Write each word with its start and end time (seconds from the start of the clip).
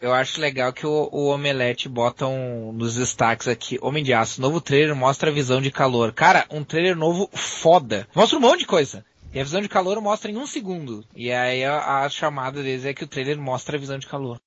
Eu 0.00 0.14
acho 0.14 0.40
legal 0.40 0.72
que 0.72 0.86
o, 0.86 1.08
o 1.10 1.26
Omelete 1.26 1.88
bota 1.88 2.24
um, 2.24 2.72
nos 2.72 2.94
destaques 2.94 3.48
aqui, 3.48 3.80
Homem 3.82 4.04
de 4.04 4.14
Aço, 4.14 4.40
novo 4.40 4.60
trailer 4.60 4.94
mostra 4.94 5.28
a 5.28 5.32
visão 5.32 5.60
de 5.60 5.72
calor. 5.72 6.12
Cara, 6.12 6.46
um 6.50 6.62
trailer 6.62 6.94
novo 6.94 7.28
foda. 7.32 8.06
Mostra 8.14 8.38
um 8.38 8.40
monte 8.40 8.60
de 8.60 8.66
coisa. 8.66 9.04
E 9.34 9.40
a 9.40 9.42
visão 9.42 9.60
de 9.60 9.68
calor 9.68 10.00
mostra 10.00 10.30
em 10.30 10.36
um 10.36 10.46
segundo. 10.46 11.04
E 11.16 11.32
aí 11.32 11.64
a, 11.64 12.04
a 12.04 12.08
chamada 12.08 12.62
deles 12.62 12.84
é 12.84 12.94
que 12.94 13.02
o 13.02 13.08
trailer 13.08 13.40
mostra 13.40 13.76
a 13.76 13.80
visão 13.80 13.98
de 13.98 14.06
calor. 14.06 14.40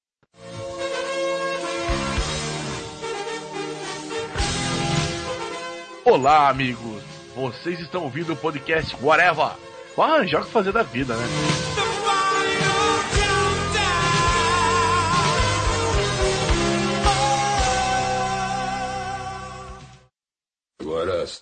Olá, 6.06 6.48
amigos! 6.48 7.04
Vocês 7.36 7.78
estão 7.82 8.04
ouvindo 8.04 8.32
o 8.32 8.38
podcast 8.38 8.96
Whatever. 9.02 9.52
Ah, 9.98 10.26
joga 10.26 10.46
fazer 10.46 10.72
da 10.72 10.82
vida, 10.82 11.14
né? 11.14 11.71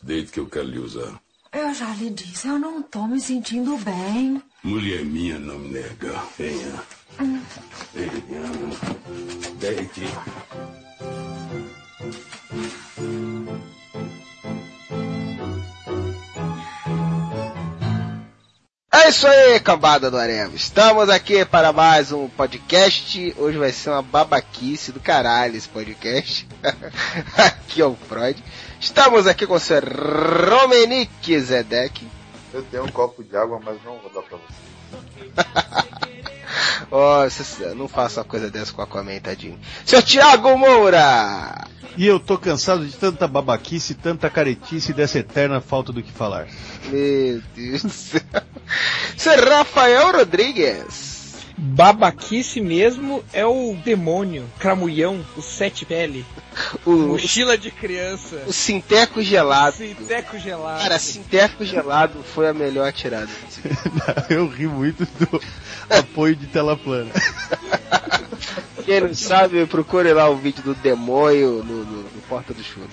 Deite 0.02 0.31
que 0.31 0.39
eu 0.39 0.48
quero 0.48 0.67
lhe 0.67 0.79
usar. 0.79 1.20
Eu 1.52 1.73
já 1.73 1.93
lhe 1.95 2.09
disse, 2.11 2.47
eu 2.47 2.59
não 2.59 2.81
tô 2.81 3.07
me 3.07 3.20
sentindo 3.20 3.75
bem. 3.77 4.41
Mulher 4.63 5.03
minha 5.03 5.39
não 5.39 5.57
me 5.57 5.70
nega. 5.70 6.21
Venha. 6.38 6.84
Venha. 7.94 8.39
Deite. 9.59 10.03
É 18.91 19.09
isso 19.09 19.25
aí, 19.25 19.59
cambada 19.59 20.11
do 20.11 20.17
Areva. 20.17 20.55
Estamos 20.55 21.09
aqui 21.09 21.44
para 21.44 21.73
mais 21.73 22.11
um 22.11 22.30
podcast. 22.30 23.33
Hoje 23.38 23.58
vai 23.58 23.71
ser 23.71 23.89
uma 23.89 24.03
babaquice 24.03 24.91
do 24.91 24.99
caralho 24.99 25.55
esse 25.55 25.67
podcast. 25.67 26.47
aqui 27.38 27.81
é 27.81 27.85
o 27.85 27.95
Freud. 27.95 28.44
Estamos 28.80 29.27
aqui 29.27 29.45
com 29.45 29.55
o 29.55 29.59
Sr. 29.59 29.83
Romenick 30.49 31.39
Zedek. 31.39 32.08
Eu 32.53 32.63
tenho 32.63 32.86
um 32.86 32.91
copo 32.91 33.21
de 33.23 33.36
água, 33.36 33.59
mas 33.63 33.77
não 33.83 33.97
vou 33.99 34.09
dar 34.09 34.21
pra 34.21 34.38
você. 34.38 34.69
oh, 37.69 37.75
não 37.75 37.89
faça 37.89 38.21
uma 38.21 38.25
coisa 38.25 38.49
dessa 38.49 38.71
com 38.71 38.81
a 38.81 38.88
comentadinho. 38.88 39.59
Seu 39.86 40.02
Thiago 40.02 40.58
Moura! 40.58 41.67
E 41.97 42.08
eu 42.08 42.19
tô 42.19 42.38
cansado 42.38 42.86
de 42.86 42.95
tanta 42.95 43.27
babaquice, 43.27 43.94
tanta 43.94 44.30
caretice 44.30 44.91
e 44.91 44.95
dessa 44.95 45.19
eterna 45.19 45.59
falta 45.59 45.91
do 45.91 46.02
que 46.02 46.11
falar. 46.14 46.47
Meu 46.86 47.41
Deus 47.53 47.83
do 47.83 47.89
céu. 47.89 48.21
Seu 49.17 49.36
Rafael 49.49 50.14
Rodrigues. 50.14 51.19
Babaquice 51.61 52.61
mesmo 52.61 53.21
é 53.33 53.45
o 53.45 53.75
demônio, 53.83 54.45
cramulhão, 54.59 55.19
o 55.35 55.41
sete 55.41 55.85
pele, 55.85 56.25
O, 56.85 56.91
mochila 56.91 57.57
de 57.57 57.69
criança, 57.69 58.43
o 58.47 58.53
Sinteco 58.53 59.21
Gelado. 59.21 59.75
sinteco 59.77 60.39
gelado. 60.39 60.81
Cara, 60.81 60.97
Sinteco 60.97 61.65
Gelado 61.65 62.23
foi 62.23 62.47
a 62.47 62.53
melhor 62.53 62.91
tirada. 62.93 63.27
eu 64.30 64.47
ri 64.47 64.67
muito 64.67 65.05
do 65.05 65.41
apoio 65.89 66.35
de 66.35 66.47
tela 66.47 66.77
plana. 66.77 67.11
Quem 68.85 69.02
não 69.02 69.13
sabe, 69.13 69.65
procure 69.65 70.13
lá 70.13 70.30
o 70.30 70.37
vídeo 70.37 70.63
do 70.63 70.73
demônio 70.75 71.63
no, 71.63 71.83
no- 71.85 72.03
no 72.03 72.21
Porta 72.27 72.53
do 72.53 72.63
Choro. 72.63 72.87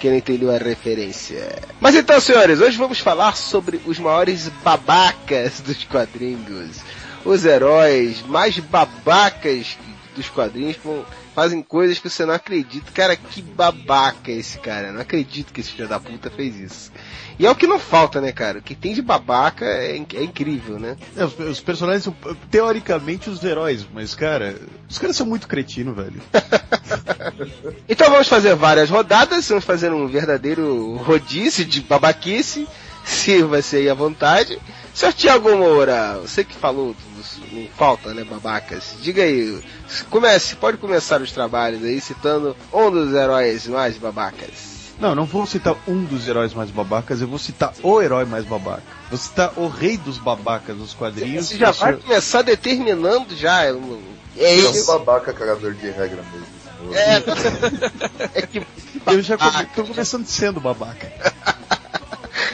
Quem 0.00 0.10
não 0.10 0.18
entendeu 0.18 0.50
a 0.50 0.58
referência. 0.58 1.58
Mas 1.80 1.94
então, 1.94 2.20
senhores, 2.20 2.60
hoje 2.60 2.76
vamos 2.76 2.98
falar 2.98 3.36
sobre 3.36 3.80
os 3.86 3.98
maiores 3.98 4.48
babacas 4.64 5.60
dos 5.60 5.84
quadrinhos. 5.84 6.78
Os 7.24 7.44
heróis 7.44 8.22
mais 8.22 8.58
babacas 8.58 9.76
dos 10.14 10.28
quadrinhos 10.28 10.76
fazem 11.34 11.62
coisas 11.62 11.98
que 11.98 12.08
você 12.08 12.26
não 12.26 12.34
acredita. 12.34 12.90
Cara, 12.92 13.16
que 13.16 13.40
babaca 13.40 14.30
esse 14.30 14.58
cara. 14.58 14.92
Não 14.92 15.00
acredito 15.00 15.52
que 15.52 15.60
esse 15.60 15.70
filho 15.70 15.88
da 15.88 16.00
puta 16.00 16.30
fez 16.30 16.56
isso. 16.56 16.92
E 17.38 17.46
é 17.46 17.50
o 17.50 17.54
que 17.54 17.66
não 17.66 17.78
falta, 17.78 18.20
né, 18.20 18.32
cara? 18.32 18.58
O 18.58 18.62
que 18.62 18.74
tem 18.74 18.92
de 18.92 19.00
babaca 19.00 19.64
é, 19.64 19.92
é 19.92 20.22
incrível, 20.22 20.78
né? 20.78 20.96
É, 21.16 21.24
os, 21.24 21.38
os 21.38 21.60
personagens 21.60 22.04
são 22.04 22.14
teoricamente 22.50 23.30
os 23.30 23.42
heróis, 23.42 23.86
mas 23.94 24.14
cara, 24.14 24.56
os 24.88 24.98
caras 24.98 25.16
são 25.16 25.26
muito 25.26 25.48
cretinos, 25.48 25.96
velho. 25.96 26.20
Então 27.88 28.10
vamos 28.10 28.28
fazer 28.28 28.54
várias 28.56 28.90
rodadas, 28.90 29.48
vamos 29.48 29.64
fazer 29.64 29.92
um 29.92 30.06
verdadeiro 30.06 30.96
rodízio 30.96 31.64
de 31.64 31.80
babaquice. 31.80 32.66
Sirva-se 33.04 33.76
aí 33.76 33.88
à 33.88 33.94
vontade. 33.94 34.58
Senhor 34.94 35.12
Tiago 35.12 35.56
Moura, 35.56 36.18
você 36.20 36.44
que 36.44 36.54
falou, 36.54 36.94
dos- 37.16 37.38
não 37.52 37.66
falta, 37.76 38.12
né, 38.12 38.24
babacas? 38.24 38.94
Diga 39.00 39.22
aí, 39.22 39.62
comece, 40.10 40.56
pode 40.56 40.76
começar 40.78 41.20
os 41.22 41.30
trabalhos 41.32 41.82
aí 41.84 42.00
citando 42.00 42.56
um 42.72 42.90
dos 42.90 43.14
heróis 43.14 43.66
mais 43.66 43.96
babacas. 43.96 44.70
Não, 44.98 45.14
não 45.14 45.24
vou 45.24 45.46
citar 45.46 45.74
um 45.88 46.04
dos 46.04 46.28
heróis 46.28 46.52
mais 46.52 46.70
babacas, 46.70 47.22
eu 47.22 47.28
vou 47.28 47.38
citar 47.38 47.72
o 47.82 48.02
herói 48.02 48.26
mais 48.26 48.44
babaca. 48.44 48.82
Vou 49.08 49.18
citar 49.18 49.52
o 49.56 49.66
rei 49.68 49.96
dos 49.96 50.18
babacas 50.18 50.76
dos 50.76 50.92
quadrinhos. 50.92 51.46
Você 51.48 51.56
já 51.56 51.70
vai 51.70 51.92
senhor- 51.92 52.02
começar 52.02 52.42
determinando 52.42 53.34
já. 53.34 53.64
É 53.64 53.70
É 54.36 54.54
ele. 54.58 54.68
um 54.80 54.86
babaca 54.86 55.32
cagador 55.32 55.72
de 55.72 55.86
regra 55.90 56.22
mesmo. 56.32 56.94
É, 56.94 57.16
é 58.40 58.42
que. 58.42 58.62
Eu 59.06 59.22
já 59.22 59.38
come, 59.38 59.50
babaca. 59.50 59.70
tô 59.74 59.84
começando 59.84 60.26
sendo 60.26 60.60
babaca. 60.60 61.10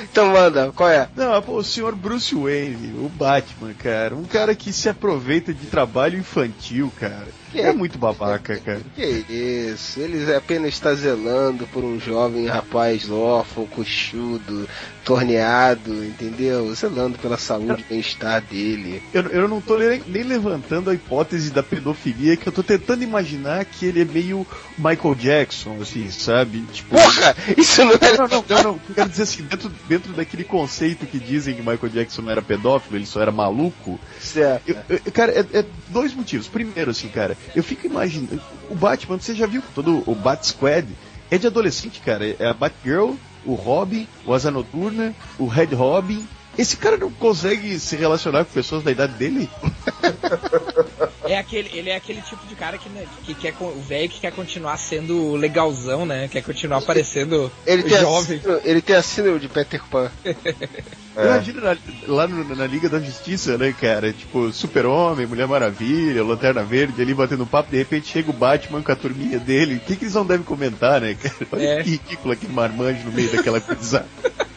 Então 0.03 0.33
manda, 0.33 0.73
qual 0.73 0.89
é? 0.89 1.09
Não, 1.17 1.41
pô, 1.43 1.57
o 1.57 1.65
senhor 1.65 1.95
Bruce 1.95 2.35
Wayne, 2.35 2.95
o 2.99 3.09
Batman, 3.09 3.75
cara. 3.75 4.15
Um 4.15 4.25
cara 4.25 4.55
que 4.55 4.73
se 4.73 4.89
aproveita 4.89 5.53
de 5.53 5.67
trabalho 5.67 6.19
infantil, 6.19 6.93
cara. 6.99 7.29
Que 7.57 7.63
É 7.63 7.73
muito 7.73 7.99
babaca, 7.99 8.57
cara. 8.59 8.81
Que 8.95 9.25
isso, 9.29 10.01
ele 10.01 10.35
apenas 10.35 10.75
está 10.75 10.95
zelando 10.95 11.67
por 11.69 11.83
um 11.85 11.99
jovem 11.99 12.47
rapaz 12.47 13.11
órfão, 13.11 13.67
coxudo, 13.67 14.69
torneado, 15.05 16.05
entendeu? 16.05 16.73
Zelando 16.75 17.17
pela 17.19 17.39
saúde 17.39 17.85
e 17.87 17.91
bem-estar 17.93 18.43
dele. 18.43 19.03
Eu, 19.15 19.23
eu 19.29 19.49
não 19.49 19.61
tô 19.61 19.79
nem, 19.79 20.03
nem 20.07 20.23
levantando 20.23 20.91
a 20.91 20.95
hipótese 20.95 21.51
da 21.51 21.63
pedofilia, 21.63 22.37
que 22.37 22.47
eu 22.47 22.53
tô 22.53 22.63
tentando 22.63 23.03
imaginar 23.03 23.65
que 23.65 23.87
ele 23.87 24.03
é 24.03 24.05
meio 24.05 24.47
Michael 24.77 25.15
Jackson, 25.15 25.79
assim, 25.81 26.11
sabe? 26.11 26.63
Tipo. 26.73 26.91
Porra! 26.97 27.35
Isso 27.57 27.85
não 27.85 27.93
é. 27.93 28.17
Não, 28.17 28.29
não, 28.29 28.45
não, 28.49 28.63
não. 28.63 28.81
Quero 28.95 29.09
dizer 29.09 29.23
assim, 29.23 29.43
dentro, 29.45 29.71
dentro 29.89 30.13
daquele 30.13 30.45
conceito 30.45 31.07
que 31.07 31.19
dizem 31.19 31.55
que 31.55 31.61
Michael 31.61 31.89
Jackson 31.89 32.23
não 32.23 32.31
era 32.31 32.43
pedófilo, 32.43 32.97
ele 32.97 33.07
só 33.07 33.21
era 33.23 33.33
maluco. 33.33 33.99
Certo. 34.21 34.69
Eu- 34.69 34.77
eu- 35.05 35.13
cara, 35.13 35.33
é, 35.33 35.59
é 35.61 35.65
dois 35.89 36.13
motivos. 36.15 36.49
Primeiro, 36.49 36.91
assim, 36.91 37.09
cara, 37.09 37.37
eu 37.55 37.63
fico 37.63 37.87
imaginando. 37.87 38.41
O 38.71 38.75
Batman, 38.75 39.19
você 39.19 39.35
já 39.35 39.47
viu 39.47 39.63
todo 39.75 40.03
o 40.07 40.15
Bat 40.15 40.47
Squad? 40.47 40.89
É 41.31 41.39
de 41.39 41.47
adolescente, 41.47 42.01
cara. 42.01 42.25
É 42.39 42.47
a 42.47 42.55
Batgirl, 42.55 43.15
o 43.45 43.55
Robin, 43.55 44.07
o 44.25 44.33
Asa 44.33 44.51
Noturna, 44.51 45.15
o 45.39 45.47
Red 45.47 45.75
Robin. 45.75 46.27
Esse 46.57 46.77
cara 46.77 46.97
não 46.97 47.11
consegue 47.11 47.79
se 47.79 47.97
relacionar 47.97 48.45
com 48.45 48.53
pessoas 48.53 48.83
da 48.83 48.91
idade 48.91 49.15
dele? 49.15 49.49
É 51.29 51.39
aquele, 51.39 51.71
ele 51.77 51.91
é 51.91 51.97
aquele 51.97 52.21
tipo 52.23 52.47
de 52.47 52.55
cara 52.55 52.79
que, 52.79 52.89
né, 52.89 53.05
que 53.25 53.35
quer, 53.35 53.55
o 53.61 53.81
velho 53.81 54.09
que 54.09 54.21
quer 54.21 54.33
continuar 54.33 54.77
sendo 54.77 55.35
legalzão, 55.35 56.05
né? 56.07 56.29
Quer 56.29 56.43
continuar 56.43 56.81
parecendo 56.83 57.51
Ele 57.67 57.83
tem, 57.83 57.97
a 57.97 58.01
jovem. 58.01 58.41
ele 58.65 58.81
tem 58.81 58.97
a 58.97 59.03
síndrome 59.03 59.39
de 59.41 59.49
Peter 59.49 59.83
Pan. 59.91 60.11
Imagina 61.17 61.61
na- 61.63 61.77
lá 62.07 62.29
no- 62.29 62.55
na 62.55 62.67
Liga 62.67 62.89
da 62.91 63.01
Justiça, 63.01 63.57
né, 63.57 63.75
cara? 63.81 64.13
Tipo, 64.13 64.53
Super-Homem, 64.53 65.27
Mulher 65.27 65.47
Maravilha, 65.49 66.23
Lanterna 66.23 66.63
Verde, 66.63 67.01
ali 67.01 67.15
batendo 67.15 67.47
papo, 67.47 67.71
de 67.71 67.79
repente 67.79 68.09
chega 68.09 68.29
o 68.31 68.35
Batman 68.35 68.83
com 68.83 68.93
a 68.93 68.97
turminha 68.97 69.39
dele. 69.39 69.77
O 69.77 69.81
que, 69.81 69.97
que 69.97 70.05
eles 70.05 70.15
não 70.15 70.27
devem 70.27 70.45
comentar, 70.45 71.01
né, 71.01 71.15
cara? 71.15 71.35
Olha 71.53 71.63
É. 71.81 71.83
que 71.83 71.91
ridículo 71.91 72.35
aquele 72.35 72.53
marmanjo 72.53 73.05
no 73.05 73.13
meio 73.13 73.31
daquela 73.33 73.61
coisa. 73.61 74.05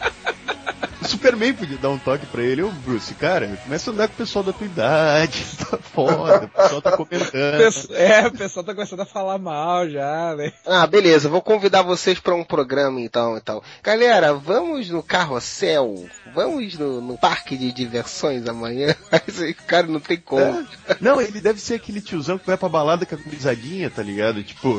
O 1.10 1.14
Superman 1.14 1.52
podia 1.54 1.76
dar 1.76 1.90
um 1.90 1.98
toque 1.98 2.24
pra 2.26 2.40
ele, 2.40 2.62
ô 2.62 2.70
Bruce, 2.70 3.12
cara, 3.14 3.58
começa 3.64 3.90
a 3.90 3.92
andar 3.92 4.06
com 4.06 4.14
o 4.14 4.16
pessoal 4.16 4.44
da 4.44 4.52
tua 4.52 4.64
idade, 4.64 5.44
tá 5.58 5.76
foda, 5.76 6.44
o 6.44 6.48
pessoal 6.48 6.80
tá 6.80 6.96
comentando. 6.96 7.94
É, 7.94 8.28
o 8.28 8.30
pessoal 8.30 8.64
tá 8.64 8.72
começando 8.72 9.00
a 9.00 9.04
falar 9.04 9.36
mal 9.36 9.90
já, 9.90 10.36
né? 10.36 10.52
Ah, 10.64 10.86
beleza, 10.86 11.28
vou 11.28 11.42
convidar 11.42 11.82
vocês 11.82 12.20
para 12.20 12.36
um 12.36 12.44
programa 12.44 13.00
então 13.00 13.36
e 13.36 13.40
tal. 13.40 13.60
Galera, 13.82 14.32
vamos 14.34 14.88
no 14.88 15.02
carrossel, 15.02 16.06
vamos 16.32 16.78
no, 16.78 17.00
no 17.00 17.18
parque 17.18 17.56
de 17.56 17.72
diversões 17.72 18.46
amanhã. 18.46 18.94
Mas 19.10 19.42
aí, 19.42 19.52
cara, 19.52 19.88
não 19.88 19.98
tem 19.98 20.16
como. 20.16 20.64
É. 20.88 20.96
Não, 21.00 21.20
ele 21.20 21.40
deve 21.40 21.60
ser 21.60 21.74
aquele 21.74 22.00
tiozão 22.00 22.38
que 22.38 22.46
vai 22.46 22.56
pra 22.56 22.68
balada 22.68 23.04
com 23.04 23.16
a 23.16 23.18
gurizadinha, 23.18 23.90
tá 23.90 24.00
ligado? 24.02 24.44
Tipo, 24.44 24.76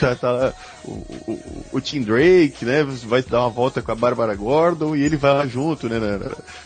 tá, 0.00 0.16
tá 0.16 0.32
lá 0.32 0.54
o, 0.84 0.90
o, 1.32 1.66
o 1.72 1.80
Tim 1.80 2.02
Drake, 2.02 2.64
né? 2.64 2.82
Vai 2.84 3.22
dar 3.22 3.40
uma 3.40 3.50
volta 3.50 3.80
com 3.82 3.90
a 3.92 3.94
Bárbara 3.94 4.34
Gordon 4.34 4.94
e 4.94 5.02
ele 5.02 5.16
vai 5.16 5.32
lá 5.32 5.46
junto, 5.46 5.88
né? 5.88 5.98
Na, 5.98 6.18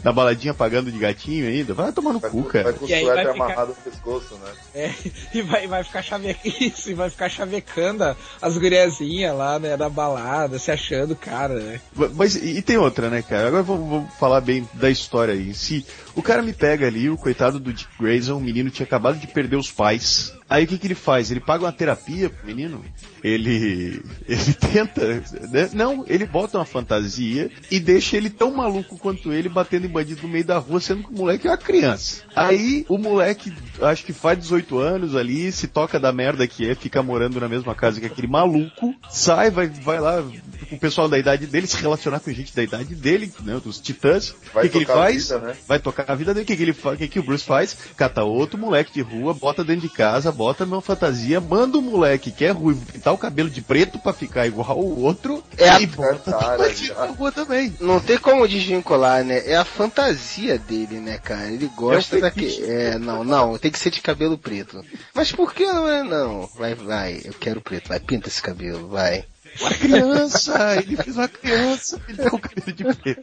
na- 0.04 0.12
baladinha 0.12 0.52
pagando 0.52 0.90
de 0.90 0.98
gatinho 0.98 1.46
ainda. 1.48 1.74
Vai 1.74 1.92
tomar 1.92 2.12
no 2.12 2.18
Vai, 2.18 2.30
cu, 2.30 2.42
cara. 2.44 2.64
vai 2.64 2.72
com 2.74 2.84
o 2.84 2.88
E 2.88 3.00
suéter 3.00 3.32
ficar- 3.32 3.44
amarrado 3.44 3.68
no 3.68 3.90
pescoço, 3.92 4.34
né? 4.34 4.50
É, 4.74 4.92
e 5.34 5.42
vai, 5.42 5.66
vai 5.66 5.84
ficar 5.84 6.02
chave... 6.02 6.36
Isso, 6.44 6.90
e 6.90 6.94
vai 6.94 7.08
ficar 7.10 7.28
chavecando 7.28 8.16
as 8.42 8.58
guriazinhas 8.58 9.36
lá, 9.36 9.58
né, 9.58 9.76
da 9.76 9.88
balada, 9.88 10.58
se 10.58 10.70
achando 10.70 11.14
cara, 11.14 11.54
né? 11.54 11.80
Mas 12.14 12.34
e, 12.34 12.58
e 12.58 12.62
tem 12.62 12.76
outra, 12.76 13.08
né, 13.08 13.22
cara? 13.22 13.48
Agora 13.48 13.62
vamos, 13.62 13.88
vamos 13.88 14.14
falar 14.14 14.40
bem 14.40 14.68
da 14.74 14.90
história 14.90 15.34
aí. 15.34 15.54
Se 15.54 15.86
o 16.14 16.22
cara 16.22 16.42
me 16.42 16.52
pega 16.52 16.86
ali, 16.86 17.08
o 17.08 17.16
coitado 17.16 17.58
do 17.60 17.72
Dick 17.72 17.88
Grayson, 18.00 18.34
o 18.36 18.40
menino 18.40 18.70
tinha 18.70 18.84
acabado 18.86 19.18
de 19.18 19.26
perder 19.26 19.56
os 19.56 19.70
pais. 19.70 20.32
Aí 20.48 20.64
o 20.64 20.66
que, 20.66 20.78
que 20.78 20.86
ele 20.86 20.94
faz? 20.94 21.30
Ele 21.30 21.40
paga 21.40 21.64
uma 21.64 21.72
terapia 21.72 22.30
pro 22.30 22.46
menino? 22.46 22.84
Ele. 23.22 24.02
Ele 24.28 24.54
tenta. 24.54 25.06
Né? 25.50 25.70
Não, 25.72 26.04
ele 26.06 26.26
bota 26.26 26.58
uma 26.58 26.64
fantasia 26.64 27.50
e 27.70 27.80
deixa 27.80 28.16
ele 28.16 28.30
tão 28.30 28.52
maluco 28.52 28.98
quanto 28.98 29.32
ele 29.32 29.48
batendo 29.48 29.86
em 29.86 29.88
bandido 29.88 30.22
no 30.22 30.28
meio 30.28 30.44
da 30.44 30.58
rua, 30.58 30.80
sendo 30.80 31.02
que 31.02 31.10
o 31.10 31.16
moleque 31.16 31.46
é 31.46 31.50
uma 31.50 31.56
criança. 31.56 32.22
Aí 32.36 32.84
o 32.88 32.98
moleque, 32.98 33.52
acho 33.80 34.04
que 34.04 34.12
faz 34.12 34.38
18 34.38 34.78
anos 34.78 35.16
ali, 35.16 35.50
se 35.50 35.66
toca 35.66 35.98
da 35.98 36.12
merda 36.12 36.46
que 36.46 36.68
é, 36.68 36.74
fica 36.74 37.02
morando 37.02 37.40
na 37.40 37.48
mesma 37.48 37.74
casa 37.74 38.00
que 38.00 38.06
aquele 38.06 38.28
maluco, 38.28 38.94
sai, 39.10 39.50
vai, 39.50 39.66
vai 39.66 39.98
lá 39.98 40.22
com 40.68 40.76
o 40.76 40.78
pessoal 40.78 41.08
da 41.08 41.18
idade 41.18 41.46
dele, 41.46 41.66
se 41.66 41.76
relacionar 41.76 42.20
com 42.20 42.30
gente 42.32 42.54
da 42.54 42.62
idade 42.62 42.94
dele, 42.94 43.32
né, 43.42 43.60
dos 43.64 43.80
titãs. 43.80 44.34
O 44.54 44.60
que, 44.60 44.68
que 44.68 44.78
ele 44.78 44.86
faz? 44.86 45.28
vida, 45.28 45.38
né? 45.38 45.56
Vai 45.66 45.78
tocar 45.78 46.04
a 46.06 46.14
vida 46.14 46.34
dele. 46.34 46.44
O 46.44 46.46
que, 46.46 46.56
que 46.56 46.62
ele 46.62 46.72
faz? 46.72 46.94
O 46.94 46.98
que, 46.98 47.08
que 47.08 47.18
o 47.18 47.22
Bruce 47.22 47.44
faz? 47.44 47.76
Cata 47.96 48.22
outro 48.24 48.58
moleque 48.58 48.92
de 48.92 49.00
rua, 49.00 49.34
bota 49.34 49.64
dentro 49.64 49.88
de 49.88 49.94
casa, 49.94 50.30
bota 50.38 50.64
numa 50.64 50.80
fantasia, 50.80 51.40
manda 51.40 51.76
o 51.78 51.82
moleque 51.82 52.30
que 52.30 52.44
é 52.44 52.50
ruivo 52.50 52.86
pintar 52.86 53.12
o 53.12 53.18
cabelo 53.18 53.50
de 53.50 53.60
preto 53.60 53.98
pra 53.98 54.12
ficar 54.12 54.46
igual 54.46 54.78
o 54.78 55.02
outro 55.02 55.42
É 55.56 55.68
a- 55.68 55.78
rua 57.06 57.32
também. 57.32 57.74
Não 57.80 57.98
tem 57.98 58.16
como 58.18 58.46
desvincular, 58.46 59.24
né? 59.24 59.42
É 59.44 59.56
a 59.56 59.64
fantasia 59.64 60.56
dele, 60.56 61.00
né, 61.00 61.18
cara? 61.18 61.50
Ele 61.50 61.68
gosta 61.74 62.18
É 62.18 62.20
daquele. 62.20 62.64
É, 62.70 62.98
não, 62.98 63.24
não, 63.24 63.58
tem 63.58 63.72
que 63.72 63.78
ser 63.80 63.90
de 63.90 64.00
cabelo 64.00 64.38
preto. 64.38 64.80
Mas 65.12 65.32
por 65.32 65.52
que 65.52 65.66
não 65.66 65.88
é? 65.88 66.04
Não, 66.04 66.48
vai, 66.56 66.74
vai, 66.76 67.20
eu 67.24 67.32
quero 67.34 67.60
preto, 67.60 67.88
vai, 67.88 67.98
pinta 67.98 68.28
esse 68.28 68.40
cabelo, 68.40 68.86
vai. 68.88 69.24
Uma 69.60 69.70
criança, 69.70 70.76
ele 70.76 70.96
fez 70.96 71.16
uma 71.16 71.28
criança 71.28 71.98
pintar 72.00 72.34
o 72.34 72.38
cabelo 72.38 72.72
de 72.72 72.84
preto. 72.94 73.22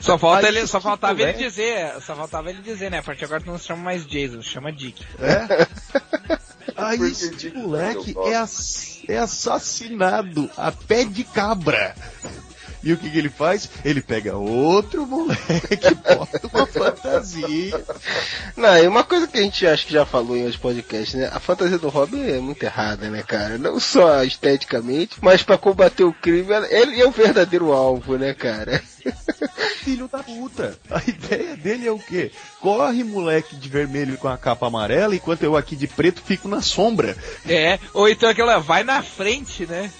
Só 0.00 0.18
falta 0.18 0.46
Aí, 0.46 0.56
ele, 0.56 0.66
só 0.66 0.80
faltava 0.80 1.22
ele 1.22 1.32
dizer, 1.34 2.00
só 2.02 2.14
faltava 2.14 2.50
ele 2.50 2.60
dizer, 2.62 2.90
né? 2.90 2.98
A 2.98 3.02
partir 3.02 3.20
de 3.20 3.24
agora 3.26 3.40
tu 3.40 3.46
não 3.50 3.58
se 3.58 3.66
chama 3.66 3.82
mais 3.84 4.06
Jason, 4.06 4.42
se 4.42 4.48
chama 4.48 4.72
Dick. 4.72 5.04
É? 5.18 5.66
Aí 6.76 6.98
Porque 6.98 7.12
esse 7.12 7.30
Dick 7.34 7.56
moleque 7.56 8.12
Tracy, 8.14 8.30
é, 8.32 8.36
ass- 8.36 9.02
é 9.08 9.18
assassinado 9.18 10.50
a 10.56 10.70
pé 10.72 11.04
de 11.04 11.24
cabra. 11.24 11.94
E 12.82 12.92
o 12.92 12.96
que, 12.96 13.10
que 13.10 13.18
ele 13.18 13.28
faz? 13.28 13.68
Ele 13.84 14.00
pega 14.00 14.36
outro 14.36 15.06
moleque, 15.06 15.94
bota 16.16 16.46
uma 16.52 16.66
fantasia. 16.66 17.84
Não, 18.56 18.78
e 18.78 18.88
uma 18.88 19.04
coisa 19.04 19.26
que 19.26 19.38
a 19.38 19.42
gente 19.42 19.66
acho 19.66 19.86
que 19.86 19.92
já 19.92 20.06
falou 20.06 20.36
em 20.36 20.42
outros 20.42 20.60
podcasts, 20.60 21.14
né? 21.14 21.28
A 21.32 21.38
fantasia 21.38 21.78
do 21.78 21.88
Robin 21.88 22.22
é 22.22 22.40
muito 22.40 22.62
errada, 22.62 23.10
né, 23.10 23.22
cara? 23.22 23.58
Não 23.58 23.78
só 23.78 24.22
esteticamente, 24.24 25.18
mas 25.20 25.42
pra 25.42 25.58
combater 25.58 26.04
o 26.04 26.12
crime, 26.12 26.48
ele 26.70 27.00
é 27.00 27.06
o 27.06 27.10
verdadeiro 27.10 27.72
alvo, 27.72 28.16
né, 28.16 28.32
cara? 28.32 28.82
Filho 29.90 30.08
da 30.08 30.22
puta. 30.22 30.78
A 30.90 31.02
ideia 31.08 31.56
dele 31.56 31.88
é 31.88 31.90
o 31.90 31.98
quê? 31.98 32.30
Corre 32.60 33.02
moleque 33.02 33.56
de 33.56 33.68
vermelho 33.68 34.16
com 34.18 34.28
a 34.28 34.38
capa 34.38 34.66
amarela, 34.66 35.14
enquanto 35.14 35.42
eu 35.42 35.56
aqui 35.56 35.74
de 35.74 35.88
preto 35.88 36.22
fico 36.22 36.46
na 36.46 36.62
sombra. 36.62 37.16
É, 37.48 37.78
ou 37.92 38.08
então 38.08 38.28
aquela, 38.28 38.58
vai 38.58 38.84
na 38.84 39.02
frente, 39.02 39.66
né? 39.66 39.90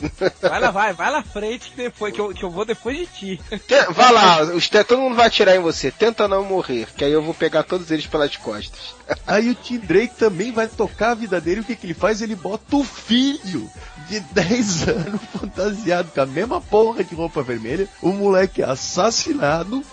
Vai 0.40 0.60
lá, 0.60 0.70
vai, 0.70 0.92
vai 0.92 1.10
na 1.10 1.22
frente 1.22 1.70
que 1.70 1.76
depois, 1.76 2.14
que 2.14 2.20
eu, 2.20 2.34
que 2.34 2.42
eu 2.44 2.50
vou 2.50 2.64
depois 2.64 2.96
de 2.96 3.06
ti. 3.06 3.40
Vai 3.90 4.12
lá, 4.12 4.42
os 4.42 4.68
todo 4.68 4.98
mundo 4.98 5.16
vai 5.16 5.26
atirar 5.26 5.56
em 5.56 5.60
você. 5.60 5.90
Tenta 5.90 6.28
não 6.28 6.44
morrer, 6.44 6.86
que 6.96 7.04
aí 7.04 7.12
eu 7.12 7.22
vou 7.22 7.34
pegar 7.34 7.62
todos 7.64 7.90
eles 7.90 8.06
pelas 8.06 8.36
costas. 8.36 8.94
Aí 9.26 9.50
o 9.50 9.54
Tim 9.54 9.78
Drake 9.78 10.14
também 10.16 10.52
vai 10.52 10.66
tocar 10.68 11.10
a 11.10 11.14
vida 11.14 11.40
dele. 11.40 11.60
O 11.60 11.64
que, 11.64 11.76
que 11.76 11.86
ele 11.86 11.94
faz? 11.94 12.22
Ele 12.22 12.34
bota 12.34 12.76
o 12.76 12.84
filho 12.84 13.68
de 14.08 14.20
10 14.20 14.88
anos 14.88 15.20
fantasiado 15.32 16.10
com 16.12 16.20
a 16.20 16.26
mesma 16.26 16.60
porra 16.60 17.04
de 17.04 17.14
roupa 17.14 17.42
vermelha. 17.42 17.88
O 18.02 18.12
moleque 18.12 18.62
é 18.62 18.68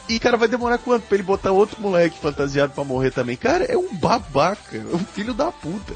E, 0.08 0.20
cara, 0.20 0.38
vai 0.38 0.48
demorar 0.48 0.78
quanto 0.78 1.04
pra 1.04 1.16
ele 1.16 1.24
botar 1.24 1.52
outro 1.52 1.82
moleque 1.82 2.20
fantasiado 2.20 2.74
pra 2.74 2.84
morrer 2.84 3.12
também? 3.12 3.36
Cara, 3.36 3.66
é 3.66 3.78
um 3.78 3.94
babaca. 3.96 4.78
É 4.78 4.96
um 4.96 5.00
filho 5.00 5.34
da 5.34 5.52
puta. 5.52 5.94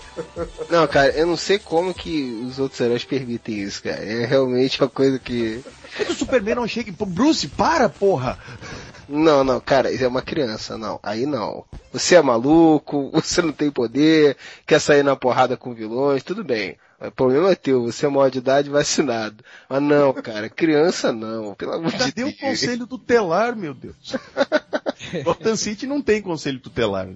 Não, 0.70 0.88
cara, 0.88 1.10
eu 1.12 1.26
não 1.26 1.38
sei 1.38 1.60
como 1.60 1.94
que 1.94 2.44
os 2.48 2.60
outros 2.60 2.80
heróis 2.80 3.04
permitem 3.04 3.60
isso, 3.60 3.84
cara. 3.84 4.04
É 4.04 4.26
realmente 4.26 4.82
uma 4.82 4.90
coisa 4.90 5.20
que. 5.20 5.64
É 6.00 6.06
que 6.06 6.12
o 6.12 6.16
Superman 6.16 6.56
não 6.56 6.68
chega 6.68 6.90
e... 6.90 7.06
Bruce, 7.06 7.48
para, 7.48 7.90
porra! 7.90 8.38
Não, 9.10 9.44
não, 9.44 9.60
cara, 9.60 9.92
isso 9.92 10.06
é 10.06 10.08
uma 10.08 10.22
criança, 10.22 10.78
não. 10.78 11.00
Aí 11.04 11.26
não. 11.26 11.66
Você 11.92 12.16
é 12.16 12.22
maluco, 12.22 13.12
você 13.14 13.42
não 13.42 13.52
tem 13.52 13.70
poder, 13.70 14.38
quer 14.66 14.80
sair 14.80 15.04
na 15.04 15.16
porrada 15.16 15.58
com 15.58 15.74
vilões, 15.74 16.24
tudo 16.24 16.44
bem. 16.44 16.78
O 17.01 17.12
problema 17.12 17.51
é 17.51 17.56
teu, 17.56 17.83
você 17.83 18.06
é 18.06 18.09
maior 18.09 18.30
de 18.30 18.38
idade 18.38 18.69
vacinado. 18.69 19.44
Mas 19.68 19.81
não, 19.81 20.13
cara, 20.13 20.50
criança 20.50 21.12
não, 21.12 21.56
pelo 21.56 21.74
amor 21.74 21.92
de 21.92 21.98
Cadê 21.98 22.24
o 22.24 22.25
Deus. 22.27 22.39
conselho 22.39 22.86
tutelar, 22.86 23.56
meu 23.56 23.74
Deus? 23.74 24.15
Gotham 25.24 25.56
City 25.56 25.88
não 25.88 26.00
tem 26.00 26.21
conselho 26.21 26.59
tutelar. 26.59 27.07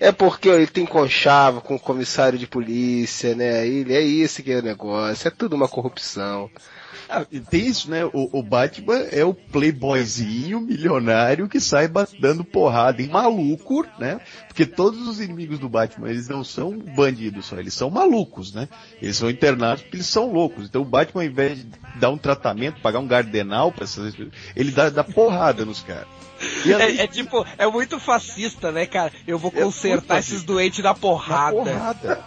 É 0.00 0.10
porque 0.10 0.50
ó, 0.50 0.54
ele 0.54 0.66
tem 0.66 0.84
conchavo 0.84 1.60
com 1.60 1.76
o 1.76 1.80
comissário 1.80 2.38
de 2.38 2.46
polícia, 2.46 3.34
né? 3.34 3.66
Ele 3.66 3.94
é 3.94 4.00
isso 4.00 4.42
que 4.42 4.52
é 4.52 4.58
o 4.58 4.62
negócio, 4.62 5.28
é 5.28 5.30
tudo 5.30 5.54
uma 5.54 5.68
corrupção. 5.68 6.50
Ah, 7.14 7.26
tem 7.50 7.66
isso, 7.66 7.90
né? 7.90 8.06
O, 8.06 8.38
o 8.38 8.42
Batman 8.42 9.00
é 9.10 9.22
o 9.22 9.34
playboyzinho 9.34 10.60
milionário 10.60 11.46
que 11.46 11.60
sai 11.60 11.86
dando 12.18 12.42
porrada 12.42 13.02
em 13.02 13.08
maluco, 13.08 13.86
né? 13.98 14.18
Porque 14.48 14.64
todos 14.64 15.06
os 15.06 15.20
inimigos 15.20 15.58
do 15.58 15.68
Batman, 15.68 16.08
eles 16.08 16.26
não 16.26 16.42
são 16.42 16.78
bandidos 16.78 17.44
só, 17.44 17.58
eles 17.58 17.74
são 17.74 17.90
malucos, 17.90 18.54
né? 18.54 18.66
Eles 19.00 19.16
são 19.16 19.28
internados 19.28 19.82
porque 19.82 19.96
eles 19.98 20.06
são 20.06 20.32
loucos. 20.32 20.64
Então 20.64 20.80
o 20.80 20.86
Batman, 20.86 21.20
ao 21.22 21.26
invés 21.28 21.58
de 21.58 21.66
dar 22.00 22.08
um 22.08 22.16
tratamento, 22.16 22.80
pagar 22.80 22.98
um 23.00 23.06
gardenal 23.06 23.70
pra 23.70 23.84
essas 23.84 24.14
ele 24.56 24.70
dá, 24.70 24.88
dá 24.88 25.04
porrada 25.04 25.66
nos 25.66 25.82
caras. 25.82 26.08
É, 26.66 27.02
é 27.04 27.06
tipo, 27.06 27.46
é 27.56 27.66
muito 27.66 28.00
fascista, 28.00 28.72
né, 28.72 28.86
cara? 28.86 29.12
Eu 29.26 29.38
vou 29.38 29.52
É 29.54 29.60
consertar 29.60 30.14
muito 30.14 30.26
esses 30.26 30.42
doentes 30.42 30.82
da 30.82 30.94
porrada. 30.94 31.56
porrada. 31.56 32.24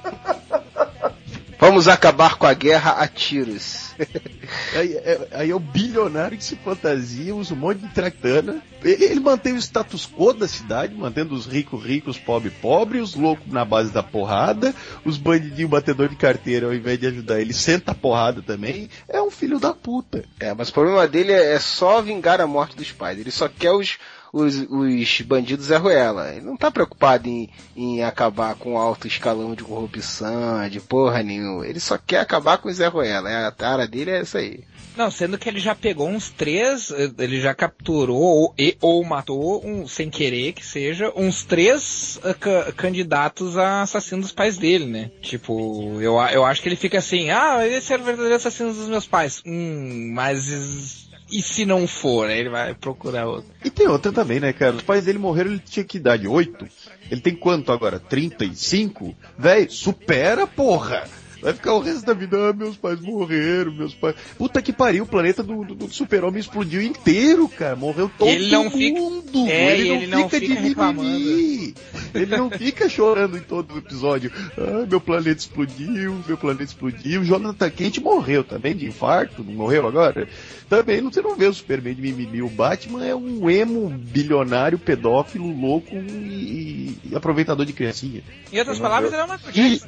Vamos 1.66 1.88
acabar 1.88 2.36
com 2.38 2.46
a 2.46 2.54
guerra 2.54 2.92
a 2.92 3.08
tiros. 3.08 3.96
Aí 4.76 4.94
é, 4.94 5.28
aí 5.32 5.50
é 5.50 5.56
o 5.56 5.60
bilionário 5.60 6.38
que 6.38 6.44
se 6.44 6.56
fantasia, 6.58 7.34
usa 7.34 7.56
um 7.56 7.58
monte 7.58 7.80
de 7.80 7.88
tractana. 7.88 8.62
Ele, 8.84 9.06
ele 9.06 9.20
mantém 9.20 9.54
o 9.54 9.58
status 9.58 10.08
quo 10.08 10.32
da 10.34 10.48
cidade, 10.48 10.94
mantendo 10.94 11.34
os 11.34 11.48
ricos 11.48 11.84
ricos, 11.84 12.20
pobre 12.20 12.52
pobre, 12.52 13.00
os 13.00 13.16
loucos 13.16 13.52
na 13.52 13.66
base 13.66 13.92
da 13.92 14.04
porrada, 14.04 14.76
os 15.04 15.18
bandidinhos 15.18 15.72
batedor 15.72 16.10
de 16.10 16.16
carteira, 16.16 16.68
ao 16.68 16.74
invés 16.74 17.00
de 17.00 17.08
ajudar 17.08 17.42
ele, 17.42 17.54
senta 17.54 17.94
a 17.94 17.96
porrada 17.96 18.44
também. 18.44 18.88
É 19.10 19.20
um 19.20 19.32
filho 19.32 19.60
da 19.60 19.74
puta. 19.74 20.24
É, 20.40 20.54
mas 20.54 20.70
o 20.70 20.74
problema 20.74 21.08
dele 21.08 21.32
é 21.32 21.54
é 21.54 21.60
só 21.60 22.02
vingar 22.02 22.40
a 22.40 22.46
morte 22.46 22.76
dos 22.76 22.92
pais. 22.92 23.18
Ele 23.18 23.32
só 23.32 23.48
quer 23.48 23.72
os, 23.72 23.98
os, 24.36 24.56
os 24.70 25.22
bandidos 25.22 25.68
Zé 25.68 25.78
Ruela. 25.78 26.34
Ele 26.34 26.46
não 26.46 26.58
tá 26.58 26.70
preocupado 26.70 27.28
em, 27.30 27.50
em 27.76 28.04
acabar 28.04 28.56
com 28.56 28.78
alto 28.78 29.08
escalão 29.08 29.56
de 29.56 29.64
corrupção, 29.64 30.68
de 30.70 30.82
porra 30.82 31.24
nenhuma. 31.24 31.66
Ele 31.66 31.80
só 31.80 31.98
quer 31.98 32.20
acabar 32.20 32.58
com 32.58 32.68
o 32.68 32.74
Zé 32.74 32.88
Ruela. 32.88 33.30
É, 33.32 33.46
A 33.46 33.52
tara 33.52 33.88
dele 33.88 34.12
é 34.12 34.20
essa 34.20 34.40
aí. 34.40 34.60
Não, 34.98 35.12
sendo 35.12 35.38
que 35.38 35.50
ele 35.50 35.60
já 35.60 35.76
pegou 35.76 36.08
uns 36.08 36.30
três, 36.30 36.90
ele 37.18 37.42
já 37.42 37.54
capturou 37.54 38.16
ou, 38.22 38.54
e, 38.58 38.78
ou 38.80 39.04
matou, 39.04 39.62
um, 39.66 39.86
sem 39.88 40.10
querer 40.10 40.54
que 40.54 40.66
seja, 40.66 41.12
uns 41.18 41.44
três 41.44 42.18
ca- 42.40 42.72
candidatos 42.72 43.58
a 43.58 43.82
assassino 43.82 44.22
dos 44.22 44.32
pais 44.32 44.58
dele, 44.58 44.86
né? 44.86 45.12
Tipo, 45.22 46.00
eu, 46.02 46.14
eu 46.32 46.46
acho 46.46 46.62
que 46.62 46.70
ele 46.70 46.78
fica 46.78 46.98
assim, 47.00 47.30
ah, 47.30 47.68
esse 47.68 47.92
era 47.92 48.02
o 48.02 48.06
verdadeiro 48.06 48.36
assassino 48.38 48.74
dos 48.74 48.88
meus 48.88 49.06
pais. 49.06 49.44
Hum, 49.46 50.12
mas 50.14 51.10
e 51.32 51.42
se 51.42 51.66
não 51.66 51.88
for? 51.88 52.30
Aí 52.30 52.40
ele 52.40 52.50
vai 52.50 52.74
procurar 52.74 53.26
outro. 53.28 53.50
E 53.64 53.70
tem 53.70 53.88
outra 53.88 54.12
também, 54.12 54.40
né, 54.40 54.54
cara? 54.54 54.76
Os 54.76 54.84
pais 54.84 55.06
dele 55.06 55.18
morreram, 55.18 55.52
ele 55.52 55.60
tinha 55.60 55.84
que 55.84 55.98
idade? 55.98 56.28
Oito? 56.28 56.68
Ele 57.10 57.22
tem 57.22 57.36
quanto 57.36 57.72
agora? 57.72 58.00
35? 58.00 59.16
Véi, 59.38 59.68
supera, 59.70 60.46
porra! 60.48 61.08
Vai 61.46 61.54
ficar 61.54 61.74
o 61.76 61.80
resto 61.80 62.04
da 62.04 62.14
vida, 62.16 62.50
ah, 62.50 62.54
meus 62.54 62.76
pais 62.76 63.00
morreram, 63.00 63.72
meus 63.72 63.94
pais. 63.94 64.16
Puta 64.36 64.64
que 64.64 64.74
pariu, 64.74 65.04
o 65.04 65.08
planeta 65.08 65.44
do, 65.44 65.64
do, 65.64 65.76
do 65.76 65.94
super-homem 65.94 66.40
explodiu 66.40 66.82
inteiro, 66.82 67.48
cara. 67.48 67.76
Morreu 67.76 68.10
todo 68.18 68.28
Ele 68.28 68.50
não 68.50 68.72
fica- 68.72 69.00
mundo. 69.00 69.46
É, 69.48 69.78
ele, 69.78 69.84
e 69.84 69.90
não 69.90 69.96
ele 69.98 70.08
não 70.08 70.30
fica, 70.30 70.40
fica 70.40 70.56
de 70.56 70.62
mimimi. 70.76 71.76
Ele 72.16 72.36
não 72.36 72.50
fica 72.50 72.90
chorando 72.90 73.38
em 73.38 73.42
todo 73.42 73.76
o 73.76 73.78
episódio. 73.78 74.32
Ah, 74.58 74.88
meu 74.90 75.00
planeta 75.00 75.40
explodiu, 75.40 76.20
meu 76.28 76.36
planeta 76.36 76.64
explodiu. 76.64 77.24
Jonathan 77.24 77.70
Kent 77.70 78.00
morreu 78.00 78.44
também 78.44 78.76
de 78.76 78.88
infarto, 78.88 79.44
não 79.44 79.54
morreu 79.54 79.88
agora? 79.88 80.28
Também 80.68 81.00
você 81.04 81.22
não 81.22 81.36
vê 81.36 81.46
o 81.46 81.54
Superman 81.54 81.94
de 81.94 82.02
mimimi. 82.02 82.42
O 82.42 82.50
Batman 82.50 83.06
é 83.06 83.16
um 83.16 83.48
emo 83.48 83.88
bilionário, 83.90 84.80
pedófilo, 84.80 85.48
louco 85.56 85.96
e, 85.96 86.98
e 87.04 87.16
aproveitador 87.16 87.68
de 87.68 87.74
criancinha. 87.74 88.24
Em 88.52 88.58
outras 88.58 88.80
palavras, 88.80 89.14
ele 89.14 89.22
é 89.22 89.26
uma 89.26 89.40
E 89.54 89.80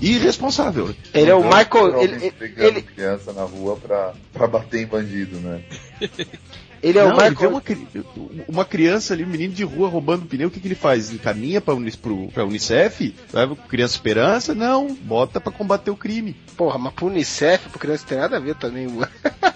irresponsável. 0.00 0.94
Ele 1.14 1.30
é 1.30 1.34
o 1.34 1.40
Não, 1.42 1.48
Michael. 1.56 2.02
Ele, 2.02 2.14
ele, 2.16 2.30
pegando 2.32 2.66
ele, 2.68 2.82
criança 2.82 3.32
na 3.32 3.42
rua 3.42 3.76
pra, 3.76 4.12
pra 4.32 4.46
bater 4.46 4.82
em 4.82 4.86
bandido, 4.86 5.36
né? 5.38 5.62
ele 6.82 6.98
é 6.98 7.04
o 7.04 7.08
não, 7.08 7.14
ele 7.16 7.22
vê 7.24 7.30
Michael. 7.30 7.50
uma, 7.50 7.60
cri- 7.60 7.86
uma 8.48 8.64
criança 8.64 9.14
ali, 9.14 9.24
um 9.24 9.28
menino 9.28 9.54
de 9.54 9.64
rua 9.64 9.88
roubando 9.88 10.26
pneu, 10.26 10.48
o 10.48 10.50
que, 10.50 10.60
que 10.60 10.68
ele 10.68 10.74
faz? 10.74 11.08
Ele 11.10 11.18
caminha 11.18 11.60
pra, 11.60 11.74
Unis, 11.74 11.96
pro, 11.96 12.28
pra 12.28 12.44
Unicef, 12.44 13.14
leva 13.32 13.56
criança 13.56 13.94
esperança? 13.94 14.54
Não, 14.54 14.94
bota 14.94 15.40
pra 15.40 15.52
combater 15.52 15.90
o 15.90 15.96
crime. 15.96 16.36
Porra, 16.56 16.78
mas 16.78 16.92
pro 16.92 17.06
Unicef, 17.06 17.68
pro 17.70 17.78
criança 17.78 18.04
tem 18.06 18.18
nada 18.18 18.36
a 18.36 18.40
ver 18.40 18.54
também, 18.56 18.86
mano. 18.86 19.08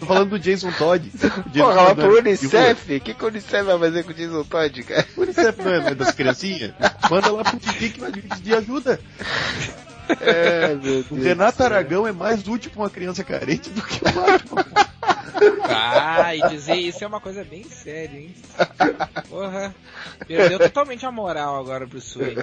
Tô 0.00 0.06
falando 0.06 0.30
do 0.30 0.38
Jason 0.38 0.70
Todd. 0.72 1.10
O 1.14 1.18
Jason 1.50 1.50
Porra, 1.52 1.86
Todd 1.86 2.00
pro 2.00 2.16
é- 2.16 2.20
Unicef? 2.20 2.96
O 2.96 3.00
que, 3.00 3.14
que 3.14 3.24
o 3.24 3.28
Unicef 3.28 3.62
vai 3.64 3.78
fazer 3.78 4.02
com 4.04 4.10
o 4.10 4.14
Jason 4.14 4.44
Todd, 4.44 4.82
cara? 4.84 5.06
O 5.16 5.22
Unicef 5.22 5.62
não 5.62 5.72
é, 5.74 5.94
das 5.94 6.12
criancinhas? 6.12 6.72
Manda 7.10 7.30
lá 7.32 7.44
pro 7.44 7.58
Titi 7.58 7.88
que 7.90 8.00
vai 8.00 8.10
pedir 8.12 8.54
ajuda. 8.54 9.00
É, 10.20 10.68
meu 10.74 11.00
O 11.00 11.02
Deus. 11.14 11.22
Renato 11.24 11.62
Aragão 11.62 12.06
é 12.06 12.12
mais 12.12 12.46
útil 12.48 12.70
pra 12.70 12.82
uma 12.82 12.90
criança 12.90 13.22
carente 13.22 13.68
do 13.70 13.82
que 13.82 14.00
o 14.02 14.12
Batman. 14.12 14.64
Ah, 15.64 16.34
e 16.34 16.48
dizer 16.48 16.76
isso 16.76 17.02
é 17.04 17.06
uma 17.06 17.20
coisa 17.20 17.44
bem 17.44 17.64
séria, 17.64 18.18
hein? 18.18 18.34
Porra. 19.28 19.74
Perdeu 20.26 20.58
totalmente 20.58 21.04
a 21.04 21.12
moral 21.12 21.56
agora 21.58 21.86
pro 21.86 22.00
Sway. 22.00 22.36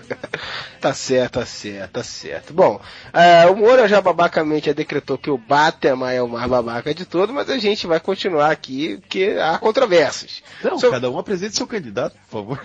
Tá 0.79 0.93
certo, 0.93 1.39
tá 1.39 1.45
certo, 1.45 1.91
tá 1.91 2.03
certo. 2.03 2.53
Bom, 2.53 2.79
é, 3.13 3.45
o 3.47 3.55
Moura 3.55 3.87
já 3.87 3.99
babacamente 4.01 4.73
decretou 4.73 5.17
que 5.17 5.29
o 5.29 5.37
Batman 5.37 6.11
é 6.11 6.21
o 6.21 6.27
mais 6.27 6.47
babaca 6.49 6.93
de 6.93 7.05
todo, 7.05 7.33
mas 7.33 7.49
a 7.49 7.57
gente 7.57 7.87
vai 7.87 7.99
continuar 7.99 8.51
aqui, 8.51 8.97
porque 8.97 9.35
há 9.41 9.57
controvérsias. 9.57 10.43
Não, 10.63 10.77
So- 10.77 10.91
cada 10.91 11.09
um 11.09 11.17
apresente 11.17 11.55
seu 11.55 11.67
candidato, 11.67 12.15
por 12.29 12.39
favor. 12.39 12.61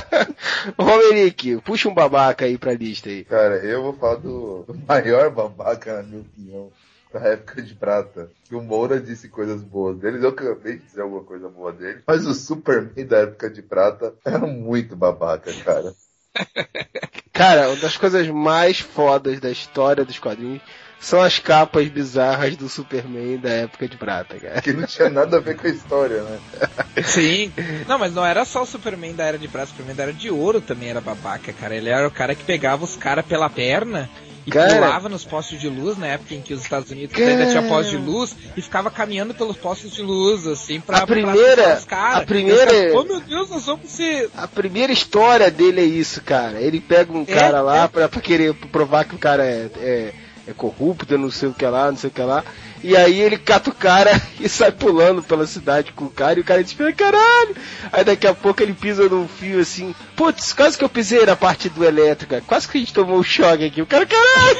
Romerick, 0.78 1.58
puxa 1.62 1.88
um 1.88 1.94
babaca 1.94 2.44
aí 2.44 2.56
pra 2.56 2.72
lista 2.74 3.08
aí. 3.08 3.24
Cara, 3.24 3.56
eu 3.56 3.82
vou 3.82 3.92
falar 3.94 4.16
do 4.16 4.64
maior 4.88 5.30
babaca, 5.30 5.96
na 5.98 6.02
minha 6.02 6.20
opinião, 6.22 6.70
da 7.14 7.20
época 7.20 7.62
de 7.62 7.74
prata. 7.74 8.30
Que 8.44 8.54
o 8.54 8.62
Moura 8.62 9.00
disse 9.00 9.28
coisas 9.28 9.62
boas 9.62 9.98
deles, 9.98 10.22
eu 10.22 10.30
acabei 10.30 10.78
de 10.78 10.84
dizer 10.84 11.02
alguma 11.02 11.24
coisa 11.24 11.48
boa 11.48 11.72
dele. 11.72 12.02
Mas 12.06 12.26
o 12.26 12.34
Superman 12.34 13.06
da 13.06 13.18
época 13.18 13.50
de 13.50 13.62
prata 13.62 14.14
era 14.24 14.46
muito 14.46 14.96
babaca, 14.96 15.52
cara. 15.64 15.94
Cara, 17.32 17.68
uma 17.68 17.76
das 17.76 17.96
coisas 17.96 18.28
mais 18.28 18.80
fodas 18.80 19.40
da 19.40 19.50
história 19.50 20.04
dos 20.04 20.18
quadrinhos 20.18 20.60
são 21.00 21.22
as 21.22 21.38
capas 21.38 21.88
bizarras 21.88 22.54
do 22.54 22.68
Superman 22.68 23.38
da 23.38 23.48
época 23.48 23.88
de 23.88 23.96
prata, 23.96 24.38
cara. 24.38 24.60
Que 24.60 24.74
não 24.74 24.86
tinha 24.86 25.08
nada 25.08 25.38
a 25.38 25.40
ver 25.40 25.56
com 25.56 25.66
a 25.66 25.70
história, 25.70 26.22
né? 26.22 26.38
Sim. 27.02 27.50
Não, 27.88 27.98
mas 27.98 28.12
não 28.12 28.26
era 28.26 28.44
só 28.44 28.62
o 28.62 28.66
Superman 28.66 29.14
da 29.14 29.24
Era 29.24 29.38
de 29.38 29.48
Prata, 29.48 29.68
o 29.68 29.70
Superman 29.70 29.96
da 29.96 30.02
Era 30.02 30.12
de 30.12 30.30
Ouro 30.30 30.60
também 30.60 30.90
era 30.90 31.00
babaca, 31.00 31.50
cara. 31.54 31.74
Ele 31.74 31.88
era 31.88 32.06
o 32.06 32.10
cara 32.10 32.34
que 32.34 32.44
pegava 32.44 32.84
os 32.84 32.96
caras 32.96 33.24
pela 33.24 33.48
perna 33.48 34.10
e 34.46 34.50
Cara. 34.50 34.74
pulava 34.74 35.08
nos 35.08 35.24
postos 35.24 35.60
de 35.60 35.68
luz, 35.68 35.98
na 35.98 36.06
época 36.08 36.34
em 36.34 36.40
que 36.40 36.54
os 36.54 36.62
Estados 36.62 36.90
Unidos 36.90 37.14
Cara. 37.16 37.30
ainda 37.30 37.46
tinha 37.46 37.62
postos 37.62 37.90
de 37.90 37.96
luz, 37.96 38.34
e 38.56 38.62
ficava 38.62 38.90
caminhando 38.90 39.34
pelos 39.34 39.56
postos 39.56 39.92
de 39.92 40.02
luz, 40.02 40.46
assim, 40.46 40.80
pra, 40.80 40.98
A 40.98 41.06
primeira- 41.06 41.76
os 41.78 41.84
caras. 41.84 42.22
a 42.22 42.26
primeira- 42.26 42.66
caras, 42.66 42.94
Oh 42.94 43.04
meu 43.04 43.20
Deus, 43.20 43.50
nós 43.50 43.66
vamos 43.66 43.90
ser. 43.90 44.30
A 44.36 44.48
primeira 44.48 44.92
história 44.92 45.50
dele 45.50 45.80
é 45.80 45.84
isso, 45.84 46.22
cara. 46.22 46.60
Ele 46.60 46.80
pega 46.80 47.12
um 47.12 47.22
É, 47.22 47.34
cara 47.34 47.60
lá 47.60 47.84
é. 47.84 47.88
Pra, 47.88 48.08
pra 48.08 48.20
querer 48.20 48.54
provar 48.54 49.04
que 49.04 49.14
o 49.14 49.18
cara 49.18 49.44
é, 49.44 49.70
é, 49.78 50.12
é 50.48 50.52
corrupto, 50.56 51.16
não 51.18 51.30
sei 51.30 51.48
o 51.48 51.54
que 51.54 51.66
lá, 51.66 51.90
não 51.90 51.98
sei 51.98 52.08
o 52.08 52.12
que 52.12 52.22
lá. 52.22 52.42
E 52.82 52.96
aí 52.96 53.20
ele 53.20 53.36
cata 53.36 53.70
o 53.70 53.74
cara 53.74 54.10
e 54.40 54.48
sai 54.48 54.72
pulando 54.72 55.22
pela 55.22 55.46
cidade 55.46 55.92
com 55.92 56.06
o 56.06 56.10
cara 56.10 56.38
e 56.38 56.42
o 56.42 56.44
cara 56.44 56.64
diz, 56.64 56.74
caralho! 56.96 57.56
Aí 57.92 58.04
daqui 58.04 58.26
a 58.26 58.34
pouco 58.34 58.62
ele 58.62 58.72
pisa 58.72 59.08
num 59.08 59.28
fio 59.28 59.60
assim, 59.60 59.94
putz, 60.16 60.52
quase 60.52 60.78
que 60.78 60.84
eu 60.84 60.88
pisei 60.88 61.24
na 61.24 61.36
parte 61.36 61.68
do 61.68 61.84
elétrica, 61.84 62.42
quase 62.46 62.68
que 62.68 62.78
a 62.78 62.80
gente 62.80 62.94
tomou 62.94 63.18
um 63.18 63.22
choque 63.22 63.64
aqui. 63.64 63.82
O 63.82 63.86
cara, 63.86 64.06
caralho! 64.06 64.58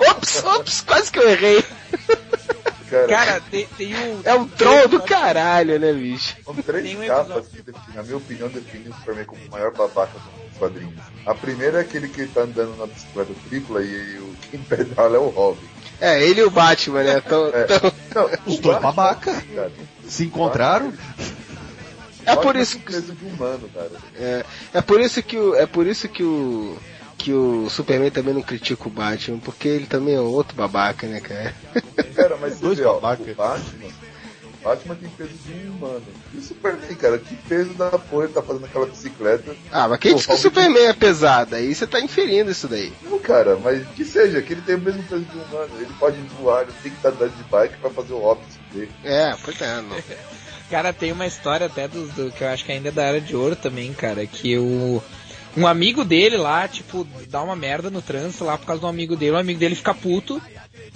ops, 0.10 0.44
ops, 0.44 0.80
quase 0.80 1.12
que 1.12 1.18
eu 1.18 1.28
errei. 1.28 1.64
Cara, 2.88 3.06
Cara, 3.06 3.40
tem, 3.50 3.66
tem 3.76 3.94
um. 3.94 4.20
É 4.24 4.34
um 4.34 4.48
troll 4.48 4.88
do 4.88 5.02
caralho, 5.02 5.78
né, 5.78 5.92
bicho? 5.92 6.36
são 6.42 6.54
três 6.54 6.84
tem 6.84 6.96
um 6.98 7.06
capas 7.06 7.46
que, 7.48 7.60
definem, 7.60 7.94
na 7.94 8.02
minha 8.02 8.16
opinião, 8.16 8.48
definem 8.48 8.90
o 8.90 8.94
Superman 8.94 9.24
como 9.26 9.44
o 9.44 9.50
maior 9.50 9.72
babaca 9.72 10.12
dos 10.14 10.58
quadrinhos. 10.58 10.94
A 11.26 11.34
primeira 11.34 11.78
é 11.78 11.80
aquele 11.82 12.08
que 12.08 12.26
tá 12.26 12.42
andando 12.42 12.78
na 12.78 12.86
bicicleta 12.86 13.32
tripla 13.46 13.82
e 13.82 14.18
o 14.18 14.34
quem 14.50 14.60
pedala 14.60 15.16
é 15.16 15.20
o 15.20 15.28
Robin. 15.28 15.68
É, 16.00 16.22
ele 16.22 16.40
e 16.40 16.44
o 16.44 16.50
Batman, 16.50 17.02
né? 17.02 17.20
Tão, 17.20 17.46
É. 17.48 17.64
tão- 17.64 17.92
Não, 18.14 18.30
Os 18.46 18.58
o 18.58 18.62
dois 18.62 18.78
babaca. 18.80 19.32
cara. 19.54 19.72
Se 20.06 20.24
encontraram, 20.24 20.92
É 22.24 22.34
por 22.34 22.44
Batman 22.54 22.60
isso 22.62 22.78
que 22.78 22.96
humano, 23.26 23.68
cara. 23.74 23.90
É, 24.16 24.44
é 24.74 24.80
por 24.80 25.00
isso 25.00 25.22
que 25.22 25.36
o, 25.36 25.54
é 25.56 25.66
por 25.66 25.86
isso 25.86 26.08
que 26.08 26.22
o 26.22 26.76
que 27.16 27.32
o 27.32 27.68
Superman 27.68 28.12
também 28.12 28.32
não 28.32 28.42
critica 28.42 28.86
o 28.86 28.90
Batman, 28.90 29.38
porque 29.40 29.66
ele 29.66 29.86
também 29.86 30.14
é 30.14 30.20
outro 30.20 30.54
babaca, 30.56 31.04
né, 31.08 31.18
cara? 31.20 31.52
Cara, 32.14 32.36
mas 32.40 32.60
Dois 32.60 32.78
vê, 32.78 32.84
ó, 32.84 32.94
babaca. 32.94 33.22
o 33.28 33.34
Batman, 33.34 33.88
Batman 34.62 34.94
tem 34.96 35.08
peso 35.10 35.30
de 35.44 35.52
um 35.68 35.76
humano. 35.76 36.02
E 36.34 36.38
o 36.38 36.42
Superman, 36.42 36.94
cara, 36.96 37.18
que 37.18 37.34
peso 37.48 37.74
da 37.74 37.90
porra 37.90 38.24
ele 38.24 38.32
tá 38.32 38.42
fazendo 38.42 38.64
aquela 38.66 38.86
bicicleta? 38.86 39.54
Ah, 39.70 39.88
mas 39.88 39.98
quem 40.00 40.10
Pô, 40.12 40.16
disse 40.16 40.28
que 40.28 40.34
o 40.34 40.38
Superman 40.38 40.86
é 40.86 40.92
pesado? 40.92 41.54
Aí 41.54 41.74
você 41.74 41.86
tá 41.86 42.00
inferindo 42.00 42.50
isso 42.50 42.66
daí. 42.68 42.92
Não, 43.02 43.18
cara, 43.18 43.56
mas 43.56 43.86
que 43.88 44.04
seja, 44.04 44.42
que 44.42 44.52
ele 44.52 44.62
tem 44.62 44.74
o 44.74 44.80
mesmo 44.80 45.02
peso 45.04 45.24
de 45.24 45.36
um 45.36 45.42
humano. 45.42 45.70
Ele 45.76 45.92
pode 45.98 46.18
voar, 46.40 46.62
ele 46.62 46.72
tem 46.82 46.90
que 46.92 46.96
estar 46.98 47.10
andando 47.10 47.36
de 47.36 47.42
bike 47.44 47.76
pra 47.78 47.90
fazer 47.90 48.12
o 48.12 48.22
óbito 48.22 48.46
dele. 48.72 48.90
É, 49.04 49.34
pois 49.44 49.60
é, 49.60 49.80
não. 49.80 49.96
Cara, 50.70 50.92
tem 50.92 51.12
uma 51.12 51.26
história 51.26 51.66
até 51.66 51.88
do, 51.88 52.06
do- 52.08 52.30
que 52.30 52.44
eu 52.44 52.48
acho 52.48 52.64
que 52.64 52.72
ainda 52.72 52.88
é 52.88 52.92
da 52.92 53.02
Era 53.04 53.20
de 53.20 53.34
Ouro 53.34 53.56
também, 53.56 53.92
cara, 53.94 54.26
que 54.26 54.58
o 54.58 55.02
um 55.58 55.66
amigo 55.66 56.04
dele 56.04 56.36
lá, 56.36 56.66
tipo, 56.68 57.06
dá 57.28 57.42
uma 57.42 57.56
merda 57.56 57.90
no 57.90 58.00
trânsito 58.02 58.44
lá 58.44 58.56
por 58.56 58.66
causa 58.66 58.80
do 58.80 58.86
amigo 58.86 59.16
dele, 59.16 59.32
o 59.32 59.38
amigo 59.38 59.58
dele 59.58 59.74
fica 59.74 59.92
puto. 59.94 60.40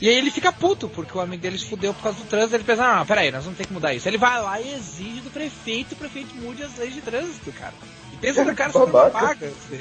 E 0.01 0.09
aí 0.09 0.17
ele 0.17 0.31
fica 0.31 0.51
puto, 0.53 0.89
porque 0.89 1.17
o 1.17 1.21
amigo 1.21 1.43
dele 1.43 1.59
se 1.59 1.67
fudeu 1.67 1.93
por 1.95 2.03
causa 2.03 2.19
do 2.19 2.25
trânsito, 2.25 2.57
ele 2.57 2.65
pensa, 2.65 2.85
ah, 3.01 3.05
peraí, 3.05 3.31
nós 3.31 3.45
vamos 3.45 3.57
ter 3.59 3.67
que 3.67 3.73
mudar 3.73 3.95
isso. 3.95 4.09
Ele 4.09 4.19
vai 4.19 4.41
lá 4.43 4.61
e 4.61 4.75
exige 4.75 5.21
do 5.21 5.31
prefeito, 5.31 5.93
o 5.93 5.97
prefeito 5.97 6.35
mude 6.37 6.63
as 6.63 6.77
leis 6.77 6.95
de 6.95 7.01
trânsito, 7.01 7.53
cara. 7.53 7.75
E 8.13 8.17
pensa 8.17 8.45
que 8.45 8.51
o 8.51 8.55
cara 8.57 8.73
Babaca. 8.73 9.11
babaca. 9.11 9.47
assim. 9.47 9.79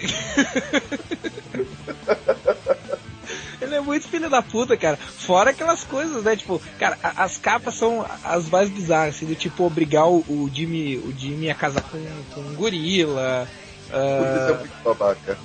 Ele 3.61 3.75
é 3.75 3.79
muito 3.81 4.07
filho 4.07 4.29
da 4.29 4.41
puta, 4.41 4.75
cara. 4.75 4.97
Fora 4.97 5.51
aquelas 5.51 5.83
coisas, 5.83 6.23
né? 6.23 6.35
Tipo, 6.35 6.59
cara, 6.79 6.97
a- 7.03 7.23
as 7.23 7.38
capas 7.38 7.75
são 7.75 8.05
as 8.23 8.50
mais 8.50 8.69
bizarras, 8.69 9.15
assim, 9.15 9.25
do 9.27 9.35
tipo 9.35 9.63
obrigar 9.63 10.07
o, 10.09 10.17
o 10.27 10.50
Jimmy, 10.53 10.97
o 10.97 11.13
Jimmy 11.15 11.50
a 11.50 11.55
casar 11.55 11.81
com, 11.83 11.97
com 12.33 12.41
um 12.41 12.55
gorila. 12.55 13.47
Isso 13.91 14.53
é 14.53 14.57
muito 14.60 14.74
babaca. 14.83 15.38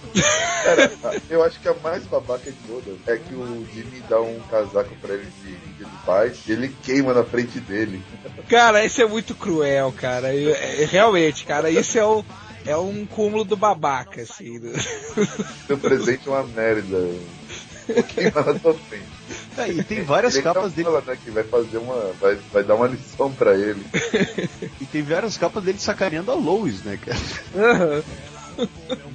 Cara, 0.64 0.90
eu 1.28 1.42
acho 1.42 1.60
que 1.60 1.68
a 1.68 1.74
mais 1.74 2.04
babaca 2.06 2.50
de 2.50 2.56
todas 2.66 2.98
é 3.06 3.16
que 3.16 3.34
o 3.34 3.66
Jimmy 3.72 4.00
dá 4.08 4.20
um 4.20 4.38
casaco 4.50 4.94
pra 5.00 5.14
ele 5.14 5.26
de 5.42 5.56
dia 5.56 5.86
do 5.86 6.04
pai 6.04 6.32
e 6.46 6.52
ele 6.52 6.68
queima 6.82 7.12
na 7.14 7.24
frente 7.24 7.60
dele. 7.60 8.02
cara, 8.48 8.84
isso 8.84 9.00
é 9.02 9.06
muito 9.06 9.34
cruel, 9.34 9.92
cara. 9.92 10.34
Eu- 10.34 10.54
é- 10.54 10.84
realmente, 10.86 11.44
cara, 11.44 11.70
isso 11.70 11.98
é 11.98 12.04
o. 12.04 12.24
É 12.64 12.76
um 12.76 13.06
cúmulo 13.06 13.44
do 13.44 13.56
babaca, 13.56 14.22
assim. 14.22 14.58
do- 14.58 14.72
Seu 15.66 15.78
presente 15.78 16.26
é 16.26 16.30
uma 16.30 16.42
merda. 16.42 16.98
Vou 17.88 18.02
queimar 18.02 18.44
na 18.44 18.58
sua 18.58 18.74
frente. 18.74 19.06
É, 19.56 19.68
e 19.70 19.84
tem 19.84 20.02
várias 20.02 20.34
Ele 20.34 20.42
capas 20.42 20.64
ainda 20.64 20.74
dele. 20.76 20.84
fala, 20.88 21.02
né, 21.06 21.18
que 21.24 21.30
vai 21.30 21.44
fazer 21.44 21.78
uma. 21.78 22.12
Vai, 22.20 22.34
vai 22.52 22.64
dar 22.64 22.74
uma 22.74 22.88
lição 22.88 23.32
pra 23.32 23.54
ele. 23.54 23.86
E 24.80 24.84
tem 24.86 25.02
várias 25.04 25.36
capas 25.38 25.62
dele 25.62 25.78
sacaneando 25.78 26.32
a 26.32 26.34
Lois, 26.34 26.82
né, 26.82 26.98
cara? 26.98 27.18
Aham. 27.54 28.02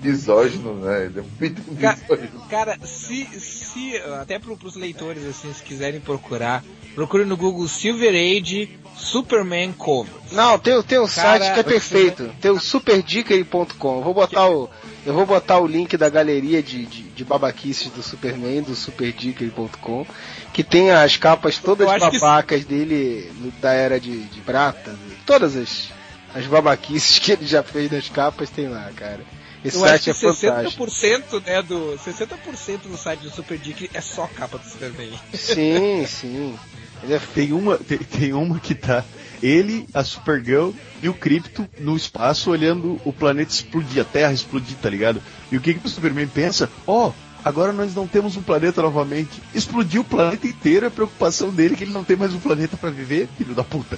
Misógino, 0.04 0.74
né? 0.76 1.06
Ele 1.06 1.20
é 1.20 1.24
muito 1.40 1.62
misógino. 1.72 2.42
Cara, 2.50 2.78
se, 2.84 3.26
se 3.40 3.98
até 4.20 4.40
pro, 4.40 4.58
pros 4.58 4.76
leitores 4.76 5.26
assim, 5.26 5.54
se 5.54 5.64
quiserem 5.64 6.00
procurar, 6.00 6.64
procure 6.96 7.26
no 7.26 7.38
Google 7.38 7.68
Silver 7.68 8.14
Age 8.14 8.78
Superman 8.96 9.74
Cover. 9.74 10.14
Não, 10.32 10.60
tem, 10.60 10.82
tem 10.84 11.00
um 11.00 11.08
Cara, 11.08 11.40
site 11.40 11.54
que 11.54 11.60
é 11.60 11.64
perfeito. 11.64 12.30
Tem 12.40 12.52
o 12.52 12.60
superdickery.com. 12.60 13.98
Eu 13.98 14.04
vou 14.04 14.14
botar 14.14 14.50
o 14.50 14.70
eu 15.04 15.14
vou 15.14 15.26
botar 15.26 15.60
o 15.60 15.66
link 15.66 15.98
da 15.98 16.10
galeria 16.10 16.62
de, 16.62 16.86
de, 16.86 17.02
de 17.04 17.26
babaquices 17.26 17.92
do 17.92 18.04
Superman, 18.04 18.62
do 18.62 18.76
superdickery.com, 18.76 20.06
que 20.54 20.64
tem 20.64 20.92
as 20.92 21.18
capas 21.18 21.58
todas 21.58 21.88
acho 21.90 22.12
que 22.12 22.20
babacas 22.20 22.66
dele 22.66 23.32
da 23.60 23.74
era 23.74 24.00
de, 24.00 24.26
de 24.26 24.42
prata. 24.42 24.96
Todas 25.26 25.56
as, 25.58 25.90
as 26.34 26.46
babaquices 26.46 27.20
que 27.20 27.32
ele 27.32 27.46
já 27.46 27.64
fez 27.64 27.92
nas 27.92 28.10
capas 28.10 28.50
tem 28.50 28.68
lá, 28.68 28.90
cara. 28.96 29.22
Esse 29.64 29.78
Eu 29.78 29.86
acho 29.86 29.92
site 29.92 30.04
que 30.04 30.10
é 30.10 30.14
fantástico. 30.14 30.86
60% 30.86 31.46
né, 31.46 31.62
do 31.62 32.00
60% 32.04 32.78
do 32.90 32.98
site 32.98 33.20
do 33.22 33.30
Super 33.30 33.58
Dick 33.58 33.90
é 33.94 34.02
só 34.02 34.26
capa 34.28 34.58
do 34.58 34.68
Superman. 34.68 35.14
Sim, 35.34 36.06
sim. 36.08 36.56
Ele 37.04 37.14
é 37.14 37.20
Tem 37.34 37.54
uma, 37.54 37.78
tem, 37.78 37.98
tem 37.98 38.34
uma 38.34 38.60
que 38.60 38.74
tá 38.74 39.04
ele, 39.42 39.88
a 39.94 40.04
Supergirl 40.04 40.72
e 41.02 41.10
o 41.10 41.14
Krypto 41.14 41.68
no 41.80 41.96
espaço 41.96 42.52
olhando 42.52 43.00
o 43.04 43.12
planeta 43.12 43.52
explodir, 43.52 44.02
a 44.02 44.06
Terra 44.06 44.34
explodir, 44.34 44.78
tá 44.78 44.90
ligado? 44.90 45.22
E 45.52 45.58
o 45.58 45.62
que, 45.62 45.74
que 45.74 45.86
o 45.86 45.90
Superman 45.90 46.28
pensa? 46.28 46.70
Ó, 46.86 47.12
agora 47.44 47.72
nós 47.72 47.96
não 47.96 48.08
temos 48.08 48.38
um 48.38 48.44
planeta 48.44 48.82
novamente. 48.82 49.42
Explodiu 49.54 50.02
o 50.02 50.06
planeta 50.06 50.46
inteiro, 50.48 50.88
a 50.88 50.92
preocupação 50.92 51.50
dele 51.50 51.74
é 51.74 51.78
que 51.78 51.84
ele 51.84 51.94
não 51.94 52.04
tem 52.04 52.16
mais 52.16 52.34
um 52.34 52.40
planeta 52.40 52.78
pra 52.78 52.92
viver, 52.92 53.28
filho 53.38 53.56
da 53.56 53.64
puta. 53.64 53.98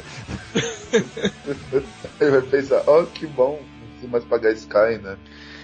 Ele 2.20 2.32
vai 2.32 2.42
pensar, 2.42 2.84
ó, 2.88 3.04
que 3.04 3.26
bom, 3.26 3.62
não 4.02 4.10
mais 4.10 4.24
pagar 4.24 4.52
Sky, 4.54 5.00
né? 5.02 5.18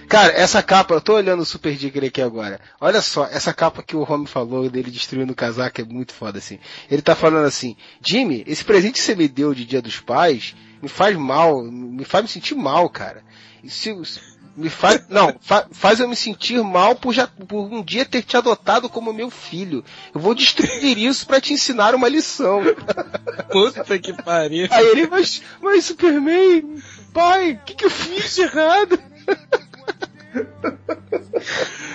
Cara, 0.08 0.32
essa 0.32 0.60
capa, 0.60 0.94
eu 0.94 1.00
tô 1.00 1.14
olhando 1.14 1.40
o 1.40 1.46
Super 1.46 1.76
Digger 1.76 2.04
aqui 2.04 2.20
agora. 2.20 2.60
Olha 2.80 3.00
só, 3.00 3.26
essa 3.26 3.54
capa 3.54 3.80
que 3.80 3.94
o 3.94 4.02
Home 4.02 4.26
falou 4.26 4.68
dele 4.68 4.90
destruindo 4.90 5.32
o 5.32 5.36
casaco 5.36 5.80
é 5.80 5.84
muito 5.84 6.12
foda, 6.12 6.38
assim. 6.38 6.58
Ele 6.90 7.00
tá 7.00 7.14
falando 7.14 7.46
assim, 7.46 7.76
Jimmy, 8.04 8.42
esse 8.44 8.64
presente 8.64 8.94
que 8.94 9.00
você 9.00 9.14
me 9.14 9.28
deu 9.28 9.54
de 9.54 9.64
Dia 9.64 9.80
dos 9.80 10.00
Pais 10.00 10.56
me 10.82 10.88
faz 10.88 11.16
mal, 11.16 11.62
me 11.62 12.04
faz 12.04 12.24
me 12.24 12.28
sentir 12.28 12.56
mal, 12.56 12.90
cara. 12.90 13.22
Se, 13.68 13.94
Me 14.56 14.68
faz, 14.68 15.02
não, 15.08 15.34
fa- 15.40 15.66
faz 15.70 16.00
eu 16.00 16.08
me 16.08 16.16
sentir 16.16 16.62
mal 16.62 16.94
por, 16.94 17.12
já, 17.14 17.26
por 17.26 17.72
um 17.72 17.82
dia 17.82 18.04
ter 18.04 18.22
te 18.22 18.36
adotado 18.36 18.88
como 18.88 19.12
meu 19.12 19.30
filho. 19.30 19.84
Eu 20.14 20.20
vou 20.20 20.34
destruir 20.34 20.98
isso 20.98 21.26
pra 21.26 21.40
te 21.40 21.52
ensinar 21.52 21.94
uma 21.94 22.08
lição. 22.08 22.60
Puta 23.50 23.98
que 23.98 24.12
pariu. 24.12 24.66
Aí 24.70 24.86
ele, 24.88 25.06
mas, 25.06 25.40
mas 25.62 25.84
Superman, 25.86 26.82
pai, 27.12 27.52
o 27.52 27.58
que, 27.64 27.74
que 27.74 27.84
eu 27.84 27.90
fiz 27.90 28.34
de 28.34 28.42
errado? 28.42 28.98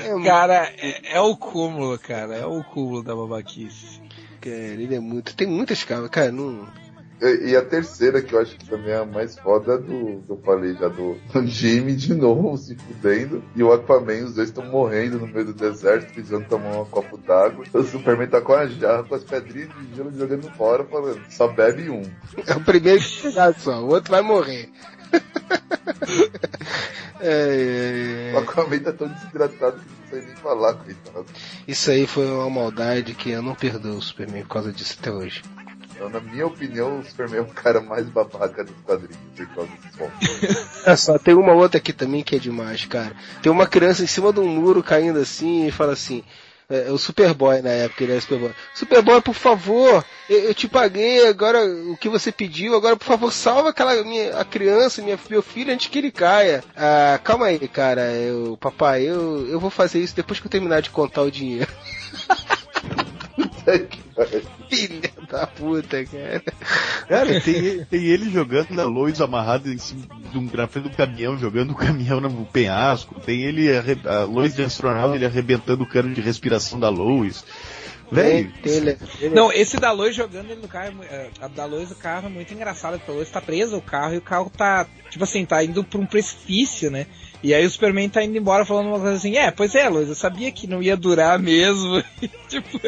É, 0.03 0.23
Cara, 0.23 0.71
é, 0.77 1.15
é 1.17 1.21
o 1.21 1.35
cúmulo, 1.37 1.97
cara. 1.99 2.35
É 2.35 2.45
o 2.45 2.63
cúmulo 2.63 3.03
da 3.03 3.15
babaquice. 3.15 4.01
cara, 4.41 4.55
ele 4.55 4.93
é 4.95 4.99
muito. 4.99 5.35
Tem 5.35 5.47
muitas 5.47 5.83
caras, 5.83 6.09
cara, 6.09 6.31
não. 6.31 6.67
E, 7.25 7.55
a 7.55 7.61
terceira, 7.63 8.21
que 8.21 8.33
eu 8.33 8.41
acho 8.41 8.55
que 8.57 8.69
também 8.69 8.91
é 8.91 8.97
a 8.97 9.05
mais 9.05 9.37
foda, 9.39 9.73
é 9.73 9.77
do 9.77 10.23
que 10.25 10.29
eu 10.29 10.41
falei 10.43 10.75
já, 10.75 10.87
do, 10.87 11.15
do 11.33 11.47
Jimmy 11.47 11.95
de 11.95 12.13
novo 12.13 12.57
se 12.57 12.75
fudendo. 12.75 13.43
E 13.55 13.63
o 13.63 13.71
Aquaman, 13.71 14.25
os 14.25 14.35
dois 14.35 14.49
estão 14.49 14.65
morrendo 14.65 15.19
no 15.19 15.27
meio 15.27 15.45
do 15.45 15.53
deserto, 15.53 16.13
precisando 16.13 16.47
tomar 16.47 16.81
um 16.81 16.85
copo 16.85 17.17
d'água. 17.17 17.65
O 17.73 17.83
Superman 17.83 18.27
tá 18.27 18.41
com 18.41 18.53
a 18.53 18.67
jarra, 18.67 19.03
com 19.03 19.15
as 19.15 19.23
pedrinhas 19.23 19.69
de 19.69 19.95
gelo 19.95 20.11
jogando 20.11 20.49
fora, 20.51 20.83
falando, 20.83 21.21
só 21.29 21.47
bebe 21.47 21.89
um. 21.89 22.03
É 22.45 22.55
o 22.55 22.61
primeiro 22.61 22.99
que 22.99 23.07
chegar 23.07 23.53
só, 23.55 23.81
o 23.81 23.87
outro 23.87 24.11
vai 24.11 24.21
morrer. 24.21 24.69
É, 27.21 28.31
é, 28.31 28.35
O 28.35 28.39
é. 28.39 28.43
Aquaman 28.43 28.79
tá 28.79 28.91
tão 28.91 29.07
desidratado 29.07 29.79
que 29.79 29.85
não 29.87 30.09
sei 30.09 30.21
nem 30.27 30.35
falar, 30.35 30.73
coitado. 30.73 31.25
Isso 31.67 31.89
aí 31.89 32.05
foi 32.05 32.29
uma 32.29 32.49
maldade 32.49 33.15
que 33.15 33.31
eu 33.31 33.41
não 33.41 33.55
perdoo 33.55 33.97
o 33.97 34.01
Superman 34.01 34.43
por 34.43 34.49
causa 34.49 34.71
disso 34.71 34.97
até 34.99 35.11
hoje. 35.11 35.41
Então, 35.95 36.09
na 36.09 36.19
minha 36.19 36.45
opinião, 36.45 36.99
o 36.99 37.05
Superman 37.05 37.39
é 37.39 37.41
o 37.41 37.45
cara 37.45 37.79
mais 37.79 38.05
babaca 38.07 38.63
dos 38.65 38.75
quadrinhos, 38.85 39.17
por 39.35 39.47
causa 39.47 39.71
desses 39.71 39.95
pontos. 39.95 40.85
É 40.85 40.95
só, 40.95 41.17
tem 41.17 41.33
uma 41.33 41.53
outra 41.53 41.77
aqui 41.77 41.93
também 41.93 42.21
que 42.21 42.35
é 42.35 42.39
demais, 42.39 42.85
cara. 42.85 43.15
Tem 43.41 43.51
uma 43.51 43.65
criança 43.65 44.03
em 44.03 44.07
cima 44.07 44.33
de 44.33 44.39
um 44.41 44.47
muro 44.47 44.83
caindo 44.83 45.19
assim 45.19 45.67
e 45.67 45.71
fala 45.71 45.93
assim. 45.93 46.23
É, 46.67 46.91
o 46.91 46.97
Superboy 46.97 47.61
na 47.61 47.69
época, 47.69 48.03
ele 48.03 48.13
era 48.13 48.21
Superboy. 48.21 48.51
Superboy, 48.73 49.21
por 49.21 49.35
favor, 49.35 50.03
eu, 50.27 50.39
eu 50.45 50.53
te 50.53 50.67
paguei 50.67 51.27
agora 51.27 51.63
o 51.63 51.95
que 51.95 52.09
você 52.09 52.31
pediu, 52.31 52.75
agora 52.75 52.97
por 52.97 53.05
favor 53.05 53.31
salva 53.31 53.69
aquela 53.69 54.03
minha 54.03 54.35
a 54.39 54.43
criança, 54.43 55.01
minha, 55.01 55.17
meu 55.29 55.43
filho, 55.43 55.71
antes 55.71 55.87
que 55.87 55.99
ele 55.99 56.11
caia. 56.11 56.63
Ah, 56.75 57.19
calma 57.23 57.45
aí, 57.45 57.67
cara, 57.67 58.11
eu, 58.13 58.57
papai, 58.59 59.03
eu, 59.03 59.47
eu 59.47 59.59
vou 59.59 59.69
fazer 59.69 59.99
isso 59.99 60.15
depois 60.15 60.39
que 60.39 60.47
eu 60.47 60.51
terminar 60.51 60.81
de 60.81 60.89
contar 60.89 61.21
o 61.21 61.31
dinheiro. 61.31 61.71
Filha 64.69 65.11
da 65.29 65.47
puta, 65.47 66.05
cara. 66.05 66.43
Cara, 67.07 67.41
tem, 67.41 67.85
tem 67.85 68.03
ele 68.05 68.29
jogando 68.29 68.71
na 68.71 68.83
Lois 68.83 69.19
amarrado 69.21 69.71
em 69.71 69.77
cima 69.77 70.05
de 70.31 70.37
um, 70.37 70.49
na 70.53 70.67
frente 70.67 70.89
do 70.89 70.95
caminhão, 70.95 71.37
jogando 71.37 71.71
o 71.71 71.75
caminhão 71.75 72.19
no 72.19 72.45
penhasco. 72.45 73.19
Tem 73.19 73.43
ele, 73.43 73.67
a 74.05 74.23
Lois 74.23 74.55
de 74.55 74.63
astronauta, 74.63 75.15
ele 75.15 75.25
arrebentando 75.25 75.83
o 75.83 75.87
cano 75.87 76.13
de 76.13 76.21
respiração 76.21 76.79
da 76.79 76.89
Lois. 76.89 77.43
Velho, 78.11 78.53
Não, 79.33 79.51
esse 79.51 79.77
da 79.77 79.91
Lois 79.91 80.15
jogando 80.15 80.51
ele 80.51 80.61
no 80.61 80.67
carro, 80.67 81.03
é 81.03 81.15
é, 81.15 81.29
a 81.41 81.47
da 81.47 81.65
Lois 81.65 81.89
do 81.89 81.95
carro 81.95 82.27
é 82.27 82.29
muito 82.29 82.53
engraçado, 82.53 82.97
porque 82.99 83.11
a 83.11 83.13
Lois 83.15 83.29
tá 83.29 83.41
presa 83.41 83.75
o 83.75 83.81
carro 83.81 84.13
e 84.13 84.17
o 84.17 84.21
carro 84.21 84.51
tá, 84.55 84.85
tipo 85.09 85.23
assim, 85.23 85.43
tá 85.43 85.63
indo 85.63 85.83
pra 85.83 85.99
um 85.99 86.05
precipício, 86.05 86.91
né? 86.91 87.07
E 87.43 87.53
aí 87.53 87.65
o 87.65 87.69
Superman 87.69 88.09
tá 88.09 88.23
indo 88.23 88.37
embora 88.37 88.65
falando 88.65 88.87
uma 88.87 88.99
coisa 88.99 89.15
assim, 89.15 89.37
é, 89.37 89.51
pois 89.51 89.75
é, 89.75 89.87
Lois, 89.87 90.09
eu 90.09 90.15
sabia 90.15 90.51
que 90.51 90.67
não 90.67 90.81
ia 90.81 90.97
durar 90.97 91.37
mesmo. 91.37 92.03
tipo, 92.49 92.79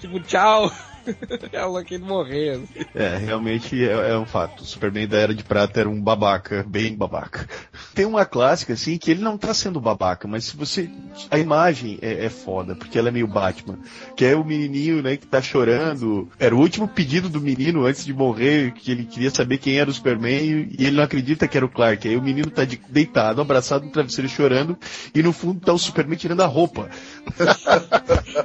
tipo, 0.00 0.20
tchau. 0.20 0.70
Ela 1.52 1.84
querendo 1.84 2.06
morrer. 2.06 2.50
assim. 2.62 2.86
É, 2.94 3.16
realmente 3.16 3.82
é, 3.84 4.10
é 4.10 4.18
um 4.18 4.26
fato. 4.26 4.62
O 4.62 4.66
Superman 4.66 5.06
da 5.08 5.18
Era 5.18 5.34
de 5.34 5.42
Prata 5.44 5.80
era 5.80 5.88
um 5.88 6.00
babaca, 6.00 6.64
bem 6.68 6.94
babaca. 6.96 7.48
Tem 7.94 8.04
uma 8.04 8.24
clássica, 8.24 8.72
assim, 8.72 8.96
que 8.98 9.10
ele 9.10 9.22
não 9.22 9.36
tá 9.38 9.52
sendo 9.54 9.80
babaca, 9.80 10.26
mas 10.28 10.44
se 10.44 10.56
você. 10.56 10.90
A 11.30 11.38
imagem 11.38 11.98
é, 12.02 12.24
é 12.26 12.28
foda, 12.30 12.74
porque 12.74 12.98
ela 12.98 13.08
é 13.08 13.12
meio 13.12 13.26
Batman. 13.26 13.78
Que 14.16 14.24
é 14.24 14.36
o 14.36 14.44
menininho, 14.44 15.02
né, 15.02 15.16
que 15.16 15.26
tá 15.26 15.40
chorando. 15.42 16.28
Era 16.38 16.54
o 16.54 16.58
último 16.60 16.88
pedido 16.88 17.28
do 17.28 17.40
menino 17.40 17.84
antes 17.86 18.04
de 18.04 18.12
morrer, 18.12 18.72
que 18.72 18.90
ele 18.90 19.04
queria 19.04 19.30
saber 19.30 19.58
quem 19.58 19.78
era 19.78 19.90
o 19.90 19.92
Superman 19.92 20.42
e 20.42 20.62
e 20.82 20.86
ele 20.86 20.96
não 20.96 21.04
acredita 21.04 21.46
que 21.46 21.56
era 21.56 21.66
o 21.66 21.68
Clark. 21.68 22.06
Aí 22.08 22.16
o 22.16 22.22
menino 22.22 22.50
tá 22.50 22.64
de- 22.64 22.80
deitado, 22.88 23.40
abraçado 23.40 23.84
no 23.84 23.90
travesseiro 23.92 24.28
chorando, 24.28 24.76
e 25.14 25.22
no 25.22 25.32
fundo 25.32 25.60
tá 25.60 25.72
o 25.72 25.78
Superman 25.78 26.16
tirando 26.18 26.40
a 26.42 26.46
roupa. 26.46 26.88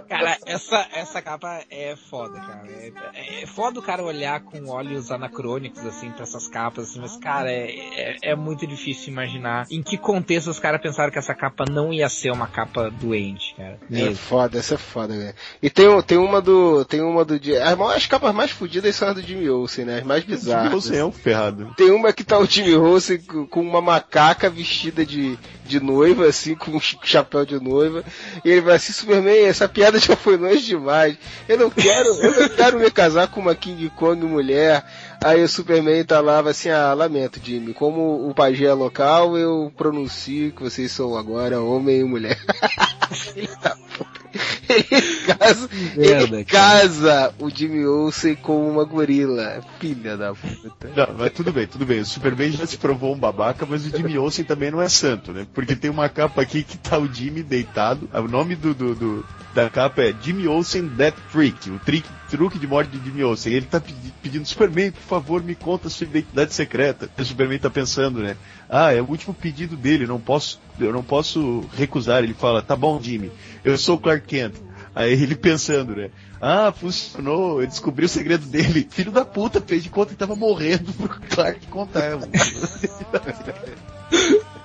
Cara, 0.07 0.37
essa, 0.45 0.87
essa 0.93 1.21
capa 1.21 1.61
é 1.69 1.95
foda, 2.09 2.39
cara. 2.47 2.67
É, 3.13 3.43
é 3.43 3.45
foda 3.45 3.79
o 3.79 3.83
cara 3.83 4.03
olhar 4.03 4.39
com 4.41 4.69
olhos 4.69 5.11
anacrônicos, 5.11 5.85
assim, 5.85 6.09
pra 6.11 6.23
essas 6.23 6.47
capas, 6.47 6.89
assim, 6.89 6.99
mas, 6.99 7.17
cara, 7.17 7.51
é, 7.51 7.69
é, 7.69 8.17
é 8.31 8.35
muito 8.35 8.65
difícil 8.65 9.11
imaginar 9.11 9.67
em 9.69 9.83
que 9.83 9.97
contexto 9.97 10.47
os 10.47 10.59
caras 10.59 10.81
pensaram 10.81 11.11
que 11.11 11.19
essa 11.19 11.35
capa 11.35 11.65
não 11.69 11.91
ia 11.91 12.07
ser 12.09 12.31
uma 12.31 12.47
capa 12.47 12.89
doente, 12.89 13.53
cara. 13.55 13.77
É 13.89 13.93
Mesmo. 13.93 14.15
foda, 14.15 14.57
essa 14.57 14.75
é 14.75 14.77
foda, 14.77 15.17
velho. 15.17 15.35
E 15.61 15.69
tem, 15.69 16.01
tem 16.03 16.17
uma 16.17 16.41
do. 16.41 16.85
Tem 16.85 17.01
uma 17.01 17.25
do. 17.25 17.35
As, 17.35 17.95
as 17.95 18.05
capas 18.05 18.33
mais 18.33 18.51
fodidas 18.51 18.95
são 18.95 19.09
as 19.09 19.15
do 19.15 19.21
Jimmy 19.21 19.49
Olsen, 19.49 19.85
né? 19.85 19.99
As 19.99 20.03
mais 20.03 20.23
bizarras. 20.23 20.71
Você 20.71 20.97
é 20.97 21.05
um 21.05 21.11
ferrado. 21.11 21.73
Tem 21.75 21.91
uma 21.91 22.13
que 22.13 22.23
tá 22.23 22.37
o 22.39 22.45
Jimmy 22.45 22.75
Olsen 22.75 23.17
com 23.49 23.61
uma 23.61 23.81
macaca 23.81 24.49
vestida 24.49 25.05
de, 25.05 25.37
de 25.67 25.79
noiva, 25.79 26.25
assim, 26.25 26.55
com 26.55 26.71
um 26.71 26.79
ch- 26.79 26.97
chapéu 27.03 27.45
de 27.45 27.59
noiva. 27.59 28.03
E 28.43 28.49
ele 28.49 28.61
vai 28.61 28.75
assim, 28.77 28.93
Superman, 28.93 29.45
essa 29.45 29.67
piada 29.67 29.99
já 29.99 30.15
foi 30.15 30.37
longe 30.37 30.65
demais. 30.65 31.17
Eu 31.47 31.57
não 31.57 31.69
quero, 31.69 32.07
eu 32.09 32.41
não 32.41 32.49
quero 32.49 32.79
me 32.79 32.89
casar 32.89 33.27
com 33.27 33.39
uma 33.41 33.53
King 33.53 33.89
Kong 33.89 34.25
mulher. 34.25 34.83
Aí 35.23 35.43
o 35.43 35.47
Superman 35.49 36.03
tá 36.05 36.19
lá, 36.21 36.41
vai 36.41 36.51
assim, 36.51 36.69
ah, 36.69 36.93
lamento, 36.93 37.39
Jimmy. 37.43 37.73
Como 37.73 38.27
o 38.29 38.33
pajé 38.33 38.65
é 38.65 38.73
local, 38.73 39.37
eu 39.37 39.71
pronuncio 39.75 40.51
que 40.53 40.63
vocês 40.63 40.91
são 40.91 41.17
agora 41.17 41.61
homem 41.61 41.99
e 41.99 42.03
mulher. 42.03 42.37
Filho 43.11 43.49
da 43.61 43.75
puta. 43.75 44.26
Ele 44.69 45.17
casa, 45.25 45.69
Merda, 45.95 46.35
ele 46.37 46.45
casa 46.45 47.33
o 47.39 47.49
Jimmy 47.49 47.85
Olsen 47.85 48.35
com 48.35 48.69
uma 48.69 48.83
gorila. 48.85 49.61
Filha 49.79 50.17
da 50.17 50.33
puta. 50.33 50.89
Não, 50.95 51.15
mas 51.17 51.31
tudo 51.33 51.51
bem, 51.51 51.67
tudo 51.67 51.85
bem. 51.85 51.99
O 52.01 52.05
Superman 52.05 52.51
já 52.51 52.65
se 52.65 52.77
provou 52.77 53.13
um 53.13 53.17
babaca, 53.19 53.65
mas 53.65 53.85
o 53.85 53.89
Jimmy 53.95 54.17
Olsen 54.17 54.45
também 54.45 54.71
não 54.71 54.81
é 54.81 54.89
santo, 54.89 55.31
né? 55.31 55.45
Porque 55.53 55.75
tem 55.75 55.89
uma 55.89 56.09
capa 56.09 56.41
aqui 56.41 56.63
que 56.63 56.77
tá 56.77 56.97
o 56.97 57.11
Jimmy 57.11 57.43
deitado. 57.43 58.09
O 58.13 58.27
nome 58.27 58.55
do, 58.55 58.73
do- 58.73 58.95
do- 58.95 59.25
da 59.53 59.69
capa 59.69 60.03
é 60.03 60.13
Jimmy 60.21 60.47
Olsen 60.47 60.85
Death 60.87 61.15
Trick, 61.31 61.69
o 61.71 61.79
trick, 61.79 62.07
truque 62.29 62.59
de 62.59 62.67
morte 62.67 62.91
de 62.95 63.03
Jimmy 63.03 63.23
Olsen. 63.23 63.53
Ele 63.53 63.65
tá 63.65 63.79
pedi- 63.79 64.13
pedindo, 64.21 64.45
Superman, 64.45 64.91
por 64.91 65.01
favor, 65.01 65.41
me 65.43 65.55
conta 65.55 65.87
a 65.87 65.89
sua 65.89 66.05
identidade 66.05 66.53
secreta. 66.53 67.09
O 67.17 67.23
Superman 67.25 67.57
tá 67.57 67.69
pensando, 67.69 68.19
né? 68.19 68.35
Ah, 68.69 68.93
é 68.93 69.01
o 69.01 69.05
último 69.09 69.33
pedido 69.33 69.75
dele, 69.77 70.05
não 70.05 70.19
posso, 70.19 70.59
eu 70.79 70.91
não 70.93 71.01
posso 71.01 71.63
recusar. 71.75 72.21
Ele 72.23 72.33
fala, 72.33 72.61
tá 72.61 72.75
bom, 72.75 73.01
Jimmy, 73.01 73.31
eu 73.63 73.77
sou 73.77 73.95
o 73.95 73.99
Clark 73.99 74.26
Kent. 74.27 74.55
Aí 74.93 75.13
ele 75.13 75.35
pensando, 75.35 75.95
né? 75.95 76.09
Ah, 76.41 76.71
funcionou, 76.71 77.61
eu 77.61 77.67
descobri 77.67 78.05
o 78.05 78.09
segredo 78.09 78.45
dele. 78.45 78.87
Filho 78.89 79.11
da 79.11 79.23
puta, 79.23 79.61
fez 79.61 79.83
de 79.83 79.89
conta 79.89 80.11
que 80.11 80.17
tava 80.17 80.35
morrendo 80.35 80.91
pro 80.93 81.07
Clark 81.07 81.67
contar. 81.67 82.17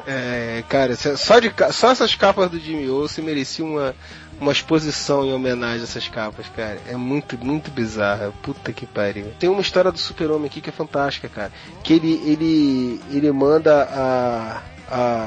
É, 0.07 0.65
cara, 0.69 0.97
só, 0.97 1.39
de, 1.39 1.53
só 1.71 1.91
essas 1.93 2.15
capas 2.15 2.51
do 2.51 2.59
Jimmy 2.59 2.89
Olsen 2.89 3.25
mereciam 3.25 3.69
uma, 3.69 3.95
uma 4.41 4.53
exposição 4.53 5.25
em 5.25 5.33
homenagem 5.33 5.83
a 5.83 5.85
essas 5.85 6.09
capas, 6.09 6.47
cara. 6.57 6.81
É 6.89 6.97
muito, 6.97 7.39
muito 7.39 7.71
bizarra. 7.71 8.33
Puta 8.43 8.73
que 8.73 8.87
pariu. 8.87 9.33
Tem 9.39 9.49
uma 9.49 9.61
história 9.61 9.93
do 9.93 9.99
super-homem 9.99 10.47
aqui 10.47 10.61
que 10.61 10.71
é 10.71 10.73
fantástica, 10.73 11.29
cara. 11.29 11.53
Que 11.85 11.93
ele, 11.93 12.21
ele, 12.25 13.01
ele 13.11 13.31
manda 13.31 13.85
a, 13.85 14.63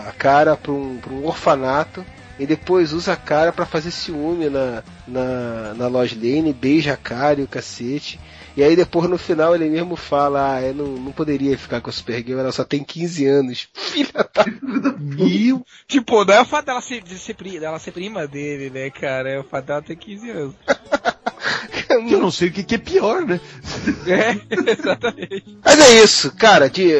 a 0.09 0.11
cara 0.17 0.57
pra 0.57 0.71
um, 0.71 0.97
pra 0.97 1.13
um 1.13 1.25
orfanato 1.25 2.05
e 2.39 2.45
depois 2.45 2.93
usa 2.93 3.13
a 3.13 3.17
cara 3.17 3.51
pra 3.51 3.65
fazer 3.65 3.91
ciúme 3.91 4.49
na, 4.49 4.83
na, 5.07 5.73
na 5.73 5.87
Lois 5.87 6.13
Lane, 6.13 6.53
beija 6.53 6.93
a 6.93 6.97
cara 6.97 7.39
e 7.39 7.43
o 7.43 7.47
cacete. 7.47 8.19
E 8.57 8.63
aí 8.63 8.75
depois 8.75 9.09
no 9.09 9.17
final 9.17 9.53
ele 9.53 9.69
mesmo 9.69 9.95
fala, 9.95 10.55
ah, 10.55 10.61
eu 10.61 10.73
não, 10.73 10.87
não 10.87 11.11
poderia 11.11 11.57
ficar 11.57 11.81
com 11.81 11.89
a 11.89 11.93
Supergirl, 11.93 12.39
ela 12.39 12.51
só 12.51 12.63
tem 12.63 12.83
15 12.83 13.25
anos. 13.25 13.67
Filha 13.75 14.11
da 14.13 14.45
E, 15.17 15.53
tipo, 15.87 16.23
não 16.23 16.33
é 16.33 16.41
o 16.41 16.45
fato 16.45 16.65
dela 16.65 16.81
ser, 16.81 17.01
de 17.01 17.17
ser, 17.17 17.35
dela 17.59 17.79
ser 17.79 17.91
prima 17.91 18.25
dele, 18.27 18.69
né, 18.69 18.89
cara? 18.89 19.29
É 19.29 19.39
o 19.39 19.43
fato 19.43 19.65
dela 19.65 19.81
ter 19.81 19.95
15 19.95 20.29
anos. 20.29 20.55
Eu 21.89 22.19
não 22.19 22.31
sei 22.31 22.49
o 22.49 22.51
que, 22.51 22.63
que 22.63 22.75
é 22.75 22.77
pior, 22.77 23.25
né? 23.25 23.39
É, 24.07 24.39
exatamente. 24.71 25.57
Mas 25.63 25.79
é 25.79 26.03
isso, 26.03 26.31
cara, 26.35 26.69
de, 26.69 26.91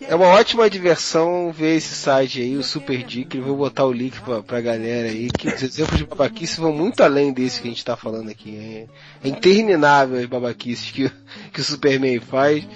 é 0.00 0.14
uma 0.14 0.28
ótima 0.28 0.68
diversão 0.70 1.52
ver 1.52 1.76
esse 1.76 1.94
site 1.94 2.40
aí, 2.40 2.56
o 2.56 2.62
Super 2.62 3.02
Dick, 3.02 3.36
eu 3.36 3.44
vou 3.44 3.56
botar 3.56 3.84
o 3.84 3.92
link 3.92 4.20
pra, 4.20 4.42
pra 4.42 4.60
galera 4.60 5.08
aí, 5.08 5.28
que 5.30 5.48
os 5.48 5.62
exemplos 5.62 5.98
de 5.98 6.06
babaquice 6.06 6.60
vão 6.60 6.72
muito 6.72 7.02
além 7.02 7.32
desse 7.32 7.60
que 7.60 7.68
a 7.68 7.70
gente 7.70 7.84
tá 7.84 7.96
falando 7.96 8.30
aqui. 8.30 8.56
É, 8.56 8.86
é 9.26 9.28
interminável 9.28 10.18
as 10.18 10.26
babaquices 10.26 10.90
que, 10.90 11.10
que 11.52 11.60
o 11.60 11.64
Superman 11.64 12.18
faz, 12.20 12.66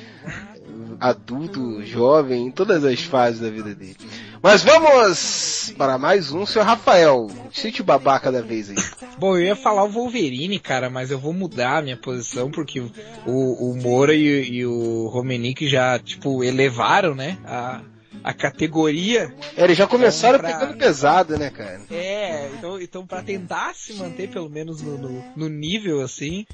adulto, 1.01 1.85
jovem, 1.85 2.47
em 2.47 2.51
todas 2.51 2.85
as 2.85 3.01
fases 3.01 3.41
da 3.41 3.51
vida 3.51 3.75
dele. 3.75 3.97
Mas 4.45 4.63
vamos 4.63 5.73
para 5.79 5.97
mais 5.97 6.31
um, 6.31 6.45
senhor 6.45 6.67
Rafael, 6.67 7.29
cite 7.51 7.81
o 7.81 7.85
babaca 7.85 8.31
da 8.31 8.43
vez 8.43 8.69
aí. 8.69 8.77
Bom, 9.17 9.39
eu 9.39 9.43
ia 9.47 9.57
falar 9.57 9.85
o 9.85 9.89
Wolverine, 9.89 10.59
cara, 10.59 10.91
mas 10.91 11.11
eu 11.11 11.19
vou 11.19 11.33
mudar 11.33 11.79
a 11.79 11.83
minha 11.83 11.97
posição 11.97 12.51
porque 12.51 12.79
o, 12.79 12.91
o 13.27 13.75
Moura 13.75 14.15
e, 14.15 14.51
e 14.51 14.67
o 14.67 15.07
Romenick 15.09 15.67
já, 15.67 15.99
tipo, 15.99 16.45
elevaram, 16.45 17.15
né, 17.15 17.39
a, 17.47 17.81
a 18.23 18.35
categoria. 18.35 19.35
É, 19.57 19.65
eles 19.65 19.79
já 19.79 19.87
começaram 19.87 20.39
Pra- 20.39 20.53
pegando 20.53 20.77
pesado, 20.77 21.39
né, 21.39 21.49
cara? 21.49 21.81
É, 21.91 22.51
então, 22.59 22.79
então 22.79 23.07
para 23.07 23.23
tentar 23.23 23.75
se 23.75 23.95
manter 23.95 24.29
pelo 24.29 24.51
menos 24.51 24.83
no, 24.83 24.99
no, 24.99 25.25
no 25.35 25.49
nível 25.49 26.03
assim, 26.03 26.45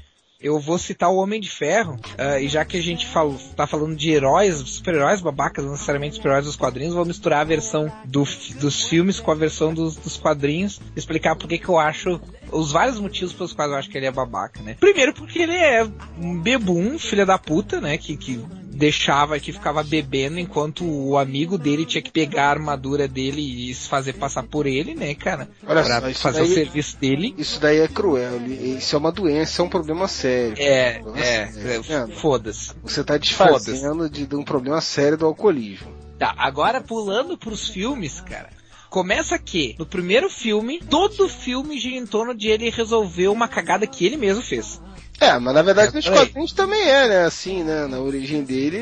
eu 0.41 0.59
vou 0.59 0.77
citar 0.77 1.09
o 1.09 1.17
Homem 1.17 1.39
de 1.39 1.49
Ferro, 1.49 1.99
ah, 2.17 2.39
e 2.39 2.47
já 2.47 2.65
que 2.65 2.77
a 2.77 2.81
gente 2.81 3.05
fal, 3.05 3.35
tá 3.55 3.67
falando 3.67 3.95
de 3.95 4.11
heróis, 4.11 4.57
super-heróis 4.57 5.21
babacas, 5.21 5.63
não 5.63 5.73
necessariamente 5.73 6.15
super-heróis 6.15 6.45
dos 6.45 6.55
quadrinhos, 6.55 6.93
vou 6.93 7.05
misturar 7.05 7.41
a 7.41 7.45
versão 7.45 7.91
do 8.05 8.21
dos 8.59 8.83
filmes 8.83 9.19
com 9.19 9.31
a 9.31 9.35
versão 9.35 9.73
dos, 9.73 9.95
dos 9.95 10.17
quadrinhos, 10.17 10.79
explicar 10.95 11.35
por 11.35 11.47
que 11.47 11.67
eu 11.67 11.77
acho 11.77 12.19
os 12.51 12.71
vários 12.71 12.99
motivos 12.99 13.33
pelos 13.33 13.53
quais 13.53 13.71
eu 13.71 13.77
acho 13.77 13.89
que 13.89 13.97
ele 13.97 14.05
é 14.05 14.11
babaca, 14.11 14.61
né? 14.61 14.75
Primeiro 14.79 15.13
porque 15.13 15.39
ele 15.39 15.55
é 15.55 15.87
um 16.17 16.37
bebum, 16.39 16.97
filha 16.99 17.25
da 17.25 17.37
puta, 17.37 17.79
né? 17.79 17.97
Que, 17.97 18.17
que 18.17 18.43
deixava 18.71 19.39
que 19.39 19.51
ficava 19.51 19.83
bebendo 19.83 20.39
enquanto 20.39 20.85
o 20.85 21.17
amigo 21.17 21.57
dele 21.57 21.85
tinha 21.85 22.01
que 22.01 22.11
pegar 22.11 22.45
a 22.47 22.49
armadura 22.51 23.07
dele 23.07 23.69
e 23.69 23.73
se 23.73 23.87
fazer 23.87 24.13
passar 24.13 24.43
por 24.43 24.65
ele, 24.65 24.95
né, 24.95 25.13
cara? 25.13 25.49
Olha 25.67 25.83
pra 25.83 26.13
só, 26.13 26.19
fazer 26.21 26.41
o 26.41 26.45
daí- 26.45 26.53
serviço 26.53 26.97
dele. 26.97 27.35
Isso 27.37 27.59
daí 27.59 27.79
é 27.79 27.87
cruel. 27.87 28.41
Isso 28.47 28.95
é 28.95 28.99
uma 28.99 29.11
doença, 29.11 29.61
é 29.61 29.65
um 29.65 29.69
problema 29.69 30.07
sério. 30.07 30.55
É, 30.57 30.99
Nossa, 30.99 31.19
é, 31.19 31.51
é. 31.55 31.93
é, 31.93 32.07
foda-se. 32.15 32.71
Você 32.83 33.03
tá 33.03 33.17
desfazendo 33.17 34.09
de, 34.09 34.25
de 34.25 34.35
um 34.35 34.43
problema 34.43 34.79
sério 34.81 35.17
do 35.17 35.25
alcoolismo. 35.25 35.91
Tá, 36.17 36.33
agora 36.37 36.79
pulando 36.81 37.37
pros 37.37 37.67
filmes, 37.67 38.21
cara. 38.21 38.49
Começa 38.89 39.39
que, 39.39 39.75
no 39.79 39.85
primeiro 39.85 40.29
filme, 40.29 40.79
todo 40.79 41.29
filme 41.29 41.79
gira 41.79 41.95
em 41.95 42.05
torno 42.05 42.35
de 42.35 42.49
ele 42.49 42.69
resolver 42.69 43.29
uma 43.29 43.47
cagada 43.47 43.87
que 43.87 44.05
ele 44.05 44.17
mesmo 44.17 44.43
fez. 44.43 44.81
É, 45.21 45.37
mas 45.39 45.53
na 45.53 45.61
verdade 45.61 45.91
É, 45.91 45.95
nos 45.95 46.09
quadrinhos 46.09 46.51
também 46.51 46.81
é, 46.81 47.07
né? 47.07 47.25
Assim, 47.25 47.63
né? 47.63 47.85
Na 47.87 47.99
origem 47.99 48.43
dele. 48.43 48.77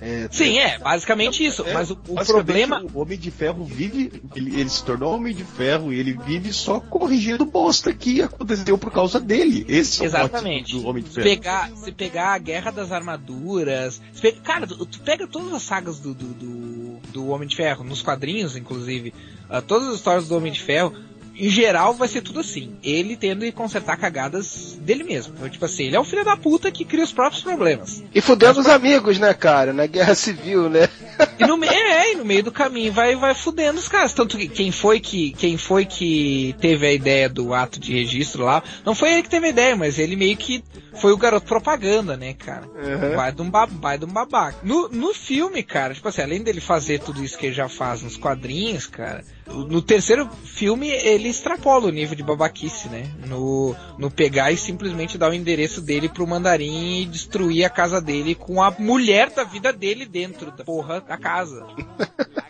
É, 0.00 0.28
Sim, 0.32 0.58
é, 0.58 0.78
basicamente 0.80 1.46
isso. 1.46 1.62
É, 1.64 1.72
Mas 1.72 1.88
o, 1.88 1.94
o 2.08 2.24
problema. 2.26 2.84
O 2.92 3.00
Homem 3.00 3.16
de 3.16 3.30
Ferro 3.30 3.64
vive. 3.64 4.20
Ele, 4.34 4.58
ele 4.60 4.68
se 4.68 4.82
tornou 4.84 5.14
Homem 5.14 5.32
de 5.32 5.44
Ferro 5.44 5.92
e 5.92 6.00
ele 6.00 6.18
vive 6.26 6.52
só 6.52 6.80
corrigindo 6.80 7.44
bosta 7.44 7.92
que 7.92 8.20
aconteceu 8.20 8.76
por 8.76 8.90
causa 8.90 9.20
dele. 9.20 9.64
Esse 9.68 10.00
é 10.00 10.02
o 10.02 10.06
Exatamente. 10.06 10.76
do 10.76 10.88
Homem 10.88 11.04
de 11.04 11.10
Ferro. 11.10 11.24
pegar, 11.28 11.70
se 11.76 11.92
pegar 11.92 12.34
a 12.34 12.38
Guerra 12.38 12.72
das 12.72 12.90
Armaduras. 12.90 14.02
se 14.12 14.20
pe- 14.20 14.32
Cara, 14.42 14.66
tu, 14.66 14.84
tu 14.84 14.98
pega 15.02 15.28
todas 15.28 15.52
as 15.52 15.62
sagas 15.62 16.00
do, 16.00 16.12
do, 16.12 16.26
do, 16.34 17.00
do 17.12 17.28
Homem 17.28 17.46
de 17.46 17.54
Ferro, 17.54 17.84
nos 17.84 18.02
quadrinhos, 18.02 18.56
inclusive, 18.56 19.14
ah, 19.48 19.62
todas 19.62 19.86
as 19.88 19.94
histórias 19.94 20.26
do 20.26 20.36
Homem 20.36 20.50
de 20.52 20.60
Ferro. 20.60 20.92
Em 21.36 21.48
geral 21.48 21.94
vai 21.94 22.08
ser 22.08 22.22
tudo 22.22 22.40
assim. 22.40 22.76
Ele 22.82 23.16
tendo 23.16 23.44
que 23.44 23.52
consertar 23.52 23.96
cagadas 23.96 24.78
dele 24.80 25.04
mesmo. 25.04 25.34
Então, 25.36 25.48
tipo 25.48 25.64
assim, 25.64 25.84
ele 25.84 25.96
é 25.96 26.00
o 26.00 26.04
filho 26.04 26.24
da 26.24 26.36
puta 26.36 26.70
que 26.70 26.84
cria 26.84 27.04
os 27.04 27.12
próprios 27.12 27.42
problemas. 27.42 28.02
E 28.14 28.20
fudendo 28.20 28.60
os 28.60 28.66
amigos, 28.66 29.18
né, 29.18 29.32
cara? 29.34 29.72
Na 29.72 29.86
guerra 29.86 30.14
civil, 30.14 30.68
né? 30.68 30.88
E 31.38 31.46
no, 31.46 31.62
é, 31.64 32.12
e 32.12 32.16
no 32.16 32.24
meio 32.24 32.42
do 32.42 32.52
caminho 32.52 32.92
vai, 32.92 33.16
vai 33.16 33.34
fudendo 33.34 33.78
os 33.78 33.88
caras. 33.88 34.12
Tanto 34.12 34.36
que 34.36 34.48
quem 34.48 34.70
foi 34.70 35.00
que 35.00 35.32
quem 35.32 35.56
foi 35.56 35.84
que 35.84 36.54
teve 36.60 36.86
a 36.86 36.92
ideia 36.92 37.28
do 37.28 37.52
ato 37.52 37.80
de 37.80 37.92
registro 37.92 38.44
lá, 38.44 38.62
não 38.84 38.94
foi 38.94 39.12
ele 39.12 39.22
que 39.22 39.28
teve 39.28 39.46
a 39.46 39.50
ideia, 39.50 39.76
mas 39.76 39.98
ele 39.98 40.16
meio 40.16 40.36
que 40.36 40.62
foi 41.00 41.12
o 41.12 41.16
garoto 41.16 41.46
propaganda, 41.46 42.16
né, 42.16 42.34
cara? 42.34 42.66
Uhum. 42.66 43.16
Vai 43.16 43.32
de 43.32 43.42
um, 43.42 43.50
ba- 43.50 43.66
vai 43.66 43.98
de 43.98 44.04
um 44.04 44.08
babaca. 44.08 44.58
No, 44.62 44.88
no 44.88 45.14
filme, 45.14 45.62
cara, 45.62 45.94
tipo 45.94 46.08
assim, 46.08 46.22
além 46.22 46.42
dele 46.42 46.60
fazer 46.60 47.00
tudo 47.00 47.22
isso 47.24 47.38
que 47.38 47.46
ele 47.46 47.54
já 47.54 47.68
faz 47.68 48.02
nos 48.02 48.16
quadrinhos, 48.16 48.86
cara, 48.86 49.24
no 49.46 49.80
terceiro 49.82 50.28
filme 50.44 50.88
ele 50.88 51.28
extrapola 51.28 51.86
o 51.86 51.90
nível 51.90 52.14
de 52.16 52.22
babaquice, 52.22 52.88
né? 52.88 53.10
No, 53.26 53.74
no 53.98 54.10
pegar 54.10 54.52
e 54.52 54.56
simplesmente 54.56 55.16
dar 55.18 55.30
o 55.30 55.34
endereço 55.34 55.80
dele 55.80 56.08
pro 56.08 56.26
mandarim 56.26 57.00
e 57.02 57.06
destruir 57.06 57.64
a 57.64 57.70
casa 57.70 58.00
dele 58.00 58.34
com 58.34 58.62
a 58.62 58.70
mulher 58.78 59.30
da 59.30 59.44
vida 59.44 59.72
dele 59.72 60.06
dentro 60.06 60.50
da 60.52 60.64
porra 60.64 61.00
da 61.00 61.16
casa. 61.16 61.66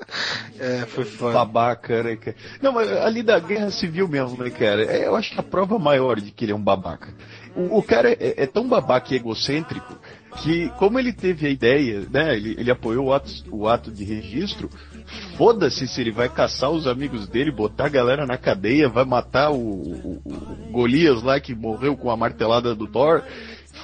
É, 0.59 0.85
foi 0.87 1.05
foda. 1.05 1.33
Babaca, 1.33 2.02
né, 2.02 2.16
cara? 2.16 2.37
Não, 2.61 2.70
mas 2.72 2.87
ali 2.92 3.22
da 3.22 3.40
guerra 3.40 3.70
civil 3.70 4.07
mesmo, 4.07 4.42
né, 4.44 4.50
cara? 4.50 4.85
É, 4.85 5.07
eu 5.07 5.16
acho 5.16 5.33
que 5.33 5.40
a 5.40 5.42
prova 5.42 5.78
maior 5.78 6.20
de 6.20 6.31
que 6.31 6.44
ele 6.44 6.52
é 6.52 6.55
um 6.55 6.62
babaca. 6.62 7.09
O, 7.55 7.79
o 7.79 7.83
cara 7.83 8.11
é, 8.12 8.43
é 8.43 8.47
tão 8.47 8.69
babaca 8.69 9.12
e 9.12 9.17
egocêntrico 9.17 9.95
que, 10.43 10.69
como 10.79 10.99
ele 10.99 11.12
teve 11.12 11.47
a 11.47 11.51
ideia, 11.51 12.07
né? 12.11 12.35
Ele, 12.37 12.55
ele 12.59 12.71
apoiou 12.71 13.07
o 13.09 13.12
ato, 13.12 13.31
o 13.51 13.69
ato 13.69 13.91
de 13.91 14.05
registro. 14.05 14.71
Foda-se 15.37 15.87
se 15.87 16.01
ele 16.01 16.11
vai 16.12 16.29
caçar 16.29 16.71
os 16.71 16.87
amigos 16.87 17.29
dele, 17.29 17.51
botar 17.51 17.87
a 17.87 17.91
galera 17.91 18.27
na 18.27 18.38
cadeia, 18.38 18.88
vai 18.88 19.05
matar 19.05 19.51
o, 19.51 19.57
o- 19.59 20.23
o 20.25 20.71
Golias 20.73 21.23
lá 21.23 21.38
que 21.41 21.55
morreu 21.55 21.97
com 21.97 22.11
a 22.11 22.17
martelada 22.17 22.75
do 22.75 22.87
Thor. 22.87 23.23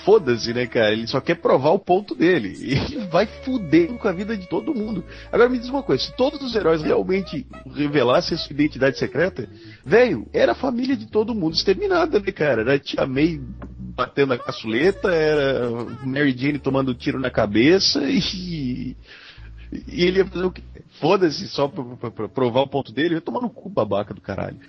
Foda-se, 0.05 0.53
né, 0.53 0.67
cara? 0.67 0.93
Ele 0.93 1.07
só 1.07 1.19
quer 1.21 1.37
provar 1.37 1.71
o 1.71 1.79
ponto 1.79 2.15
dele. 2.15 2.55
E 2.61 2.73
ele 2.75 3.07
vai 3.07 3.27
fuder 3.27 3.89
com 3.95 4.07
a 4.07 4.13
vida 4.13 4.37
de 4.37 4.47
todo 4.47 4.75
mundo. 4.75 5.03
Agora 5.33 5.49
me 5.49 5.59
diz 5.59 5.69
uma 5.71 5.83
coisa: 5.83 6.05
se 6.05 6.15
todos 6.17 6.43
os 6.43 6.55
heróis 6.55 6.83
realmente 6.83 7.47
revelassem 7.75 8.37
sua 8.37 8.53
identidade 8.53 8.99
secreta, 8.99 9.49
velho, 9.85 10.27
era 10.33 10.53
a 10.53 10.55
família 10.55 10.95
de 10.97 11.07
todo 11.07 11.35
mundo 11.35 11.55
exterminada, 11.55 12.21
né, 12.21 12.31
cara? 12.33 12.61
Era 12.61 12.79
Tia 12.79 13.07
May 13.07 13.41
batendo 13.97 14.35
a 14.35 14.39
caçuleta, 14.39 15.11
era 15.11 15.71
Mary 16.05 16.37
Jane 16.37 16.59
tomando 16.59 16.95
tiro 16.95 17.19
na 17.19 17.31
cabeça 17.31 18.03
e. 18.05 18.95
E 19.87 20.03
ele 20.05 20.19
ia 20.21 20.27
fazer 20.27 20.45
o 20.45 20.51
quê? 20.51 20.63
Foda-se 21.01 21.47
só 21.49 21.69
pra, 21.69 21.85
pra- 21.85 22.11
pra 22.11 22.29
provar 22.29 22.63
o 22.63 22.69
ponto 22.69 22.91
dele, 22.93 23.15
ia 23.17 23.21
tomar 23.21 23.41
no 23.43 23.51
cu 23.51 23.69
babaca 23.69 24.15
do 24.15 24.21
caralho. 24.21 24.59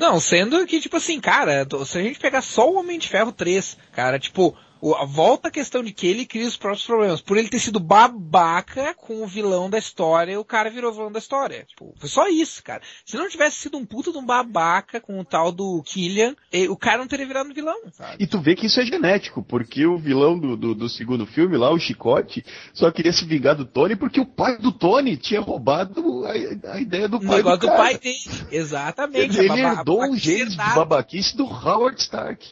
Não, 0.00 0.18
sendo 0.18 0.66
que, 0.66 0.80
tipo 0.80 0.96
assim, 0.96 1.20
cara, 1.20 1.68
se 1.84 1.98
a 1.98 2.02
gente 2.02 2.18
pegar 2.18 2.40
só 2.40 2.70
o 2.70 2.78
Homem 2.78 2.98
de 2.98 3.06
Ferro 3.06 3.30
3, 3.32 3.76
cara, 3.92 4.18
tipo, 4.18 4.56
o- 4.80 4.94
a 4.94 5.04
volta 5.04 5.48
à 5.48 5.50
questão 5.50 5.82
de 5.82 5.92
que 5.92 6.06
ele 6.06 6.24
cria 6.26 6.46
os 6.46 6.56
próprios 6.56 6.86
problemas. 6.86 7.20
Por 7.20 7.36
ele 7.36 7.48
ter 7.48 7.58
sido 7.58 7.78
babaca 7.80 8.94
com 8.94 9.22
o 9.22 9.26
vilão 9.26 9.68
da 9.68 9.78
história, 9.78 10.38
o 10.40 10.44
cara 10.44 10.70
virou 10.70 10.92
vilão 10.92 11.12
da 11.12 11.18
história. 11.18 11.64
Tipo, 11.68 11.94
foi 11.98 12.08
só 12.08 12.28
isso, 12.28 12.62
cara. 12.62 12.82
Se 13.04 13.16
não 13.16 13.28
tivesse 13.28 13.56
sido 13.56 13.76
um 13.76 13.84
puta 13.84 14.10
de 14.12 14.18
um 14.18 14.24
babaca 14.24 15.00
com 15.00 15.18
o 15.20 15.24
tal 15.24 15.52
do 15.52 15.82
Killian, 15.84 16.34
o 16.68 16.76
cara 16.76 16.98
não 16.98 17.06
teria 17.06 17.26
virado 17.26 17.52
vilão, 17.52 17.76
sabe? 17.92 18.16
E 18.18 18.26
tu 18.26 18.40
vê 18.40 18.54
que 18.54 18.66
isso 18.66 18.80
é 18.80 18.84
genético, 18.86 19.42
porque 19.42 19.86
o 19.86 19.98
vilão 19.98 20.38
do, 20.38 20.56
do, 20.56 20.74
do 20.74 20.88
segundo 20.88 21.26
filme 21.26 21.56
lá, 21.56 21.70
o 21.70 21.78
Chicote, 21.78 22.44
só 22.72 22.90
queria 22.90 23.12
se 23.12 23.24
vingar 23.24 23.54
do 23.56 23.64
Tony 23.64 23.96
porque 23.96 24.20
o 24.20 24.26
pai 24.26 24.56
do 24.58 24.72
Tony 24.72 25.16
tinha 25.16 25.40
roubado 25.40 26.24
a, 26.26 26.72
a 26.74 26.80
ideia 26.80 27.08
do 27.08 27.16
O 27.18 27.20
pai 27.26 27.36
negócio 27.36 27.58
do, 27.60 27.66
do 27.66 27.72
pai. 27.76 27.98
Quer 27.98 28.14
Exatamente. 28.50 29.38
a 29.38 29.42
ele 29.44 29.48
baba- 29.48 29.78
herdou 29.80 30.02
a 30.02 30.06
um 30.08 30.16
gênio 30.16 30.48
de 30.48 30.56
babaquice 30.56 31.36
do 31.36 31.44
Howard 31.44 32.00
Stark. 32.00 32.46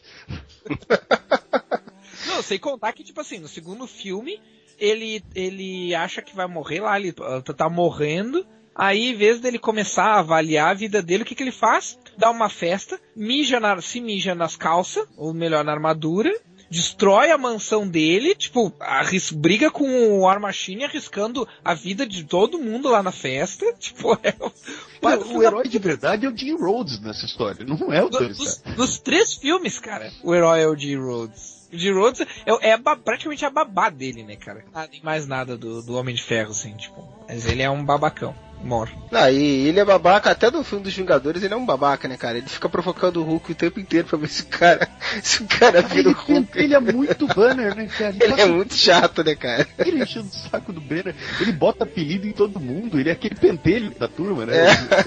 Não, 2.39 2.43
sem 2.43 2.59
contar 2.59 2.93
que, 2.93 3.03
tipo 3.03 3.21
assim, 3.21 3.39
no 3.39 3.49
segundo 3.49 3.85
filme, 3.87 4.41
ele, 4.79 5.23
ele 5.35 5.93
acha 5.95 6.23
que 6.23 6.37
vai 6.37 6.47
morrer 6.47 6.81
lá, 6.81 6.99
ele 6.99 7.13
ah, 7.21 7.43
tá 7.53 7.69
morrendo. 7.69 8.47
Aí, 8.75 9.09
em 9.09 9.15
vez 9.17 9.41
dele 9.41 9.59
começar 9.59 10.05
a 10.05 10.19
avaliar 10.21 10.71
a 10.71 10.75
vida 10.75 11.03
dele, 11.03 11.25
o 11.25 11.27
que, 11.27 11.35
que 11.35 11.43
ele 11.43 11.51
faz? 11.51 11.99
Dá 12.17 12.31
uma 12.31 12.49
festa, 12.49 12.99
mija 13.17 13.59
na- 13.59 13.81
se 13.81 14.01
mija 14.01 14.37
nas 14.37 14.55
calças, 14.55 15.05
ou 15.17 15.35
melhor, 15.35 15.65
na 15.65 15.73
armadura, 15.73 16.33
destrói 16.71 17.33
a 17.33 17.37
mansão 17.39 17.89
dele, 17.89 18.37
tipo, 18.37 18.73
arris, 18.79 19.33
briga 19.33 19.69
com 19.69 19.85
o 19.85 20.21
War 20.21 20.41
Machine 20.41 20.85
arriscando 20.85 21.49
a 21.65 21.75
vida 21.75 22.07
de 22.07 22.23
todo 22.23 22.61
mundo 22.61 22.89
lá 22.89 23.03
na 23.03 23.11
festa. 23.11 23.67
Tipo, 23.81 24.17
é 24.23 24.35
o, 24.39 25.17
do 25.17 25.39
o 25.39 25.43
herói 25.43 25.67
de 25.67 25.79
verdade 25.79 26.27
é 26.27 26.29
o 26.29 26.37
Jim 26.37 26.57
Rhodes 26.57 27.01
nessa 27.01 27.25
história, 27.27 27.65
não 27.65 27.93
é 27.93 28.05
o 28.05 28.11
Tony 28.11 28.31
Stark. 28.31 28.77
dos 28.77 28.99
três 28.99 29.35
filmes, 29.35 29.79
cara, 29.79 30.13
o 30.23 30.35
herói 30.35 30.61
é 30.61 30.69
o 30.69 30.77
G. 30.77 30.97
Rhodes. 30.97 31.58
G. 31.73 31.93
Rhodes 31.93 32.21
é, 32.21 32.71
é 32.71 32.73
a 32.73 32.79
praticamente 32.79 33.45
a 33.45 33.51
babá 33.51 33.91
dele, 33.91 34.23
né, 34.23 34.37
cara? 34.37 34.65
Nada 34.73 34.91
e 34.93 35.05
mais 35.05 35.27
nada 35.27 35.57
do, 35.57 35.83
do 35.83 35.97
Homem 35.97 36.15
de 36.15 36.23
Ferro, 36.23 36.51
assim, 36.51 36.77
tipo. 36.77 37.07
Mas 37.29 37.47
ele 37.47 37.63
é 37.63 37.71
um 37.71 37.85
babacão. 37.85 38.35
Mor. 38.63 38.89
Não, 39.11 39.31
e 39.31 39.69
ele 39.69 39.81
é 39.81 39.85
babaca, 39.85 40.31
até 40.31 40.51
no 40.51 40.63
filme 40.63 40.85
dos 40.85 40.95
Vingadores 40.95 41.43
ele 41.43 41.55
é 41.55 41.57
um 41.57 41.65
babaca, 41.65 42.07
né, 42.09 42.17
cara? 42.17 42.39
Ele 42.39 42.49
fica 42.49 42.69
provocando 42.69 43.19
o 43.19 43.23
Hulk 43.25 43.53
o 43.53 43.55
tempo 43.55 43.81
inteiro 43.81 44.07
pra 44.07 44.19
ver 44.19 44.29
se 44.29 44.43
o 44.43 44.47
cara, 44.47 44.89
se 45.23 45.43
o 45.43 45.47
cara 45.47 45.81
vira 45.81 46.09
o 46.11 46.13
Ele, 46.13 46.39
Hulk. 46.39 46.59
ele 46.59 46.75
é 46.75 46.81
muito 46.81 47.27
banner, 47.29 47.75
né, 47.75 47.87
cara? 47.87 48.15
Ele 48.21 48.41
é 48.41 48.47
muito 48.47 48.75
chato, 48.75 49.25
né, 49.25 49.35
cara? 49.35 49.67
Ele 49.79 50.03
enchendo 50.03 50.27
o 50.29 50.51
saco 50.51 50.73
do 50.73 50.81
Banner. 50.81 51.15
Ele 51.41 51.53
bota 51.53 51.85
apelido 51.85 52.27
em 52.27 52.33
todo 52.33 52.61
mundo. 52.61 52.99
Ele 53.01 53.09
é 53.09 53.13
aquele 53.13 53.35
pentelho 53.37 53.91
da 53.99 54.09
turma, 54.09 54.45
né? 54.45 54.55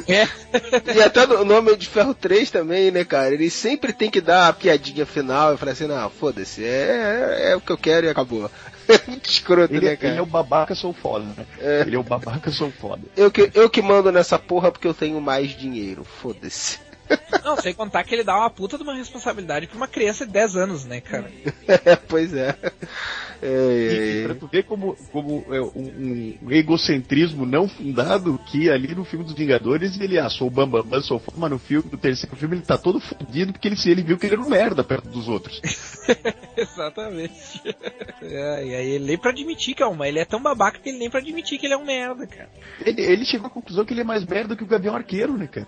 É. 0.08 0.28
E 0.96 1.02
até 1.02 1.28
no 1.28 1.46
nome 1.46 1.76
de 1.76 1.88
Ferro 1.88 2.14
3 2.14 2.50
também, 2.50 2.90
né, 2.90 3.04
cara? 3.04 3.34
Ele 3.34 3.50
sempre 3.50 3.94
tem 3.94 4.10
que 4.10 4.22
dar 4.22 4.48
a 4.48 4.54
piadinha 4.54 5.06
final 5.06 5.54
e 5.54 5.58
falar 5.58 5.74
assim, 5.74 5.88
não, 5.88 6.10
foda-se, 6.10 6.64
é, 6.64 7.52
é 7.52 7.56
o 7.56 7.62
que 7.62 7.72
eu 7.72 7.78
quero 7.78 8.08
e 8.08 8.10
acabou. 8.10 8.50
Muito 9.08 9.30
escroto, 9.30 9.74
Ele, 9.74 9.86
né, 9.86 9.92
ele 9.94 9.98
cara? 9.98 10.16
é 10.16 10.22
o 10.22 10.26
babaca, 10.26 10.76
sou 10.76 10.94
foda, 10.94 11.26
né? 11.38 11.46
É. 11.60 11.82
Ele 11.82 11.96
é 11.96 12.00
o 12.00 12.04
babaca, 12.04 12.52
sou 12.52 12.72
foda. 12.72 13.02
Eu, 13.16 13.32
que, 13.32 13.52
eu 13.54 13.70
que 13.70 13.82
mando 13.82 14.12
nessa 14.12 14.38
porra 14.38 14.72
porque 14.72 14.88
eu 14.88 14.94
tenho 14.94 15.20
mais 15.22 15.52
dinheiro, 15.52 16.04
foda-se. 16.04 16.80
Não, 17.44 17.58
sem 17.58 17.74
contar 17.74 18.04
que 18.04 18.14
ele 18.14 18.24
dá 18.24 18.38
uma 18.38 18.50
puta 18.50 18.78
de 18.78 18.84
uma 18.84 18.94
responsabilidade 18.94 19.68
pra 19.68 19.78
uma 19.78 19.88
criança 19.88 20.26
de 20.26 20.32
10 20.32 20.56
anos, 20.56 20.86
né, 20.86 21.02
cara? 21.02 21.32
É, 21.68 21.96
pois 21.96 22.34
é. 22.34 22.56
E, 23.42 24.22
e 24.22 24.26
pra 24.26 24.36
tu 24.36 24.48
ver 24.48 24.64
como, 24.64 24.96
como 25.12 25.44
é 25.50 25.60
um, 25.62 26.38
um 26.44 26.52
egocentrismo 26.52 27.46
não 27.46 27.68
fundado 27.68 28.40
que 28.46 28.70
ali 28.70 28.94
no 28.94 29.04
filme 29.04 29.26
dos 29.26 29.34
Vingadores 29.34 30.00
ele, 30.00 30.20
ah, 30.20 30.30
sou 30.30 30.48
o 30.48 30.52
Bambam, 30.52 30.84
Bam, 30.84 31.02
sou 31.02 31.20
fã, 31.20 31.32
mas 31.36 31.50
no 31.50 31.58
filme, 31.58 31.90
no 31.92 31.98
terceiro 31.98 32.36
filme 32.36 32.58
ele 32.58 32.66
tá 32.66 32.78
todo 32.78 33.00
fudido 33.00 33.52
porque 33.52 33.68
ele, 33.68 33.78
ele 33.86 34.04
viu 34.04 34.18
que 34.18 34.28
ele 34.28 34.36
era 34.36 34.44
um 34.44 34.50
merda 34.50 34.84
perto 34.84 35.10
dos 35.10 35.28
outros. 35.28 35.60
Exatamente. 36.56 37.62
É, 38.22 38.66
e 38.66 38.76
aí 38.76 38.90
ele 38.92 39.06
nem 39.06 39.18
pra 39.18 39.32
admitir 39.32 39.74
que 39.74 39.82
é 39.82 39.88
uma, 39.88 40.08
ele 40.08 40.20
é 40.20 40.26
tão 40.26 40.42
babaca 40.42 40.80
que 40.80 40.90
ele 40.90 41.00
nem 41.00 41.10
pra 41.10 41.20
admitir 41.20 41.58
que 41.58 41.66
ele 41.66 41.74
é 41.74 41.78
um 41.78 41.86
merda, 41.86 42.28
cara. 42.28 42.50
Ele, 42.86 43.02
ele 43.02 43.26
chegou 43.26 43.48
à 43.48 43.50
conclusão 43.50 43.84
que 43.86 43.94
ele 43.94 44.02
é 44.02 44.06
mais 44.06 44.24
merda 44.26 44.56
que 44.56 44.64
o 44.64 44.68
Gavião 44.68 44.96
Arqueiro, 44.96 45.38
né, 45.38 45.48
cara? 45.48 45.68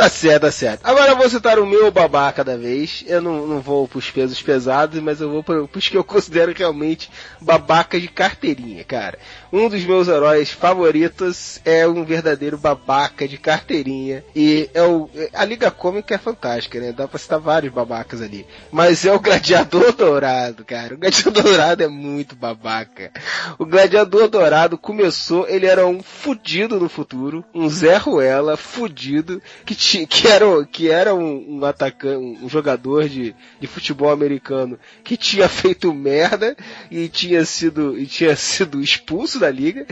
Tá 0.00 0.08
certo, 0.08 0.44
tá 0.44 0.50
certo. 0.50 0.80
Agora 0.82 1.10
eu 1.10 1.16
vou 1.18 1.28
citar 1.28 1.58
o 1.58 1.66
meu 1.66 1.90
babaca 1.90 2.42
da 2.42 2.56
vez. 2.56 3.04
Eu 3.06 3.20
não, 3.20 3.46
não 3.46 3.60
vou 3.60 3.86
pros 3.86 4.10
pesos 4.10 4.40
pesados, 4.40 4.98
mas 4.98 5.20
eu 5.20 5.30
vou 5.30 5.42
pros 5.42 5.90
que 5.90 5.96
eu 5.96 6.02
considero 6.02 6.54
realmente 6.56 7.10
babaca 7.38 8.00
de 8.00 8.08
carteirinha, 8.08 8.82
cara. 8.82 9.18
Um 9.52 9.68
dos 9.68 9.84
meus 9.84 10.08
heróis 10.08 10.50
favoritos 10.50 11.60
é 11.66 11.86
um 11.86 12.02
verdadeiro 12.02 12.56
babaca 12.56 13.28
de 13.28 13.36
carteirinha. 13.36 14.24
E 14.34 14.70
é 14.72 14.82
o. 14.82 15.10
A 15.34 15.44
Liga 15.44 15.70
Cômica 15.70 16.14
é 16.14 16.18
fantástica, 16.18 16.80
né? 16.80 16.92
Dá 16.92 17.06
pra 17.06 17.18
citar 17.18 17.38
vários 17.38 17.70
babacas 17.70 18.22
ali. 18.22 18.46
Mas 18.72 19.04
é 19.04 19.12
o 19.12 19.20
Gladiador 19.20 19.92
Dourado, 19.92 20.64
cara. 20.64 20.94
O 20.94 20.96
Gladiador 20.96 21.42
Dourado 21.42 21.82
é 21.82 21.88
muito 21.88 22.34
babaca. 22.34 23.12
O 23.58 23.66
Gladiador 23.66 24.28
Dourado 24.28 24.78
começou, 24.78 25.46
ele 25.46 25.66
era 25.66 25.86
um 25.86 26.02
fudido 26.02 26.80
no 26.80 26.88
futuro, 26.88 27.44
um 27.54 27.68
Zé 27.68 27.98
Ruela 27.98 28.56
fudido, 28.56 29.42
que 29.66 29.74
tinha 29.74 29.89
que 30.06 30.28
era, 30.28 30.64
que 30.64 30.90
era 30.90 31.14
um, 31.14 31.58
um 31.58 31.64
atacante, 31.64 32.38
um 32.42 32.48
jogador 32.48 33.08
de, 33.08 33.34
de 33.60 33.66
futebol 33.66 34.10
americano 34.10 34.78
que 35.02 35.16
tinha 35.16 35.48
feito 35.50 35.92
merda 35.92 36.56
e 36.90 37.08
tinha 37.08 37.44
sido, 37.44 37.98
e 37.98 38.06
tinha 38.06 38.34
sido 38.36 38.80
expulso 38.80 39.38
da 39.38 39.50
liga 39.50 39.86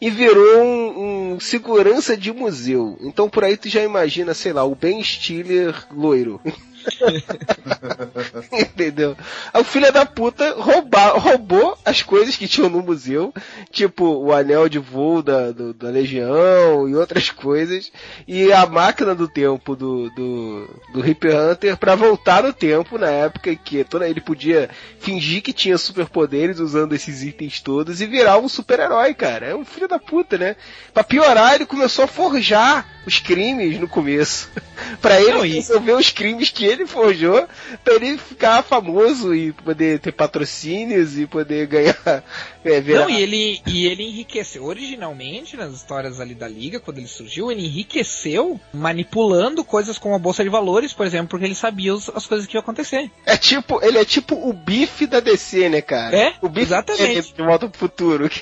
e 0.00 0.10
virou 0.10 0.62
um, 0.62 1.34
um 1.34 1.40
segurança 1.40 2.16
de 2.16 2.32
museu. 2.32 2.98
Então 3.00 3.28
por 3.28 3.44
aí 3.44 3.56
tu 3.56 3.68
já 3.68 3.82
imagina, 3.82 4.34
sei 4.34 4.52
lá, 4.52 4.64
o 4.64 4.74
Ben 4.74 5.02
Stiller 5.02 5.74
loiro. 5.92 6.40
Entendeu? 8.52 9.16
O 9.54 9.64
filho 9.64 9.92
da 9.92 10.04
puta 10.06 10.54
rouba, 10.54 11.18
roubou 11.18 11.76
as 11.84 12.02
coisas 12.02 12.36
que 12.36 12.48
tinham 12.48 12.68
no 12.68 12.82
museu, 12.82 13.32
tipo 13.70 14.04
o 14.04 14.32
anel 14.32 14.68
de 14.68 14.78
voo 14.78 15.22
da, 15.22 15.50
do, 15.50 15.72
da 15.72 15.88
Legião 15.88 16.88
e 16.88 16.94
outras 16.94 17.30
coisas, 17.30 17.90
e 18.26 18.52
a 18.52 18.66
máquina 18.66 19.14
do 19.14 19.28
tempo 19.28 19.74
do, 19.74 20.10
do, 20.10 20.68
do 20.92 21.06
Hip 21.06 21.26
Hunter 21.28 21.76
para 21.76 21.94
voltar 21.94 22.42
no 22.42 22.52
tempo 22.52 22.98
na 22.98 23.08
época 23.08 23.54
que 23.54 23.84
toda, 23.84 24.08
ele 24.08 24.20
podia 24.20 24.68
fingir 25.00 25.42
que 25.42 25.52
tinha 25.52 25.78
superpoderes 25.78 26.58
usando 26.58 26.94
esses 26.94 27.22
itens 27.22 27.60
todos 27.60 28.00
e 28.00 28.06
virar 28.06 28.38
um 28.38 28.48
super-herói, 28.48 29.14
cara. 29.14 29.46
É 29.46 29.54
um 29.54 29.64
filho 29.64 29.88
da 29.88 29.98
puta, 29.98 30.38
né? 30.38 30.56
Pra 30.92 31.04
piorar, 31.04 31.54
ele 31.54 31.66
começou 31.66 32.04
a 32.04 32.08
forjar 32.08 32.86
os 33.06 33.18
crimes 33.18 33.78
no 33.78 33.88
começo. 33.88 34.50
para 35.00 35.20
ele 35.20 35.32
Não, 35.32 35.42
resolver 35.42 35.92
os 35.92 36.10
crimes 36.10 36.50
que 36.50 36.64
ele 36.64 36.75
forjou 36.84 37.46
pra 37.84 37.94
ele 37.94 38.18
ficar 38.18 38.64
famoso 38.64 39.32
e 39.32 39.52
poder 39.52 40.00
ter 40.00 40.10
patrocínios 40.10 41.16
e 41.16 41.26
poder 41.26 41.66
ganhar. 41.68 42.24
É, 42.64 42.80
virar... 42.80 43.02
Não, 43.02 43.10
e 43.10 43.22
ele, 43.22 43.62
e 43.64 43.86
ele 43.86 44.02
enriqueceu. 44.02 44.64
Originalmente, 44.64 45.56
nas 45.56 45.72
histórias 45.72 46.20
ali 46.20 46.34
da 46.34 46.48
Liga, 46.48 46.80
quando 46.80 46.98
ele 46.98 47.06
surgiu, 47.06 47.48
ele 47.52 47.64
enriqueceu 47.64 48.60
manipulando 48.74 49.62
coisas 49.62 49.98
como 49.98 50.16
a 50.16 50.18
Bolsa 50.18 50.42
de 50.42 50.50
Valores, 50.50 50.92
por 50.92 51.06
exemplo, 51.06 51.28
porque 51.28 51.44
ele 51.44 51.54
sabia 51.54 51.94
os, 51.94 52.08
as 52.08 52.26
coisas 52.26 52.44
que 52.44 52.56
iam 52.56 52.60
acontecer. 52.60 53.08
É 53.24 53.36
tipo, 53.36 53.80
ele 53.84 53.98
é 53.98 54.04
tipo 54.04 54.34
o 54.34 54.52
bife 54.52 55.06
da 55.06 55.20
DC, 55.20 55.68
né, 55.68 55.80
cara? 55.80 56.16
É, 56.16 56.34
o 56.42 56.48
bife 56.48 56.66
exatamente. 56.66 57.32
De 57.34 57.42
volta 57.42 57.68
pro 57.68 57.78
futuro. 57.78 58.28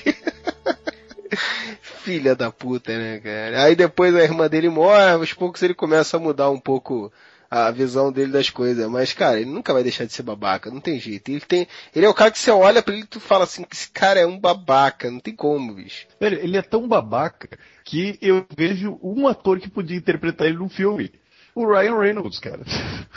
Filha 2.03 2.35
da 2.35 2.51
puta, 2.51 2.97
né, 2.97 3.19
cara? 3.19 3.63
Aí 3.63 3.75
depois 3.75 4.15
a 4.15 4.23
irmã 4.23 4.47
dele 4.47 4.69
morre, 4.69 5.11
aos 5.11 5.33
poucos 5.33 5.61
ele 5.61 5.73
começa 5.73 6.17
a 6.17 6.19
mudar 6.19 6.49
um 6.49 6.59
pouco 6.59 7.11
a 7.49 7.71
visão 7.71 8.11
dele 8.11 8.31
das 8.31 8.49
coisas. 8.49 8.87
Mas, 8.89 9.13
cara, 9.13 9.39
ele 9.39 9.49
nunca 9.49 9.73
vai 9.73 9.83
deixar 9.83 10.05
de 10.05 10.13
ser 10.13 10.23
babaca, 10.23 10.71
não 10.71 10.79
tem 10.79 10.99
jeito. 10.99 11.29
Ele 11.29 11.41
tem. 11.41 11.67
Ele 11.95 12.05
é 12.05 12.09
o 12.09 12.13
cara 12.13 12.31
que 12.31 12.39
você 12.39 12.51
olha 12.51 12.81
pra 12.81 12.93
ele 12.93 13.03
e 13.03 13.07
tu 13.07 13.19
fala 13.19 13.43
assim, 13.43 13.63
que 13.63 13.75
esse 13.75 13.89
cara 13.89 14.19
é 14.19 14.25
um 14.25 14.39
babaca, 14.39 15.09
não 15.09 15.19
tem 15.19 15.35
como, 15.35 15.73
bicho. 15.73 16.07
Velho, 16.19 16.39
ele 16.39 16.57
é 16.57 16.61
tão 16.61 16.87
babaca 16.87 17.49
que 17.83 18.17
eu 18.21 18.45
vejo 18.55 18.99
um 19.01 19.27
ator 19.27 19.59
que 19.59 19.69
podia 19.69 19.97
interpretar 19.97 20.47
ele 20.47 20.57
num 20.57 20.69
filme. 20.69 21.11
O 21.53 21.65
Ryan 21.65 21.97
Reynolds, 21.97 22.39
cara. 22.39 22.59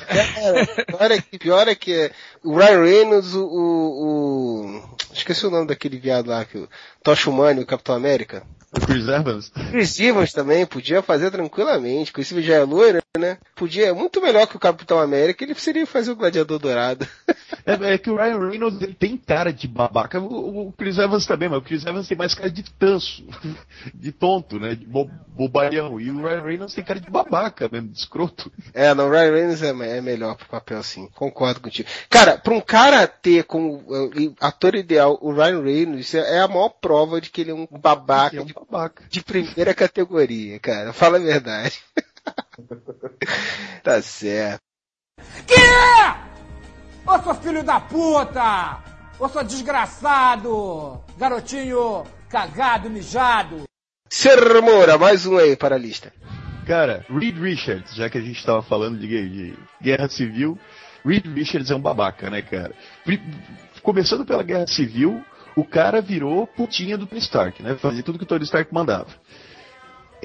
É, 0.09 0.85
pior 0.85 1.11
é 1.11 1.21
que, 1.21 1.39
pior 1.39 1.69
é 1.69 1.75
que 1.75 1.93
é, 1.93 2.13
o 2.45 2.57
Ryan 2.57 2.85
Reynolds, 2.85 3.35
o, 3.35 3.45
o, 3.45 4.77
o, 4.77 4.97
Esqueci 5.13 5.45
o 5.45 5.51
nome 5.51 5.67
daquele 5.67 5.99
viado 5.99 6.29
lá, 6.29 6.45
que 6.45 6.57
o 6.57 6.69
Tosh 7.03 7.27
Humani, 7.27 7.61
o 7.61 7.67
Capitão 7.67 7.97
América. 7.97 8.47
O 8.73 8.81
Chris 8.81 9.09
Evans. 9.09 9.51
Chris 9.71 9.99
Evans 9.99 10.33
também 10.33 10.67
podia 10.67 11.01
fazer 11.01 11.31
tranquilamente. 11.31 12.13
Chris 12.13 12.31
Evans 12.31 12.45
já 12.45 12.55
é 12.57 12.65
loiro, 12.65 12.99
né? 13.19 13.39
Podia, 13.55 13.95
muito 13.95 14.21
melhor 14.21 14.47
que 14.47 14.57
o 14.57 14.61
Capitão 14.61 14.99
América, 14.99 15.43
ele 15.43 15.55
seria 15.55 15.87
fazer 15.87 16.11
o 16.11 16.17
Gladiador 16.17 16.59
Dourado. 16.59 17.07
É, 17.65 17.95
é, 17.95 17.99
que 17.99 18.11
o 18.11 18.17
Ryan 18.17 18.49
Reynolds 18.49 18.81
ele 18.81 18.95
tem 18.95 19.17
cara 19.17 19.53
de 19.53 19.69
babaca. 19.69 20.21
O, 20.21 20.69
o, 20.69 20.73
Chris 20.73 20.99
Evans 20.99 21.27
também, 21.27 21.49
mas 21.49 21.59
o 21.59 21.63
Chris 21.63 21.85
Evans 21.85 22.09
tem 22.09 22.17
mais 22.17 22.35
cara 22.35 22.51
de 22.51 22.63
tanso, 22.63 23.25
de 23.95 24.13
tonto, 24.13 24.59
né? 24.59 24.75
De 24.75 24.87
bo, 24.87 25.11
bobalhão. 25.29 26.01
E 26.01 26.11
o 26.11 26.23
Ryan 26.23 26.43
Reynolds 26.43 26.75
tem 26.75 26.85
cara 26.85 27.01
de 27.01 27.11
babaca 27.11 27.69
mesmo, 27.71 27.89
de 27.89 27.99
escroto. 27.99 28.51
É, 28.73 28.95
não, 28.95 29.09
o 29.09 29.11
Ryan 29.11 29.33
Reynolds 29.33 29.63
é, 29.63 29.99
é 29.99 30.01
melhor 30.01 30.37
pro 30.37 30.49
papel 30.49 30.79
assim. 30.79 31.09
Concordo 31.15 31.61
contigo. 31.61 31.89
Cara, 32.09 32.39
pra 32.39 32.55
um 32.55 32.61
cara 32.61 33.07
ter 33.07 33.45
como 33.45 33.85
uh, 33.87 34.35
ator 34.41 34.75
ideal 34.75 35.19
o 35.21 35.33
Ryan 35.33 35.63
Reynolds, 35.63 36.15
é 36.15 36.41
a 36.41 36.49
maior 36.49 36.71
prova 36.71 37.21
de 37.21 37.31
que 37.31 37.43
ele 37.43 37.51
é 37.51 37.55
um 37.55 37.67
babaca, 37.71 38.37
é 38.37 38.41
um 38.41 38.47
babaca. 38.59 39.05
De, 39.09 39.23
primeira 39.23 39.75
categoria, 39.75 40.59
cara. 40.59 40.93
Fala 40.93 41.19
a 41.19 41.21
verdade. 41.21 41.81
tá 43.83 44.03
certo. 44.03 44.61
Que? 45.47 47.11
Ô 47.11 47.23
seu 47.23 47.35
filho 47.37 47.63
da 47.63 47.81
puta! 47.81 48.83
Ô 49.19 49.29
seu 49.29 49.43
desgraçado! 49.43 51.03
Garotinho 51.17 52.05
cagado, 52.29 52.91
mijado! 52.91 53.63
Ser 54.11 54.61
Moura, 54.63 54.99
mais 54.99 55.27
um 55.27 55.37
aí 55.37 55.57
para 55.57 55.77
a 55.77 55.79
lista. 55.79 56.13
Cara, 56.67 57.05
Reed 57.09 57.39
Richards, 57.39 57.95
já 57.95 58.11
que 58.11 58.19
a 58.19 58.21
gente 58.21 58.39
estava 58.39 58.63
falando 58.63 58.99
de, 58.99 59.07
de, 59.07 59.59
guerra 59.81 60.09
civil, 60.09 60.59
Reed 61.05 61.27
Richards 61.27 61.71
é 61.71 61.75
um 61.75 61.81
babaca, 61.81 62.29
né, 62.29 62.43
cara? 62.43 62.75
Começando 63.83 64.27
pela 64.27 64.43
guerra 64.43 64.67
civil, 64.67 65.25
o 65.59 65.65
cara 65.65 66.01
virou 66.01 66.47
putinha 66.47 66.97
do 66.97 67.05
Tony 67.05 67.21
Stark, 67.21 67.61
né? 67.63 67.75
Fazia 67.75 68.03
tudo 68.05 68.17
que 68.17 68.23
o 68.23 68.27
Tony 68.29 68.45
Stark 68.45 68.73
mandava. 68.73 69.09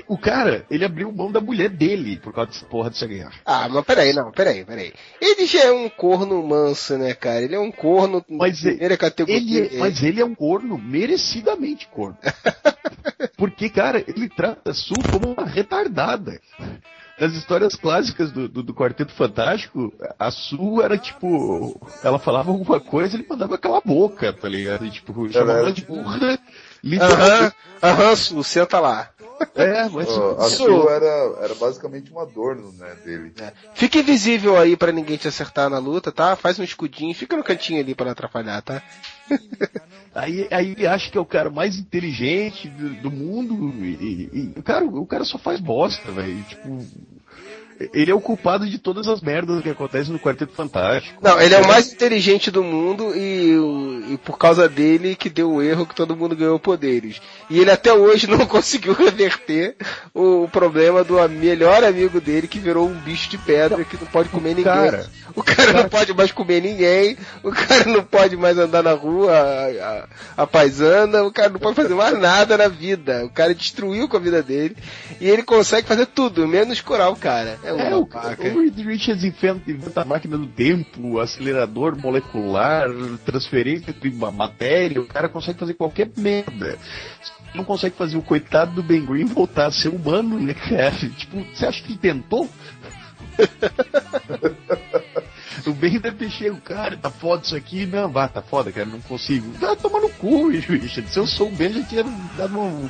O 0.08 0.15
cara, 0.15 0.63
ele 0.69 0.86
abriu 0.86 1.12
mão 1.12 1.32
da 1.32 1.41
mulher 1.41 1.69
dele 1.69 2.17
por 2.17 2.32
causa 2.32 2.52
dessa 2.52 2.65
porra 2.65 2.91
dessa 2.91 3.08
guerra. 3.08 3.32
Ah, 3.43 3.67
mas 3.67 3.84
peraí, 3.84 4.13
não, 4.13 4.32
peraí, 4.32 4.63
peraí. 4.63 4.93
Ele 5.19 5.46
já 5.48 5.65
é 5.65 5.72
um 5.72 5.89
corno 5.89 6.41
manso, 6.43 6.98
né, 7.00 7.15
cara? 7.15 7.41
Ele 7.41 7.56
é 7.56 7.60
um 7.60 7.72
corno 7.72 8.24
mas 8.30 8.62
primeira 8.62 8.96
categoria. 8.96 9.65
Ele 9.65 9.76
é, 9.76 9.80
mas 9.80 10.04
ele 10.04 10.22
é 10.22 10.26
um 10.26 10.36
corno 10.36 10.78
merecidamente 10.78 11.88
corno. 11.88 12.17
Porque, 13.36 13.69
cara, 13.69 14.04
ele 14.08 14.30
trata 14.30 14.69
a 14.69 14.74
Su 14.74 14.93
como 15.12 15.34
uma 15.34 15.46
retardada. 15.46 16.39
Nas 17.19 17.34
histórias 17.34 17.76
clássicas 17.76 18.32
do, 18.32 18.49
do, 18.49 18.63
do, 18.63 18.73
Quarteto 18.73 19.13
Fantástico, 19.13 19.93
a 20.17 20.32
Su 20.32 20.82
era 20.82 20.97
tipo. 20.97 21.80
Ela 22.04 22.17
falava 22.17 22.49
alguma 22.49 22.80
coisa, 22.80 23.15
ele 23.15 23.28
mandava 23.30 23.56
aquela 23.56 23.80
boca, 23.82 24.34
tá 24.34 24.49
ligado? 24.49 24.86
E, 24.86 24.89
tipo, 24.89 25.32
chamava 25.32 25.60
ela 25.60 25.71
de 25.71 25.86
burra. 25.86 26.39
Aham, 26.84 27.52
aham, 27.82 28.15
Su, 28.15 28.43
senta 28.43 28.80
lá. 28.80 29.10
É, 29.56 29.89
mas 29.89 30.08
oh, 30.10 30.38
a 30.39 30.50
Su 30.50 30.89
era, 30.89 31.43
era 31.43 31.56
basicamente 31.56 32.13
um 32.13 32.19
adorno, 32.19 32.72
né, 32.74 32.96
dele. 33.04 33.34
É. 33.39 33.52
Fica 33.74 34.00
invisível 34.00 34.58
aí 34.58 34.76
para 34.76 34.91
ninguém 34.91 35.17
te 35.17 35.28
acertar 35.28 35.69
na 35.69 35.80
luta, 35.80 36.12
tá? 36.12 36.36
Faz 36.36 36.60
um 36.60 36.63
escudinho, 36.63 37.13
fica 37.15 37.36
no 37.36 37.43
cantinho 37.43 37.80
ali 37.80 37.96
para 37.96 38.12
atrapalhar, 38.12 38.62
tá? 38.62 38.82
aí, 40.13 40.48
aí 40.52 40.72
ele 40.72 40.88
acha 40.88 41.10
que 41.10 41.17
é 41.17 41.22
o 41.22 41.26
cara 41.26 41.50
mais 41.50 41.78
inteligente 41.78 42.67
do, 42.69 42.89
do 43.02 43.12
mundo 43.12 43.74
e, 43.84 44.30
e, 44.34 44.54
e, 44.58 44.62
cara, 44.62 44.86
o 44.86 45.06
cara 45.06 45.24
só 45.24 45.38
faz 45.38 45.60
bosta, 45.60 46.12
velho. 46.12 46.43
Tipo, 46.43 46.86
ele 47.93 48.12
é 48.12 48.15
o 48.15 48.21
culpado 48.21 48.69
de 48.69 48.77
todas 48.77 49.07
as 49.07 49.21
merdas 49.21 49.62
que 49.62 49.69
acontecem 49.69 50.13
no 50.13 50.19
Quarteto 50.19 50.53
Fantástico. 50.53 51.17
Não, 51.21 51.39
ele 51.41 51.53
é 51.53 51.62
o 51.62 51.67
mais 51.67 51.91
inteligente 51.91 52.51
do 52.51 52.63
mundo 52.63 53.15
e, 53.15 54.13
e, 54.13 54.17
por 54.17 54.38
causa 54.38 54.69
dele 54.69 55.15
que 55.15 55.29
deu 55.29 55.51
o 55.51 55.62
erro 55.62 55.86
que 55.86 55.95
todo 55.95 56.15
mundo 56.15 56.36
ganhou 56.36 56.59
poderes. 56.59 57.21
E 57.49 57.59
ele 57.59 57.71
até 57.71 57.93
hoje 57.93 58.27
não 58.29 58.45
conseguiu 58.45 58.93
reverter 58.93 59.75
o, 60.13 60.47
problema 60.47 61.03
do 61.03 61.15
melhor 61.29 61.83
amigo 61.83 62.21
dele 62.21 62.47
que 62.47 62.59
virou 62.59 62.88
um 62.88 62.93
bicho 62.93 63.29
de 63.29 63.38
pedra 63.38 63.83
que 63.83 63.97
não 63.99 64.07
pode 64.07 64.29
comer 64.29 64.49
ninguém. 64.49 64.63
Cara, 64.63 65.09
o 65.36 65.43
cara, 65.43 65.63
cara, 65.65 65.83
não 65.83 65.89
pode 65.89 66.13
mais 66.13 66.31
comer 66.31 66.62
ninguém, 66.62 67.17
o 67.41 67.51
cara 67.51 67.86
não 67.86 68.03
pode 68.03 68.36
mais 68.38 68.57
andar 68.57 68.83
na 68.83 68.93
rua 68.93 69.31
a, 69.31 69.67
a, 69.67 70.43
a 70.43 70.47
paisana, 70.47 71.23
o 71.23 71.31
cara 71.31 71.49
não 71.49 71.59
pode 71.59 71.75
fazer 71.75 71.93
mais 71.93 72.17
nada 72.19 72.57
na 72.57 72.67
vida. 72.67 73.25
O 73.25 73.29
cara 73.29 73.55
destruiu 73.55 74.07
com 74.07 74.17
a 74.17 74.19
vida 74.19 74.41
dele 74.43 74.75
e 75.19 75.29
ele 75.29 75.43
consegue 75.43 75.88
fazer 75.88 76.05
tudo, 76.07 76.47
menos 76.47 76.81
curar 76.81 77.09
o 77.09 77.15
cara. 77.15 77.59
É 77.63 77.69
É, 77.69 77.95
o, 77.95 78.06
babaca. 78.06 78.43
o 78.47 78.60
Reed 78.62 78.78
Richards 78.80 79.23
inventa, 79.23 79.71
inventa 79.71 80.02
a 80.02 80.06
máquina 80.06 80.38
do 80.38 80.47
tempo, 80.47 81.19
acelerador 81.19 81.97
molecular, 81.97 82.88
transferência 83.26 83.93
de 83.93 84.12
ma- 84.12 84.32
matéria, 84.32 85.02
o 85.02 85.06
cara 85.08 85.30
consegue 85.30 85.60
fazer 85.60 85.73
qualquer 85.76 86.10
merda. 86.17 86.78
Não 87.56 87.63
consegue 87.63 87.95
fazer 87.95 88.17
o 88.17 88.21
coitado 88.21 88.71
do 88.73 88.84
Ben 88.84 89.06
Green 89.06 89.26
voltar 89.26 89.67
a 89.67 89.71
ser 89.71 89.89
humano, 89.89 90.39
né, 90.39 90.54
cara? 90.54 90.91
Tipo, 91.17 91.43
você 91.54 91.65
acha 91.67 91.84
que 91.84 91.97
tentou? 91.97 92.49
o 95.65 95.73
Ben 95.73 95.99
deve 95.99 96.17
ter 96.17 96.30
chego, 96.30 96.58
cara, 96.62 96.97
tá 96.97 97.10
foda 97.10 97.43
isso 97.43 97.56
aqui. 97.56 97.86
Não, 97.86 98.10
vá, 98.12 98.28
tá 98.28 98.41
foda, 98.41 98.71
cara, 98.71 98.86
não 98.86 98.99
consigo. 99.02 99.52
Vai 99.60 99.76
tomar 99.76 100.02
no 100.02 100.10
cu, 100.10 100.49
Richard. 100.49 101.08
Se 101.10 101.17
eu 101.19 101.28
sou 101.28 101.47
o 101.47 101.52
Ben, 101.52 101.73
já 101.73 101.84
tinha 101.84 102.04
dado 102.38 102.60
um. 102.60 102.89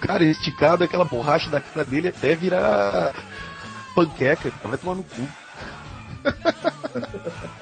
Cara, 0.00 0.24
esticado 0.24 0.82
aquela 0.82 1.04
borracha 1.04 1.50
da 1.50 1.60
cara 1.60 1.84
dele 1.84 2.08
até 2.08 2.34
virar 2.34 3.12
panqueca, 3.94 4.52
vai 4.64 4.78
tomar 4.78 4.94
no 4.96 5.02
cu. 5.04 5.28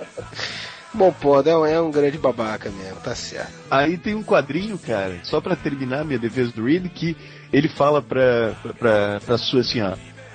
Bom, 0.92 1.12
pô, 1.12 1.40
é 1.40 1.56
um- 1.56 1.66
é 1.66 1.80
um 1.80 1.90
grande 1.90 2.18
babaca 2.18 2.68
mesmo, 2.70 2.96
tá 3.00 3.14
certo. 3.14 3.52
Aí 3.70 3.96
tem 3.96 4.14
um 4.14 4.24
quadrinho, 4.24 4.76
cara, 4.78 5.20
só 5.22 5.40
pra 5.40 5.54
terminar 5.54 6.04
minha 6.04 6.18
defesa 6.18 6.50
do 6.52 6.64
Reed, 6.64 6.88
que 6.88 7.16
ele 7.52 7.68
fala 7.68 8.02
pra, 8.02 8.54
pra, 8.78 9.20
pra 9.20 9.38
sua 9.38 9.60
assim, 9.60 9.80
ó. 9.80 9.94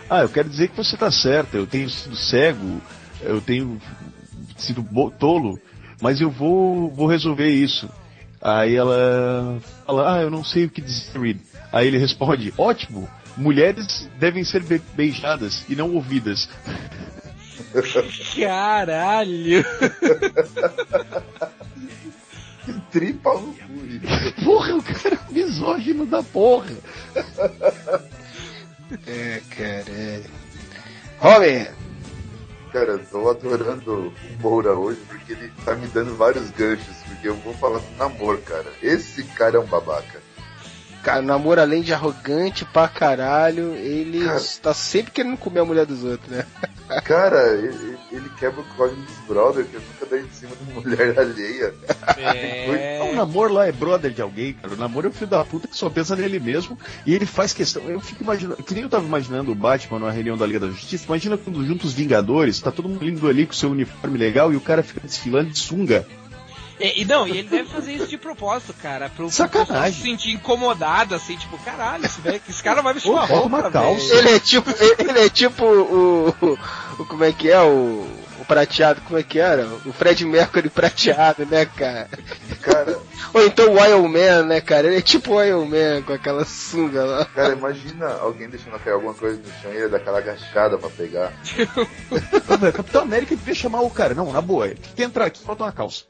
Ah, 0.10 0.22
eu 0.22 0.30
quero 0.30 0.48
dizer 0.48 0.70
que 0.70 0.78
você 0.78 0.96
tá 0.96 1.12
certa, 1.12 1.58
eu 1.58 1.68
tenho 1.68 1.90
sido 1.90 2.16
cego, 2.16 2.82
eu 3.22 3.42
tenho 3.42 3.82
sido 4.56 4.86
tolo, 5.20 5.60
mas 6.02 6.22
eu 6.22 6.30
vou, 6.30 6.90
vou 6.92 7.08
resolver 7.08 7.50
isso. 7.50 7.90
Aí 8.42 8.76
ela 8.76 9.60
fala, 9.86 10.16
ah, 10.18 10.22
eu 10.22 10.30
não 10.30 10.44
sei 10.44 10.66
o 10.66 10.70
que 10.70 10.80
dizer, 10.82 11.20
Reed. 11.20 11.38
Aí 11.74 11.88
ele 11.88 11.98
responde, 11.98 12.54
ótimo, 12.58 13.10
mulheres 13.38 14.10
devem 14.20 14.44
ser 14.44 14.64
be- 14.64 14.82
beijadas 14.94 15.64
e 15.70 15.76
não 15.76 15.94
ouvidas. 15.94 16.50
Caralho! 18.36 19.64
Tripa 22.92 23.34
no 23.34 23.54
cu. 23.54 24.44
Porra, 24.44 24.76
o 24.76 24.84
cara 24.84 25.16
é 25.16 25.20
um 25.30 25.34
misógino 25.34 26.06
da 26.06 26.24
porra. 26.24 26.72
É, 29.08 29.42
caralho. 29.50 30.26
Homer, 31.22 31.74
Cara, 32.72 32.92
eu 32.92 33.06
tô 33.06 33.30
adorando 33.30 33.92
o 34.10 34.42
Moura 34.42 34.74
hoje 34.74 35.00
porque 35.08 35.32
ele 35.32 35.50
tá 35.64 35.76
me 35.76 35.88
dando 35.88 36.14
vários 36.18 36.50
ganchos. 36.52 36.96
Porque 37.08 37.30
eu 37.30 37.36
vou 37.38 37.54
falar 37.54 37.80
do 37.80 37.96
namoro, 37.98 38.38
cara. 38.42 38.66
Esse 38.82 39.24
cara 39.24 39.56
é 39.56 39.60
um 39.60 39.66
babaca. 39.66 40.22
Cara, 41.06 41.20
o 41.20 41.26
namoro 41.26 41.62
além 41.62 41.84
de 41.84 41.94
arrogante 41.94 42.66
pra 42.66 42.88
caralho, 42.88 43.76
ele 43.76 44.26
Cara. 44.26 44.42
tá 44.62 44.74
sempre 44.74 45.12
querendo 45.12 45.38
comer 45.38 45.60
a 45.60 45.66
mulher 45.66 45.86
dos 45.86 46.04
outros, 46.04 46.32
né? 46.32 46.46
Cara, 47.04 47.54
ele, 47.54 47.98
ele 48.12 48.30
quebra 48.40 48.62
o 48.62 48.64
código 48.76 49.02
dos 49.02 49.16
brothers, 49.28 49.68
que 49.68 49.76
nunca 49.76 50.06
dá 50.06 50.20
em 50.20 50.30
cima 50.32 50.52
de 50.56 50.74
mulher 50.74 51.18
alheia. 51.18 51.74
É... 52.16 53.10
O 53.12 53.16
namoro 53.16 53.54
lá 53.54 53.68
é 53.68 53.72
brother 53.72 54.12
de 54.12 54.22
alguém, 54.22 54.54
cara. 54.54 54.74
O 54.74 54.78
namoro 54.78 55.08
é 55.08 55.10
o 55.10 55.14
filho 55.14 55.30
da 55.30 55.44
puta 55.44 55.68
que 55.68 55.76
só 55.76 55.90
pensa 55.90 56.16
nele 56.16 56.40
mesmo 56.40 56.78
e 57.04 57.14
ele 57.14 57.26
faz 57.26 57.54
questão. 57.54 57.84
Eu 57.90 58.00
fico 58.00 58.24
imaginando, 58.24 58.62
que 58.62 58.74
nem 58.76 58.84
eu 58.84 58.90
tava 58.90 59.06
imaginando 59.06 59.52
o 59.52 59.56
Batman 59.56 59.98
numa 59.98 60.12
reunião 60.12 60.38
da 60.38 60.46
Liga 60.46 60.60
da 60.60 60.68
Justiça. 60.68 61.06
Imagina 61.06 61.38
quando 61.38 61.66
juntos 61.66 61.88
os 61.88 61.94
Vingadores, 61.94 62.60
tá 62.60 62.72
todo 62.72 62.88
mundo 62.88 63.04
lindo 63.04 63.28
ali 63.28 63.48
com 63.48 63.54
seu 63.54 63.72
uniforme 63.72 64.18
legal 64.18 64.54
e 64.54 64.56
o 64.56 64.62
cara 64.62 64.84
fica 64.84 65.02
desfilando 65.02 65.50
de 65.50 65.58
sunga. 65.58 66.06
É, 66.80 67.00
e 67.00 67.06
não, 67.06 67.26
e 67.28 67.38
ele 67.38 67.48
deve 67.48 67.70
fazer 67.70 67.94
isso 67.94 68.08
de 68.08 68.18
propósito, 68.18 68.74
cara. 68.82 69.10
Pro, 69.10 69.30
Sacanagem. 69.32 69.94
se 69.94 70.02
sentir 70.02 70.32
incomodado, 70.34 71.16
assim, 71.16 71.38
tipo, 71.38 71.58
caralho, 71.60 72.06
esse, 72.06 72.20
velho- 72.20 72.42
esse 72.50 72.62
cara 72.62 72.82
vai 72.82 72.94
vestir 72.94 73.12
uma 73.12 73.26
roupa, 73.26 73.48
uma 73.48 73.72
calça. 73.72 74.14
Ele 74.14 74.30
é 74.32 74.40
tipo, 74.40 74.70
ele 75.00 75.20
é 75.20 75.30
tipo 75.30 75.64
o, 75.66 76.30
o, 77.00 77.06
como 77.06 77.24
é 77.24 77.32
que 77.32 77.50
é 77.50 77.62
o, 77.62 78.06
o 78.40 78.46
prateado, 78.46 79.00
como 79.02 79.18
é 79.18 79.24
que 79.24 79.40
era? 79.40 79.66
O 79.86 79.94
Fred 79.94 80.26
Mercury 80.26 80.70
prateado, 80.70 81.46
né, 81.46 81.66
cara? 81.66 82.10
Cara, 82.62 83.00
Ou 83.34 83.46
então 83.46 83.74
o 83.74 83.86
Iron 83.86 84.08
Man, 84.10 84.44
né, 84.44 84.60
cara? 84.60 84.88
Ele 84.88 84.98
é 84.98 85.02
tipo 85.02 85.36
o 85.36 85.44
Iron 85.44 85.66
Man 85.66 86.02
com 86.06 86.12
aquela 86.12 86.44
sunga 86.44 87.06
lá. 87.06 87.26
cara, 87.26 87.54
imagina 87.54 88.06
alguém 88.16 88.50
deixando 88.50 88.78
cair 88.80 88.94
alguma 88.94 89.14
coisa 89.14 89.38
no 89.40 89.62
chão 89.62 89.72
e 89.72 89.78
ele 89.78 89.88
dá 89.88 89.98
aquela 89.98 90.18
agachada 90.18 90.78
pra 90.78 90.90
pegar. 90.90 91.32
Capitão 92.76 93.02
América 93.04 93.36
devia 93.36 93.56
chamar 93.56 93.82
o 93.82 93.90
cara. 93.90 94.14
Não, 94.14 94.32
na 94.32 94.42
boa, 94.42 94.68
tem 94.68 94.78
que 94.96 95.04
entrar 95.04 95.26
aqui, 95.26 95.44
bota 95.46 95.64
uma 95.64 95.72
calça. 95.72 96.04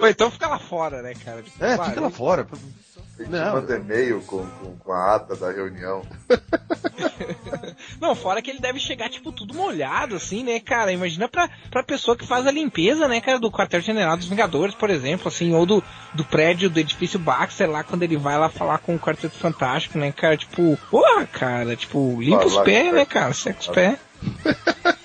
Ou 0.00 0.08
então 0.08 0.30
fica 0.30 0.46
lá 0.46 0.58
fora, 0.58 1.02
né, 1.02 1.14
cara? 1.24 1.42
Tipo, 1.42 1.64
É, 1.64 1.76
fica 1.76 2.00
lá 2.00 2.10
fora. 2.10 2.46
Não. 3.26 3.54
manda 3.54 3.76
e-mail 3.76 4.20
com, 4.22 4.46
com, 4.46 4.76
com 4.76 4.92
a 4.92 5.16
ata 5.16 5.34
da 5.34 5.50
reunião. 5.50 6.02
Não, 8.00 8.14
fora 8.14 8.40
que 8.40 8.50
ele 8.50 8.60
deve 8.60 8.78
chegar, 8.78 9.08
tipo, 9.08 9.32
tudo 9.32 9.54
molhado, 9.54 10.14
assim, 10.14 10.44
né, 10.44 10.60
cara? 10.60 10.92
Imagina 10.92 11.28
pra, 11.28 11.48
pra 11.68 11.82
pessoa 11.82 12.16
que 12.16 12.26
faz 12.26 12.46
a 12.46 12.50
limpeza, 12.52 13.08
né, 13.08 13.20
cara, 13.20 13.40
do 13.40 13.50
quartel-general 13.50 14.16
dos 14.16 14.28
Vingadores, 14.28 14.74
por 14.74 14.88
exemplo, 14.88 15.28
assim, 15.28 15.52
ou 15.52 15.66
do, 15.66 15.82
do 16.14 16.24
prédio 16.24 16.70
do 16.70 16.78
edifício 16.78 17.18
Baxter 17.18 17.68
lá, 17.68 17.82
quando 17.82 18.04
ele 18.04 18.16
vai 18.16 18.38
lá 18.38 18.48
falar 18.48 18.78
com 18.78 18.94
o 18.94 19.00
Quarteto 19.00 19.36
Fantástico, 19.36 19.98
né, 19.98 20.12
cara? 20.12 20.36
Tipo, 20.36 20.78
porra, 20.88 21.26
cara, 21.26 21.74
tipo, 21.74 22.20
limpa 22.20 22.46
os 22.46 22.56
pés, 22.58 22.92
né, 22.92 23.04
cara? 23.04 23.32
Seca 23.32 23.60
os 23.60 23.68
pés. 23.68 23.98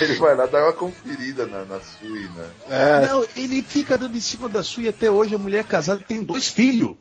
Ele 0.00 0.14
vai 0.14 0.34
lá 0.36 0.46
dar 0.46 0.64
uma 0.64 0.72
conferida 0.72 1.46
na, 1.46 1.64
na 1.64 1.80
Sui, 1.80 2.28
né? 2.34 2.50
É, 2.68 3.06
Não, 3.06 3.26
ele 3.36 3.62
fica 3.62 3.98
dando 3.98 4.16
em 4.16 4.20
cima 4.20 4.48
da 4.48 4.62
sua 4.62 4.84
e 4.84 4.88
até 4.88 5.10
hoje 5.10 5.34
a 5.34 5.38
mulher 5.38 5.64
casada 5.64 6.02
tem 6.06 6.22
dois 6.22 6.48
filhos. 6.48 6.96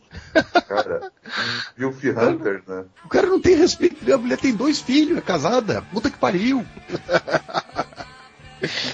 Cara, 0.68 1.12
um 1.80 1.86
Wilf 1.86 2.04
Hunter, 2.04 2.64
né? 2.68 2.86
O 3.06 3.10
cara 3.10 3.28
não 3.28 3.42
tem 3.42 3.56
respeito, 3.56 4.12
a 4.14 4.18
mulher 4.18 4.38
tem 4.38 4.56
dois 4.56 4.80
filhos, 4.80 5.18
é 5.18 5.22
casada. 5.22 5.82
Puta 5.94 6.10
que 6.10 6.18
pariu. 6.18 6.66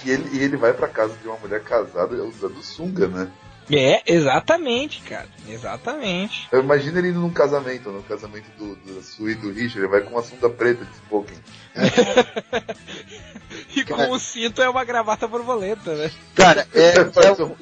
E 0.06 0.12
ele, 0.12 0.38
e 0.38 0.44
ele 0.44 0.58
vai 0.58 0.74
pra 0.74 0.88
casa 0.88 1.16
de 1.16 1.28
uma 1.28 1.38
mulher 1.38 1.64
casada 1.64 2.22
usando 2.24 2.62
sunga, 2.62 3.08
né? 3.08 3.32
É, 3.72 4.04
exatamente, 4.06 5.02
cara. 5.04 5.28
Exatamente. 5.48 6.48
Eu 6.52 6.62
imagino 6.62 6.98
ele 6.98 7.10
indo 7.10 7.20
num 7.20 7.32
casamento, 7.32 7.90
no 7.92 8.04
casamento 8.04 8.50
do, 8.58 8.76
do 8.76 9.02
Sui 9.02 9.32
e 9.32 9.36
do 9.36 9.52
Richard, 9.52 9.80
ele 9.80 9.88
vai 9.88 10.02
com 10.02 10.12
uma 10.12 10.22
sunga 10.22 10.50
preta 10.50 10.84
de 10.84 10.92
smoking. 10.96 11.40
E 13.76 13.84
com 13.84 14.12
o 14.12 14.20
cinto 14.20 14.62
é 14.62 14.70
uma 14.70 14.84
gravata 14.84 15.28
borboleta, 15.28 15.94
né? 15.96 16.12
cara, 16.36 16.68
é, 16.74 16.96
é, 16.98 17.02
um 17.44 17.56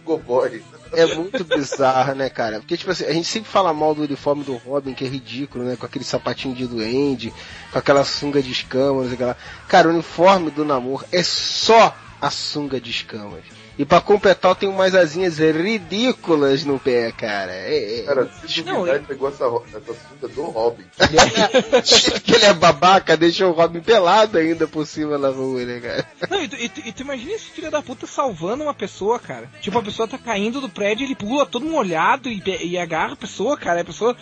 é 0.94 1.06
muito 1.16 1.44
bizarro, 1.44 2.14
né, 2.16 2.30
cara? 2.30 2.60
Porque, 2.60 2.76
tipo 2.76 2.92
assim, 2.92 3.06
a 3.06 3.14
gente 3.14 3.28
sempre 3.28 3.50
fala 3.50 3.74
mal 3.74 3.96
do 3.96 4.04
uniforme 4.04 4.44
do 4.44 4.58
Robin, 4.58 4.94
que 4.94 5.06
é 5.06 5.08
ridículo, 5.08 5.64
né? 5.64 5.76
Com 5.76 5.86
aquele 5.86 6.04
sapatinho 6.04 6.54
de 6.54 6.68
duende, 6.68 7.34
com 7.72 7.80
aquela 7.80 8.04
sunga 8.04 8.42
de 8.42 8.52
escamas, 8.52 9.18
lá. 9.18 9.36
Cara, 9.68 9.88
o 9.88 9.92
uniforme 9.92 10.52
do 10.52 10.66
namoro 10.66 11.06
é 11.12 11.24
só 11.24 11.96
a 12.22 12.30
sunga 12.30 12.80
de 12.80 12.92
escamas. 12.92 13.44
E 13.78 13.86
pra 13.86 14.02
completar, 14.02 14.54
tem 14.56 14.68
umas 14.70 14.94
asinhas 14.94 15.38
ridículas 15.40 16.64
no 16.66 16.78
pé, 16.78 17.12
cara. 17.12 17.52
É, 17.54 18.00
é- 18.00 18.04
Cara, 18.04 18.30
se 18.48 18.62
Não, 18.64 18.74
duvidar, 18.76 18.96
e- 18.96 18.98
ele 19.00 19.08
pegou 19.08 19.30
essa, 19.30 19.46
essa 19.46 19.94
sunga 19.94 20.28
do 20.34 20.44
Robin. 20.44 20.84
que 22.24 22.34
ele 22.36 22.46
é 22.46 22.54
babaca, 22.54 23.16
deixou 23.18 23.50
o 23.50 23.54
Robin 23.54 23.80
pelado 23.80 24.38
ainda 24.38 24.68
por 24.68 24.86
cima 24.86 25.18
na 25.18 25.30
rua, 25.30 25.64
né, 25.64 25.80
cara? 25.80 26.06
Não, 26.30 26.44
e 26.44 26.48
tu, 26.48 26.56
e 26.58 26.70
tu- 26.70 26.82
e 26.86 26.92
tu 26.92 27.02
imagina 27.04 27.32
esse 27.32 27.46
filho 27.50 27.72
da 27.72 27.82
puta 27.82 28.06
salvando 28.06 28.64
uma 28.64 28.74
pessoa, 28.74 29.18
cara. 29.20 29.50
Tipo, 29.62 29.80
a 29.80 29.84
pessoa 29.84 30.08
tá 30.08 30.18
caindo 30.18 30.62
do 30.62 30.70
prédio, 30.70 31.06
ele 31.06 31.16
pula 31.16 31.46
todo 31.46 31.66
molhado 31.66 32.30
e, 32.30 32.42
e 32.64 32.78
agarra 32.78 33.14
a 33.14 33.18
pessoa, 33.18 33.58
cara. 33.58 33.82
A 33.82 33.86
pessoa. 33.86 34.16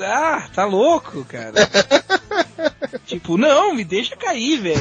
Ah, 0.00 0.46
tá 0.54 0.64
louco, 0.66 1.24
cara. 1.24 1.54
tipo, 3.06 3.36
não, 3.38 3.74
me 3.74 3.82
deixa 3.84 4.14
cair, 4.14 4.58
velho. 4.60 4.80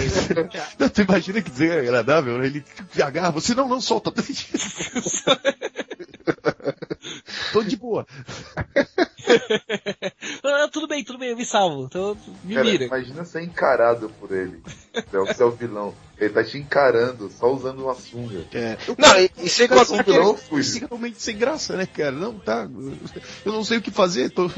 Não, 0.77 0.89
tu 0.89 1.01
imagina 1.01 1.41
que 1.41 1.49
desagradável, 1.49 2.38
né? 2.38 2.47
Ele 2.47 2.63
te 2.91 3.01
agarra, 3.01 3.32
você 3.32 3.55
não, 3.55 3.67
não 3.67 3.79
solta. 3.79 4.09
Tô 7.54 7.63
de 7.63 7.76
boa. 7.76 8.06
ah, 10.43 10.67
tudo 10.72 10.88
bem, 10.88 11.04
tudo 11.04 11.19
bem, 11.19 11.30
eu 11.30 11.38
me 11.38 11.45
salvo. 11.45 11.86
Então, 11.86 12.17
me 12.43 12.56
Cara, 12.56 12.65
mira. 12.65 12.86
imagina 12.86 13.24
ser 13.26 13.43
encarado 13.43 14.10
por 14.19 14.32
ele. 14.32 14.63
É 14.93 15.19
o 15.19 15.34
seu 15.34 15.52
vilão. 15.52 15.93
Ele 16.19 16.34
tá 16.34 16.43
te 16.43 16.58
encarando, 16.58 17.32
só 17.32 17.54
usando 17.54 17.84
uma 17.84 17.95
sunga. 17.95 18.43
É. 18.54 18.78
Não, 18.97 19.17
e, 19.17 19.32
e 19.41 19.47
sem 19.47 19.69
contar 19.69 20.04
que 20.04 20.12
vilão, 20.12 20.32
ele, 20.32 20.38
fui. 20.38 20.63
Fica 20.63 20.88
realmente 20.88 21.21
sem 21.21 21.38
graça, 21.38 21.78
né, 21.78 21.86
cara? 21.86 22.12
Não, 22.12 22.34
tá. 22.38 22.67
Eu 23.45 23.54
não 23.54 23.63
sei 23.63 23.78
o 23.78 23.82
que 23.82 23.89
fazer. 23.89 24.30
Tô... 24.30 24.52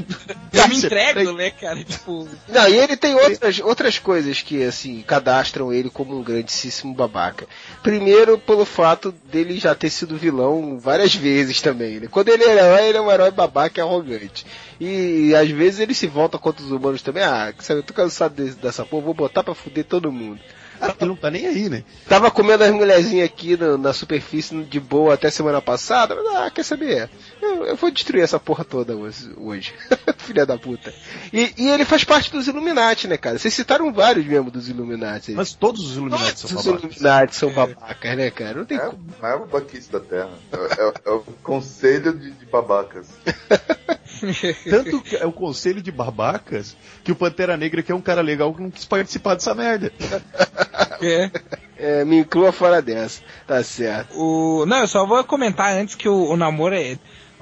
Eu 0.52 0.68
me 0.68 0.74
entrego, 0.82 1.32
né, 1.32 1.50
cara? 1.52 1.84
Tipo, 1.84 2.28
Não, 2.48 2.68
e 2.68 2.76
ele 2.76 2.96
tem 2.96 3.14
outras, 3.14 3.60
outras 3.60 3.98
coisas 4.00 4.42
que, 4.42 4.64
assim, 4.64 5.02
cadastram 5.02 5.72
ele 5.72 5.88
como 5.88 6.18
um 6.18 6.22
grandíssimo 6.22 6.94
babaca. 6.94 7.46
Primeiro, 7.80 8.38
pelo 8.38 8.64
fato 8.64 9.14
dele 9.30 9.56
já 9.56 9.72
ter 9.72 9.90
sido 9.90 10.16
vilão 10.16 10.80
várias 10.80 11.14
vezes 11.14 11.62
também. 11.62 12.00
Né? 12.00 12.08
Quando 12.10 12.30
ele 12.30 12.42
é 12.42 12.56
herói, 12.56 12.88
ele 12.88 12.98
é 12.98 13.00
um 13.00 13.10
herói 13.10 13.30
babaca 13.30 13.80
e 13.80 13.82
arrogante. 13.82 14.44
E 14.84 15.34
às 15.36 15.48
vezes 15.48 15.78
ele 15.80 15.94
se 15.94 16.06
volta 16.08 16.38
contra 16.38 16.64
os 16.64 16.72
humanos 16.72 17.02
também. 17.02 17.22
Ah, 17.22 17.52
sabe, 17.60 17.80
eu 17.80 17.84
tô 17.84 17.94
cansado 17.94 18.34
desse- 18.34 18.56
dessa 18.56 18.84
porra, 18.84 19.04
vou 19.04 19.14
botar 19.14 19.44
pra 19.44 19.54
fuder 19.54 19.84
todo 19.84 20.10
mundo. 20.10 20.40
Ah, 20.80 20.92
ele 20.98 21.10
não 21.10 21.14
tá 21.16 21.30
nem 21.30 21.46
aí, 21.46 21.68
né? 21.68 21.84
Tava 22.08 22.28
comendo 22.28 22.64
as 22.64 22.72
mulherzinhas 22.72 23.26
aqui 23.26 23.56
no- 23.56 23.78
na 23.78 23.92
superfície 23.92 24.64
de 24.64 24.80
boa 24.80 25.14
até 25.14 25.30
semana 25.30 25.62
passada, 25.62 26.16
mas 26.16 26.26
ah, 26.34 26.50
quer 26.50 26.64
saber? 26.64 27.08
Eu, 27.40 27.64
eu 27.66 27.76
vou 27.76 27.88
destruir 27.92 28.24
essa 28.24 28.40
porra 28.40 28.64
toda 28.64 28.96
hoje. 28.96 29.30
hoje. 29.36 29.72
Filha 30.18 30.44
da 30.44 30.58
puta. 30.58 30.92
E, 31.32 31.54
e 31.56 31.68
ele 31.68 31.84
faz 31.84 32.02
parte 32.02 32.32
dos 32.32 32.48
Illuminati, 32.48 33.06
né, 33.06 33.16
cara? 33.16 33.38
Vocês 33.38 33.54
citaram 33.54 33.92
vários 33.92 34.26
membros 34.26 34.52
dos 34.52 34.68
Illuminati. 34.68 35.30
Mas 35.34 35.52
todos 35.54 35.88
os 35.88 35.96
Illuminati 35.96 36.40
são 36.40 36.48
Todos 36.48 36.66
os 36.66 36.72
babacas. 36.72 36.96
Illuminati 36.96 37.36
são 37.36 37.52
babacas, 37.52 38.16
né, 38.16 38.30
cara? 38.32 38.54
Não 38.58 38.64
tem 38.64 38.78
É, 38.78 38.80
como. 38.80 39.04
é 39.22 39.34
o 39.36 39.38
babaquice 39.46 39.92
da 39.92 40.00
Terra. 40.00 40.30
É, 40.52 40.82
é- 40.82 40.92
é 41.06 41.10
o 41.12 41.20
conselho 41.44 42.12
de, 42.18 42.32
de 42.32 42.46
babacas. 42.46 43.06
Tanto 44.68 45.00
que 45.00 45.16
é 45.16 45.26
o 45.26 45.32
conselho 45.32 45.82
de 45.82 45.90
babacas 45.90 46.76
que 47.02 47.12
o 47.12 47.16
Pantera 47.16 47.56
Negra, 47.56 47.82
que 47.82 47.92
é 47.92 47.94
um 47.94 48.00
cara 48.00 48.20
legal, 48.20 48.54
não 48.58 48.70
quis 48.70 48.84
participar 48.84 49.34
dessa 49.34 49.54
merda. 49.54 49.92
É. 51.04 51.30
É, 51.76 52.04
me 52.04 52.18
inclua 52.18 52.52
fora 52.52 52.80
dessa. 52.80 53.22
Tá 53.44 53.60
certo. 53.64 54.16
O... 54.16 54.64
Não, 54.66 54.78
eu 54.78 54.86
só 54.86 55.04
vou 55.04 55.24
comentar 55.24 55.74
antes 55.74 55.96
que 55.96 56.08
o, 56.08 56.30
o 56.30 56.36
namoro 56.36 56.76
é. 56.76 56.96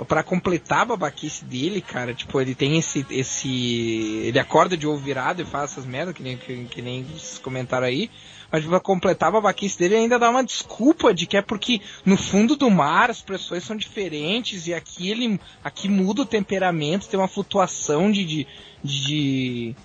Pra 0.09 0.23
completar 0.23 0.81
a 0.81 0.85
babaquice 0.87 1.45
dele, 1.45 1.83
cara, 1.83 2.15
tipo, 2.15 2.41
ele 2.41 2.55
tem 2.55 2.79
esse. 2.79 3.05
esse 3.11 4.23
ele 4.25 4.39
acorda 4.39 4.79
de 4.79 4.87
ovo 4.87 4.97
virado 4.97 5.43
e 5.43 5.45
faz 5.45 5.73
essas 5.73 5.85
merdas, 5.85 6.15
que 6.15 6.23
nem, 6.23 6.39
que, 6.39 6.65
que 6.65 6.81
nem 6.81 7.05
vocês 7.05 7.37
comentaram 7.37 7.87
aí. 7.87 8.11
Mas 8.51 8.65
pra 8.65 8.81
completar 8.81 9.29
a 9.29 9.33
babaquice 9.33 9.79
dele, 9.79 9.95
ele 9.95 10.03
ainda 10.03 10.19
dá 10.19 10.29
uma 10.29 10.43
desculpa 10.45 11.15
de 11.15 11.27
que 11.27 11.37
é 11.37 11.43
porque 11.43 11.81
no 12.05 12.17
fundo 12.17 12.57
do 12.57 12.71
mar 12.71 13.11
as 13.11 13.23
pressões 13.23 13.65
são 13.65 13.77
diferentes 13.77 14.67
e 14.67 14.75
aqui 14.75 15.11
ele. 15.11 15.41
aqui 15.63 15.89
muda 15.89 16.23
o 16.23 16.27
temperamento, 16.27 17.09
tem 17.09 17.19
uma 17.19 17.29
flutuação 17.29 18.11
de. 18.11 18.25
de, 18.25 18.47
de 18.83 19.77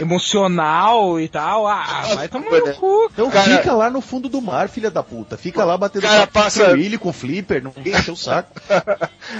emocional 0.00 1.20
e 1.20 1.28
tal. 1.28 1.66
Ah, 1.66 2.02
vai 2.14 2.28
tomar 2.28 2.50
no 2.50 2.74
cu. 2.74 3.08
Então 3.12 3.30
Cara- 3.30 3.56
fica 3.58 3.72
lá 3.72 3.90
no 3.90 4.00
fundo 4.00 4.28
do 4.28 4.40
mar, 4.40 4.68
filha 4.68 4.90
da 4.90 5.02
puta. 5.02 5.36
Fica 5.36 5.64
lá 5.64 5.76
batendo 5.76 6.02
Cara, 6.02 6.26
com 6.26 6.32
passa- 6.32 6.70
o 6.70 6.72
Willy, 6.72 6.98
com 6.98 7.08
o 7.10 7.12
Flipper, 7.12 7.62
ninguém 7.62 7.94
enche 7.94 8.10
o 8.10 8.16
saco. 8.16 8.50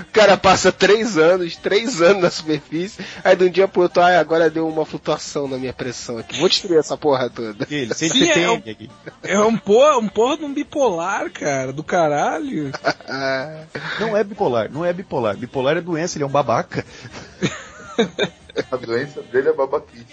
O 0.00 0.04
cara 0.12 0.36
passa 0.36 0.70
três 0.72 1.16
anos, 1.16 1.56
três 1.56 2.00
anos 2.02 2.22
na 2.22 2.30
superfície, 2.30 3.04
aí 3.24 3.34
de 3.36 3.44
um 3.44 3.50
dia 3.50 3.66
pro 3.68 3.82
outro, 3.82 4.02
ai, 4.02 4.16
agora 4.16 4.50
deu 4.50 4.66
uma 4.68 4.84
flutuação 4.84 5.46
na 5.48 5.56
minha 5.58 5.72
pressão 5.72 6.18
aqui. 6.18 6.38
Vou 6.38 6.48
destruir 6.48 6.78
essa 6.78 6.96
porra 6.96 7.30
toda. 7.30 7.66
Ele 7.70 7.94
sempre 7.94 8.18
Sim, 8.18 8.30
é 8.30 8.34
tem 8.34 8.48
um- 8.48 8.54
aqui. 8.54 8.90
É 9.22 9.38
um 9.40 9.56
porra, 9.56 9.98
um 9.98 10.08
porra 10.08 10.36
de 10.38 10.44
um 10.44 10.52
bipolar, 10.52 11.30
cara, 11.30 11.72
do 11.72 11.82
caralho. 11.84 12.70
Ah, 13.08 13.62
Não 14.00 14.16
é 14.16 14.24
bipolar, 14.24 14.70
não 14.70 14.84
é 14.84 14.92
bipolar. 14.92 15.36
Bipolar 15.36 15.76
é 15.76 15.80
doença, 15.80 16.16
ele 16.16 16.24
é 16.24 16.26
um 16.26 16.30
babaca. 16.30 16.84
A 18.70 18.76
doença 18.76 19.22
dele 19.22 19.48
é 19.48 19.52
babaquice. 19.52 20.04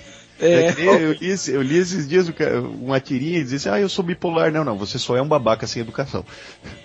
É 0.41 0.67
É. 0.67 0.73
que 0.73 0.81
nem 0.81 0.89
eu, 1.01 1.11
li, 1.13 1.35
eu 1.49 1.61
li 1.61 1.77
esses 1.77 2.07
dias 2.07 2.29
ca- 2.29 2.59
uma 2.61 2.99
tirinha 2.99 3.39
e 3.39 3.43
dizia 3.43 3.57
assim, 3.57 3.69
ah, 3.69 3.79
eu 3.79 3.89
sou 3.89 4.03
bipolar. 4.03 4.51
Não, 4.51 4.63
não, 4.63 4.77
você 4.77 4.97
só 4.97 5.15
é 5.17 5.21
um 5.21 5.27
babaca 5.27 5.67
sem 5.67 5.81
educação. 5.81 6.25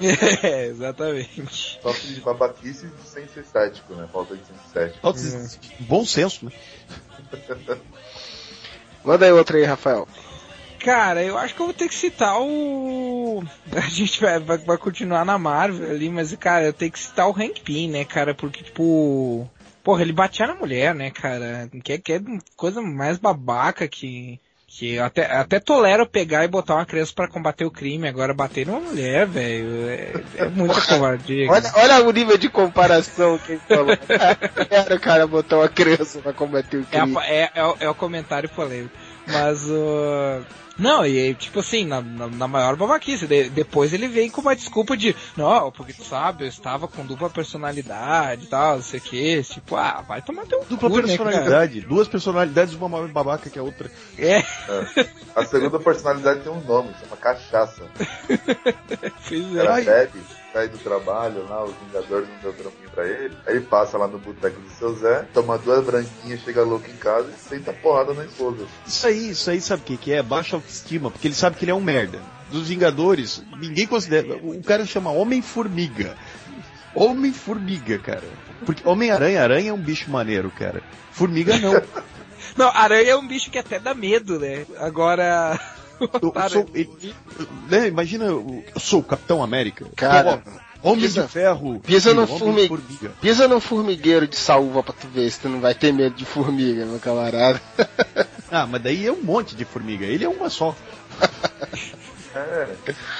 É, 0.42 0.66
exatamente. 0.66 1.78
Sofre 1.80 2.14
de 2.14 2.20
babaquice 2.20 2.86
e 2.86 2.88
de 2.90 3.08
senso 3.08 3.38
estético, 3.40 3.94
né? 3.94 4.08
Falta 4.12 4.34
de 4.36 4.42
senso 4.46 4.60
estético. 4.66 5.00
Falta 5.00 5.20
de 5.20 5.84
Bom 5.84 6.04
senso, 6.04 6.46
né? 6.46 6.52
Manda 9.04 9.26
aí 9.26 9.32
outra 9.32 9.58
aí, 9.58 9.64
Rafael. 9.64 10.08
Cara, 10.78 11.22
eu 11.22 11.38
acho 11.38 11.54
que 11.54 11.60
eu 11.62 11.66
vou 11.66 11.74
ter 11.74 11.88
que 11.88 11.94
citar 11.94 12.38
o. 12.40 13.42
A 13.72 13.80
gente 13.88 14.20
vai, 14.20 14.38
vai, 14.38 14.58
vai 14.58 14.76
continuar 14.78 15.24
na 15.24 15.38
Marvel 15.38 15.90
ali, 15.90 16.10
mas, 16.10 16.34
cara, 16.36 16.66
eu 16.66 16.72
tenho 16.72 16.92
que 16.92 16.98
citar 16.98 17.26
o 17.28 17.32
Hank 17.32 17.60
Pym, 17.62 17.88
né, 17.88 18.04
cara? 18.04 18.34
Porque, 18.34 18.62
tipo. 18.64 19.48
Porra, 19.84 20.02
ele 20.02 20.12
batia 20.12 20.46
na 20.46 20.54
mulher, 20.54 20.94
né, 20.94 21.10
cara? 21.10 21.68
Que, 21.84 21.92
é- 21.92 21.98
que 21.98 22.12
é 22.14 22.20
coisa 22.56 22.80
mais 22.82 23.18
babaca 23.18 23.86
que. 23.86 24.40
Que 24.66 24.98
até, 24.98 25.26
até 25.30 25.60
tolero 25.60 26.04
pegar 26.04 26.42
e 26.44 26.48
botar 26.48 26.74
uma 26.74 26.84
criança 26.86 27.12
pra 27.14 27.28
combater 27.28 27.64
o 27.64 27.70
crime, 27.70 28.08
agora 28.08 28.34
bater 28.34 28.66
numa 28.66 28.80
mulher, 28.80 29.24
velho. 29.24 29.88
É, 29.88 30.12
é 30.36 30.48
muita 30.48 30.80
covardia. 30.80 31.48
Olha, 31.48 31.70
olha 31.76 32.02
o 32.04 32.10
nível 32.10 32.36
de 32.36 32.48
comparação 32.48 33.38
que 33.38 33.52
ele 33.52 33.60
falou. 33.68 33.86
Era 34.68 34.96
o 34.96 35.00
cara 35.00 35.26
botar 35.28 35.58
uma 35.58 35.68
criança 35.68 36.18
pra 36.18 36.32
combater 36.32 36.78
o 36.78 36.86
É, 36.90 36.98
a- 36.98 37.02
crime. 37.02 37.16
é, 37.22 37.50
é, 37.54 37.64
o- 37.64 37.76
é 37.78 37.88
o 37.88 37.94
comentário 37.94 38.48
polêmico. 38.48 38.90
Mas 39.28 39.64
o. 39.70 40.40
Não, 40.78 41.06
e 41.06 41.34
tipo 41.34 41.60
assim, 41.60 41.86
na, 41.86 42.00
na, 42.00 42.26
na 42.26 42.48
maior 42.48 42.76
babaquice. 42.76 43.26
De- 43.26 43.48
depois 43.50 43.92
ele 43.92 44.08
vem 44.08 44.28
com 44.28 44.40
uma 44.40 44.56
desculpa 44.56 44.96
de, 44.96 45.14
não, 45.36 45.70
porque 45.70 45.92
tu 45.92 46.04
sabe, 46.04 46.44
eu 46.44 46.48
estava 46.48 46.88
com 46.88 47.04
dupla 47.06 47.30
personalidade 47.30 48.44
e 48.44 48.46
tal, 48.48 48.76
não 48.76 48.82
sei 48.82 48.98
o 48.98 49.02
que. 49.02 49.42
Tipo, 49.42 49.76
ah, 49.76 50.02
vai 50.06 50.20
tomar 50.22 50.46
teu 50.46 50.64
Dupla 50.68 50.90
cu, 50.90 50.96
né, 50.96 51.02
personalidade. 51.02 51.80
Duas 51.82 52.08
personalidades, 52.08 52.74
uma 52.74 52.88
mais 52.88 53.10
babaca 53.10 53.48
que 53.48 53.58
a 53.58 53.62
outra. 53.62 53.90
É, 54.18 54.38
É. 54.38 54.44
A 55.34 55.44
segunda 55.44 55.78
personalidade 55.80 56.40
tem 56.40 56.52
um 56.52 56.60
nome, 56.60 56.90
chama 57.00 57.16
cachaça. 57.16 57.82
pois 59.28 59.52
O 59.52 59.60
é. 59.60 59.68
Ai. 59.68 59.82
bebe, 59.84 60.20
sai 60.54 60.68
do 60.68 60.78
trabalho 60.78 61.44
lá, 61.48 61.64
os 61.64 61.74
Vingadores 61.84 62.28
não 62.28 62.38
deu 62.38 62.52
trampinho 62.52 62.90
pra 62.90 63.06
ele. 63.06 63.36
Aí 63.44 63.56
ele 63.56 63.66
passa 63.66 63.98
lá 63.98 64.06
no 64.06 64.20
boteco 64.20 64.60
do 64.60 64.70
seu 64.70 64.94
Zé, 64.94 65.26
toma 65.34 65.58
duas 65.58 65.84
branquinhas, 65.84 66.40
chega 66.42 66.62
louco 66.62 66.88
em 66.88 66.96
casa 66.96 67.28
e 67.28 67.48
senta 67.48 67.72
porrada 67.72 68.14
na 68.14 68.24
esposa. 68.24 68.64
Isso 68.86 69.04
aí, 69.04 69.30
isso 69.30 69.50
aí 69.50 69.60
sabe 69.60 69.82
o 69.82 69.84
que, 69.84 69.96
que 69.96 70.12
é? 70.12 70.22
Baixa 70.22 70.54
autoestima, 70.54 71.10
porque 71.10 71.26
ele 71.26 71.34
sabe 71.34 71.56
que 71.56 71.64
ele 71.64 71.72
é 71.72 71.74
um 71.74 71.80
merda. 71.80 72.20
Dos 72.52 72.68
Vingadores, 72.68 73.42
ninguém 73.58 73.84
considera. 73.84 74.36
O 74.36 74.62
cara 74.62 74.86
chama 74.86 75.10
Homem-Formiga. 75.10 76.16
Homem-Formiga, 76.94 77.98
cara. 77.98 78.22
Porque 78.64 78.88
Homem-Aranha, 78.88 79.42
aranha 79.42 79.70
é 79.70 79.72
um 79.72 79.82
bicho 79.82 80.08
maneiro, 80.08 80.52
cara. 80.56 80.80
Formiga 81.10 81.58
não. 81.58 81.74
Não, 82.56 82.68
aranha 82.68 83.12
é 83.12 83.16
um 83.16 83.26
bicho 83.26 83.50
que 83.50 83.58
até 83.58 83.80
dá 83.80 83.94
medo, 83.94 84.38
né? 84.38 84.64
Agora. 84.78 85.58
Eu 86.00 86.50
sou, 86.50 86.66
ele- 86.74 87.14
né, 87.68 87.86
imagina, 87.88 88.24
eu 88.24 88.64
eu 88.74 88.80
sou 88.80 89.00
o 89.00 89.04
Capitão 89.04 89.42
América. 89.42 89.86
Cara, 89.96 90.42
Homem 90.82 91.00
pisa- 91.00 91.22
de 91.22 91.28
Ferro. 91.28 91.80
pisa 91.80 92.12
no 92.12 92.22
Homem 92.24 92.38
formi- 92.38 92.68
formiga. 92.68 93.10
Pisa 93.20 93.48
num 93.48 93.60
formigueiro 93.60 94.26
de 94.28 94.36
saúva 94.36 94.82
pra 94.82 94.92
tu 94.92 95.08
ver 95.08 95.30
se 95.30 95.40
tu 95.40 95.48
não 95.48 95.60
vai 95.60 95.74
ter 95.74 95.92
medo 95.92 96.14
de 96.14 96.24
formiga, 96.24 96.84
meu 96.84 96.98
camarada. 97.00 97.60
Ah, 98.50 98.66
mas 98.66 98.82
daí 98.82 99.06
é 99.06 99.12
um 99.12 99.22
monte 99.22 99.56
de 99.56 99.64
formiga. 99.64 100.04
Ele 100.04 100.24
é 100.24 100.28
uma 100.28 100.50
só. 100.50 100.76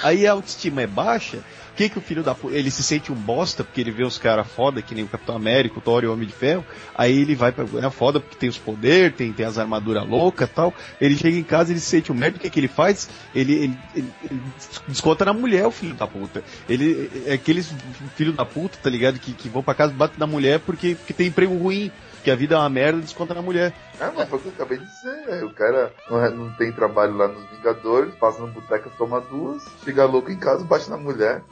Aí 0.02 0.26
a 0.26 0.32
autoestima 0.32 0.82
é 0.82 0.86
baixa. 0.86 1.38
Que 1.76 1.88
que 1.88 1.98
o 1.98 2.00
filho 2.00 2.22
da. 2.22 2.36
Ele 2.50 2.70
se 2.70 2.82
sente 2.82 3.10
um 3.10 3.16
bosta 3.16 3.64
porque 3.64 3.80
ele 3.80 3.90
vê 3.90 4.04
os 4.04 4.16
caras 4.16 4.46
foda, 4.46 4.80
que 4.80 4.94
nem 4.94 5.02
o 5.04 5.08
Capitão 5.08 5.34
América, 5.34 5.78
o 5.78 5.80
Thor 5.82 6.04
e 6.04 6.06
o 6.06 6.12
Homem 6.12 6.26
de 6.26 6.32
Ferro. 6.32 6.64
Aí 6.94 7.20
ele 7.20 7.34
vai 7.34 7.50
pra... 7.50 7.64
É 7.84 7.90
foda 7.90 8.20
porque 8.20 8.36
tem 8.36 8.48
os 8.48 8.56
poderes, 8.58 9.16
tem, 9.16 9.32
tem 9.32 9.44
as 9.44 9.58
armaduras 9.58 10.08
loucas 10.08 10.48
tal. 10.54 10.72
Ele 11.00 11.16
chega 11.16 11.36
em 11.36 11.42
casa, 11.42 11.72
ele 11.72 11.80
se 11.80 11.86
sente 11.86 12.12
um 12.12 12.14
merda. 12.14 12.36
O 12.36 12.40
que 12.40 12.48
que 12.48 12.60
ele 12.60 12.68
faz? 12.68 13.08
Ele, 13.34 13.52
ele, 13.54 13.78
ele- 13.96 14.12
ele 14.30 14.40
desconta 14.86 15.24
na 15.24 15.32
mulher, 15.32 15.66
o 15.66 15.70
filho 15.72 15.94
da 15.94 16.06
puta. 16.06 16.44
Ele 16.68 17.10
é 17.26 17.32
aqueles 17.34 17.72
filho 18.14 18.32
da 18.32 18.44
puta, 18.44 18.78
tá 18.82 18.88
ligado? 18.88 19.18
Que, 19.18 19.32
que 19.32 19.48
vão 19.48 19.62
pra 19.62 19.74
casa 19.74 19.92
e 19.92 19.96
batem 19.96 20.18
na 20.18 20.26
mulher 20.26 20.60
porque, 20.60 20.94
porque 20.94 21.12
tem 21.12 21.26
emprego 21.26 21.56
ruim. 21.56 21.90
Que 22.22 22.30
a 22.30 22.36
vida 22.36 22.54
é 22.54 22.58
uma 22.58 22.70
merda, 22.70 23.02
desconta 23.02 23.34
na 23.34 23.42
mulher. 23.42 23.74
É, 24.00 24.10
mas 24.16 24.26
foi 24.30 24.38
o 24.38 24.40
que 24.42 24.48
eu 24.48 24.52
acabei 24.54 24.78
de 24.78 24.86
dizer. 24.86 25.24
é, 25.28 25.44
O 25.44 25.50
cara 25.50 25.92
não, 26.10 26.24
é- 26.24 26.30
não 26.30 26.50
tem 26.54 26.72
trabalho 26.72 27.14
lá 27.16 27.28
nos 27.28 27.44
Vingadores, 27.50 28.14
passa 28.14 28.40
no 28.40 28.46
boteco, 28.48 28.90
toma 28.96 29.20
duas, 29.20 29.62
chega 29.84 30.06
louco 30.06 30.30
em 30.30 30.38
casa, 30.38 30.64
bate 30.64 30.88
na 30.88 30.96
mulher. 30.96 31.42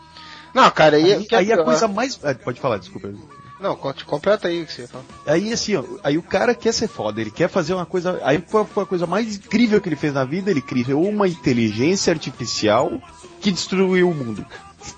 Não, 0.54 0.70
cara, 0.70 0.96
aí, 0.96 1.14
Aí, 1.14 1.24
que 1.24 1.34
é 1.34 1.38
aí 1.38 1.52
a 1.52 1.64
coisa 1.64 1.88
mais. 1.88 2.18
ah, 2.22 2.34
pode 2.34 2.60
falar, 2.60 2.78
desculpa. 2.78 3.12
Não, 3.60 3.76
completa 3.76 4.48
aí 4.48 4.62
o 4.62 4.66
que 4.66 4.72
você 4.72 4.88
fala. 4.88 5.04
Aí 5.24 5.52
assim, 5.52 5.76
ó, 5.76 5.84
aí 6.02 6.18
o 6.18 6.22
cara 6.22 6.52
quer 6.52 6.72
ser 6.72 6.88
foda, 6.88 7.20
ele 7.20 7.30
quer 7.30 7.48
fazer 7.48 7.72
uma 7.74 7.86
coisa. 7.86 8.20
Aí 8.24 8.42
foi 8.46 8.62
a 8.82 8.86
coisa 8.86 9.06
mais 9.06 9.36
incrível 9.36 9.80
que 9.80 9.88
ele 9.88 9.94
fez 9.96 10.12
na 10.12 10.24
vida? 10.24 10.50
Ele 10.50 10.60
criou 10.60 11.08
uma 11.08 11.28
inteligência 11.28 12.12
artificial 12.12 12.90
que 13.40 13.52
destruiu 13.52 14.10
o 14.10 14.14
mundo. 14.14 14.44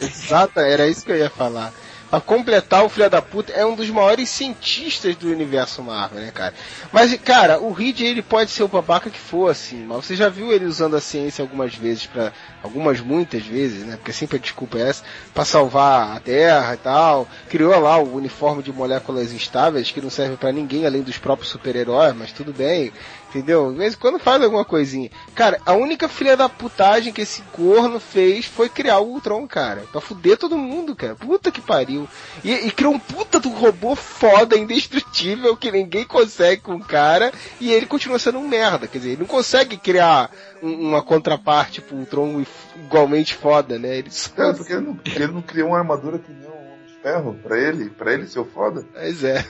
Exato, 0.00 0.61
era 0.61 0.88
isso 0.88 1.05
que 1.05 1.12
eu 1.12 1.18
ia 1.18 1.28
falar. 1.28 1.74
Pra 2.15 2.21
completar, 2.21 2.85
o 2.85 2.89
filho 2.89 3.11
da 3.11 3.21
puta 3.21 3.53
é 3.53 3.67
um 3.67 3.75
dos 3.75 3.91
maiores 3.91 4.29
cientistas 4.29 5.17
do 5.17 5.33
universo 5.33 5.83
Marvel, 5.83 6.21
né, 6.21 6.31
cara? 6.31 6.55
Mas, 6.93 7.12
cara, 7.17 7.59
o 7.59 7.73
Reed, 7.73 8.03
ele 8.03 8.23
pode 8.23 8.53
ser 8.53 8.62
o 8.62 8.69
babaca 8.69 9.11
que 9.11 9.19
for, 9.19 9.51
assim, 9.51 9.85
mas 9.85 10.07
você 10.07 10.15
já 10.15 10.29
viu 10.29 10.53
ele 10.53 10.65
usando 10.65 10.95
a 10.95 11.01
ciência 11.01 11.43
algumas 11.43 11.75
vezes 11.75 12.07
para 12.07 12.33
algumas, 12.62 13.01
muitas 13.01 13.45
vezes, 13.45 13.85
né? 13.85 13.97
Porque 13.97 14.12
sempre 14.12 14.37
a 14.37 14.41
desculpa 14.41 14.79
é 14.79 14.91
essa, 14.91 15.03
pra 15.35 15.45
salvar 15.45 16.17
a 16.17 16.21
Terra 16.21 16.75
e 16.75 16.77
tal. 16.77 17.27
Criou 17.49 17.77
lá 17.81 17.99
o 17.99 18.15
uniforme 18.15 18.62
de 18.62 18.73
moléculas 18.73 19.33
instáveis, 19.33 19.91
que 19.91 20.01
não 20.01 20.09
serve 20.09 20.37
pra 20.37 20.53
ninguém 20.53 20.87
além 20.87 21.03
dos 21.03 21.19
próprios 21.19 21.51
super-heróis, 21.51 22.15
mas 22.15 22.31
tudo 22.31 22.53
bem. 22.53 22.93
Entendeu? 23.35 23.72
De 23.72 23.78
vez 23.78 23.95
em 23.95 23.97
quando 23.97 24.18
faz 24.20 24.41
alguma 24.41 24.64
coisinha. 24.64 25.11
Cara, 25.35 25.61
a 25.66 25.72
única 25.72 26.09
filha 26.09 26.37
da 26.37 26.49
putagem 26.49 27.12
que 27.12 27.22
esse 27.22 27.43
corno 27.53 27.99
fez 27.99 28.45
foi 28.47 28.68
criar 28.68 29.01
o 29.01 29.09
Ultron, 29.09 29.45
cara. 29.49 29.82
Pra 29.91 30.01
fuder 30.01 30.37
todo 30.37 30.57
mundo, 30.57 30.95
cara. 30.95 31.16
Puta 31.16 31.51
que 31.51 31.61
pariu. 31.61 32.09
E, 32.45 32.53
e 32.53 32.70
criou 32.70 32.95
um 32.95 32.99
puta 32.99 33.41
do 33.41 33.49
robô 33.49 33.97
foda, 33.97 34.57
indestrutível, 34.57 35.57
que 35.57 35.72
ninguém 35.72 36.05
consegue 36.05 36.62
com 36.62 36.76
o 36.76 36.85
cara. 36.85 37.32
E 37.61 37.72
ele 37.72 37.87
continua 37.87 38.20
sendo 38.20 38.39
um 38.39 38.47
merda. 38.47 38.87
Quer 38.87 38.99
dizer, 38.99 39.11
ele 39.11 39.20
não 39.22 39.26
consegue 39.26 39.76
criar 39.76 40.30
um- 40.62 40.89
uma 40.91 41.03
contraparte 41.03 41.80
pro 41.80 41.97
Ultron 41.97 42.45
igualmente 42.76 43.35
foda, 43.35 43.78
né? 43.80 43.97
Ele 43.99 44.11
só... 44.12 44.30
Cara, 44.30 44.55
porque 44.55 44.72
ele 44.74 44.82
não, 44.82 44.99
ele 45.05 45.26
não 45.26 45.43
criou 45.43 45.70
uma 45.70 45.78
armadura 45.78 46.20
que 46.20 46.30
nem 46.30 46.49
um 46.49 46.53
Homem 46.55 46.87
de 46.87 46.95
Ferro 47.03 47.37
pra 47.43 47.59
ele, 47.59 47.91
pra 47.91 48.12
ele 48.14 48.28
ser 48.28 48.39
o 48.39 48.45
foda. 48.45 48.87
Mas 48.95 49.24
é. 49.24 49.45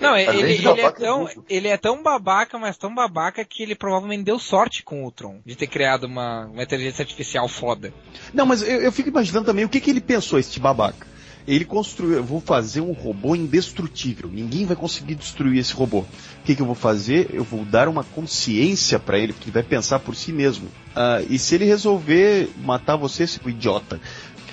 Não, 0.00 0.16
ele, 0.16 0.56
de 0.56 0.66
ele, 0.66 0.80
é 0.80 0.84
é 0.84 0.90
tão, 0.90 1.28
ele 1.48 1.68
é 1.68 1.76
tão 1.76 2.02
babaca, 2.02 2.58
mas 2.58 2.76
tão 2.76 2.94
babaca 2.94 3.44
que 3.44 3.62
ele 3.62 3.74
provavelmente 3.74 4.24
deu 4.24 4.38
sorte 4.38 4.82
com 4.82 5.02
o 5.02 5.04
Ultron. 5.04 5.40
De 5.44 5.54
ter 5.54 5.66
criado 5.66 6.04
uma, 6.04 6.46
uma 6.46 6.62
inteligência 6.62 7.02
artificial 7.02 7.48
foda. 7.48 7.92
Não, 8.34 8.44
mas 8.44 8.62
eu, 8.62 8.80
eu 8.80 8.92
fico 8.92 9.08
imaginando 9.08 9.46
também 9.46 9.64
o 9.64 9.68
que, 9.68 9.80
que 9.80 9.90
ele 9.90 10.00
pensou, 10.00 10.38
este 10.38 10.58
babaca. 10.58 11.06
Ele 11.46 11.64
construiu, 11.64 12.18
eu 12.18 12.24
vou 12.24 12.40
fazer 12.40 12.80
um 12.80 12.92
robô 12.92 13.34
indestrutível. 13.34 14.30
Ninguém 14.30 14.64
vai 14.64 14.76
conseguir 14.76 15.16
destruir 15.16 15.58
esse 15.58 15.72
robô. 15.72 16.00
O 16.00 16.06
que, 16.44 16.54
que 16.54 16.62
eu 16.62 16.66
vou 16.66 16.74
fazer? 16.74 17.30
Eu 17.32 17.42
vou 17.42 17.64
dar 17.64 17.88
uma 17.88 18.04
consciência 18.04 18.98
para 18.98 19.18
ele, 19.18 19.32
porque 19.32 19.46
ele 19.46 19.54
vai 19.54 19.62
pensar 19.64 19.98
por 19.98 20.14
si 20.14 20.32
mesmo. 20.32 20.68
Ah, 20.94 21.20
e 21.28 21.38
se 21.38 21.54
ele 21.56 21.64
resolver 21.64 22.48
matar 22.58 22.96
você, 22.96 23.26
seu 23.26 23.48
idiota, 23.48 24.00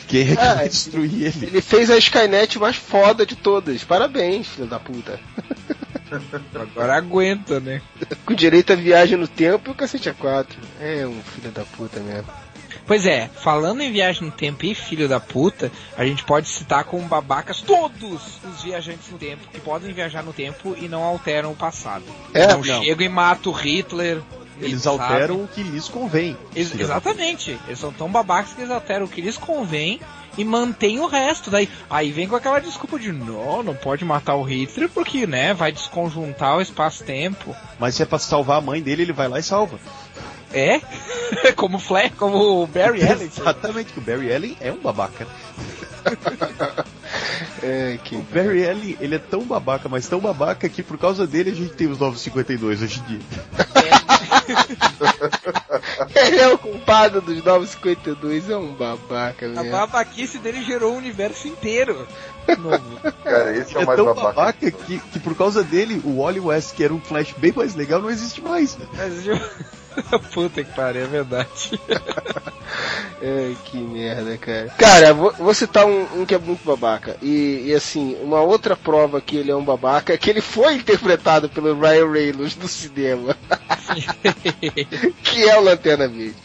quem 0.09 0.31
é 0.31 0.35
que 0.35 0.41
Ah, 0.41 0.55
vai 0.55 0.67
destruir 0.67 1.27
ele? 1.27 1.45
Ele 1.45 1.61
fez 1.61 1.89
a 1.91 1.97
Skynet 1.97 2.57
mais 2.57 2.75
foda 2.75 3.25
de 3.25 3.35
todas. 3.35 3.83
Parabéns, 3.83 4.47
filho 4.47 4.67
da 4.67 4.79
puta. 4.79 5.19
Agora 6.55 6.95
aguenta, 6.95 7.59
né? 7.59 7.81
Com 8.25 8.33
direito 8.33 8.73
a 8.73 8.75
viagem 8.75 9.15
no 9.15 9.27
tempo 9.27 9.69
e 9.69 9.71
o 9.71 9.75
cacete 9.75 10.09
a 10.09 10.13
quatro. 10.13 10.57
É 10.81 11.05
um 11.05 11.21
filho 11.21 11.51
da 11.51 11.63
puta 11.63 11.99
mesmo. 11.99 12.27
Pois 12.87 13.05
é, 13.05 13.27
falando 13.27 13.81
em 13.81 13.91
viagem 13.91 14.23
no 14.23 14.31
tempo 14.31 14.65
e 14.65 14.73
filho 14.73 15.07
da 15.07 15.19
puta, 15.19 15.71
a 15.95 16.03
gente 16.03 16.23
pode 16.23 16.47
citar 16.47 16.83
como 16.85 17.07
babacas 17.07 17.61
todos 17.61 18.39
os 18.43 18.63
viajantes 18.63 19.11
no 19.11 19.19
tempo 19.19 19.47
que 19.51 19.59
podem 19.59 19.93
viajar 19.93 20.23
no 20.23 20.33
tempo 20.33 20.75
e 20.75 20.87
não 20.87 21.03
alteram 21.03 21.51
o 21.51 21.55
passado. 21.55 22.03
É, 22.33 22.47
não, 22.47 22.61
não. 22.63 22.83
chegam 22.83 23.05
e 23.05 23.09
matam 23.09 23.51
o 23.51 23.55
Hitler. 23.55 24.19
Eles 24.61 24.81
sabe? 24.81 25.01
alteram 25.01 25.43
o 25.43 25.47
que 25.47 25.63
lhes 25.63 25.87
convém. 25.87 26.37
Ex- 26.55 26.73
exatamente. 26.77 27.57
Eles 27.67 27.79
são 27.79 27.91
tão 27.91 28.09
babacas 28.09 28.53
que 28.53 28.61
eles 28.61 28.71
alteram 28.71 29.05
o 29.05 29.09
que 29.09 29.21
lhes 29.21 29.37
convém 29.37 29.99
e 30.37 30.43
mantém 30.43 30.99
o 30.99 31.07
resto. 31.07 31.49
Daí, 31.49 31.69
aí 31.89 32.11
vem 32.11 32.27
com 32.27 32.35
aquela 32.35 32.59
desculpa 32.59 32.99
de 32.99 33.11
não, 33.11 33.63
não 33.63 33.75
pode 33.75 34.05
matar 34.05 34.35
o 34.35 34.43
Hitler 34.43 34.89
porque, 34.89 35.25
né, 35.25 35.53
vai 35.53 35.71
desconjuntar 35.71 36.57
o 36.57 36.61
espaço-tempo. 36.61 37.55
Mas 37.79 37.95
se 37.95 38.03
é 38.03 38.05
pra 38.05 38.19
salvar 38.19 38.57
a 38.57 38.61
mãe 38.61 38.81
dele, 38.81 39.03
ele 39.03 39.13
vai 39.13 39.27
lá 39.27 39.39
e 39.39 39.43
salva. 39.43 39.79
É? 40.53 40.81
como 41.55 41.77
o 41.77 41.79
Flash, 41.79 42.11
como 42.17 42.63
o 42.63 42.67
Barry 42.67 43.03
Allen. 43.07 43.27
Exatamente, 43.27 43.93
que 43.93 43.99
o 43.99 44.01
Barry 44.01 44.33
Allen 44.33 44.57
é 44.59 44.71
um 44.71 44.79
babaca. 44.79 45.27
É, 47.61 47.99
que... 48.03 48.15
O 48.15 48.21
Barry 48.21 48.67
Allen, 48.67 48.97
ele 48.99 49.15
é 49.15 49.19
tão 49.19 49.41
babaca, 49.41 49.89
mas 49.89 50.07
tão 50.07 50.19
babaca 50.19 50.67
que 50.69 50.81
por 50.81 50.97
causa 50.97 51.27
dele 51.27 51.51
a 51.51 51.53
gente 51.53 51.73
tem 51.73 51.87
os 51.87 51.99
952 51.99 52.81
hoje 52.81 52.99
em 52.99 53.03
dia. 53.03 53.19
Ele 56.15 56.39
é 56.39 56.47
o 56.47 56.57
culpado 56.57 57.21
dos 57.21 57.43
952, 57.43 58.49
é 58.49 58.57
um 58.57 58.73
babaca 58.73 59.45
A 59.45 59.49
mesmo. 59.49 59.71
babaquice 59.71 60.37
dele 60.39 60.63
gerou 60.63 60.93
o 60.93 60.97
universo 60.97 61.47
inteiro. 61.47 62.07
Novo. 62.57 62.99
Cara, 63.23 63.55
esse 63.55 63.75
é 63.77 63.81
É 63.81 63.83
o 63.83 63.85
mais 63.87 63.97
tão 63.97 64.05
babaca. 64.07 64.27
babaca 64.33 64.71
que, 64.71 64.99
que 64.99 65.19
por 65.19 65.35
causa 65.35 65.63
dele, 65.63 66.01
o 66.03 66.21
Wally 66.21 66.39
West, 66.39 66.73
que 66.75 66.83
era 66.83 66.93
um 66.93 66.99
Flash 66.99 67.33
bem 67.37 67.53
mais 67.55 67.75
legal, 67.75 68.01
não 68.01 68.09
existe 68.09 68.41
mais. 68.41 68.77
Eu- 69.25 69.39
Puta 70.33 70.63
que 70.63 70.71
pariu, 70.73 71.03
é 71.03 71.07
verdade. 71.07 71.79
É, 73.21 73.53
que 73.65 73.75
merda, 73.77 74.37
cara. 74.37 74.69
Cara, 74.77 75.13
vou, 75.13 75.33
vou 75.33 75.53
citar 75.53 75.85
um, 75.85 76.21
um 76.21 76.25
que 76.25 76.33
é 76.33 76.37
muito 76.37 76.63
babaca. 76.63 77.17
E, 77.21 77.63
e, 77.65 77.73
assim, 77.73 78.15
uma 78.21 78.39
outra 78.39 78.77
prova 78.77 79.19
que 79.19 79.35
ele 79.35 79.51
é 79.51 79.55
um 79.55 79.63
babaca 79.65 80.13
é 80.13 80.17
que 80.17 80.29
ele 80.29 80.39
foi 80.39 80.75
interpretado 80.75 81.49
pelo 81.49 81.77
Ryan 81.77 82.09
Reynolds 82.09 82.55
no 82.55 82.67
cinema. 82.67 83.35
que 85.23 85.43
é 85.43 85.57
o 85.57 85.61
Lanterna 85.61 86.07
Verde. 86.07 86.35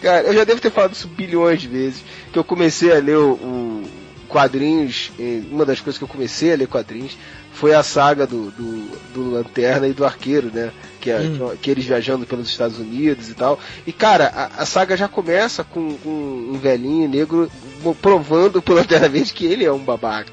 Cara, 0.00 0.26
eu 0.26 0.34
já 0.34 0.44
devo 0.44 0.60
ter 0.60 0.70
falado 0.70 0.92
isso 0.92 1.08
bilhões 1.08 1.60
de 1.60 1.68
vezes. 1.68 2.02
Que 2.32 2.38
eu 2.38 2.44
comecei 2.44 2.92
a 2.92 2.98
ler 2.98 3.16
o, 3.16 3.32
o 3.32 3.84
quadrinhos. 4.28 5.12
Uma 5.50 5.64
das 5.64 5.80
coisas 5.80 5.98
que 5.98 6.04
eu 6.04 6.08
comecei 6.08 6.52
a 6.52 6.56
ler 6.56 6.66
quadrinhos 6.66 7.16
foi 7.52 7.74
a 7.74 7.82
saga 7.82 8.26
do, 8.26 8.50
do, 8.50 8.98
do 9.12 9.30
Lanterna 9.30 9.86
e 9.86 9.92
do 9.92 10.04
Arqueiro, 10.04 10.50
né? 10.52 10.72
Que, 11.00 11.10
é, 11.10 11.20
que 11.60 11.70
eles 11.70 11.84
viajando 11.84 12.24
pelos 12.24 12.48
Estados 12.48 12.78
Unidos 12.78 13.28
e 13.28 13.34
tal. 13.34 13.58
E 13.86 13.92
cara, 13.92 14.32
a, 14.34 14.62
a 14.62 14.66
saga 14.66 14.96
já 14.96 15.08
começa 15.08 15.62
com, 15.62 15.94
com 15.98 16.08
um 16.08 16.58
velhinho 16.58 17.08
negro 17.08 17.50
provando 18.00 18.62
pro 18.62 18.74
Lanterna 18.74 19.08
Verde 19.08 19.34
que 19.34 19.44
ele 19.44 19.64
é 19.64 19.72
um 19.72 19.84
babaca. 19.84 20.32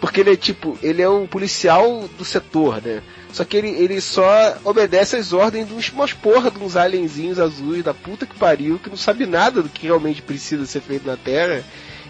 Porque 0.00 0.20
ele 0.20 0.32
é 0.32 0.36
tipo, 0.36 0.78
ele 0.82 1.02
é 1.02 1.08
um 1.08 1.26
policial 1.26 2.08
do 2.16 2.24
setor, 2.24 2.80
né? 2.82 3.02
Só 3.34 3.44
que 3.44 3.56
ele, 3.56 3.70
ele 3.70 4.00
só 4.00 4.56
obedece 4.62 5.16
às 5.16 5.32
ordens 5.32 5.66
de 5.66 5.90
umas 5.90 6.12
porra 6.12 6.52
de 6.52 6.58
uns 6.62 6.76
alienzinhos 6.76 7.40
azuis 7.40 7.82
da 7.82 7.92
puta 7.92 8.24
que 8.24 8.38
pariu, 8.38 8.78
que 8.78 8.88
não 8.88 8.96
sabe 8.96 9.26
nada 9.26 9.60
do 9.60 9.68
que 9.68 9.88
realmente 9.88 10.22
precisa 10.22 10.64
ser 10.66 10.80
feito 10.80 11.04
na 11.04 11.16
Terra. 11.16 11.64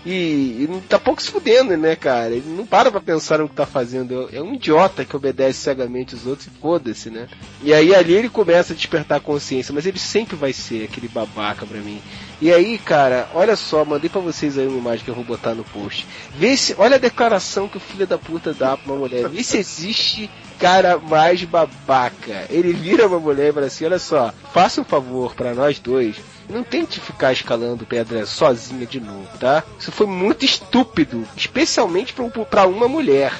E, 0.04 0.64
e 0.64 0.68
não 0.68 0.80
tá 0.80 0.98
pouco 0.98 1.22
se 1.22 1.30
fudendo, 1.30 1.76
né, 1.76 1.96
cara? 1.96 2.34
Ele 2.34 2.48
não 2.48 2.66
para 2.66 2.90
pra 2.90 3.00
pensar 3.00 3.38
no 3.38 3.48
que 3.48 3.54
tá 3.54 3.64
fazendo. 3.64 4.28
É 4.32 4.42
um 4.42 4.54
idiota 4.54 5.04
que 5.04 5.16
obedece 5.16 5.60
cegamente 5.60 6.14
os 6.14 6.26
outros 6.26 6.46
e 6.46 6.50
foda-se, 6.60 7.10
né? 7.10 7.26
E 7.62 7.72
aí 7.72 7.94
ali 7.94 8.12
ele 8.12 8.28
começa 8.28 8.72
a 8.72 8.76
despertar 8.76 9.16
a 9.16 9.20
consciência, 9.20 9.72
mas 9.72 9.86
ele 9.86 9.98
sempre 9.98 10.36
vai 10.36 10.52
ser 10.52 10.84
aquele 10.84 11.08
babaca 11.08 11.64
pra 11.64 11.80
mim. 11.80 12.02
E 12.40 12.52
aí, 12.52 12.76
cara, 12.76 13.28
olha 13.32 13.56
só, 13.56 13.84
mandei 13.84 14.10
pra 14.10 14.20
vocês 14.20 14.58
aí 14.58 14.66
uma 14.66 14.78
imagem 14.78 15.04
que 15.04 15.10
eu 15.10 15.14
vou 15.14 15.24
botar 15.24 15.54
no 15.54 15.64
post. 15.64 16.06
Vê 16.36 16.56
se, 16.56 16.74
olha 16.76 16.96
a 16.96 16.98
declaração 16.98 17.68
que 17.68 17.78
o 17.78 17.80
filho 17.80 18.06
da 18.06 18.18
puta 18.18 18.52
dá 18.52 18.76
pra 18.76 18.92
uma 18.92 19.00
mulher. 19.00 19.28
Vê 19.28 19.42
se 19.42 19.56
existe 19.56 20.28
cara 20.58 20.98
mais 20.98 21.42
babaca. 21.44 22.46
Ele 22.50 22.72
vira 22.72 23.06
uma 23.06 23.18
mulher 23.18 23.50
e 23.50 23.52
fala 23.52 23.66
assim: 23.66 23.84
olha 23.84 23.98
só, 23.98 24.32
faça 24.52 24.80
um 24.80 24.84
favor 24.84 25.34
pra 25.34 25.54
nós 25.54 25.78
dois. 25.78 26.16
Não 26.48 26.62
tente 26.62 27.00
ficar 27.00 27.32
escalando 27.32 27.86
pedra 27.86 28.26
sozinha 28.26 28.86
de 28.86 29.00
novo, 29.00 29.28
tá? 29.38 29.62
Isso 29.78 29.90
foi 29.90 30.06
muito 30.06 30.44
estúpido, 30.44 31.26
especialmente 31.36 32.12
pra, 32.12 32.28
pra 32.44 32.66
uma 32.66 32.86
mulher. 32.86 33.32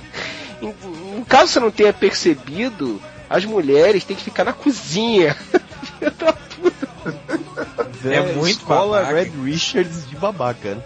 em 0.62 1.24
caso 1.24 1.52
você 1.52 1.60
não 1.60 1.70
tenha 1.70 1.92
percebido, 1.92 3.00
as 3.28 3.44
mulheres 3.44 4.04
têm 4.04 4.16
que 4.16 4.24
ficar 4.24 4.44
na 4.44 4.52
cozinha. 4.52 5.36
É 8.04 8.34
muito 8.34 8.58
Escola 8.58 9.02
babaca. 9.02 9.14
Red 9.14 9.30
Richards 9.44 10.08
de 10.08 10.16
babaca, 10.16 10.74
né? 10.74 10.82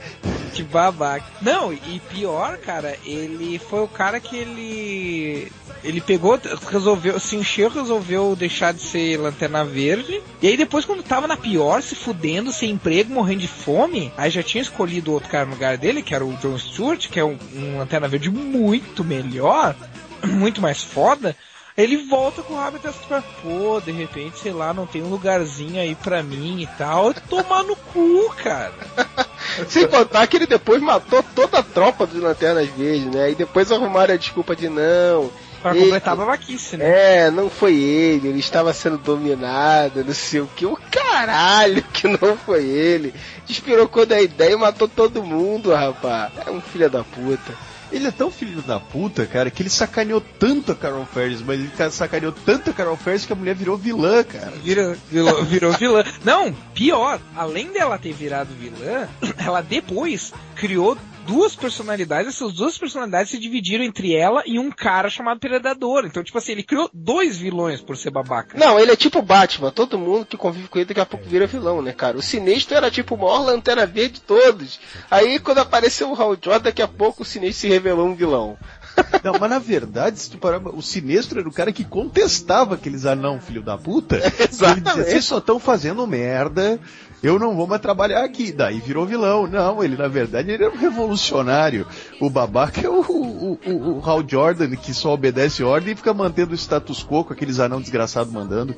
Que 0.52 0.62
babaca. 0.62 1.26
Não, 1.40 1.72
e 1.72 2.00
pior, 2.10 2.56
cara, 2.58 2.96
ele 3.04 3.58
foi 3.58 3.82
o 3.82 3.88
cara 3.88 4.20
que 4.20 4.36
ele. 4.36 5.52
Ele 5.84 6.00
pegou, 6.00 6.40
resolveu, 6.70 7.20
se 7.20 7.36
encheu, 7.36 7.68
resolveu 7.68 8.34
deixar 8.34 8.72
de 8.72 8.80
ser 8.80 9.18
lanterna 9.18 9.64
verde. 9.64 10.20
E 10.42 10.48
aí 10.48 10.56
depois, 10.56 10.84
quando 10.84 11.02
tava 11.02 11.26
na 11.26 11.36
pior, 11.36 11.82
se 11.82 11.94
fudendo, 11.94 12.50
sem 12.52 12.70
emprego, 12.70 13.12
morrendo 13.12 13.42
de 13.42 13.48
fome, 13.48 14.10
aí 14.16 14.30
já 14.30 14.42
tinha 14.42 14.62
escolhido 14.62 15.12
outro 15.12 15.28
cara 15.28 15.44
no 15.44 15.52
lugar 15.52 15.76
dele, 15.76 16.02
que 16.02 16.14
era 16.14 16.24
o 16.24 16.32
John 16.38 16.58
Stewart, 16.58 17.08
que 17.08 17.20
é 17.20 17.24
um, 17.24 17.38
um 17.54 17.78
lanterna 17.78 18.08
verde 18.08 18.30
muito 18.30 19.04
melhor, 19.04 19.76
muito 20.24 20.60
mais 20.60 20.82
foda. 20.82 21.36
Ele 21.76 21.98
volta 22.08 22.42
com 22.42 22.54
o 22.54 22.56
rabo 22.56 22.78
até 22.78 22.90
pra, 23.06 23.22
pô, 23.42 23.80
de 23.84 23.92
repente, 23.92 24.38
sei 24.38 24.52
lá, 24.52 24.72
não 24.72 24.86
tem 24.86 25.02
um 25.02 25.10
lugarzinho 25.10 25.78
aí 25.80 25.94
pra 25.94 26.22
mim 26.22 26.62
e 26.62 26.66
tal. 26.78 27.12
Tomar 27.12 27.64
no 27.64 27.76
cu, 27.76 28.34
cara. 28.42 28.72
Sem 29.68 29.86
contar 29.86 30.26
que 30.26 30.36
ele 30.36 30.46
depois 30.46 30.80
matou 30.80 31.22
toda 31.34 31.58
a 31.58 31.62
tropa 31.62 32.06
dos 32.06 32.20
Lanternas 32.22 32.68
Verdes, 32.70 33.06
né? 33.14 33.30
E 33.30 33.34
depois 33.34 33.70
arrumaram 33.70 34.14
a 34.14 34.16
desculpa 34.16 34.56
de 34.56 34.68
não. 34.70 35.30
Pra 35.62 35.72
ele- 35.72 35.84
completar 35.84 36.12
a 36.14 36.16
babaquice, 36.16 36.76
né? 36.76 37.24
É, 37.26 37.30
não 37.30 37.50
foi 37.50 37.74
ele, 37.74 38.28
ele 38.28 38.38
estava 38.38 38.72
sendo 38.72 38.98
dominado, 38.98 40.04
não 40.04 40.14
sei 40.14 40.40
o 40.40 40.46
que. 40.54 40.64
O 40.66 40.78
caralho 40.90 41.82
que 41.92 42.06
não 42.08 42.36
foi 42.38 42.64
ele. 42.64 43.14
Despirocou 43.46 44.06
da 44.06 44.20
ideia 44.20 44.52
e 44.52 44.56
matou 44.56 44.88
todo 44.88 45.22
mundo, 45.22 45.74
rapaz. 45.74 46.32
É 46.46 46.50
um 46.50 46.60
filho 46.60 46.88
da 46.90 47.02
puta. 47.04 47.54
Ele 47.92 48.06
é 48.06 48.10
tão 48.10 48.30
filho 48.30 48.60
da 48.62 48.80
puta, 48.80 49.24
cara, 49.26 49.50
que 49.50 49.62
ele 49.62 49.70
sacaneou 49.70 50.20
tanto 50.20 50.72
a 50.72 50.74
Carol 50.74 51.06
Ferris, 51.06 51.40
mas 51.40 51.58
ele 51.60 51.70
ca- 51.76 51.90
sacaneou 51.90 52.32
tanto 52.32 52.70
a 52.70 52.72
Carol 52.72 52.96
Ferris 52.96 53.24
que 53.24 53.32
a 53.32 53.36
mulher 53.36 53.54
virou 53.54 53.76
vilã, 53.76 54.24
cara. 54.24 54.50
Virou, 54.62 54.96
virou, 55.10 55.42
virou 55.46 55.72
vilã. 55.72 56.04
Não, 56.24 56.52
pior, 56.74 57.20
além 57.36 57.72
dela 57.72 57.98
ter 57.98 58.12
virado 58.12 58.48
vilã, 58.54 59.08
ela 59.38 59.60
depois 59.60 60.32
criou 60.56 60.96
duas 61.26 61.56
personalidades, 61.56 62.34
essas 62.34 62.52
duas 62.52 62.78
personalidades 62.78 63.30
se 63.30 63.38
dividiram 63.38 63.84
entre 63.84 64.14
ela 64.14 64.42
e 64.46 64.58
um 64.58 64.70
cara 64.70 65.10
chamado 65.10 65.40
Predador. 65.40 66.06
Então, 66.06 66.22
tipo 66.22 66.38
assim, 66.38 66.52
ele 66.52 66.62
criou 66.62 66.88
dois 66.94 67.36
vilões 67.36 67.80
por 67.80 67.96
ser 67.96 68.10
babaca. 68.10 68.56
Não, 68.58 68.78
ele 68.78 68.92
é 68.92 68.96
tipo 68.96 69.20
Batman, 69.20 69.70
todo 69.70 69.98
mundo 69.98 70.24
que 70.24 70.36
convive 70.36 70.68
com 70.68 70.78
ele 70.78 70.86
daqui 70.86 71.00
a 71.00 71.06
pouco 71.06 71.28
vira 71.28 71.46
vilão, 71.46 71.82
né, 71.82 71.92
cara? 71.92 72.16
O 72.16 72.22
Sinistro 72.22 72.76
era 72.76 72.90
tipo 72.90 73.14
o 73.14 73.18
maior 73.18 73.44
lanterna 73.44 73.84
verde 73.84 74.14
de 74.14 74.20
todos. 74.20 74.78
Aí 75.10 75.38
quando 75.40 75.58
apareceu 75.58 76.10
o 76.10 76.14
Hal 76.14 76.36
Jordan, 76.40 76.62
daqui 76.62 76.82
a 76.82 76.88
pouco 76.88 77.22
o 77.22 77.26
Sinistro 77.26 77.62
se 77.62 77.68
revelou 77.68 78.06
um 78.06 78.14
vilão. 78.14 78.56
Não, 79.22 79.34
mas 79.38 79.50
na 79.50 79.58
verdade, 79.58 80.18
se 80.18 80.30
tu 80.30 80.38
parar, 80.38 80.58
o 80.58 80.82
Sinestro 80.82 81.40
era 81.40 81.48
o 81.48 81.52
cara 81.52 81.72
que 81.72 81.84
contestava 81.84 82.74
aqueles 82.74 83.04
anão, 83.04 83.40
filho 83.40 83.62
da 83.62 83.76
puta. 83.76 84.16
Ele 84.38 84.48
dizia, 84.48 85.04
vocês 85.04 85.24
só 85.24 85.38
estão 85.38 85.58
fazendo 85.58 86.06
merda, 86.06 86.80
eu 87.22 87.38
não 87.38 87.56
vou 87.56 87.66
mais 87.66 87.80
trabalhar 87.80 88.24
aqui. 88.24 88.52
Daí 88.52 88.78
virou 88.80 89.06
vilão. 89.06 89.46
Não, 89.46 89.82
ele 89.82 89.96
na 89.96 90.08
verdade 90.08 90.50
ele 90.50 90.64
era 90.64 90.72
um 90.72 90.78
revolucionário. 90.78 91.86
O 92.20 92.30
babaca 92.30 92.80
é 92.80 92.88
o, 92.88 93.00
o, 93.00 93.58
o, 93.66 93.98
o 93.98 94.02
Hal 94.04 94.24
Jordan, 94.26 94.74
que 94.76 94.94
só 94.94 95.12
obedece 95.12 95.62
ordem 95.62 95.92
e 95.92 95.96
fica 95.96 96.14
mantendo 96.14 96.52
o 96.52 96.54
status 96.54 97.04
quo 97.04 97.24
com 97.24 97.32
aqueles 97.32 97.60
anão 97.60 97.80
desgraçados 97.80 98.32
mandando. 98.32 98.74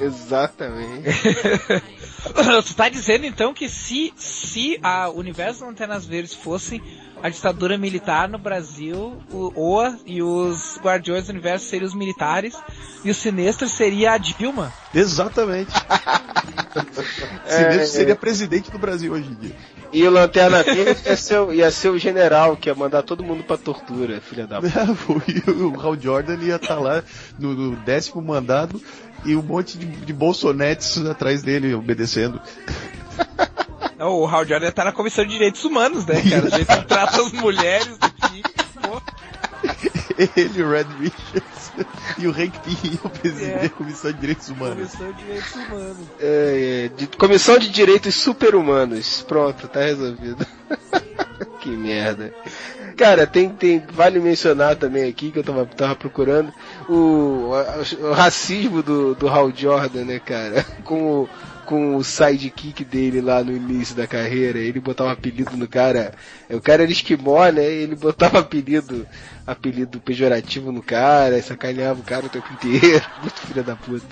Exatamente. 0.00 1.02
tu 2.64 2.74
tá 2.74 2.88
dizendo 2.88 3.26
então 3.26 3.52
que 3.52 3.68
se, 3.68 4.12
se 4.16 4.78
a 4.82 5.08
Universo 5.10 5.60
das 5.60 5.68
Lanternas 5.68 6.06
Verdes 6.06 6.34
fosse 6.34 6.80
a 7.22 7.28
ditadura 7.28 7.76
militar 7.78 8.28
no 8.28 8.38
Brasil, 8.38 9.16
o 9.30 9.52
OA 9.56 9.98
e 10.04 10.22
os 10.22 10.78
Guardiões 10.80 11.26
do 11.26 11.30
Universo 11.30 11.66
seriam 11.66 11.88
os 11.88 11.94
militares 11.94 12.54
e 13.04 13.10
o 13.10 13.14
Sinestro 13.14 13.68
seria 13.68 14.12
a 14.12 14.18
Dilma? 14.18 14.72
Exatamente. 14.94 15.72
Se 17.46 17.62
É, 17.62 17.86
seria 17.86 18.14
presidente 18.14 18.70
do 18.70 18.78
Brasil 18.78 19.12
hoje 19.12 19.30
em 19.30 19.34
dia. 19.34 19.56
E 19.92 20.06
o 20.06 20.10
Lanterna 20.10 20.62
Verde 20.62 21.00
ia 21.06 21.16
ser, 21.16 21.38
o- 21.38 21.52
ia 21.52 21.70
ser 21.70 21.88
o 21.90 21.98
general 21.98 22.56
que 22.56 22.68
ia 22.68 22.74
mandar 22.74 23.02
todo 23.02 23.22
mundo 23.24 23.42
pra 23.44 23.56
tortura, 23.56 24.20
filha 24.20 24.46
da 24.46 24.60
puta. 24.60 25.24
E 25.46 25.50
o 25.50 25.80
Hal 25.80 25.98
Jordan 25.98 26.36
ia 26.42 26.56
estar 26.56 26.78
lá 26.78 27.02
no, 27.38 27.54
no 27.54 27.76
décimo 27.76 28.20
mandado 28.20 28.80
e 29.24 29.34
um 29.34 29.42
monte 29.42 29.78
de, 29.78 29.86
de 29.86 30.12
bolsonetes 30.12 30.98
atrás 31.06 31.42
dele 31.42 31.72
obedecendo. 31.74 32.40
Não, 33.98 34.12
o 34.20 34.26
Hal 34.26 34.44
Jordan 34.44 34.70
tá 34.70 34.84
na 34.84 34.92
Comissão 34.92 35.24
de 35.24 35.32
Direitos 35.32 35.64
Humanos, 35.64 36.04
né, 36.04 36.20
cara? 36.28 36.46
A 36.54 36.58
gente 36.58 36.84
trata 36.86 37.22
as 37.22 37.32
mulheres 37.32 37.96
aqui. 38.00 38.42
Ele, 40.36 40.62
o 40.62 40.70
Red 40.70 40.86
Richards 41.00 41.72
e 42.18 42.26
o 42.26 42.30
Hank 42.30 42.58
Pym 42.60 42.76
iam 42.92 43.10
presidir 43.10 43.50
É. 43.50 43.66
a 43.66 43.68
Comissão 43.70 44.12
de 44.12 44.18
Direitos 44.18 44.48
Humanos. 44.48 44.90
Comissão 44.92 45.12
de 45.12 45.24
Direitos 45.24 45.54
Humanos. 45.54 45.96
É, 46.20 46.84
é, 46.84 46.96
de- 46.96 47.06
Comissão 47.16 47.58
de 47.58 47.68
Direitos 47.68 48.14
Super-Humanos. 48.14 49.22
Pronto, 49.28 49.68
tá 49.68 49.80
resolvido. 49.80 50.46
que 51.60 51.68
merda. 51.70 52.32
Cara, 52.96 53.26
tem, 53.26 53.50
tem, 53.50 53.84
vale 53.92 54.18
mencionar 54.18 54.76
também 54.76 55.06
aqui, 55.08 55.30
que 55.30 55.38
eu 55.38 55.44
tava, 55.44 55.66
tava 55.66 55.94
procurando, 55.94 56.50
o, 56.88 57.50
a- 57.54 58.06
o 58.08 58.12
racismo 58.12 58.82
do, 58.82 59.14
do 59.14 59.28
Hal 59.28 59.52
Jordan, 59.54 60.04
né, 60.04 60.18
cara? 60.18 60.64
Com 60.84 61.02
o, 61.22 61.28
com 61.66 61.96
o 61.96 62.04
sidekick 62.04 62.84
dele 62.84 63.20
lá 63.20 63.42
no 63.42 63.52
início 63.54 63.94
da 63.94 64.06
carreira, 64.06 64.58
ele 64.58 64.80
botava 64.80 65.12
apelido 65.12 65.56
no 65.56 65.68
cara, 65.68 66.14
o 66.48 66.60
cara 66.60 66.84
era 66.84 66.92
esquimó, 66.92 67.46
né, 67.48 67.64
ele 67.64 67.96
botava 67.96 68.38
apelido, 68.38 69.06
apelido 69.46 70.00
pejorativo 70.00 70.72
no 70.72 70.82
cara, 70.82 71.42
sacaneava 71.42 72.00
o 72.00 72.04
cara 72.04 72.26
o 72.26 72.30
tempo 72.30 72.50
inteiro, 72.52 73.04
muito 73.20 73.40
filha 73.40 73.62
da 73.62 73.76
puta. 73.76 74.06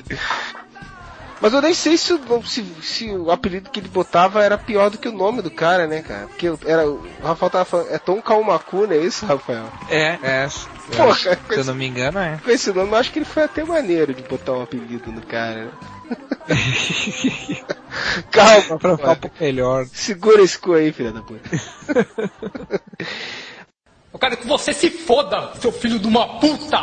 Mas 1.45 1.53
eu 1.53 1.61
nem 1.61 1.75
sei 1.75 1.99
se, 1.99 2.11
o- 2.15 2.43
se, 2.43 2.65
se 2.81 3.11
o 3.11 3.31
apelido 3.31 3.69
que 3.69 3.79
ele 3.79 3.89
botava 3.89 4.43
era 4.43 4.57
pior 4.57 4.89
do 4.89 4.97
que 4.97 5.07
o 5.07 5.13
nome 5.13 5.43
do 5.43 5.51
cara, 5.51 5.87
né, 5.87 6.01
cara? 6.01 6.27
Porque 6.27 6.47
era, 6.65 6.89
o 6.89 7.07
Rafael 7.23 7.51
tava 7.51 7.65
falando, 7.67 7.91
é 7.93 7.99
Tom 7.99 8.23
Kalmaku, 8.23 8.87
não 8.87 8.95
é 8.95 8.97
isso, 8.97 9.27
Rafael? 9.27 9.71
É, 9.91 10.19
é. 10.23 10.49
Porra, 10.97 11.15
Se 11.15 11.37
eu 11.51 11.65
não 11.67 11.75
me 11.75 11.87
engano, 11.87 12.19
é. 12.19 12.41
Com 12.43 12.51
esse 12.51 12.73
nome, 12.73 12.91
eu 12.93 12.97
acho 12.97 13.13
que 13.13 13.19
ele 13.19 13.27
foi 13.27 13.43
até 13.43 13.63
maneiro 13.63 14.15
de 14.15 14.23
botar 14.23 14.53
um 14.53 14.63
apelido 14.63 15.13
no 15.13 15.21
cara. 15.21 15.65
né? 15.67 15.71
Calma, 18.33 18.79
pra 18.79 18.97
ficar 18.97 19.11
um 19.13 19.17
pouco 19.17 19.37
melhor. 19.39 19.87
Segura 19.93 20.41
esse 20.43 20.59
cu 20.59 20.73
aí, 20.73 20.93
filha 20.93 21.13
da 21.13 21.21
puta. 21.21 21.51
Eu 24.15 24.19
quero 24.19 24.37
que 24.39 24.47
você 24.47 24.73
se 24.73 24.89
foda, 24.89 25.53
seu 25.61 25.71
filho 25.71 25.99
de 25.99 26.07
uma 26.09 26.39
puta! 26.41 26.83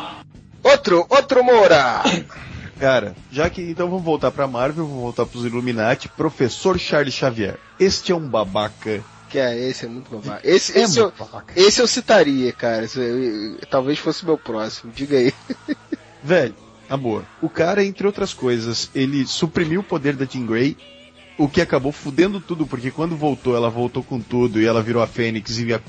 Outro, 0.62 1.08
outro 1.10 1.44
Moura! 1.44 2.04
Cara, 2.82 3.16
já 3.32 3.48
que 3.48 3.62
então 3.62 3.88
vamos 3.88 4.04
voltar 4.04 4.32
pra 4.32 4.48
Marvel, 4.48 4.88
vamos 4.88 5.02
voltar 5.04 5.26
pros 5.28 5.46
Illuminati, 5.46 6.10
Professor 6.10 6.80
Charles 6.80 7.14
Xavier. 7.14 7.60
Este 7.80 8.12
é 8.12 8.16
um 8.16 8.28
babaca. 8.28 9.04
Que 9.30 9.38
é, 9.38 9.56
esse 9.70 9.86
é 9.86 9.88
muito 9.88 10.10
babaca. 10.10 10.42
Esse, 10.44 10.76
É 10.78 10.82
esse, 10.82 10.98
eu, 10.98 11.04
muito 11.06 11.20
babaca. 11.20 11.54
esse 11.56 11.80
eu 11.80 11.88
citaria, 11.88 12.52
cara. 12.52 12.84
Esse 12.84 12.98
eu- 13.00 13.24
eu- 13.54 13.58
talvez 13.70 14.00
fosse 14.00 14.26
meu 14.26 14.36
próximo. 14.36 14.92
Diga 14.92 15.16
aí. 15.16 15.32
Velho, 16.24 16.56
amor, 16.90 17.24
o 17.40 17.48
cara, 17.48 17.86
entre 17.86 18.08
outras 18.08 18.34
coisas, 18.34 18.90
ele 18.96 19.28
suprimiu 19.28 19.82
o 19.82 19.84
poder 19.84 20.16
da 20.16 20.26
Jean 20.26 20.48
Grey, 20.48 20.76
o 21.38 21.48
que 21.48 21.62
acabou 21.62 21.92
fudendo 21.92 22.42
tudo, 22.42 22.66
porque 22.66 22.90
quando 22.90 23.16
voltou, 23.16 23.56
ela 23.56 23.70
voltou 23.70 24.04
com 24.04 24.20
tudo 24.20 24.60
e 24.60 24.66
ela 24.66 24.82
virou 24.82 25.04
a 25.04 25.08
Fênix 25.08 25.58
e 25.60 25.66
via- 25.66 25.82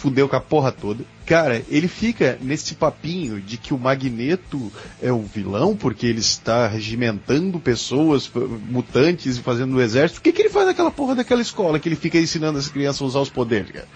fudeu 0.00 0.28
com 0.28 0.36
a 0.36 0.40
porra 0.40 0.72
toda. 0.72 1.04
Cara, 1.26 1.62
ele 1.68 1.86
fica 1.86 2.38
nesse 2.40 2.74
papinho 2.74 3.40
de 3.40 3.56
que 3.56 3.74
o 3.74 3.78
Magneto 3.78 4.72
é 5.00 5.12
o 5.12 5.22
vilão 5.22 5.76
porque 5.76 6.06
ele 6.06 6.20
está 6.20 6.66
regimentando 6.66 7.60
pessoas, 7.60 8.30
mutantes 8.68 9.36
e 9.36 9.42
fazendo 9.42 9.76
o 9.76 9.80
exército. 9.80 10.20
O 10.20 10.22
que, 10.22 10.32
que 10.32 10.42
ele 10.42 10.50
faz 10.50 10.66
naquela 10.66 10.90
porra 10.90 11.14
daquela 11.14 11.42
escola 11.42 11.78
que 11.78 11.88
ele 11.88 11.96
fica 11.96 12.18
ensinando 12.18 12.58
as 12.58 12.68
crianças 12.68 13.02
a 13.02 13.04
usar 13.04 13.20
os 13.20 13.30
poderes, 13.30 13.70
cara? 13.70 13.88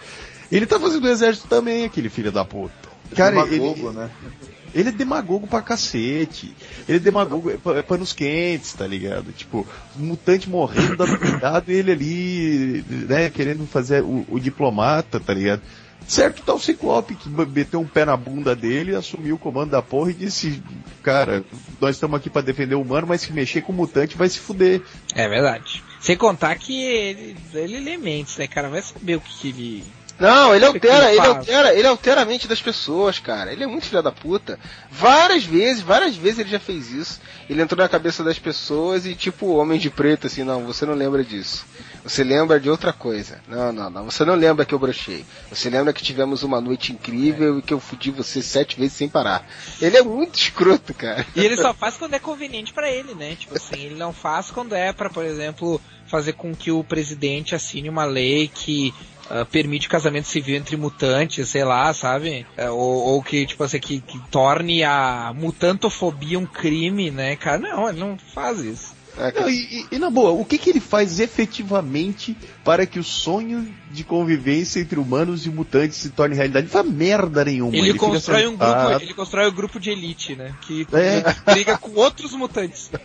Ele 0.52 0.66
tá 0.66 0.78
fazendo 0.78 1.04
o 1.04 1.08
exército 1.08 1.48
também, 1.48 1.84
aquele 1.84 2.08
filho 2.08 2.30
da 2.30 2.44
puta. 2.44 2.72
Cara, 3.16 3.40
ele, 3.40 3.58
Demagogo, 3.58 3.92
né? 3.92 4.10
ele 4.74 4.88
é 4.88 4.92
demagogo 4.92 5.46
pra 5.46 5.62
cacete. 5.62 6.54
Ele 6.88 6.98
é 6.98 7.00
demagogo 7.00 7.50
é 7.50 7.78
é 7.78 7.82
panos 7.82 8.12
quentes, 8.12 8.72
tá 8.72 8.86
ligado? 8.86 9.32
Tipo, 9.32 9.66
mutante 9.96 10.50
morrendo, 10.50 10.96
dando 10.96 11.18
cuidado, 11.18 11.70
e 11.70 11.74
ele 11.74 11.92
ali, 11.92 12.84
né, 12.88 13.30
querendo 13.30 13.66
fazer 13.66 14.02
o, 14.02 14.26
o 14.28 14.40
diplomata, 14.40 15.20
tá 15.20 15.32
ligado? 15.32 15.62
Certo 16.06 16.42
tá 16.42 16.52
o 16.52 16.60
Ciclope, 16.60 17.14
que 17.14 17.28
meteu 17.28 17.80
um 17.80 17.86
pé 17.86 18.04
na 18.04 18.16
bunda 18.16 18.54
dele, 18.54 18.94
assumiu 18.94 19.36
o 19.36 19.38
comando 19.38 19.70
da 19.70 19.80
porra 19.80 20.10
e 20.10 20.14
disse, 20.14 20.62
cara, 21.02 21.44
nós 21.80 21.96
estamos 21.96 22.16
aqui 22.16 22.28
pra 22.28 22.42
defender 22.42 22.74
o 22.74 22.82
humano, 22.82 23.06
mas 23.06 23.22
se 23.22 23.32
mexer 23.32 23.62
com 23.62 23.72
o 23.72 23.74
mutante 23.74 24.16
vai 24.16 24.28
se 24.28 24.38
fuder. 24.38 24.82
É 25.14 25.28
verdade. 25.28 25.82
Sem 26.00 26.16
contar 26.16 26.54
que 26.56 26.82
ele, 26.82 27.36
ele 27.54 27.96
mentes, 27.96 28.36
né, 28.36 28.46
cara? 28.46 28.68
Vai 28.68 28.82
saber 28.82 29.16
o 29.16 29.20
que, 29.20 29.38
que 29.38 29.48
ele. 29.48 29.84
Não, 30.18 30.54
ele 30.54 30.64
altera, 30.64 31.10
ele 31.12 31.26
altera, 31.26 31.74
ele 31.74 31.86
altera 31.86 32.22
a 32.22 32.24
mente 32.24 32.46
das 32.46 32.62
pessoas, 32.62 33.18
cara. 33.18 33.52
Ele 33.52 33.64
é 33.64 33.66
muito 33.66 33.86
filho 33.86 34.02
da 34.02 34.12
puta. 34.12 34.58
Várias 34.90 35.44
vezes, 35.44 35.82
várias 35.82 36.16
vezes 36.16 36.40
ele 36.40 36.50
já 36.50 36.60
fez 36.60 36.90
isso. 36.90 37.20
Ele 37.50 37.60
entrou 37.60 37.82
na 37.82 37.88
cabeça 37.88 38.22
das 38.22 38.38
pessoas 38.38 39.06
e 39.06 39.14
tipo 39.14 39.54
homem 39.54 39.78
de 39.78 39.90
preto, 39.90 40.26
assim, 40.26 40.44
não, 40.44 40.64
você 40.64 40.86
não 40.86 40.94
lembra 40.94 41.24
disso. 41.24 41.66
Você 42.04 42.22
lembra 42.22 42.60
de 42.60 42.70
outra 42.70 42.92
coisa. 42.92 43.40
Não, 43.48 43.72
não, 43.72 43.90
não. 43.90 44.04
Você 44.04 44.24
não 44.24 44.34
lembra 44.34 44.64
que 44.64 44.74
eu 44.74 44.78
brochei. 44.78 45.24
Você 45.50 45.68
lembra 45.68 45.92
que 45.92 46.02
tivemos 46.02 46.42
uma 46.42 46.60
noite 46.60 46.92
incrível 46.92 47.58
e 47.58 47.62
que 47.62 47.72
eu 47.72 47.80
fudi 47.80 48.10
você 48.10 48.40
sete 48.42 48.78
vezes 48.78 48.92
sem 48.92 49.08
parar. 49.08 49.46
Ele 49.80 49.96
é 49.96 50.02
muito 50.02 50.36
escroto, 50.36 50.94
cara. 50.94 51.26
E 51.34 51.40
ele 51.44 51.56
só 51.56 51.74
faz 51.74 51.96
quando 51.96 52.14
é 52.14 52.18
conveniente 52.18 52.72
pra 52.72 52.90
ele, 52.90 53.14
né? 53.14 53.34
Tipo 53.34 53.56
assim, 53.56 53.80
ele 53.86 53.94
não 53.94 54.12
faz 54.12 54.50
quando 54.50 54.74
é 54.74 54.92
pra, 54.92 55.10
por 55.10 55.24
exemplo, 55.24 55.80
fazer 56.06 56.34
com 56.34 56.54
que 56.54 56.70
o 56.70 56.84
presidente 56.84 57.54
assine 57.54 57.88
uma 57.88 58.04
lei 58.04 58.48
que 58.48 58.94
ah, 59.30 59.44
permite 59.44 59.88
casamento 59.88 60.28
civil 60.28 60.56
entre 60.56 60.76
mutantes, 60.76 61.48
sei 61.48 61.64
lá, 61.64 61.92
sabe? 61.94 62.46
É, 62.56 62.70
ou, 62.70 62.78
ou 62.78 63.22
que, 63.22 63.46
tipo 63.46 63.62
assim, 63.64 63.78
que, 63.80 64.00
que 64.00 64.18
torne 64.30 64.82
a 64.84 65.32
mutantofobia 65.34 66.38
um 66.38 66.46
crime, 66.46 67.10
né, 67.10 67.36
cara? 67.36 67.58
Não, 67.58 67.88
ele 67.88 68.00
não 68.00 68.16
faz 68.34 68.60
isso. 68.60 68.94
É, 69.16 69.40
Não, 69.40 69.48
e, 69.48 69.54
e- 69.54 69.86
e 69.92 69.98
na 69.98 70.10
boa, 70.10 70.32
o 70.32 70.44
que, 70.44 70.58
que 70.58 70.70
ele 70.70 70.80
faz 70.80 71.20
efetivamente 71.20 72.36
para 72.64 72.86
que 72.86 72.98
o 72.98 73.04
sonho 73.04 73.68
de 73.90 74.02
convivência 74.02 74.80
entre 74.80 74.98
humanos 74.98 75.46
e 75.46 75.50
mutantes 75.50 75.98
se 75.98 76.10
torne 76.10 76.34
realidade? 76.34 76.66
Não 76.66 76.72
faz 76.72 76.86
merda 76.88 77.44
nenhuma. 77.44 77.76
Ele, 77.76 77.92
fica 77.92 77.98
constrói 78.06 78.46
um 78.46 78.56
grupo, 78.56 79.02
ele 79.02 79.14
constrói 79.14 79.46
o 79.48 79.52
grupo 79.52 79.78
de 79.78 79.90
elite, 79.90 80.34
né? 80.34 80.52
Que 80.62 80.86
É. 80.92 81.52
briga 81.52 81.76
com 81.78 81.92
outros 81.94 82.32
mutantes. 82.32 82.90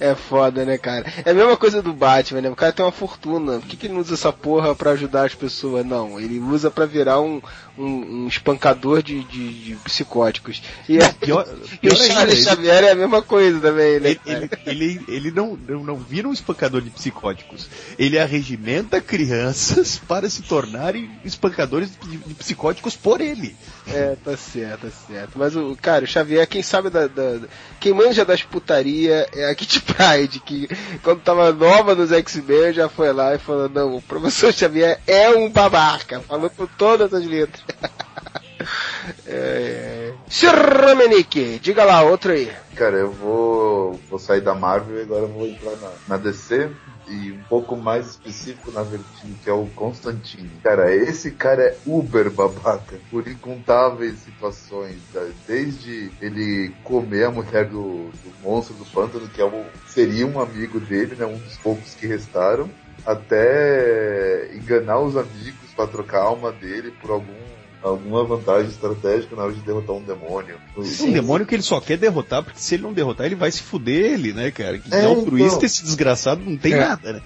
É 0.00 0.14
foda, 0.14 0.64
né, 0.64 0.78
cara? 0.78 1.12
É 1.24 1.30
a 1.30 1.34
mesma 1.34 1.56
coisa 1.56 1.82
do 1.82 1.92
Batman, 1.92 2.40
né? 2.42 2.48
O 2.50 2.54
cara 2.56 2.72
tem 2.72 2.84
uma 2.84 2.92
fortuna. 2.92 3.58
Por 3.58 3.66
que, 3.66 3.76
que 3.76 3.86
ele 3.86 3.94
não 3.94 4.00
usa 4.00 4.14
essa 4.14 4.32
porra 4.32 4.74
pra 4.74 4.92
ajudar 4.92 5.26
as 5.26 5.34
pessoas? 5.34 5.84
Não, 5.84 6.20
ele 6.20 6.38
usa 6.38 6.70
pra 6.70 6.86
virar 6.86 7.20
um, 7.20 7.42
um, 7.76 7.84
um 8.24 8.28
espancador 8.28 9.02
de, 9.02 9.24
de, 9.24 9.64
de 9.64 9.74
psicóticos. 9.76 10.62
E, 10.88 10.98
é- 10.98 11.08
Pior, 11.12 11.44
e 11.82 11.88
pior 11.88 11.96
o 11.96 12.00
ainda, 12.00 12.14
Charles 12.14 12.34
ele- 12.34 12.42
Xavier 12.44 12.84
é 12.84 12.90
a 12.92 12.94
mesma 12.94 13.20
coisa 13.22 13.58
também, 13.60 13.98
né? 13.98 14.10
Ele, 14.10 14.20
ele, 14.26 14.50
ele, 14.66 15.04
ele 15.08 15.30
não, 15.32 15.58
não, 15.68 15.82
não 15.82 15.96
vira 15.96 16.28
um 16.28 16.32
espancador 16.32 16.80
de 16.80 16.90
psicóticos. 16.90 17.68
Ele 17.98 18.17
arregimenta 18.18 19.00
crianças 19.00 20.00
para 20.06 20.28
se 20.28 20.42
tornarem 20.42 21.10
espancadores 21.24 21.90
de, 22.02 22.16
de 22.16 22.34
psicóticos 22.34 22.96
por 22.96 23.20
ele. 23.20 23.56
É, 23.86 24.16
tá 24.24 24.36
certo, 24.36 24.82
tá 24.82 24.90
certo. 25.06 25.38
Mas 25.38 25.56
o 25.56 25.76
cara, 25.80 26.04
o 26.04 26.08
Xavier, 26.08 26.46
quem 26.46 26.62
sabe 26.62 26.90
da. 26.90 27.06
da- 27.06 27.40
quem 27.80 27.92
manja 27.92 28.24
das 28.24 28.42
putaria 28.42 29.28
é 29.32 29.50
a 29.50 29.54
Kitty 29.54 29.80
Pride, 29.82 30.40
que 30.40 30.68
quando 31.02 31.20
tava 31.20 31.52
nova 31.52 31.94
nos 31.94 32.10
X-Men 32.12 32.72
já 32.72 32.88
foi 32.88 33.12
lá 33.12 33.34
e 33.34 33.38
falou: 33.38 33.68
não, 33.68 33.96
o 33.96 34.02
professor 34.02 34.52
Xavier 34.52 35.00
é 35.06 35.30
um 35.30 35.48
babaca. 35.50 36.20
Falou 36.20 36.50
com 36.50 36.66
todas 36.66 37.14
as 37.14 37.24
letras. 37.24 37.62
é, 39.26 39.32
é. 39.32 40.12
Sr. 40.28 40.84
Romenick, 40.84 41.58
diga 41.60 41.84
lá, 41.84 42.02
outro 42.02 42.32
aí. 42.32 42.50
Cara, 42.74 42.96
eu 42.96 43.10
vou, 43.10 43.98
vou 44.08 44.18
sair 44.18 44.40
da 44.40 44.54
Marvel 44.54 44.98
e 44.98 45.02
agora 45.02 45.22
eu 45.22 45.28
vou 45.28 45.46
entrar 45.46 45.72
na, 45.76 45.90
na 46.08 46.16
DC 46.16 46.70
e 47.10 47.32
um 47.32 47.42
pouco 47.48 47.76
mais 47.76 48.10
específico 48.10 48.70
na 48.72 48.82
Vertigo, 48.82 49.34
que 49.42 49.50
é 49.50 49.52
o 49.52 49.66
Constantine. 49.74 50.50
Cara, 50.62 50.94
esse 50.94 51.30
cara 51.32 51.62
é 51.62 51.76
uber 51.86 52.30
babaca 52.30 52.98
por 53.10 53.26
incontáveis 53.26 54.18
situações, 54.20 54.98
tá? 55.12 55.26
desde 55.46 56.10
ele 56.20 56.74
comer 56.84 57.24
a 57.24 57.30
mulher 57.30 57.66
do, 57.66 58.10
do 58.10 58.42
monstro 58.42 58.74
do 58.74 58.84
pântano, 58.86 59.28
que 59.28 59.40
é 59.40 59.44
um, 59.44 59.64
seria 59.86 60.26
um 60.26 60.40
amigo 60.40 60.78
dele, 60.80 61.14
né, 61.16 61.26
um 61.26 61.38
dos 61.38 61.56
poucos 61.58 61.94
que 61.94 62.06
restaram, 62.06 62.68
até 63.06 64.50
enganar 64.54 65.00
os 65.00 65.16
amigos 65.16 65.72
para 65.74 65.86
trocar 65.86 66.18
a 66.18 66.24
alma 66.24 66.52
dele 66.52 66.92
por 67.00 67.10
algum 67.10 67.47
alguma 67.82 68.24
vantagem 68.24 68.68
estratégica 68.70 69.34
na 69.36 69.44
hora 69.44 69.52
de 69.52 69.60
derrotar 69.60 69.94
um 69.96 70.02
demônio. 70.02 70.56
Um 71.00 71.12
demônio 71.12 71.46
que 71.46 71.54
ele 71.54 71.62
só 71.62 71.80
quer 71.80 71.96
derrotar, 71.96 72.42
porque 72.42 72.58
se 72.58 72.74
ele 72.74 72.82
não 72.82 72.92
derrotar, 72.92 73.26
ele 73.26 73.34
vai 73.34 73.50
se 73.50 73.62
fuder 73.62 74.12
ele, 74.12 74.32
né, 74.32 74.50
cara? 74.50 74.78
Que 74.78 74.92
É, 74.94 75.04
altruísta 75.04 75.56
então. 75.56 75.66
esse 75.66 75.82
desgraçado 75.84 76.42
não 76.44 76.56
tem 76.56 76.72
É. 76.74 76.80
nada, 76.80 77.12
né? 77.14 77.22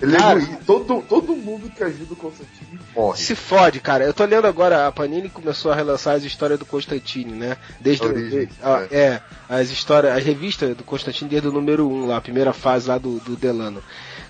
Ele 0.00 0.14
é 0.14 0.18
Cara. 0.18 0.38
egoísta. 0.38 0.62
Todo, 0.64 1.02
todo 1.08 1.34
mundo 1.34 1.68
que 1.70 1.82
ajuda 1.82 2.12
o 2.12 2.16
Constantine 2.16 2.78
morre. 2.94 3.18
Se 3.20 3.34
fode, 3.34 3.80
cara. 3.80 4.04
Eu 4.04 4.14
tô 4.14 4.24
lendo 4.24 4.46
agora, 4.46 4.86
a 4.86 4.92
Panini 4.92 5.28
começou 5.28 5.72
a 5.72 5.74
relançar 5.74 6.14
as 6.14 6.22
histórias 6.22 6.56
do 6.60 6.64
Constantine, 6.64 7.32
né? 7.32 7.56
Desde 7.80 8.04
o- 8.04 8.08
Origem, 8.08 8.46
de- 8.46 8.52
ah, 8.62 8.86
é. 8.88 8.96
é. 8.96 9.22
as 9.48 9.70
histórias, 9.70 10.16
as 10.16 10.22
revistas 10.24 10.76
do 10.76 10.84
Constantine 10.84 11.28
desde 11.28 11.48
o 11.48 11.52
número 11.52 11.88
1 11.88 12.06
lá, 12.06 12.18
a 12.18 12.20
primeira 12.20 12.52
fase 12.52 12.86
lá 12.88 12.98
do, 12.98 13.18
do 13.18 13.34
Delano. 13.34 13.82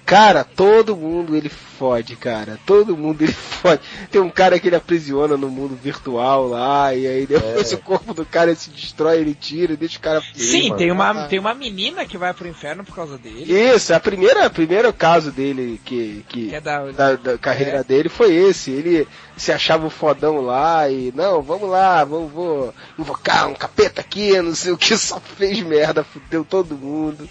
Cara, 0.09 0.43
todo 0.43 0.97
mundo 0.97 1.37
ele 1.37 1.51
fode, 1.51 2.17
cara. 2.17 2.59
Todo 2.65 2.97
mundo 2.97 3.21
ele 3.21 3.33
fode. 3.33 3.83
Tem 4.11 4.19
um 4.23 4.31
cara 4.31 4.59
que 4.59 4.67
ele 4.67 4.75
aprisiona 4.77 5.37
no 5.37 5.51
mundo 5.51 5.77
virtual 5.77 6.49
lá, 6.49 6.95
e 6.95 7.07
aí 7.07 7.27
depois 7.27 7.71
É. 7.71 7.75
o 7.75 7.79
corpo 7.79 8.15
do 8.15 8.25
cara 8.25 8.55
se 8.55 8.71
destrói, 8.71 9.19
ele 9.19 9.35
tira, 9.35 9.77
deixa 9.77 9.99
o 9.99 10.01
cara. 10.01 10.23
Sim, 10.35 10.71
mano. 10.71 10.77
tem 10.79 10.91
uma, 10.91 11.11
Ah. 11.11 11.27
tem 11.29 11.39
uma 11.39 11.53
menina 11.53 12.07
que 12.07 12.17
vai 12.17 12.33
pro 12.33 12.49
inferno 12.49 12.83
por 12.85 12.97
causa 12.97 13.19
dele. 13.19 13.53
Isso, 13.53 13.93
a 13.93 14.01
primeira, 14.01 14.47
o 14.47 14.51
primeiro 14.51 14.91
caso 14.95 15.31
dele 15.31 15.79
que, 15.85 16.25
que 16.27 16.47
Que 16.49 16.55
é 16.55 16.61
da, 16.63 16.91
da, 16.91 17.15
da 17.17 17.37
carreira 17.37 17.81
É. 17.81 17.85
dele 17.85 18.09
foi 18.09 18.35
esse. 18.35 18.71
Ele 18.71 19.07
se 19.37 19.53
achava 19.53 19.87
o 19.87 19.91
fodão 19.91 20.41
lá 20.41 20.89
e, 20.89 21.13
não, 21.15 21.43
vamos 21.43 21.69
lá, 21.69 22.03
vamos, 22.03 22.33
vou 22.33 22.75
invocar 22.99 23.47
um 23.47 23.55
capeta 23.55 24.01
aqui, 24.01 24.41
não 24.41 24.55
sei 24.55 24.73
o 24.73 24.79
que, 24.79 24.97
só 24.97 25.21
fez 25.21 25.61
merda, 25.61 26.03
fudeu 26.03 26.47
todo 26.47 26.75
mundo. 26.75 27.29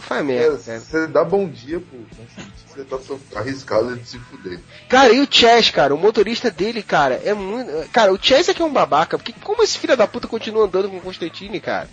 Só 0.00 0.06
faz 0.06 0.24
merda, 0.24 0.56
você 0.56 1.06
dá 1.06 1.22
bom 1.24 1.48
dia 1.48 1.78
pro 1.80 1.98
Constantine, 2.16 2.52
você 2.74 2.84
tá 2.84 2.98
so- 2.98 3.20
arriscado 3.36 3.96
de 3.96 4.08
se 4.08 4.18
fuder. 4.18 4.58
Cara, 4.88 5.12
e 5.12 5.20
o 5.20 5.28
Chess, 5.30 5.70
cara, 5.70 5.94
o 5.94 5.98
motorista 5.98 6.50
dele, 6.50 6.82
cara, 6.82 7.20
é 7.24 7.34
muito. 7.34 7.70
Cara, 7.90 8.12
o 8.12 8.18
Chess 8.22 8.48
é 8.48 8.54
que 8.54 8.62
é 8.62 8.64
um 8.64 8.72
babaca, 8.72 9.18
porque 9.18 9.34
como 9.42 9.62
esse 9.62 9.78
filho 9.78 9.96
da 9.96 10.06
puta 10.06 10.26
continua 10.26 10.64
andando 10.66 10.88
com 10.88 10.96
o 10.96 11.00
Constantine, 11.00 11.60
cara? 11.60 11.88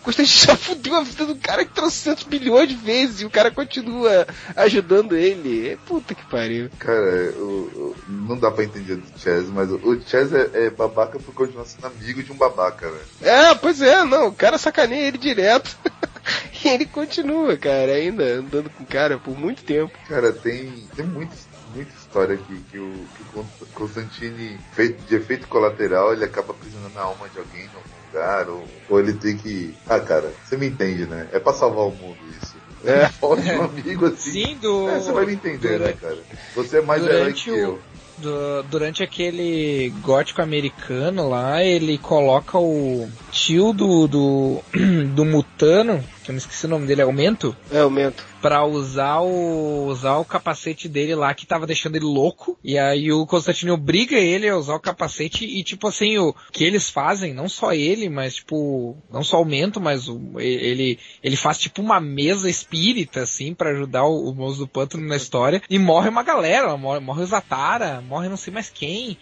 O 0.00 0.04
Constantine 0.04 0.34
já 0.46 0.56
fudeu 0.56 0.96
a 0.96 1.02
vida 1.04 1.24
do 1.24 1.36
cara 1.36 1.64
300 1.64 2.24
bilhões 2.24 2.68
de 2.68 2.74
vezes 2.74 3.20
e 3.20 3.24
o 3.24 3.30
cara 3.30 3.52
continua 3.52 4.26
ajudando 4.56 5.16
ele. 5.16 5.68
É 5.68 5.76
puta 5.86 6.12
que 6.14 6.24
pariu. 6.26 6.68
Cara, 6.78 7.32
o- 7.36 7.94
o- 7.96 7.96
não 8.08 8.36
dá 8.36 8.50
pra 8.50 8.64
entender 8.64 8.96
do 8.96 9.20
Chess, 9.20 9.48
mas 9.48 9.70
o, 9.70 9.76
o 9.76 10.00
Chess 10.02 10.32
é, 10.32 10.66
é 10.66 10.70
babaca 10.70 11.20
por 11.20 11.32
continuar 11.32 11.66
sendo 11.66 11.86
amigo 11.86 12.20
de 12.20 12.32
um 12.32 12.36
babaca, 12.36 12.90
velho. 12.90 13.04
É, 13.22 13.54
pois 13.54 13.80
é, 13.80 14.02
não, 14.02 14.26
o 14.28 14.32
cara 14.34 14.58
sacaneia 14.58 15.06
ele 15.06 15.18
direto. 15.18 15.76
e 16.64 16.68
ele 16.68 16.86
continua, 16.86 17.56
cara, 17.56 17.92
ainda 17.92 18.24
andando 18.24 18.70
com 18.70 18.84
o 18.84 18.86
cara 18.86 19.18
por 19.18 19.36
muito 19.36 19.64
tempo. 19.64 19.92
Cara, 20.08 20.32
tem, 20.32 20.88
tem 20.94 21.06
muita, 21.06 21.34
muita 21.74 21.90
história 21.90 22.34
aqui 22.34 22.60
que 22.70 22.78
o, 22.78 23.06
que 23.14 23.22
o 23.22 23.26
Con- 23.26 23.66
Constantine, 23.74 24.58
feito, 24.72 25.02
de 25.04 25.14
efeito 25.16 25.48
colateral, 25.48 26.12
ele 26.12 26.24
acaba 26.24 26.50
aprisionando 26.52 26.98
a 26.98 27.02
alma 27.02 27.28
de 27.28 27.38
alguém 27.38 27.62
em 27.66 27.74
algum 27.74 28.06
lugar, 28.06 28.48
ou, 28.48 28.68
ou 28.88 29.00
ele 29.00 29.14
tem 29.14 29.36
que. 29.36 29.74
Ah, 29.86 30.00
cara, 30.00 30.34
você 30.42 30.56
me 30.56 30.66
entende, 30.66 31.06
né? 31.06 31.28
É 31.32 31.38
pra 31.40 31.52
salvar 31.52 31.86
o 31.86 31.90
mundo 31.90 32.18
isso. 32.28 32.56
É. 32.84 33.08
Pode 33.20 33.48
um 33.50 33.62
amigo 33.62 34.06
assim. 34.06 34.32
Sim, 34.32 34.58
do. 34.58 34.88
É, 34.88 35.00
você 35.00 35.12
vai 35.12 35.26
me 35.26 35.32
entender, 35.34 35.70
né, 35.70 35.78
durante, 35.78 36.00
cara? 36.00 36.18
Você 36.54 36.78
é 36.78 36.82
mais 36.82 37.02
herói 37.04 37.32
que 37.32 37.50
o- 37.50 37.56
eu. 37.56 37.82
do- 38.18 38.62
durante 38.64 39.02
aquele 39.02 39.90
gótico 40.02 40.42
americano 40.42 41.28
lá, 41.28 41.64
ele 41.64 41.96
coloca 41.98 42.58
o 42.58 43.08
tio 43.30 43.72
do, 43.72 44.06
do, 44.06 44.62
do 45.14 45.24
Mutano, 45.24 46.04
que 46.22 46.30
eu 46.30 46.32
não 46.32 46.38
esqueci 46.38 46.66
o 46.66 46.68
nome 46.68 46.86
dele, 46.86 47.02
é 47.02 47.04
o 47.04 47.12
Mento, 47.12 47.56
É, 47.70 47.84
o 47.84 47.90
mento. 47.90 48.24
Pra 48.42 48.66
usar 48.66 49.20
o, 49.20 49.86
usar 49.86 50.16
o 50.18 50.24
capacete 50.24 50.88
dele 50.88 51.14
lá 51.14 51.32
que 51.32 51.46
tava 51.46 51.66
deixando 51.66 51.94
ele 51.94 52.04
louco. 52.04 52.58
E 52.62 52.76
aí 52.76 53.12
o 53.12 53.24
Constantino 53.24 53.74
obriga 53.74 54.16
ele 54.16 54.48
a 54.48 54.56
usar 54.56 54.74
o 54.74 54.80
capacete 54.80 55.44
e 55.44 55.62
tipo 55.62 55.86
assim, 55.86 56.18
o 56.18 56.34
que 56.50 56.64
eles 56.64 56.90
fazem, 56.90 57.32
não 57.32 57.48
só 57.48 57.72
ele, 57.72 58.08
mas 58.08 58.34
tipo, 58.34 58.96
não 59.10 59.22
só 59.22 59.40
o 59.40 59.44
Mento, 59.44 59.80
mas 59.80 60.08
o, 60.08 60.20
ele, 60.38 60.98
ele 61.22 61.36
faz 61.36 61.58
tipo 61.58 61.80
uma 61.80 62.00
mesa 62.00 62.50
espírita 62.50 63.20
assim 63.20 63.54
pra 63.54 63.70
ajudar 63.70 64.04
o, 64.04 64.30
o 64.30 64.34
moço 64.34 64.58
do 64.58 64.66
pântano 64.66 65.06
na 65.06 65.16
história 65.16 65.62
e 65.70 65.78
morre 65.78 66.08
uma 66.08 66.24
galera, 66.24 66.76
morre, 66.76 66.98
morre 67.00 67.22
o 67.22 67.26
Zatara, 67.26 68.00
morre 68.00 68.28
não 68.28 68.36
sei 68.36 68.52
mais 68.52 68.68
quem. 68.68 69.16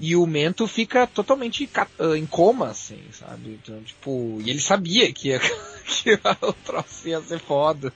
E 0.00 0.16
o 0.16 0.26
Mento 0.26 0.66
fica 0.66 1.06
totalmente 1.06 1.68
ah, 1.76 2.16
em 2.16 2.24
coma, 2.24 2.68
assim, 2.68 3.00
sabe? 3.10 3.58
Então, 3.62 3.82
tipo, 3.82 4.40
e 4.42 4.50
ele 4.50 4.60
sabia 4.60 5.12
que, 5.12 5.28
ia, 5.28 5.40
que 5.84 6.12
o 6.40 6.52
troço 6.64 7.08
ia 7.08 7.20
ser 7.20 7.38
foda. 7.38 7.92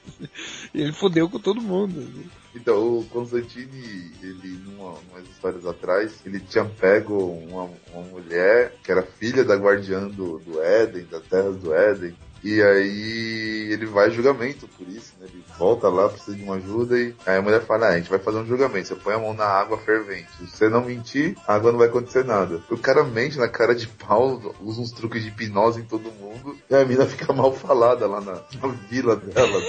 Ele 0.75 0.93
fodeu 0.93 1.29
com 1.29 1.39
todo 1.39 1.61
mundo. 1.61 2.09
Então, 2.55 2.99
o 2.99 3.05
Constantine, 3.05 4.13
ele, 4.23 4.59
numa, 4.65 4.95
umas 5.11 5.29
histórias 5.29 5.67
atrás, 5.67 6.21
ele 6.25 6.41
tinha 6.41 6.65
pego 6.65 7.15
uma, 7.15 7.71
uma 7.93 8.03
mulher 8.09 8.75
que 8.83 8.91
era 8.91 9.03
filha 9.03 9.45
da 9.45 9.57
guardiã 9.57 10.09
do, 10.09 10.39
do 10.39 10.63
Éden, 10.63 11.05
das 11.11 11.23
terras 11.25 11.57
do 11.57 11.75
Éden. 11.75 12.17
E 12.45 12.63
aí 12.63 13.73
ele 13.73 13.87
vai 13.87 14.07
a 14.07 14.11
julgamento 14.11 14.69
por 14.69 14.89
isso, 14.89 15.15
né? 15.21 15.27
Ele 15.29 15.45
volta 15.59 15.89
lá, 15.89 16.09
precisa 16.09 16.37
de 16.37 16.43
uma 16.43 16.57
ajuda 16.57 16.99
e 16.99 17.15
aí 17.27 17.39
a 17.39 17.43
mulher 17.43 17.63
fala, 17.63 17.87
ah, 17.87 17.91
a 17.91 17.97
gente 17.99 18.11
vai 18.11 18.19
fazer 18.19 18.39
um 18.39 18.47
julgamento, 18.47 18.89
você 18.89 18.95
põe 18.95 19.15
a 19.15 19.19
mão 19.19 19.35
na 19.35 19.45
água 19.45 19.79
fervente. 19.79 20.29
Se 20.39 20.47
você 20.47 20.69
não 20.69 20.85
mentir, 20.85 21.37
a 21.47 21.55
água 21.55 21.73
não 21.73 21.79
vai 21.79 21.89
acontecer 21.89 22.25
nada. 22.25 22.63
O 22.71 22.79
cara 22.79 23.03
mente 23.05 23.39
na 23.39 23.49
cara 23.49 23.75
de 23.75 23.89
pau, 23.89 24.55
usa 24.61 24.81
uns 24.81 24.93
truques 24.93 25.23
de 25.23 25.29
hipnose 25.29 25.81
em 25.81 25.85
todo 25.85 26.13
mundo, 26.13 26.57
e 26.71 26.75
a 26.75 26.85
mina 26.85 27.07
fica 27.07 27.33
mal 27.33 27.53
falada 27.53 28.07
lá 28.07 28.21
na, 28.21 28.35
na 28.35 28.69
vila 28.89 29.17
dela? 29.17 29.63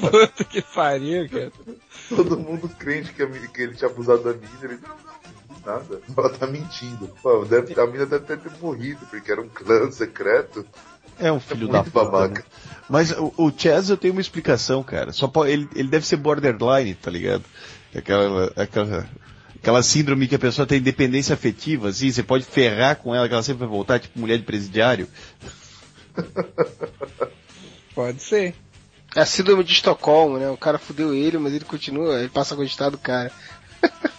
Puta 0.00 0.44
que 0.44 0.62
pariu, 0.62 1.28
cara. 1.28 1.52
Todo 2.08 2.38
mundo 2.38 2.68
crente 2.68 3.12
que, 3.12 3.22
a 3.22 3.26
que 3.26 3.62
ele 3.62 3.74
tinha 3.74 3.90
abusado 3.90 4.22
da 4.22 4.32
mina, 4.32 4.48
ele 4.62 4.78
nada. 5.66 6.00
Ela 6.16 6.30
tá 6.30 6.46
mentindo. 6.46 7.08
Pô, 7.20 7.44
deve, 7.44 7.78
a 7.78 7.86
mina 7.86 8.06
deve 8.06 8.24
ter 8.24 8.40
morrido, 8.60 9.04
porque 9.06 9.32
era 9.32 9.42
um 9.42 9.48
clã 9.48 9.90
secreto. 9.90 10.64
É 11.18 11.32
um 11.32 11.40
filho 11.40 11.68
muito 11.68 11.72
da 11.72 11.82
puta. 11.84 12.04
babaca. 12.04 12.40
né? 12.40 12.44
Mas 12.88 13.10
o, 13.12 13.32
o 13.36 13.52
Chaz 13.56 13.90
eu 13.90 13.96
tenho 13.96 14.12
uma 14.12 14.20
explicação, 14.20 14.82
cara. 14.82 15.12
Só 15.12 15.26
po- 15.26 15.44
ele, 15.46 15.68
ele 15.74 15.88
deve 15.88 16.06
ser 16.06 16.16
borderline, 16.16 16.94
tá 16.94 17.10
ligado? 17.10 17.42
Aquela, 17.94 18.52
aquela, 18.56 19.08
aquela 19.58 19.82
síndrome 19.82 20.28
que 20.28 20.34
a 20.34 20.38
pessoa 20.38 20.66
tem 20.66 20.80
dependência 20.80 21.34
afetiva, 21.34 21.88
assim, 21.88 22.10
você 22.12 22.22
pode 22.22 22.44
ferrar 22.44 22.96
com 22.96 23.14
ela 23.14 23.26
que 23.26 23.34
ela 23.34 23.42
sempre 23.42 23.60
vai 23.60 23.68
voltar, 23.68 23.98
tipo 23.98 24.18
mulher 24.18 24.38
de 24.38 24.44
presidiário. 24.44 25.08
Pode 27.94 28.22
ser. 28.22 28.54
É 29.14 29.20
a 29.20 29.26
síndrome 29.26 29.64
de 29.64 29.72
Estocolmo, 29.72 30.38
né? 30.38 30.48
O 30.50 30.56
cara 30.56 30.78
fudeu 30.78 31.14
ele, 31.14 31.38
mas 31.38 31.54
ele 31.54 31.64
continua, 31.64 32.18
ele 32.20 32.28
passa 32.28 32.52
a 32.54 32.56
gostar 32.56 32.90
do 32.90 32.98
cara. 32.98 33.32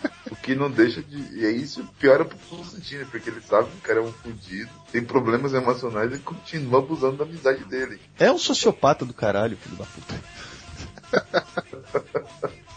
Que 0.47 0.55
não 0.55 0.71
deixa 0.71 1.03
de. 1.03 1.17
E 1.37 1.45
é 1.45 1.51
isso 1.51 1.83
piora 1.99 2.23
pro 2.23 2.37
Constantino, 2.49 3.05
porque 3.07 3.29
ele 3.29 3.41
sabe 3.41 3.69
que 3.69 3.79
o 3.79 3.81
cara 3.81 3.99
é 3.99 4.01
um 4.01 4.13
fudido, 4.13 4.69
tem 4.93 5.03
problemas 5.03 5.53
emocionais 5.53 6.13
e 6.13 6.19
continua 6.19 6.79
abusando 6.79 7.17
da 7.17 7.25
amizade 7.25 7.65
dele. 7.65 7.99
É 8.17 8.31
um 8.31 8.37
sociopata 8.37 9.03
do 9.03 9.13
caralho, 9.13 9.57
filho 9.57 9.75
da 9.75 9.83
puta. 9.83 10.15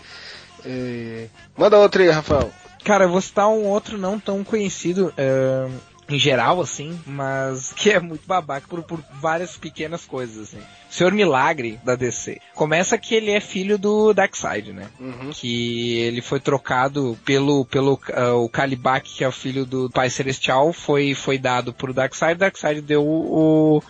É... 0.62 1.28
Manda 1.56 1.78
outra 1.78 2.02
aí, 2.02 2.10
Rafael. 2.10 2.52
Cara, 2.84 3.04
eu 3.04 3.10
vou 3.10 3.20
citar 3.22 3.48
um 3.48 3.64
outro 3.64 3.96
não 3.96 4.20
tão 4.20 4.44
conhecido 4.44 5.10
é, 5.16 5.66
em 6.10 6.18
geral, 6.18 6.60
assim, 6.60 6.98
mas 7.06 7.72
que 7.72 7.90
é 7.90 8.00
muito 8.00 8.26
babaca 8.26 8.66
por, 8.68 8.82
por 8.82 9.02
várias 9.20 9.56
pequenas 9.56 10.04
coisas, 10.04 10.48
assim. 10.48 10.58
O 10.90 10.94
Senhor 10.94 11.12
Milagre, 11.12 11.78
da 11.84 11.94
DC. 11.94 12.40
Começa 12.54 12.98
que 12.98 13.14
ele 13.14 13.30
é 13.30 13.40
filho 13.40 13.78
do 13.78 14.12
Darkseid, 14.12 14.72
né? 14.72 14.88
Uhum. 14.98 15.30
que 15.32 15.98
ele 16.00 16.20
foi 16.20 16.40
trocado 16.40 17.16
pelo 17.24 17.64
pelo 17.64 18.00
ah, 18.12 18.34
o 18.34 18.48
Kalibak, 18.48 19.08
que 19.08 19.24
é 19.24 19.28
o 19.28 19.32
filho 19.32 19.64
do 19.64 19.88
Pai 19.90 20.10
Celestial, 20.10 20.72
foi 20.72 21.14
foi 21.14 21.38
dado 21.38 21.72
pro 21.72 21.94
Darkseid, 21.94 22.38
Darkseid 22.38 22.80
deu 22.80 23.04
o 23.06 23.82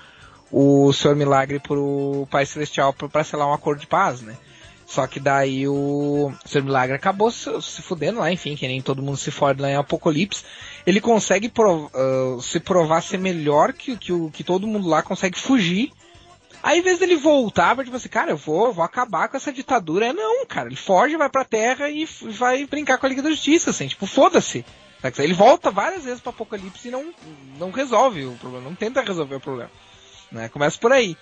o 0.53 0.93
Senhor 0.93 1.16
Milagre 1.16 1.61
pro 1.61 2.27
Pai 2.31 2.45
Celestial 2.45 2.93
pra, 2.93 3.09
pra 3.09 3.25
selar 3.25 3.49
um 3.49 3.53
acordo 3.55 3.81
de 3.81 3.87
paz, 3.87 4.21
né? 4.21 4.37
Só 4.91 5.07
que 5.07 5.20
daí 5.20 5.68
o 5.68 6.32
Senhor 6.45 6.64
Milagre 6.64 6.97
acabou 6.97 7.30
se, 7.30 7.49
se 7.62 7.80
fudendo 7.80 8.18
lá, 8.18 8.32
enfim, 8.32 8.57
que 8.57 8.66
nem 8.66 8.82
todo 8.82 9.01
mundo 9.01 9.16
se 9.16 9.30
fode 9.30 9.62
lá 9.62 9.70
em 9.70 9.76
Apocalipse. 9.76 10.45
Ele 10.84 11.01
consegue 11.01 11.49
prov- 11.49 11.88
ah, 11.95 12.43
se 12.43 12.59
provar 12.59 13.01
ser 13.01 13.18
melhor 13.18 13.72
que, 13.72 13.97
que, 13.97 14.12
que 14.30 14.43
todo 14.43 14.66
mundo 14.66 14.88
lá 14.88 15.01
consegue 15.01 15.38
fugir. 15.38 15.93
Aí, 16.61 16.80
em 16.80 16.82
vez 16.82 16.99
dele 16.99 17.14
voltar, 17.14 17.76
tipo 17.84 17.95
assim, 17.95 18.09
cara, 18.09 18.32
eu 18.32 18.36
vou, 18.36 18.72
vou 18.72 18.82
acabar 18.84 19.28
com 19.28 19.36
essa 19.36 19.53
ditadura. 19.53 20.12
Não, 20.12 20.45
cara, 20.45 20.66
ele 20.66 20.74
foge, 20.74 21.16
vai 21.16 21.30
pra 21.30 21.45
terra 21.45 21.88
e 21.88 22.05
vai 22.36 22.66
brincar 22.66 22.99
com 22.99 23.07
a 23.07 23.09
Liga 23.09 23.22
da 23.22 23.30
Justiça, 23.30 23.70
assim, 23.70 23.86
tipo, 23.86 24.07
foda-se. 24.07 24.66
Ele 25.18 25.34
volta 25.34 25.70
várias 25.70 26.03
vezes 26.03 26.20
pro 26.20 26.30
Apocalipse 26.30 26.88
e 26.88 26.91
não, 26.91 27.14
não 27.61 27.70
resolve 27.70 28.26
o 28.26 28.32
problema, 28.32 28.64
não 28.68 28.74
tenta 28.74 29.03
resolver 29.03 29.36
o 29.36 29.41
problema. 29.41 29.70
Né? 30.32 30.49
Começa 30.49 30.76
por 30.78 30.91
aí. 30.91 31.16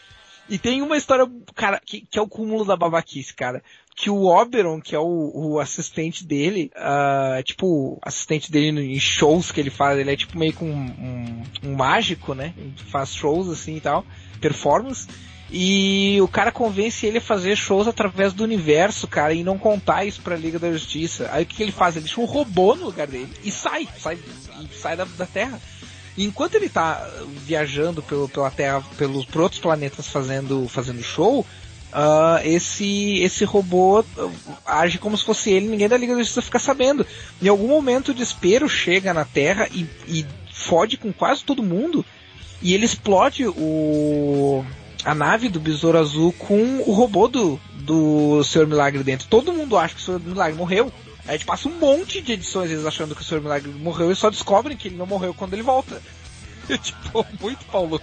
E 0.49 0.59
tem 0.59 0.80
uma 0.80 0.96
história, 0.96 1.30
cara, 1.55 1.80
que, 1.84 2.01
que 2.01 2.18
é 2.18 2.22
o 2.22 2.28
cúmulo 2.28 2.64
da 2.64 2.76
babaquice, 2.76 3.34
cara. 3.34 3.62
Que 3.94 4.09
o 4.09 4.24
Oberon, 4.24 4.80
que 4.80 4.94
é 4.94 4.99
o, 4.99 5.32
o 5.34 5.61
assistente 5.61 6.24
dele, 6.24 6.70
ah, 6.74 7.40
tipo, 7.44 7.99
assistente 8.01 8.51
dele 8.51 8.94
em 8.94 8.99
shows 8.99 9.53
que 9.53 9.61
ele 9.61 9.70
faz, 9.70 9.99
ele 9.99 10.12
é 10.12 10.16
tipo 10.16 10.38
meio 10.38 10.53
que 10.53 10.64
um, 10.64 10.72
um, 10.72 11.42
um 11.64 11.74
mágico, 11.74 12.34
né? 12.34 12.55
Ele 12.57 12.72
faz 12.76 13.14
shows 13.14 13.49
assim 13.49 13.76
e 13.76 13.80
tal, 13.80 14.07
performance. 14.40 15.07
E 15.51 16.18
o 16.20 16.28
cara 16.28 16.53
convence 16.53 17.07
ele 17.07 17.18
a 17.18 17.22
fazer 17.22 17.57
shows 17.57 17.88
através 17.88 18.32
do 18.32 18.44
universo, 18.44 19.09
cara, 19.09 19.32
e 19.32 19.42
não 19.42 19.59
contar 19.59 20.05
isso 20.05 20.20
pra 20.20 20.36
Liga 20.36 20.59
da 20.59 20.70
Justiça. 20.70 21.28
Aí 21.32 21.42
o 21.42 21.46
que, 21.46 21.57
que 21.57 21.62
ele 21.62 21.72
faz? 21.72 21.96
Ele 21.96 22.05
deixa 22.05 22.20
um 22.20 22.26
robô 22.26 22.74
no 22.74 22.86
lugar 22.86 23.07
dele 23.07 23.32
e 23.42 23.51
sai, 23.51 23.88
sai, 23.99 24.18
e 24.61 24.74
sai 24.74 24.96
da, 24.96 25.05
da 25.05 25.26
Terra. 25.26 25.59
E 26.18 26.24
enquanto 26.24 26.56
ele 26.56 26.68
tá 26.68 27.08
viajando 27.46 28.02
pelo, 28.02 28.28
pela 28.28 28.50
Terra, 28.50 28.82
pelos 28.96 29.24
por 29.24 29.42
outros 29.42 29.60
planetas 29.60 30.08
fazendo, 30.08 30.68
fazendo 30.68 31.00
show, 31.00 31.46
uh, 31.92 32.44
esse 32.44 33.20
esse 33.20 33.44
robô 33.44 34.00
uh, 34.00 34.32
age 34.66 34.98
como 34.98 35.16
se 35.16 35.24
fosse 35.24 35.52
ele, 35.52 35.68
ninguém 35.68 35.88
da 35.88 35.96
Liga 35.96 36.14
da 36.14 36.18
Justiça 36.18 36.42
fica 36.42 36.58
sabendo. 36.58 37.06
Em 37.40 37.46
algum 37.46 37.68
momento 37.68 38.08
o 38.08 38.14
desespero 38.14 38.68
chega 38.68 39.14
na 39.14 39.24
Terra 39.24 39.68
e, 39.72 39.86
e 40.08 40.26
fode 40.52 40.96
com 40.96 41.12
quase 41.12 41.44
todo 41.44 41.62
mundo 41.62 42.04
e 42.60 42.74
ele 42.74 42.84
explode 42.84 43.46
o 43.46 44.64
a 45.04 45.14
nave 45.14 45.48
do 45.48 45.60
Besouro 45.60 45.98
Azul 45.98 46.32
com 46.32 46.82
o 46.84 46.92
robô 46.92 47.28
do, 47.28 47.60
do 47.74 48.42
Senhor 48.42 48.66
Milagre 48.66 49.04
dentro. 49.04 49.28
Todo 49.28 49.52
mundo 49.52 49.78
acha 49.78 49.94
que 49.94 50.00
o 50.00 50.04
Senhor 50.04 50.20
Milagre 50.20 50.58
morreu. 50.58 50.92
A 51.28 51.32
gente 51.32 51.44
passa 51.44 51.68
um 51.68 51.72
monte 51.72 52.22
de 52.22 52.32
edições 52.32 52.70
eles 52.70 52.86
achando 52.86 53.14
que 53.14 53.20
o 53.20 53.24
Senhor 53.24 53.42
Milagre 53.42 53.70
morreu 53.70 54.10
e 54.10 54.16
só 54.16 54.30
descobrem 54.30 54.76
que 54.76 54.88
ele 54.88 54.96
não 54.96 55.06
morreu 55.06 55.34
quando 55.34 55.52
ele 55.52 55.62
volta. 55.62 56.00
tipo, 56.82 57.26
muito 57.40 57.64
Paulo. 57.66 58.00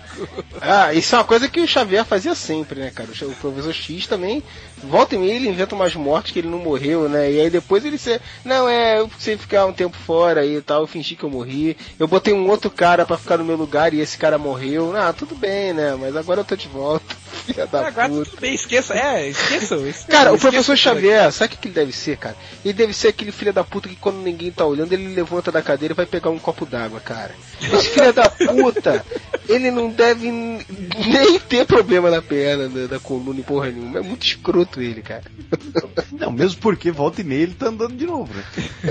Ah, 0.62 0.94
isso 0.94 1.16
é 1.16 1.18
uma 1.18 1.24
coisa 1.24 1.50
que 1.50 1.60
o 1.60 1.68
Xavier 1.68 2.06
fazia 2.06 2.36
sempre, 2.36 2.80
né, 2.80 2.92
cara? 2.92 3.10
O 3.10 3.36
professor 3.36 3.74
X 3.74 4.06
também, 4.06 4.44
volta 4.84 5.16
e 5.16 5.18
meia 5.18 5.36
ele 5.36 5.50
inventa 5.50 5.76
umas 5.76 5.96
mortes 5.96 6.32
que 6.32 6.40
ele 6.40 6.48
não 6.48 6.60
morreu, 6.60 7.10
né? 7.10 7.32
E 7.32 7.42
aí 7.42 7.50
depois 7.50 7.86
ele 7.86 7.98
se. 7.98 8.20
Não, 8.44 8.68
é, 8.68 9.00
eu 9.00 9.08
precisei 9.08 9.38
ficar 9.38 9.66
um 9.66 9.74
tempo 9.74 9.96
fora 9.96 10.46
e 10.46 10.62
tal, 10.62 10.82
eu 10.82 10.88
fingi 10.88 11.16
que 11.16 11.24
eu 11.24 11.30
morri. 11.30 11.78
Eu 12.00 12.08
botei 12.08 12.34
um 12.34 12.50
outro 12.50 12.70
cara 12.70 13.06
para 13.06 13.18
ficar 13.18 13.38
no 13.38 13.46
meu 13.46 13.56
lugar 13.56 13.94
e 13.94 14.00
esse 14.00 14.18
cara 14.18 14.38
morreu. 14.38 14.96
Ah, 14.96 15.14
tudo 15.14 15.36
bem, 15.36 15.74
né? 15.74 15.96
Mas 16.00 16.16
agora 16.16 16.42
eu 16.42 16.46
tô 16.46 16.56
de 16.56 16.68
volta. 16.68 17.16
Filha 17.46 17.68
da 17.68 17.88
agora 17.88 18.10
puta. 18.10 18.30
tudo 18.32 18.40
bem, 18.40 18.56
esqueça. 18.56 18.94
É, 18.96 19.30
esqueça. 19.30 19.76
esqueça 19.76 20.08
Cara, 20.08 20.34
o 20.34 20.40
professor 20.40 20.76
Xavier, 20.76 21.32
sabe 21.32 21.54
o 21.54 21.58
que 21.58 21.68
ele 21.68 21.76
deve 21.76 21.92
ser, 21.92 22.18
cara? 22.18 22.36
Ele 22.64 22.74
deve 22.74 22.94
ser 22.94 23.10
aquele 23.10 23.32
filho 23.32 23.54
da 23.54 23.64
puta 23.64 23.88
que 23.88 23.96
quando 23.96 24.18
ninguém 24.18 24.52
tá 24.52 24.66
olhando, 24.66 24.94
ele 24.94 25.14
levanta 25.14 25.52
da 25.52 25.62
cadeira 25.62 25.94
e 25.94 25.96
vai 25.96 26.06
pegar 26.06 26.30
um 26.30 26.40
copo 26.40 26.66
d'água, 26.66 27.00
cara. 27.00 27.36
Esse 27.62 27.90
filho 27.90 28.12
da 28.14 28.30
puta, 28.30 29.06
ele 29.48 29.70
não 29.70 29.90
deve 29.90 30.32
nem 30.32 31.40
ter 31.48 31.66
problema 31.66 32.10
na 32.10 32.22
perna, 32.22 32.68
da, 32.68 32.88
da 32.88 33.00
coluna 33.00 33.40
e 33.40 33.44
porra 33.44 33.70
nenhuma. 33.70 34.00
É 34.00 34.02
muito 34.02 34.26
escroto 34.26 34.65
ele, 34.78 35.02
cara. 35.02 35.24
Não, 36.12 36.32
mesmo 36.32 36.60
porque 36.62 36.92
volta 36.92 37.22
e 37.22 37.24
meia 37.24 37.44
ele 37.44 37.54
tá 37.54 37.68
andando 37.68 37.96
de 37.96 38.06
novo, 38.06 38.34
né? 38.34 38.44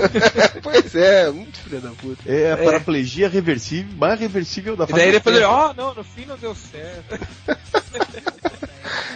pois 0.61 0.95
é, 0.95 1.29
muito 1.31 1.57
filho 1.59 1.81
da 1.81 1.91
puta. 1.91 2.21
É 2.31 2.51
a 2.51 2.57
paraplegia 2.57 3.29
reversível, 3.29 3.95
mais 3.97 4.19
reversível 4.19 4.75
da 4.75 4.85
E 4.85 4.93
daí 4.93 5.09
ele, 5.09 5.19
Terra. 5.19 5.49
ó, 5.49 5.73
não, 5.73 5.93
no 5.93 6.03
fim 6.03 6.25
não 6.25 6.37
deu 6.37 6.55
certo. 6.55 7.19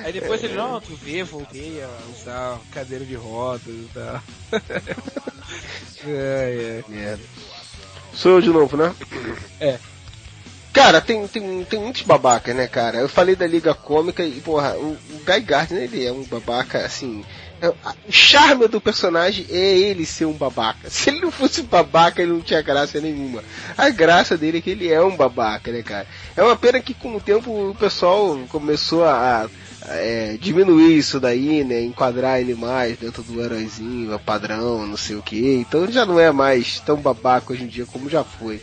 Aí 0.03 0.13
depois 0.13 0.43
ele, 0.43 0.55
não, 0.55 0.79
tu 0.81 0.95
vê, 0.95 1.23
voltei 1.23 1.83
a 1.83 1.89
usar 2.11 2.59
cadeira 2.71 3.05
de 3.05 3.15
rodas 3.15 3.67
e 3.67 3.89
tal. 3.93 4.23
é, 6.07 6.83
é. 6.87 6.91
Merda. 6.91 7.23
Sou 8.13 8.31
eu 8.31 8.41
de 8.41 8.49
novo, 8.49 8.75
né? 8.75 8.93
É. 9.59 9.77
Cara, 10.71 11.01
tem, 11.01 11.27
tem, 11.27 11.63
tem 11.65 11.79
muitos 11.79 12.03
babacas, 12.03 12.55
né, 12.55 12.67
cara? 12.67 12.97
Eu 12.99 13.09
falei 13.09 13.35
da 13.35 13.47
Liga 13.47 13.73
Cômica 13.73 14.23
e, 14.23 14.39
porra, 14.39 14.75
o, 14.77 14.91
o 15.09 15.21
Guy 15.25 15.39
Gardner, 15.41 15.83
ele 15.83 16.05
é 16.05 16.11
um 16.11 16.23
babaca, 16.23 16.85
assim... 16.85 17.25
é- 17.59 17.69
O 17.69 17.75
charme 18.11 18.67
do 18.67 18.79
personagem 18.79 19.45
é 19.49 19.77
ele 19.77 20.05
ser 20.05 20.25
um 20.25 20.33
babaca. 20.33 20.87
Se 20.89 21.09
ele 21.09 21.21
não 21.21 21.31
fosse 21.31 21.63
babaca, 21.63 22.21
ele 22.21 22.33
não 22.33 22.41
tinha 22.41 22.61
graça 22.61 23.01
nenhuma. 23.01 23.43
A 23.75 23.89
graça 23.89 24.37
dele 24.37 24.59
é 24.59 24.61
que 24.61 24.69
ele 24.69 24.87
é 24.91 25.01
um 25.01 25.15
babaca, 25.17 25.71
né, 25.71 25.81
cara? 25.81 26.07
É 26.37 26.43
uma 26.43 26.55
pena 26.55 26.79
que 26.79 26.93
com 26.93 27.15
o 27.15 27.19
tempo 27.21 27.51
o 27.71 27.75
pessoal 27.75 28.37
começou 28.49 29.03
a, 29.05 29.45
a, 29.45 29.49
é, 29.87 30.37
diminuir 30.39 30.97
isso 30.97 31.19
daí, 31.19 31.63
né? 31.63 31.81
Enquadrar 31.81 32.39
ele 32.39 32.53
mais 32.53 32.95
dentro 32.97 33.23
do 33.23 33.41
heróizinho, 33.41 34.17
padrão, 34.19 34.85
não 34.85 34.97
sei 34.97 35.15
o 35.15 35.23
que. 35.23 35.55
Então 35.55 35.83
ele 35.83 35.91
já 35.91 36.05
não 36.05 36.19
é 36.19 36.31
mais 36.31 36.79
tão 36.79 36.97
babaca 36.97 37.51
hoje 37.53 37.63
em 37.63 37.67
dia 37.67 37.85
como 37.87 38.07
já 38.09 38.23
foi. 38.23 38.61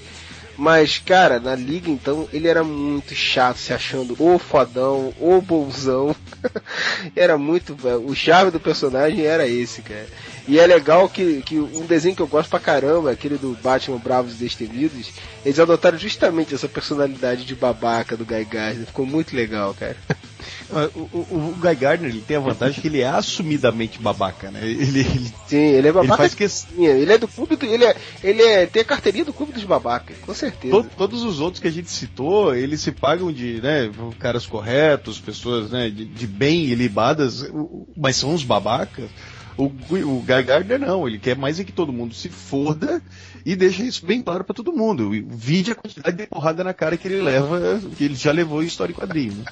Mas, 0.56 0.98
cara, 0.98 1.38
na 1.38 1.54
liga 1.54 1.90
então, 1.90 2.28
ele 2.32 2.48
era 2.48 2.64
muito 2.64 3.14
chato, 3.14 3.58
se 3.58 3.72
achando 3.72 4.16
o 4.18 4.38
fodão, 4.38 5.12
o 5.20 5.40
bonzão. 5.40 6.16
era 7.14 7.36
muito. 7.36 7.76
O 8.06 8.14
charme 8.14 8.50
do 8.50 8.58
personagem 8.58 9.24
era 9.24 9.46
esse, 9.46 9.82
cara. 9.82 10.06
E 10.48 10.58
é 10.58 10.66
legal 10.66 11.08
que, 11.08 11.42
que 11.42 11.58
um 11.58 11.84
desenho 11.86 12.16
que 12.16 12.22
eu 12.22 12.26
gosto 12.26 12.48
pra 12.48 12.60
caramba, 12.60 13.10
aquele 13.10 13.36
do 13.36 13.56
Batman 13.62 13.98
Bravos 13.98 14.34
e 14.34 14.36
Destemidos, 14.36 15.12
eles 15.44 15.58
adotaram 15.58 15.98
justamente 15.98 16.54
essa 16.54 16.68
personalidade 16.68 17.44
de 17.44 17.54
babaca 17.54 18.16
do 18.16 18.24
Guy 18.24 18.44
Gardner. 18.44 18.86
Ficou 18.86 19.04
muito 19.04 19.36
legal, 19.36 19.74
cara. 19.74 19.96
O, 20.94 21.00
o, 21.00 21.48
o 21.50 21.54
Guy 21.60 21.74
Gardner 21.74 22.10
ele 22.10 22.20
tem 22.20 22.36
a 22.36 22.40
vantagem 22.40 22.80
que 22.80 22.88
ele 22.88 23.00
é 23.00 23.08
assumidamente 23.08 23.98
babaca, 24.00 24.50
né? 24.50 24.60
Ele, 24.62 25.00
ele, 25.00 25.32
Sim, 25.46 25.56
ele 25.56 25.74
é 25.76 25.78
ele 25.78 25.92
babaca. 25.92 26.16
faz 26.16 26.34
questão. 26.34 26.84
Ele 26.84 27.12
é 27.12 27.18
do 27.18 27.28
clube 27.28 27.56
do. 27.56 27.66
Ele 27.66 27.84
é, 27.84 27.96
ele 28.22 28.42
é, 28.42 28.66
tem 28.66 28.82
a 28.82 28.84
carteirinha 28.84 29.24
do 29.24 29.32
clube 29.32 29.52
dos 29.52 29.64
babacas, 29.64 30.16
com 30.18 30.34
certeza. 30.34 30.74
To- 30.82 30.88
todos 30.96 31.22
os 31.22 31.40
outros 31.40 31.60
que 31.60 31.68
a 31.68 31.72
gente 31.72 31.90
citou, 31.90 32.54
eles 32.54 32.80
se 32.80 32.92
pagam 32.92 33.32
de, 33.32 33.60
né, 33.60 33.90
caras 34.18 34.46
corretos, 34.46 35.18
pessoas, 35.20 35.70
né, 35.70 35.88
de, 35.90 36.04
de 36.04 36.26
bem 36.26 36.64
e 36.64 36.74
libadas, 36.74 37.48
mas 37.96 38.16
são 38.16 38.34
os 38.34 38.42
babacas. 38.44 39.06
O, 39.56 39.64
o 39.64 40.20
Guy 40.20 40.42
Gardner 40.42 40.78
não, 40.78 41.08
ele 41.08 41.18
quer 41.18 41.36
mais 41.36 41.58
é 41.58 41.64
que 41.64 41.72
todo 41.72 41.92
mundo 41.92 42.14
se 42.14 42.28
foda 42.28 43.02
e 43.44 43.56
deixa 43.56 43.82
isso 43.82 44.04
bem 44.04 44.20
claro 44.20 44.44
pra 44.44 44.54
todo 44.54 44.72
mundo. 44.72 45.10
Vide 45.28 45.72
a 45.72 45.74
quantidade 45.74 46.16
de 46.16 46.26
porrada 46.26 46.62
na 46.62 46.74
cara 46.74 46.96
que 46.96 47.08
ele 47.08 47.22
leva, 47.22 47.80
que 47.96 48.04
ele 48.04 48.14
já 48.14 48.32
levou 48.32 48.62
em 48.62 48.66
história 48.66 48.92
e 48.92 48.94
quadrinho. 48.94 49.34
Né? 49.34 49.44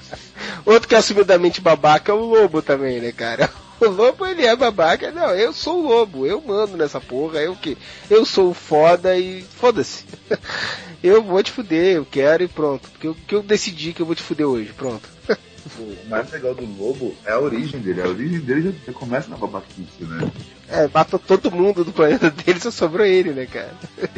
Outro 0.65 0.87
que 0.87 0.95
é 0.95 0.97
assumidamente 0.97 1.61
babaca 1.61 2.11
é 2.11 2.15
o 2.15 2.19
Lobo 2.19 2.61
também, 2.61 2.99
né, 2.99 3.11
cara? 3.11 3.49
O 3.77 3.89
Lobo, 3.89 4.25
ele 4.25 4.45
é 4.45 4.55
babaca. 4.55 5.11
Não, 5.11 5.31
eu 5.31 5.51
sou 5.51 5.83
o 5.83 5.87
Lobo, 5.89 6.25
eu 6.25 6.39
mando 6.39 6.77
nessa 6.77 7.01
porra, 7.01 7.39
eu 7.39 7.57
que 7.57 7.77
Eu 8.09 8.25
sou 8.25 8.53
foda 8.53 9.17
e 9.17 9.41
foda-se. 9.41 10.05
Eu 11.03 11.21
vou 11.21 11.43
te 11.43 11.51
fuder, 11.51 11.97
eu 11.97 12.05
quero 12.05 12.43
e 12.43 12.47
pronto. 12.47 12.89
Porque 12.89 13.05
eu, 13.05 13.15
que 13.27 13.35
eu 13.35 13.43
decidi 13.43 13.93
que 13.93 14.01
eu 14.01 14.07
vou 14.07 14.15
te 14.15 14.23
fuder 14.23 14.47
hoje, 14.47 14.73
pronto. 14.75 15.07
O 15.79 16.09
mais 16.09 16.31
legal 16.31 16.53
do 16.53 16.65
Lobo 16.65 17.15
é 17.25 17.31
a 17.31 17.39
origem 17.39 17.79
dele. 17.79 18.01
A 18.01 18.07
origem 18.07 18.39
dele 18.39 18.75
já 18.85 18.93
começa 18.93 19.29
na 19.29 19.37
babaquice, 19.37 20.03
né? 20.03 20.31
É, 20.69 20.87
matou 20.93 21.17
todo 21.19 21.51
mundo 21.51 21.83
do 21.83 21.91
planeta 21.91 22.29
dele, 22.31 22.59
só 22.59 22.69
sobrou 22.71 23.05
ele, 23.05 23.31
né, 23.31 23.45
cara? 23.45 23.73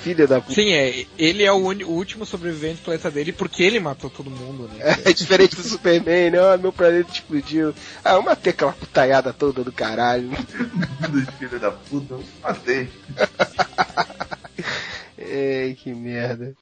Filha 0.00 0.26
da 0.26 0.40
puta. 0.40 0.54
Sim, 0.54 0.72
é, 0.72 1.04
ele 1.18 1.42
é 1.42 1.50
o, 1.50 1.56
uni- 1.56 1.82
o 1.82 1.90
último 1.90 2.24
sobrevivente 2.24 2.76
do 2.80 2.84
planeta 2.84 3.10
dele 3.10 3.32
porque 3.32 3.62
ele 3.64 3.80
matou 3.80 4.08
todo 4.08 4.30
mundo, 4.30 4.68
né? 4.72 4.84
É 5.04 5.12
diferente 5.12 5.56
do 5.56 5.62
Superman, 5.62 6.30
né? 6.30 6.38
Ah, 6.38 6.56
meu 6.56 6.72
planeta 6.72 7.10
explodiu. 7.10 7.74
Ah, 8.04 8.12
eu 8.14 8.22
matei 8.22 8.52
aquela 8.52 8.72
putaiada 8.72 9.32
toda 9.32 9.64
do 9.64 9.72
caralho. 9.72 10.28
Dos 11.10 11.24
filhos 11.38 11.60
da 11.60 11.72
puta, 11.72 12.14
eu 12.14 12.24
matei. 12.42 12.88
Ei, 15.18 15.74
que 15.74 15.92
merda. 15.92 16.54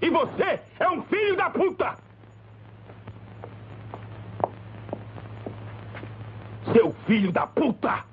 E 0.00 0.08
você 0.10 0.60
é 0.78 0.88
um 0.90 1.02
filho 1.04 1.36
da 1.36 1.50
puta! 1.50 1.96
Seu 6.72 6.94
filho 7.06 7.32
da 7.32 7.46
puta! 7.46 8.04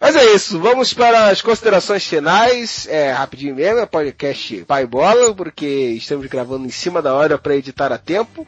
Mas 0.00 0.16
é 0.16 0.34
isso, 0.34 0.58
vamos 0.58 0.92
para 0.92 1.28
as 1.28 1.40
considerações 1.40 2.04
finais. 2.04 2.88
É 2.90 3.12
rapidinho 3.12 3.54
mesmo, 3.54 3.78
é 3.78 3.86
podcast 3.86 4.64
Pai 4.64 4.84
Bola, 4.84 5.32
porque 5.32 5.64
estamos 5.64 6.26
gravando 6.26 6.66
em 6.66 6.70
cima 6.70 7.00
da 7.00 7.14
hora 7.14 7.38
para 7.38 7.54
editar 7.54 7.92
a 7.92 7.98
tempo. 7.98 8.44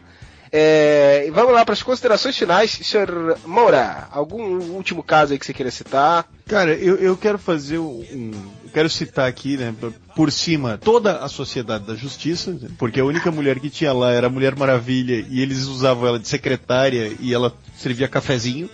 É, 0.51 1.25
e 1.27 1.31
vamos 1.31 1.53
lá 1.53 1.65
para 1.65 1.75
as 1.75 1.83
considerações 1.83 2.37
finais, 2.37 2.71
senhor 2.71 3.39
Moura. 3.45 4.09
Algum 4.11 4.59
último 4.73 5.03
caso 5.03 5.33
aí 5.33 5.39
que 5.39 5.47
você 5.47 5.53
queira 5.53 5.71
citar? 5.71 6.29
Cara, 6.47 6.73
eu, 6.75 6.97
eu 6.97 7.17
quero 7.17 7.39
fazer 7.39 7.79
um. 7.79 8.33
Quero 8.75 8.91
citar 8.91 9.29
aqui, 9.29 9.57
né, 9.57 9.73
por 10.17 10.33
cima, 10.33 10.77
toda 10.77 11.19
a 11.19 11.29
Sociedade 11.29 11.87
da 11.87 11.95
Justiça, 11.95 12.59
porque 12.77 12.99
a 12.99 13.05
única 13.05 13.31
mulher 13.31 13.61
que 13.61 13.71
tinha 13.71 13.93
lá 13.93 14.11
era 14.11 14.27
a 14.27 14.31
Mulher 14.31 14.57
Maravilha 14.57 15.25
e 15.31 15.41
eles 15.41 15.65
usavam 15.67 16.09
ela 16.09 16.19
de 16.19 16.27
secretária 16.27 17.13
e 17.21 17.33
ela 17.33 17.57
servia 17.79 18.09
cafezinho. 18.09 18.69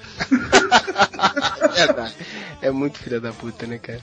Verdade. 1.75 2.15
É 2.63 2.71
muito 2.71 2.99
filha 2.99 3.19
da 3.19 3.33
puta, 3.33 3.67
né, 3.67 3.79
cara? 3.79 4.03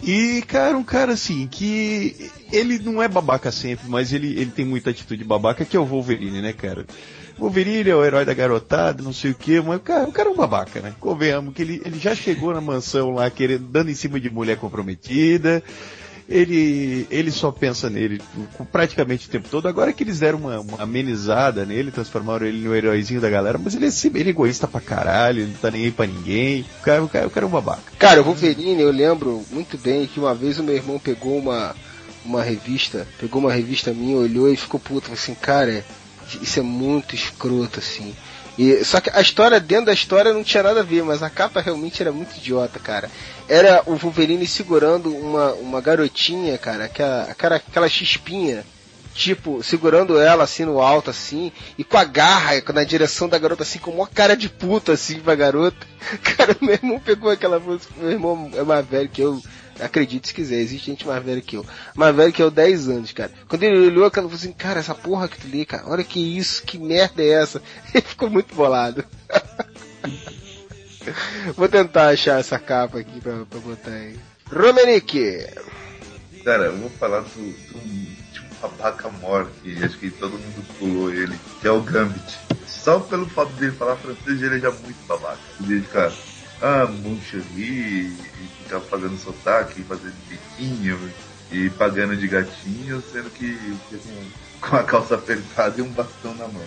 E, 0.00 0.42
cara, 0.46 0.78
um 0.78 0.84
cara 0.84 1.12
assim, 1.12 1.48
que 1.48 2.30
ele 2.52 2.78
não 2.78 3.02
é 3.02 3.08
babaca 3.08 3.50
sempre, 3.50 3.88
mas 3.88 4.12
ele, 4.12 4.28
ele 4.28 4.52
tem 4.52 4.64
muita 4.64 4.90
atitude 4.90 5.24
babaca, 5.24 5.64
que 5.64 5.76
é 5.76 5.80
o 5.80 5.84
Wolverine, 5.84 6.40
né, 6.40 6.52
cara? 6.52 6.86
Wolverine 7.38 7.90
é 7.90 7.96
o 7.96 8.04
herói 8.04 8.24
da 8.24 8.34
garotada, 8.34 9.02
não 9.02 9.12
sei 9.12 9.32
o 9.32 9.34
que, 9.34 9.60
mas 9.60 9.80
cara, 9.82 10.08
o 10.08 10.12
cara 10.12 10.28
é 10.28 10.32
um 10.32 10.36
babaca, 10.36 10.80
né? 10.80 10.94
Convenhamos 11.00 11.54
que 11.54 11.62
ele, 11.62 11.82
ele 11.84 11.98
já 11.98 12.14
chegou 12.14 12.52
na 12.52 12.60
mansão 12.60 13.10
lá, 13.10 13.30
querendo, 13.30 13.64
dando 13.64 13.90
em 13.90 13.94
cima 13.94 14.20
de 14.20 14.30
mulher 14.30 14.56
comprometida. 14.56 15.62
Ele, 16.28 17.06
ele 17.10 17.30
só 17.30 17.50
pensa 17.50 17.90
nele 17.90 18.20
praticamente 18.70 19.26
o 19.26 19.30
tempo 19.30 19.48
todo. 19.50 19.68
Agora 19.68 19.92
que 19.92 20.02
eles 20.02 20.20
deram 20.20 20.38
uma, 20.38 20.60
uma 20.60 20.82
amenizada 20.82 21.66
nele, 21.66 21.90
transformaram 21.90 22.46
ele 22.46 22.66
no 22.66 22.74
heróizinho 22.74 23.20
da 23.20 23.28
galera, 23.28 23.58
mas 23.58 23.74
ele 23.74 23.86
é, 23.86 23.90
ele 24.18 24.28
é 24.28 24.30
egoísta 24.30 24.68
pra 24.68 24.80
caralho, 24.80 25.46
não 25.46 25.54
tá 25.54 25.70
nem 25.70 25.84
aí 25.84 25.90
pra 25.90 26.06
ninguém. 26.06 26.64
O 26.80 26.82
cara, 26.82 27.02
o 27.02 27.08
cara, 27.08 27.26
o 27.26 27.30
cara 27.30 27.44
é 27.44 27.48
um 27.48 27.52
babaca. 27.52 27.92
Cara, 27.98 28.20
o 28.20 28.24
Wolverine, 28.24 28.80
eu 28.80 28.90
lembro 28.90 29.42
muito 29.50 29.76
bem 29.76 30.06
que 30.06 30.20
uma 30.20 30.34
vez 30.34 30.58
o 30.58 30.62
meu 30.62 30.74
irmão 30.74 30.98
pegou 30.98 31.36
uma, 31.36 31.74
uma 32.24 32.42
revista, 32.42 33.06
pegou 33.18 33.40
uma 33.40 33.52
revista 33.52 33.92
minha, 33.92 34.16
olhou 34.16 34.50
e 34.50 34.56
ficou 34.56 34.78
puto, 34.78 35.12
assim, 35.12 35.34
cara, 35.34 35.84
isso 36.40 36.58
é 36.58 36.62
muito 36.62 37.14
escroto, 37.14 37.78
assim. 37.78 38.14
E, 38.58 38.84
só 38.84 39.00
que 39.00 39.10
a 39.10 39.20
história, 39.20 39.58
dentro 39.58 39.86
da 39.86 39.92
história 39.92 40.32
não 40.32 40.44
tinha 40.44 40.62
nada 40.62 40.80
a 40.80 40.84
ver, 40.84 41.02
mas 41.02 41.22
a 41.22 41.30
capa 41.30 41.60
realmente 41.60 42.02
era 42.02 42.12
muito 42.12 42.36
idiota, 42.36 42.78
cara. 42.78 43.10
Era 43.48 43.82
o 43.86 43.96
Wolverine 43.96 44.46
segurando 44.46 45.14
uma, 45.14 45.52
uma 45.54 45.80
garotinha, 45.80 46.58
cara, 46.58 46.84
aquela, 46.84 47.22
aquela, 47.24 47.56
aquela 47.56 47.88
chispinha 47.88 48.64
tipo, 49.14 49.62
segurando 49.62 50.18
ela 50.18 50.44
assim 50.44 50.64
no 50.64 50.80
alto, 50.80 51.10
assim, 51.10 51.52
e 51.76 51.84
com 51.84 51.96
a 51.96 52.04
garra 52.04 52.52
na 52.72 52.84
direção 52.84 53.28
da 53.28 53.38
garota, 53.38 53.62
assim, 53.62 53.78
com 53.78 53.90
uma 53.90 54.06
cara 54.06 54.36
de 54.36 54.48
puta, 54.48 54.92
assim, 54.92 55.20
pra 55.20 55.34
garota. 55.34 55.86
Cara, 56.36 56.56
meu 56.60 56.74
irmão 56.74 56.98
pegou 56.98 57.30
aquela 57.30 57.58
música, 57.58 57.92
meu 57.98 58.10
irmão 58.10 58.50
é 58.54 58.62
mais 58.62 58.86
velho 58.86 59.08
que 59.08 59.20
eu, 59.20 59.40
acredite 59.82 60.28
se 60.28 60.34
quiser, 60.34 60.56
existe 60.56 60.86
gente 60.86 61.06
mais 61.06 61.24
velha 61.24 61.40
que 61.40 61.56
eu. 61.56 61.66
Mais 61.94 62.14
velho 62.14 62.32
que 62.32 62.42
eu, 62.42 62.50
10 62.50 62.88
anos, 62.88 63.12
cara. 63.12 63.30
Quando 63.48 63.62
ele 63.62 63.88
olhou 63.88 64.04
aquela, 64.04 64.26
falou 64.26 64.40
assim, 64.40 64.52
cara, 64.52 64.80
essa 64.80 64.94
porra 64.94 65.28
que 65.28 65.38
tu 65.38 65.48
lê, 65.48 65.64
cara, 65.64 65.84
olha 65.86 66.04
que 66.04 66.38
isso, 66.38 66.62
que 66.62 66.78
merda 66.78 67.22
é 67.22 67.28
essa? 67.28 67.62
Ele 67.94 68.02
ficou 68.02 68.30
muito 68.30 68.54
bolado. 68.54 69.04
Vou 71.56 71.68
tentar 71.68 72.08
achar 72.08 72.38
essa 72.38 72.58
capa 72.58 73.00
aqui 73.00 73.20
pra, 73.20 73.44
pra 73.44 73.58
botar 73.58 73.90
aí. 73.90 74.16
Romanique! 74.50 75.46
Cara, 76.44 76.66
eu 76.66 76.76
vou 76.76 76.90
falar 76.90 77.20
do, 77.20 77.28
do 77.28 78.12
babaca 78.60 79.08
mor 79.08 79.50
que 79.62 79.82
acho 79.82 79.98
que 79.98 80.10
todo 80.10 80.32
mundo 80.32 80.64
pulou 80.78 81.12
ele, 81.12 81.36
que 81.60 81.66
é 81.66 81.70
o 81.70 81.80
Gambit. 81.80 82.38
Só 82.66 83.00
pelo 83.00 83.28
fato 83.28 83.52
dele 83.54 83.72
falar 83.72 83.96
francês, 83.96 84.42
ele 84.42 84.56
é 84.56 84.60
já 84.60 84.70
muito 84.70 85.06
babaca. 85.06 85.38
Ele 85.60 85.82
fica, 85.82 86.12
ah, 86.62 86.86
mon 86.86 87.18
chéri, 87.20 87.42
e 87.58 88.16
ficar 88.62 88.80
fazendo 88.80 89.18
sotaque, 89.18 89.82
fazendo 89.82 90.14
biquinho 90.28 90.98
e 91.50 91.68
pagando 91.70 92.16
de 92.16 92.26
gatinho, 92.26 93.02
sendo 93.12 93.28
que 93.30 93.56
com, 93.90 94.60
com 94.68 94.76
a 94.76 94.82
calça 94.84 95.16
apertada 95.16 95.80
e 95.80 95.82
um 95.82 95.90
bastão 95.90 96.34
na 96.34 96.46
mão. 96.46 96.62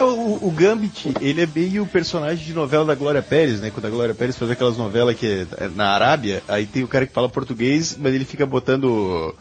O, 0.00 0.48
o 0.48 0.50
Gambit, 0.52 1.12
ele 1.20 1.42
é 1.42 1.46
meio 1.46 1.82
o 1.82 1.86
personagem 1.86 2.44
de 2.44 2.54
novela 2.54 2.84
da 2.84 2.94
Glória 2.94 3.20
Pérez, 3.20 3.60
né? 3.60 3.70
Quando 3.70 3.86
a 3.86 3.90
Glória 3.90 4.14
Pérez 4.14 4.36
faz 4.38 4.50
aquelas 4.50 4.76
novelas 4.76 5.16
que 5.16 5.46
é 5.56 5.68
na 5.68 5.88
Arábia, 5.88 6.42
aí 6.46 6.66
tem 6.66 6.84
o 6.84 6.88
cara 6.88 7.06
que 7.06 7.12
fala 7.12 7.28
português, 7.28 7.96
mas 7.98 8.14
ele 8.14 8.24
fica 8.24 8.46
botando 8.46 9.34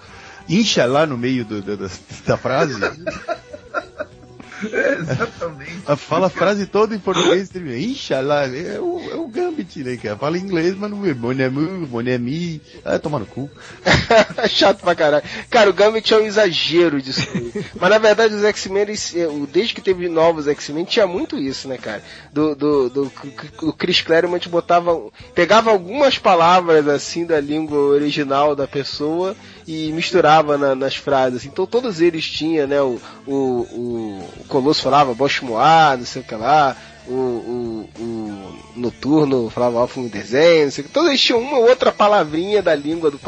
incha 0.50 0.86
lá 0.86 1.06
no 1.06 1.18
meio 1.18 1.46
do, 1.46 1.62
do, 1.62 1.78
da, 1.78 1.90
da 2.26 2.38
frase. 2.38 2.74
É, 4.72 4.94
exatamente. 4.94 5.82
Fala 5.98 6.28
a 6.28 6.30
frase 6.30 6.66
toda 6.66 6.96
em 6.96 7.00
português. 7.00 7.50
Inshallah, 7.56 8.48
é 8.48 8.80
o, 8.80 9.00
é 9.12 9.16
o 9.16 9.28
Gambit, 9.28 9.84
né, 9.84 9.98
cara? 9.98 10.18
Fala 10.18 10.38
inglês, 10.38 10.76
mas 10.76 10.90
não 10.90 11.06
é 11.06 11.14
mon 11.14 11.46
amour, 11.46 11.88
mon 11.88 12.00
ami. 12.00 12.62
Ah, 12.84 12.98
toma 12.98 13.20
no 13.20 13.26
cu. 13.26 13.50
Chato 14.50 14.82
pra 14.82 14.96
caralho. 14.96 15.24
Cara, 15.50 15.70
o 15.70 15.74
Gambit 15.74 16.14
é 16.14 16.18
um 16.18 16.26
exagero 16.26 17.02
disso. 17.02 17.28
mas 17.80 17.90
na 17.90 17.98
verdade, 17.98 18.34
os 18.34 18.44
X-Men, 18.44 18.86
desde 19.52 19.74
que 19.74 19.82
teve 19.82 20.10
novos 20.10 20.48
X-Men, 20.48 20.86
tinha 20.86 21.06
muito 21.06 21.38
isso, 21.38 21.68
né, 21.68 21.78
cara? 21.78 22.02
Do, 22.34 22.56
do, 22.56 22.90
do, 22.90 23.12
o 23.62 23.74
Chris 23.74 24.02
Claremont 24.02 24.48
botava, 24.50 25.00
pegava 25.36 25.70
algumas 25.70 26.18
palavras 26.18 26.88
assim 26.88 27.26
da 27.26 27.40
língua 27.40 27.78
original 27.78 28.56
da 28.56 28.68
pessoa 28.68 29.36
e 29.68 29.92
misturava 29.92 30.58
na, 30.58 30.74
nas 30.74 30.96
frases. 30.96 31.46
Então 31.46 31.68
todos 31.68 32.00
eles 32.00 32.26
tinham, 32.26 32.66
né? 32.66 32.82
O, 32.82 33.00
o, 33.26 33.34
o, 33.34 34.30
o 34.40 34.44
Colosso 34.48 34.82
falava 34.82 35.14
Boschmoá, 35.14 35.98
não 35.98 36.06
sei 36.06 36.22
o 36.22 36.26
que 36.26 36.36
lá. 36.36 36.76
O, 37.06 37.14
o, 37.14 37.90
o 38.00 38.60
Noturno 38.76 39.50
falava 39.50 39.80
alfa 39.80 40.00
no 40.00 40.10
desenho, 40.10 40.66
não 40.66 40.72
sei 40.72 40.84
o 40.84 40.88
que. 40.88 40.94
Todos 40.94 41.10
eles 41.10 41.22
tinham 41.22 41.42
uma 41.42 41.58
ou 41.58 41.68
outra 41.68 41.92
palavrinha 41.92 42.62
da 42.62 42.76
língua 42.76 43.12
do, 43.12 43.20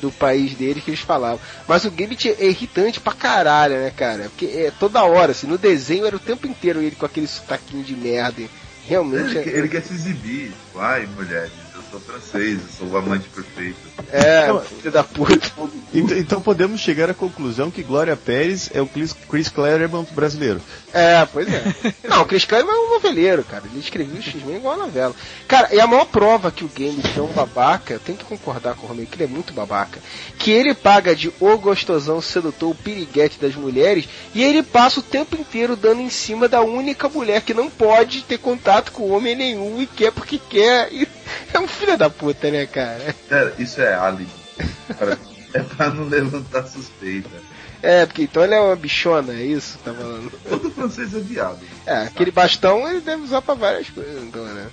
do 0.00 0.10
país 0.12 0.54
deles 0.54 0.82
que 0.82 0.90
eles 0.90 1.00
falavam. 1.00 1.40
Mas 1.66 1.84
o 1.84 1.90
Gambit 1.90 2.28
é 2.28 2.46
irritante 2.46 3.00
pra 3.00 3.12
caralho, 3.12 3.74
né, 3.74 3.92
cara? 3.96 4.24
Porque 4.24 4.46
é 4.46 4.72
toda 4.78 5.04
hora, 5.04 5.32
assim, 5.32 5.46
no 5.46 5.58
desenho 5.58 6.06
era 6.06 6.16
o 6.16 6.20
tempo 6.20 6.46
inteiro 6.46 6.80
ele 6.80 6.96
com 6.96 7.06
aquele 7.06 7.26
sotaquinho 7.26 7.84
de 7.84 7.94
merda. 7.94 8.42
Realmente. 8.86 9.36
Ele, 9.36 9.50
é... 9.50 9.58
ele 9.58 9.68
quer 9.68 9.82
se 9.82 9.92
exibir. 9.92 10.52
Ai, 10.74 11.06
mulheres 11.06 11.52
sou 11.90 12.00
francês, 12.00 12.58
eu 12.60 12.68
sou 12.78 12.88
o 12.88 12.96
amante 12.96 13.28
perfeito. 13.28 13.78
É, 14.12 14.44
então, 14.44 14.60
filho 14.60 14.90
da 14.90 15.04
puta. 15.04 15.52
Então, 15.92 16.16
então, 16.16 16.40
podemos 16.40 16.80
chegar 16.80 17.10
à 17.10 17.14
conclusão 17.14 17.70
que 17.70 17.82
Glória 17.82 18.16
Pérez 18.16 18.70
é 18.72 18.80
o 18.80 18.86
Chris 18.86 19.48
Claremont 19.48 20.12
brasileiro. 20.14 20.60
É, 20.92 21.26
pois 21.26 21.48
é. 21.52 21.62
Não, 22.08 22.22
o 22.22 22.24
Chris 22.24 22.44
Claremont 22.44 22.76
é 22.76 22.80
um 22.80 22.90
noveleiro, 22.94 23.44
cara. 23.44 23.64
Ele 23.66 23.80
escreveu 23.80 24.16
o 24.16 24.22
X-Men 24.22 24.56
igual 24.56 24.74
a 24.74 24.78
novela. 24.78 25.14
Cara, 25.46 25.74
e 25.74 25.80
a 25.80 25.86
maior 25.86 26.06
prova 26.06 26.50
que 26.50 26.64
o 26.64 26.68
game 26.68 27.02
é 27.16 27.20
um 27.20 27.26
babaca, 27.26 27.94
eu 27.94 28.00
tenho 28.00 28.18
que 28.18 28.24
concordar 28.24 28.74
com 28.74 28.86
o 28.86 28.88
Romeu, 28.88 29.06
que 29.06 29.16
ele 29.16 29.24
é 29.24 29.26
muito 29.26 29.52
babaca, 29.52 29.98
que 30.38 30.50
ele 30.50 30.74
paga 30.74 31.14
de 31.14 31.32
o 31.40 31.58
gostosão 31.58 32.20
sedutor, 32.20 32.70
o 32.70 32.74
piriguete 32.74 33.38
das 33.40 33.54
mulheres, 33.54 34.08
e 34.34 34.42
ele 34.42 34.62
passa 34.62 35.00
o 35.00 35.02
tempo 35.02 35.36
inteiro 35.36 35.76
dando 35.76 36.00
em 36.00 36.10
cima 36.10 36.48
da 36.48 36.62
única 36.62 37.08
mulher 37.08 37.42
que 37.42 37.54
não 37.54 37.68
pode 37.68 38.22
ter 38.22 38.38
contato 38.38 38.92
com 38.92 39.10
homem 39.10 39.34
nenhum 39.34 39.80
e 39.80 39.86
quer 39.86 40.12
porque 40.12 40.38
quer. 40.38 40.92
E 40.92 41.06
é 41.52 41.58
um 41.58 41.68
filho 41.68 41.96
da 41.96 42.10
puta, 42.10 42.50
né, 42.50 42.66
cara? 42.66 43.14
Cara, 43.28 43.54
isso 43.58 43.80
é 43.80 43.94
álibi. 43.94 44.28
é 45.54 45.60
pra 45.60 45.90
não 45.90 46.04
levantar 46.04 46.66
suspeita. 46.66 47.30
É, 47.82 48.04
porque 48.04 48.22
então 48.22 48.44
ele 48.44 48.54
é 48.54 48.60
uma 48.60 48.76
bichona, 48.76 49.32
é 49.32 49.42
isso 49.42 49.78
que 49.78 49.84
tá 49.84 49.94
falando? 49.94 50.30
Todo 50.48 50.70
francês 50.70 51.14
é 51.14 51.20
viado. 51.20 51.60
É, 51.86 52.02
aquele 52.02 52.30
bastão 52.30 52.86
ele 52.88 53.00
deve 53.00 53.22
usar 53.22 53.40
pra 53.40 53.54
várias 53.54 53.88
coisas, 53.88 54.22
então, 54.22 54.44
né? 54.44 54.66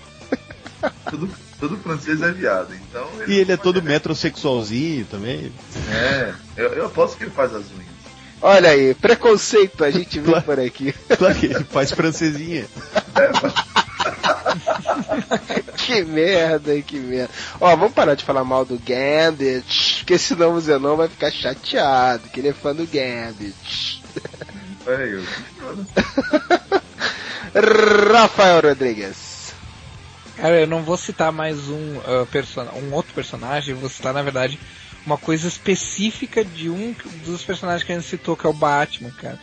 Todo, 1.10 1.30
todo 1.60 1.78
francês 1.78 2.22
é 2.22 2.32
viado, 2.32 2.74
então. 2.76 3.08
Ele 3.22 3.34
e 3.34 3.39
ele 3.39 3.51
é 3.53 3.58
todo 3.58 3.82
metrosexualzinho 3.82 5.05
também. 5.05 5.51
É, 5.89 6.34
eu, 6.58 6.74
eu 6.74 6.86
aposto 6.88 7.18
que 7.18 7.24
ele 7.24 7.32
faz 7.32 7.55
as 7.55 7.64
unhas. 7.72 7.97
Olha 8.41 8.70
aí, 8.70 8.93
preconceito 8.93 9.84
a 9.84 9.89
gente 9.89 10.20
vê 10.20 10.39
por 10.41 10.60
aqui. 10.60 10.93
Claro 11.18 11.36
que 11.36 11.47
ele 11.47 11.64
faz 11.64 11.91
francesinha. 11.91 12.68
É, 13.16 13.32
mas... 13.41 13.53
que 15.88 16.03
merda, 16.03 16.81
que 16.81 16.99
merda. 16.99 17.33
Ó, 17.61 17.73
vamos 17.77 17.93
parar 17.93 18.13
de 18.13 18.25
falar 18.25 18.43
mal 18.43 18.65
do 18.65 18.77
Gambit, 18.77 19.99
porque 19.99 20.17
senão 20.17 20.53
o 20.53 20.59
Zenon 20.59 20.97
vai 20.97 21.07
ficar 21.07 21.31
chateado, 21.31 22.27
que 22.27 22.41
ele 22.41 22.49
é 22.49 22.53
fã 22.53 22.75
do 22.75 22.85
Gambit. 22.85 24.03
É 24.85 25.13
eu. 25.13 25.23
Rafael 28.11 28.61
Rodrigues. 28.61 29.53
Cara, 30.35 30.59
eu 30.59 30.67
não 30.67 30.83
vou 30.83 30.97
citar 30.97 31.31
mais 31.31 31.69
um, 31.69 31.97
uh, 31.97 32.27
um 32.83 32.93
outro 32.93 33.13
personagem, 33.13 33.73
vou 33.73 33.89
citar, 33.89 34.13
na 34.13 34.21
verdade, 34.21 34.59
uma 35.05 35.17
coisa 35.17 35.47
específica 35.47 36.43
de 36.43 36.69
um 36.69 36.93
dos 37.25 37.43
personagens 37.43 37.83
que 37.83 37.93
a 37.93 37.95
gente 37.95 38.07
citou, 38.07 38.35
que 38.35 38.45
é 38.45 38.49
o 38.49 38.53
Batman, 38.53 39.09
cara 39.11 39.39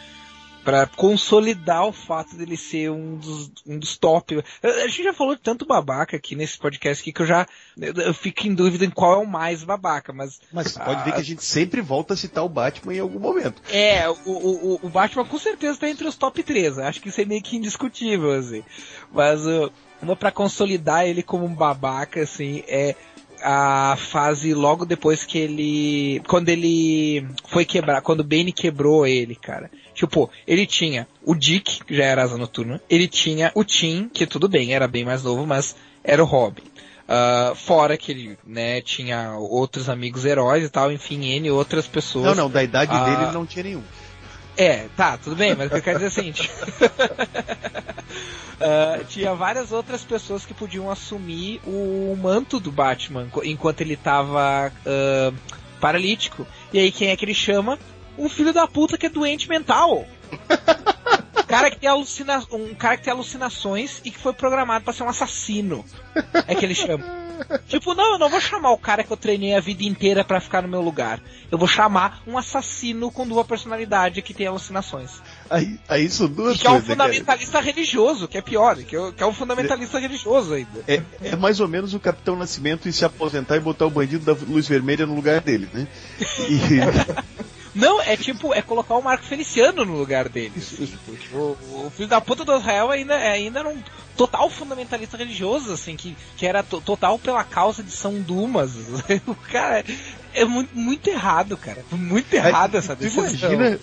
para 0.64 0.86
consolidar 0.86 1.86
o 1.86 1.92
fato 1.92 2.34
dele 2.34 2.56
ser 2.56 2.90
um 2.90 3.16
dos, 3.16 3.52
um 3.66 3.78
dos 3.78 3.96
top. 3.96 4.42
A 4.62 4.88
gente 4.88 5.04
já 5.04 5.12
falou 5.12 5.34
de 5.34 5.42
tanto 5.42 5.66
babaca 5.66 6.16
aqui 6.16 6.34
nesse 6.34 6.58
podcast 6.58 7.02
aqui 7.02 7.12
que 7.12 7.22
eu 7.22 7.26
já 7.26 7.46
eu, 7.78 8.14
fico 8.14 8.46
em 8.46 8.54
dúvida 8.54 8.84
em 8.84 8.90
qual 8.90 9.14
é 9.14 9.16
o 9.24 9.26
mais 9.26 9.62
babaca, 9.62 10.12
mas. 10.12 10.40
Mas 10.52 10.72
você 10.72 10.80
pode 10.80 11.04
ver 11.04 11.12
que 11.12 11.20
a 11.20 11.24
gente 11.24 11.44
sempre 11.44 11.80
volta 11.80 12.14
a 12.14 12.16
citar 12.16 12.44
o 12.44 12.48
Batman 12.48 12.94
em 12.94 13.00
algum 13.00 13.18
momento. 13.18 13.60
É, 13.70 14.08
o, 14.08 14.14
o, 14.26 14.80
o 14.82 14.88
Batman 14.88 15.24
com 15.24 15.38
certeza 15.38 15.78
tá 15.78 15.88
entre 15.88 16.08
os 16.08 16.16
top 16.16 16.42
3. 16.42 16.78
Acho 16.78 17.00
que 17.00 17.08
isso 17.08 17.20
é 17.20 17.24
meio 17.24 17.42
que 17.42 17.56
indiscutível, 17.56 18.32
assim. 18.32 18.64
Mas 19.12 19.44
uh, 19.46 19.70
uma 20.00 20.16
para 20.16 20.32
consolidar 20.32 21.06
ele 21.06 21.22
como 21.22 21.44
um 21.44 21.54
babaca, 21.54 22.22
assim, 22.22 22.62
é 22.66 22.94
a 23.42 23.96
fase 23.96 24.54
logo 24.54 24.86
depois 24.86 25.24
que 25.24 25.38
ele. 25.38 26.22
Quando 26.26 26.48
ele 26.48 27.26
foi 27.48 27.64
quebrar. 27.64 28.00
Quando 28.00 28.20
o 28.20 28.24
Bane 28.24 28.52
quebrou 28.52 29.06
ele, 29.06 29.34
cara. 29.34 29.70
Tipo, 29.94 30.28
ele 30.46 30.66
tinha 30.66 31.06
o 31.24 31.34
Dick, 31.34 31.84
que 31.84 31.96
já 31.96 32.04
era 32.04 32.24
asa 32.24 32.36
noturna. 32.36 32.80
Ele 32.90 33.06
tinha 33.06 33.52
o 33.54 33.64
Tim, 33.64 34.10
que 34.12 34.26
tudo 34.26 34.48
bem, 34.48 34.74
era 34.74 34.88
bem 34.88 35.04
mais 35.04 35.22
novo, 35.22 35.46
mas 35.46 35.76
era 36.02 36.22
o 36.22 36.26
Robin. 36.26 36.62
Uh, 37.04 37.54
fora 37.54 37.96
que 37.96 38.10
ele, 38.10 38.38
né, 38.46 38.80
tinha 38.80 39.36
outros 39.36 39.88
amigos 39.88 40.24
heróis 40.24 40.64
e 40.64 40.70
tal, 40.70 40.90
enfim, 40.90 41.24
N 41.24 41.50
outras 41.50 41.86
pessoas. 41.86 42.24
Não, 42.24 42.44
não, 42.44 42.50
da 42.50 42.62
idade 42.62 42.94
uh, 42.94 43.04
dele 43.04 43.32
não 43.32 43.46
tinha 43.46 43.62
nenhum. 43.62 43.82
É, 44.56 44.86
tá, 44.96 45.16
tudo 45.16 45.36
bem, 45.36 45.54
mas 45.54 45.66
o 45.66 45.70
que 45.70 45.76
eu 45.76 45.82
quero 45.82 45.98
dizer 45.98 46.06
é 46.06 46.08
o 46.08 46.12
seguinte. 46.12 46.50
Uh, 48.54 49.04
tinha 49.08 49.34
várias 49.34 49.70
outras 49.70 50.02
pessoas 50.02 50.46
que 50.46 50.54
podiam 50.54 50.90
assumir 50.90 51.60
o 51.66 52.16
manto 52.20 52.58
do 52.58 52.72
Batman 52.72 53.28
enquanto 53.42 53.80
ele 53.80 53.94
estava 53.94 54.72
uh, 54.86 55.34
paralítico. 55.80 56.46
E 56.72 56.78
aí 56.78 56.90
quem 56.90 57.08
é 57.08 57.16
que 57.16 57.24
ele 57.24 57.34
chama? 57.34 57.78
Um 58.18 58.28
filho 58.28 58.52
da 58.52 58.66
puta 58.66 58.96
que 58.96 59.06
é 59.06 59.08
doente 59.08 59.48
mental. 59.48 60.06
cara 61.46 61.70
que 61.70 61.78
tem 61.78 61.88
alucina... 61.88 62.42
um 62.50 62.74
cara 62.74 62.96
que 62.96 63.04
tem 63.04 63.12
alucinações 63.12 64.00
e 64.04 64.10
que 64.10 64.18
foi 64.18 64.32
programado 64.32 64.84
para 64.84 64.92
ser 64.92 65.02
um 65.02 65.08
assassino. 65.08 65.84
É 66.46 66.54
que 66.54 66.64
ele 66.64 66.74
chama. 66.74 67.04
Tipo, 67.68 67.94
não, 67.94 68.12
eu 68.12 68.18
não 68.18 68.28
vou 68.28 68.40
chamar 68.40 68.70
o 68.70 68.78
cara 68.78 69.02
que 69.02 69.12
eu 69.12 69.16
treinei 69.16 69.54
a 69.54 69.60
vida 69.60 69.82
inteira 69.84 70.24
para 70.24 70.40
ficar 70.40 70.62
no 70.62 70.68
meu 70.68 70.80
lugar. 70.80 71.20
Eu 71.50 71.58
vou 71.58 71.66
chamar 71.66 72.22
um 72.26 72.38
assassino 72.38 73.10
com 73.10 73.26
duas 73.26 73.46
personalidades 73.46 74.22
que 74.22 74.32
tem 74.32 74.46
alucinações. 74.46 75.10
Aí, 75.50 75.78
aí 75.88 76.08
são 76.08 76.28
duas 76.28 76.56
e 76.56 76.58
que 76.58 76.64
coisas, 76.64 76.88
é 76.88 76.92
um 76.92 76.96
fundamentalista 76.96 77.52
cara. 77.52 77.64
religioso, 77.64 78.28
que 78.28 78.38
é 78.38 78.42
pior, 78.42 78.76
que 78.76 78.96
é, 78.96 79.12
que 79.12 79.22
é 79.22 79.26
um 79.26 79.32
fundamentalista 79.32 79.98
é, 79.98 80.00
religioso 80.00 80.54
ainda. 80.54 80.84
É, 80.86 81.02
é 81.22 81.36
mais 81.36 81.60
ou 81.60 81.68
menos 81.68 81.92
o 81.92 82.00
Capitão 82.00 82.36
Nascimento 82.36 82.88
e 82.88 82.92
se 82.92 83.04
aposentar 83.04 83.56
e 83.56 83.60
botar 83.60 83.86
o 83.86 83.90
bandido 83.90 84.24
da 84.24 84.32
luz 84.46 84.68
vermelha 84.68 85.06
no 85.06 85.14
lugar 85.14 85.40
dele, 85.40 85.68
né? 85.72 85.86
E... 86.48 87.24
Não, 87.74 88.00
é 88.00 88.16
tipo, 88.16 88.54
é 88.54 88.62
colocar 88.62 88.94
o 88.94 89.02
Marco 89.02 89.24
Feliciano 89.24 89.84
no 89.84 89.96
lugar 89.96 90.28
dele. 90.28 90.52
O, 91.32 91.86
o, 91.86 91.92
filho 91.94 92.08
da 92.08 92.20
puta 92.20 92.44
do 92.44 92.56
Israel 92.56 92.90
ainda, 92.90 93.14
é, 93.14 93.32
ainda 93.32 93.60
era 93.60 93.68
um 93.68 93.82
total 94.16 94.48
fundamentalista 94.48 95.16
religioso, 95.16 95.72
assim, 95.72 95.96
que, 95.96 96.16
que 96.36 96.46
era 96.46 96.62
total 96.62 97.18
pela 97.18 97.42
causa 97.42 97.82
de 97.82 97.90
São 97.90 98.20
Dumas. 98.20 98.72
o 99.26 99.34
cara 99.34 99.84
é 100.32 100.44
muito, 100.44 100.76
muito 100.76 101.08
errado, 101.08 101.56
cara. 101.56 101.84
Muito 101.90 102.32
errado 102.32 102.76
essa 102.76 102.94
tu 102.94 103.00
decisão. 103.00 103.52
imagina, 103.52 103.78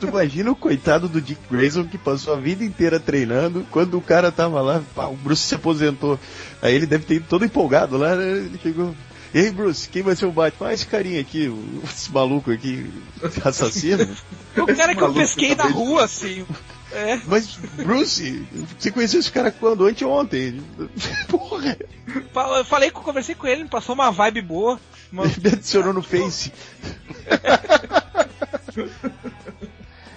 tu 0.00 0.06
imagina 0.08 0.50
o 0.50 0.56
coitado 0.56 1.08
do 1.08 1.20
Dick 1.20 1.40
Grayson 1.50 1.84
que 1.84 1.98
passou 1.98 2.34
a 2.34 2.40
vida 2.40 2.64
inteira 2.64 2.98
treinando, 2.98 3.66
quando 3.70 3.96
o 3.96 4.02
cara 4.02 4.32
tava 4.32 4.60
lá, 4.60 4.82
pá, 4.94 5.06
o 5.06 5.16
Bruce 5.16 5.42
se 5.42 5.54
aposentou. 5.54 6.18
Aí 6.60 6.74
ele 6.74 6.86
deve 6.86 7.04
ter 7.04 7.14
ido 7.14 7.26
todo 7.28 7.44
empolgado 7.44 7.96
lá, 7.96 8.14
né? 8.16 8.24
Ele 8.24 8.58
chegou. 8.62 8.94
E 9.36 9.38
aí, 9.38 9.50
Bruce, 9.50 9.86
quem 9.90 10.00
vai 10.00 10.16
ser 10.16 10.24
o 10.24 10.32
Batman? 10.32 10.68
Ah, 10.68 10.72
esse 10.72 10.86
carinha 10.86 11.20
aqui, 11.20 11.46
o- 11.46 11.82
esse 11.84 12.10
maluco 12.10 12.50
aqui, 12.50 12.90
assassino. 13.44 14.08
O 14.56 14.74
cara 14.74 14.94
que 14.94 15.02
eu 15.02 15.12
pesquei 15.12 15.54
na 15.54 15.64
rua, 15.64 16.04
assim. 16.04 16.46
É. 16.90 17.20
Mas, 17.26 17.54
Bruce, 17.56 18.46
você 18.78 18.90
conheceu 18.90 19.20
esse 19.20 19.30
cara 19.30 19.50
quando? 19.50 19.84
Anteontem. 19.84 20.62
Porra, 21.28 21.76
falei 22.64 22.90
que 22.90 22.96
eu 22.96 23.02
conversei 23.02 23.34
com 23.34 23.46
ele, 23.46 23.64
me 23.64 23.68
passou 23.68 23.94
uma 23.94 24.10
vibe 24.10 24.40
boa. 24.40 24.80
Uma- 25.12 25.24
ele 25.24 25.34
me 25.44 25.50
adicionou 25.50 25.92
no 25.92 26.02
Face. 26.02 26.50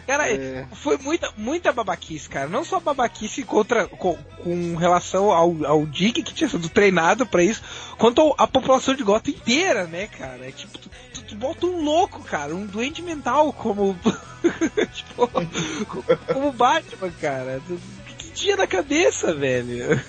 Cara, 0.10 0.28
É. 0.28 0.66
foi 0.74 0.98
muita, 0.98 1.32
muita 1.38 1.72
babaquice, 1.72 2.28
cara. 2.28 2.48
Não 2.48 2.66
só 2.66 2.80
babaquice 2.80 3.44
contra, 3.44 3.88
com, 3.88 4.18
com 4.44 4.76
relação 4.76 5.32
ao, 5.32 5.56
ao 5.64 5.86
Dick, 5.86 6.24
que 6.24 6.34
tinha 6.34 6.50
sido 6.50 6.68
treinado 6.68 7.28
pra 7.28 7.44
isso, 7.44 7.62
quanto 7.96 8.34
a 8.36 8.48
população 8.48 8.96
de 8.96 9.04
Gotham 9.04 9.30
inteira, 9.30 9.84
né, 9.84 10.08
cara? 10.08 10.48
É 10.48 10.52
tipo, 10.52 10.80
tu, 10.80 10.90
tu, 11.14 11.22
tu 11.26 11.36
bota 11.36 11.68
um 11.68 11.84
louco, 11.84 12.24
cara, 12.24 12.56
um 12.56 12.66
doente 12.66 13.04
mental 13.04 13.54
como. 13.54 13.96
tipo, 14.94 15.30
como 16.34 16.54
Batman, 16.54 17.12
cara. 17.22 17.62
Que 18.18 18.32
tinha 18.32 18.58
na 18.58 18.66
cabeça, 18.66 19.32
velho? 19.36 20.02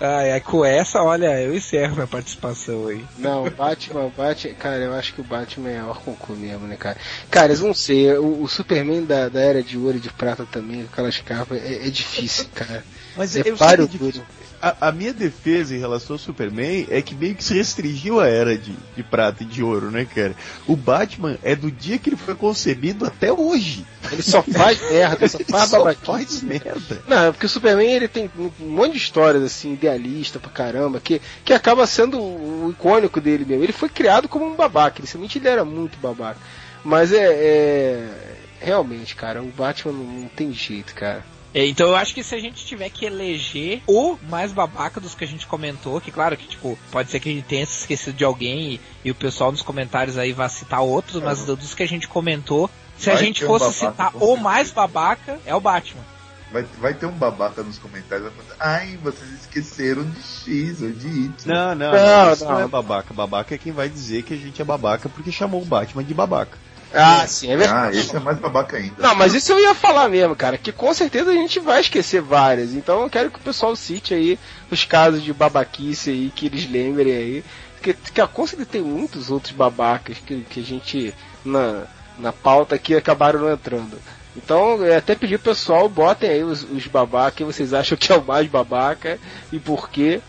Ai, 0.00 0.30
ai, 0.30 0.40
com 0.40 0.64
essa, 0.64 1.02
olha, 1.02 1.40
eu 1.40 1.52
encerro 1.54 1.96
minha 1.96 2.06
participação 2.06 2.86
aí. 2.86 3.04
Não, 3.18 3.50
Batman, 3.50 4.12
Batman, 4.16 4.54
cara, 4.54 4.76
eu 4.76 4.94
acho 4.94 5.12
que 5.12 5.20
o 5.20 5.24
Batman 5.24 5.70
é 5.70 5.82
Orconcu 5.82 6.34
mesmo, 6.34 6.68
né, 6.68 6.76
cara? 6.76 6.96
Cara, 7.28 7.52
eu 7.52 7.58
não 7.58 7.74
sei, 7.74 8.12
o, 8.16 8.42
o 8.42 8.48
Superman 8.48 9.04
da, 9.04 9.28
da 9.28 9.40
Era 9.40 9.62
de 9.62 9.76
Ouro 9.76 9.96
e 9.96 10.00
de 10.00 10.10
Prata 10.10 10.46
também, 10.46 10.82
aquelas 10.82 11.18
capas, 11.18 11.60
é, 11.60 11.86
é 11.86 11.90
difícil, 11.90 12.46
cara. 12.54 12.84
Mas 13.16 13.34
É 13.34 13.40
eu 13.40 13.56
sei 13.56 13.66
que 13.66 13.82
é 13.82 13.86
difícil. 13.86 14.22
A, 14.60 14.88
a 14.88 14.92
minha 14.92 15.12
defesa 15.12 15.74
em 15.74 15.78
relação 15.78 16.14
ao 16.14 16.18
Superman 16.18 16.86
é 16.90 17.00
que 17.00 17.14
meio 17.14 17.34
que 17.34 17.44
se 17.44 17.54
restringiu 17.54 18.20
a 18.20 18.26
era 18.26 18.56
de, 18.56 18.72
de 18.96 19.02
prata 19.02 19.42
e 19.42 19.46
de 19.46 19.62
ouro, 19.62 19.90
né, 19.90 20.04
cara? 20.04 20.34
O 20.66 20.74
Batman 20.74 21.38
é 21.42 21.54
do 21.54 21.70
dia 21.70 21.98
que 21.98 22.10
ele 22.10 22.16
foi 22.16 22.34
concebido 22.34 23.06
até 23.06 23.32
hoje. 23.32 23.86
Ele 24.10 24.22
só 24.22 24.42
faz 24.42 24.80
merda, 24.90 25.28
só 25.28 25.38
Ele 25.40 25.44
faz 25.44 25.70
só 25.70 25.94
faz 25.94 26.42
merda. 26.42 27.02
Não, 27.06 27.24
é 27.26 27.32
porque 27.32 27.46
o 27.46 27.48
Superman 27.48 27.92
ele 27.92 28.08
tem 28.08 28.30
um 28.38 28.66
monte 28.66 28.92
de 28.92 28.98
histórias 28.98 29.42
assim, 29.42 29.74
idealista 29.74 30.38
pra 30.38 30.50
caramba, 30.50 31.00
que, 31.00 31.20
que 31.44 31.52
acaba 31.52 31.86
sendo 31.86 32.20
o, 32.20 32.70
icônico 32.70 33.20
dele 33.20 33.44
mesmo. 33.44 33.64
Ele 33.64 33.72
foi 33.72 33.88
criado 33.88 34.28
como 34.28 34.44
um 34.44 34.56
babaca, 34.56 34.98
inicialmente 34.98 35.38
ele 35.38 35.48
era 35.48 35.64
muito 35.64 35.98
babaca. 35.98 36.40
Mas 36.84 37.12
é, 37.12 37.26
é- 37.26 38.28
Realmente, 38.60 39.14
cara, 39.14 39.42
o 39.42 39.46
Batman 39.46 39.92
não 39.92 40.28
tem 40.28 40.52
jeito, 40.52 40.94
cara. 40.94 41.24
É, 41.54 41.66
Então 41.66 41.88
eu 41.88 41.96
acho 41.96 42.14
que 42.14 42.22
se 42.22 42.34
a 42.34 42.38
gente 42.38 42.64
tiver 42.64 42.90
que 42.90 43.06
eleger 43.06 43.82
o 43.86 44.18
mais 44.28 44.52
babaca 44.52 45.00
dos 45.00 45.14
que 45.14 45.24
a 45.24 45.26
gente 45.26 45.46
comentou, 45.46 46.00
que 46.00 46.10
claro 46.10 46.36
que 46.36 46.46
tipo, 46.46 46.78
pode 46.90 47.10
ser 47.10 47.20
que 47.20 47.28
a 47.28 47.32
gente 47.32 47.44
tenha 47.44 47.66
se 47.66 47.80
esquecido 47.80 48.16
de 48.16 48.24
alguém 48.24 48.74
e, 48.74 48.80
e 49.06 49.10
o 49.10 49.14
pessoal 49.14 49.50
nos 49.50 49.62
comentários 49.62 50.18
aí 50.18 50.32
vai 50.32 50.48
citar 50.48 50.80
outros, 50.80 51.22
mas 51.22 51.44
dos 51.44 51.74
que 51.74 51.82
a 51.82 51.88
gente 51.88 52.06
comentou, 52.08 52.70
se 52.96 53.10
a 53.10 53.14
Vai 53.14 53.24
gente 53.24 53.40
ter 53.40 53.46
um 53.46 53.48
fosse 53.48 53.84
babaca, 53.84 54.10
citar 54.10 54.22
o 54.22 54.36
mais 54.36 54.70
babaca, 54.70 55.38
é 55.46 55.54
o 55.54 55.60
Batman. 55.60 56.02
Vai, 56.50 56.64
vai 56.80 56.94
ter 56.94 57.06
um 57.06 57.12
babaca 57.12 57.62
nos 57.62 57.78
comentários. 57.78 58.32
Vai 58.34 58.44
falar, 58.44 58.74
Ai, 58.76 58.98
vocês 59.02 59.30
esqueceram 59.32 60.02
de 60.02 60.20
X 60.22 60.80
ou 60.82 60.90
de 60.90 61.06
Y. 61.06 61.32
Não, 61.44 61.74
não, 61.74 61.92
Não, 61.92 62.24
não, 62.26 62.32
isso 62.32 62.44
não. 62.44 62.52
não 62.52 62.60
é 62.60 62.66
babaca. 62.66 63.14
Babaca 63.14 63.54
é 63.54 63.58
quem 63.58 63.72
vai 63.72 63.88
dizer 63.88 64.22
que 64.22 64.34
a 64.34 64.36
gente 64.36 64.60
é 64.60 64.64
babaca 64.64 65.08
porque 65.08 65.30
chamou 65.30 65.60
o 65.62 65.64
Batman 65.66 66.02
de 66.02 66.14
babaca. 66.14 66.58
Ah, 66.92 67.26
sim, 67.26 67.50
é 67.52 67.56
verdade. 67.56 67.96
Ah, 67.96 68.00
esse 68.00 68.16
é 68.16 68.20
mais 68.20 68.38
babaca 68.38 68.76
ainda. 68.76 68.94
Não, 68.98 69.14
mas 69.14 69.34
isso 69.34 69.52
eu 69.52 69.60
ia 69.60 69.74
falar 69.74 70.08
mesmo, 70.08 70.34
cara, 70.34 70.56
que 70.56 70.72
com 70.72 70.92
certeza 70.94 71.30
a 71.30 71.34
gente 71.34 71.60
vai 71.60 71.80
esquecer 71.80 72.20
várias. 72.20 72.72
Então 72.72 73.02
eu 73.02 73.10
quero 73.10 73.30
que 73.30 73.38
o 73.38 73.42
pessoal 73.42 73.76
cite 73.76 74.14
aí 74.14 74.38
os 74.70 74.84
casos 74.84 75.22
de 75.22 75.32
babaquice 75.32 76.10
aí, 76.10 76.32
que 76.34 76.46
eles 76.46 76.70
lembrem 76.70 77.12
aí. 77.12 77.44
Porque 77.74 77.94
que 78.12 78.20
a 78.20 78.26
com 78.26 78.46
certeza 78.46 78.70
tem 78.72 78.82
muitos 78.82 79.30
outros 79.30 79.52
babacas 79.52 80.18
que, 80.18 80.40
que 80.42 80.60
a 80.60 80.64
gente, 80.64 81.14
na, 81.44 81.84
na 82.18 82.32
pauta 82.32 82.74
aqui, 82.74 82.94
acabaram 82.94 83.40
não 83.40 83.52
entrando. 83.52 83.98
Então, 84.36 84.84
eu 84.84 84.96
até 84.96 85.14
pedir 85.14 85.38
pro 85.38 85.50
pessoal, 85.52 85.88
botem 85.88 86.30
aí 86.30 86.44
os, 86.44 86.62
os 86.62 86.86
babacas, 86.86 87.34
que 87.34 87.44
vocês 87.44 87.74
acham 87.74 87.98
que 87.98 88.12
é 88.12 88.16
o 88.16 88.24
mais 88.24 88.46
babaca 88.48 89.18
e 89.52 89.58
por 89.58 89.90
quê. 89.90 90.20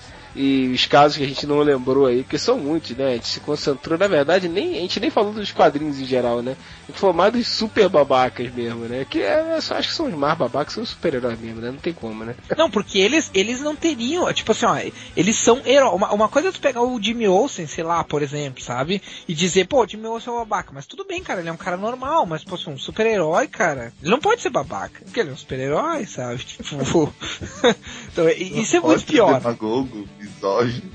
E 0.41 0.71
os 0.73 0.85
casos 0.85 1.17
que 1.17 1.23
a 1.25 1.27
gente 1.27 1.45
não 1.45 1.59
lembrou 1.59 2.05
aí, 2.05 2.23
porque 2.23 2.37
são 2.37 2.57
muitos, 2.57 2.95
né? 2.95 3.07
A 3.07 3.13
gente 3.15 3.27
se 3.27 3.41
concentrou, 3.41 3.99
na 3.99 4.07
verdade, 4.07 4.47
nem, 4.47 4.77
a 4.77 4.79
gente 4.79 4.97
nem 4.97 5.09
falou 5.09 5.33
dos 5.33 5.51
quadrinhos 5.51 5.99
em 5.99 6.05
geral, 6.05 6.41
né? 6.41 6.55
A 6.83 6.91
gente 6.91 6.97
falou 6.97 7.13
mais 7.13 7.33
dos 7.33 7.45
super 7.45 7.89
babacas 7.89 8.49
mesmo, 8.53 8.85
né? 8.85 9.05
Que 9.09 9.21
é, 9.21 9.57
eu 9.57 9.61
só 9.61 9.75
acho 9.75 9.89
que 9.89 9.93
são 9.93 10.07
os 10.07 10.13
mais 10.13 10.37
babacas, 10.37 10.75
são 10.75 10.81
os 10.81 10.91
super-heróis 10.91 11.37
mesmo, 11.41 11.59
né? 11.59 11.71
Não 11.71 11.77
tem 11.77 11.91
como, 11.91 12.23
né? 12.23 12.35
Não, 12.57 12.71
porque 12.71 12.99
eles, 12.99 13.29
eles 13.33 13.59
não 13.59 13.75
teriam, 13.75 14.31
tipo 14.31 14.53
assim, 14.53 14.65
ó, 14.65 14.77
eles 15.13 15.35
são 15.35 15.61
heróis. 15.65 15.93
Uma, 15.93 16.13
uma 16.13 16.29
coisa 16.29 16.47
é 16.47 16.51
tu 16.53 16.61
pegar 16.61 16.83
o 16.83 17.03
Jimmy 17.03 17.27
Olsen, 17.27 17.67
sei 17.67 17.83
lá, 17.83 18.01
por 18.05 18.21
exemplo, 18.21 18.63
sabe? 18.63 19.01
E 19.27 19.33
dizer, 19.33 19.67
pô, 19.67 19.83
o 19.83 19.87
Jimmy 19.89 20.07
Olsen 20.07 20.31
é 20.31 20.37
um 20.37 20.39
babaca. 20.39 20.71
Mas 20.73 20.87
tudo 20.87 21.03
bem, 21.03 21.21
cara, 21.21 21.41
ele 21.41 21.49
é 21.49 21.51
um 21.51 21.57
cara 21.57 21.75
normal, 21.75 22.25
mas, 22.25 22.45
pô, 22.45 22.55
assim, 22.55 22.69
um 22.69 22.77
super-herói, 22.77 23.49
cara, 23.49 23.91
ele 24.01 24.09
não 24.09 24.21
pode 24.21 24.41
ser 24.41 24.51
babaca. 24.51 25.01
Porque 25.03 25.19
ele 25.19 25.31
é 25.31 25.33
um 25.33 25.37
super-herói, 25.37 26.05
sabe? 26.05 26.39
Tipo. 26.69 27.13
então, 28.13 28.29
isso 28.29 28.77
é 28.77 28.79
muito 28.79 29.03
pior. 29.03 29.37
Demagogo, 29.39 30.07
misógino. 30.35 30.89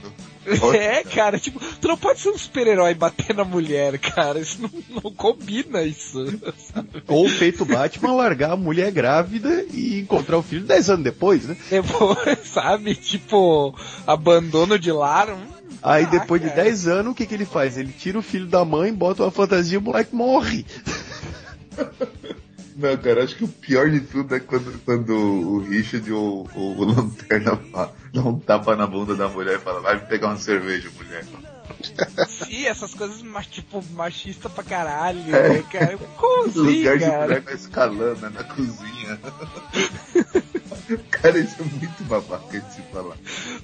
É, 0.74 1.03
cara, 1.05 1.39
tipo, 1.39 1.59
tu 1.80 1.89
não 1.89 1.97
pode 1.97 2.20
ser 2.20 2.28
um 2.28 2.37
super-herói 2.37 2.93
bater 2.93 3.35
na 3.35 3.47
mulher, 3.47 3.99
cara. 3.99 4.39
Isso 4.39 4.61
não, 4.61 4.70
não 5.03 5.11
combina 5.11 5.82
isso. 5.82 6.22
Ou 7.09 7.26
feito 7.30 7.62
o 7.62 7.64
Batman 7.64 8.12
largar 8.14 8.51
a 8.53 8.57
mulher 8.57 8.93
grávida 8.93 9.64
e 9.72 9.99
encontrar 10.01 10.37
o 10.37 10.43
filho 10.43 10.66
10 10.66 10.91
anos 10.91 11.05
depois, 11.05 11.45
né? 11.47 11.57
Depois, 11.70 12.41
sabe? 12.45 12.95
Tipo, 12.95 13.74
abandono 14.07 14.78
de 14.78 14.93
lar. 14.93 15.30
hum, 15.30 15.47
Aí 15.82 16.05
ah, 16.05 16.09
depois 16.11 16.43
de 16.43 16.49
cara. 16.51 16.64
10 16.64 16.89
anos, 16.89 17.12
o 17.12 17.14
que, 17.14 17.24
que 17.24 17.35
ele 17.35 17.47
faz? 17.47 17.78
Ele 17.78 17.91
tira 17.99 18.18
o 18.18 18.22
filho 18.22 18.47
da 18.47 18.66
mãe, 18.66 18.93
bota 18.93 19.22
uma 19.22 19.30
fantasia 19.30 19.76
e 19.76 19.78
o 19.78 19.82
moleque 19.82 20.14
morre. 20.14 20.66
Não, 22.76 22.95
cara, 22.99 23.24
acho 23.24 23.37
que 23.37 23.45
o 23.45 23.49
pior 23.49 23.91
de 23.91 24.01
tudo 24.01 24.35
é 24.35 24.41
quando, 24.41 24.78
quando 24.85 25.14
o 25.14 25.59
Richard 25.61 26.12
ou 26.12 26.47
o, 26.55 26.85
Lanterna 26.85 27.57
fa- 27.72 27.91
dá 28.14 28.22
um 28.22 28.38
tapa 28.38 28.76
na 28.76 28.86
bunda 28.86 29.14
da 29.16 29.28
mulher 29.28 29.56
e 29.56 29.60
fala, 29.60 29.80
vai 29.80 29.98
pegar 29.98 30.28
uma 30.28 30.36
cerveja, 30.36 30.88
mulher. 30.96 31.24
Sim, 32.28 32.66
essas 32.66 32.94
coisas, 32.94 33.20
mas, 33.22 33.46
tipo, 33.46 33.82
machista 33.92 34.48
pra 34.48 34.62
caralho, 34.62 35.18
né, 35.20 35.64
cara? 35.70 35.98
Como 36.16 36.46
assim, 36.46 36.78
Lugar 36.78 36.98
de 36.98 37.04
cara? 37.04 37.44
escalando 37.52 38.30
na 38.30 38.44
cozinha. 38.44 39.18
cara, 41.10 41.38
isso 41.38 41.56
é 41.60 41.64
muito 41.64 42.04
babaca 42.04 42.60
de 42.60 42.72
se 42.72 42.82
falar. 42.92 43.16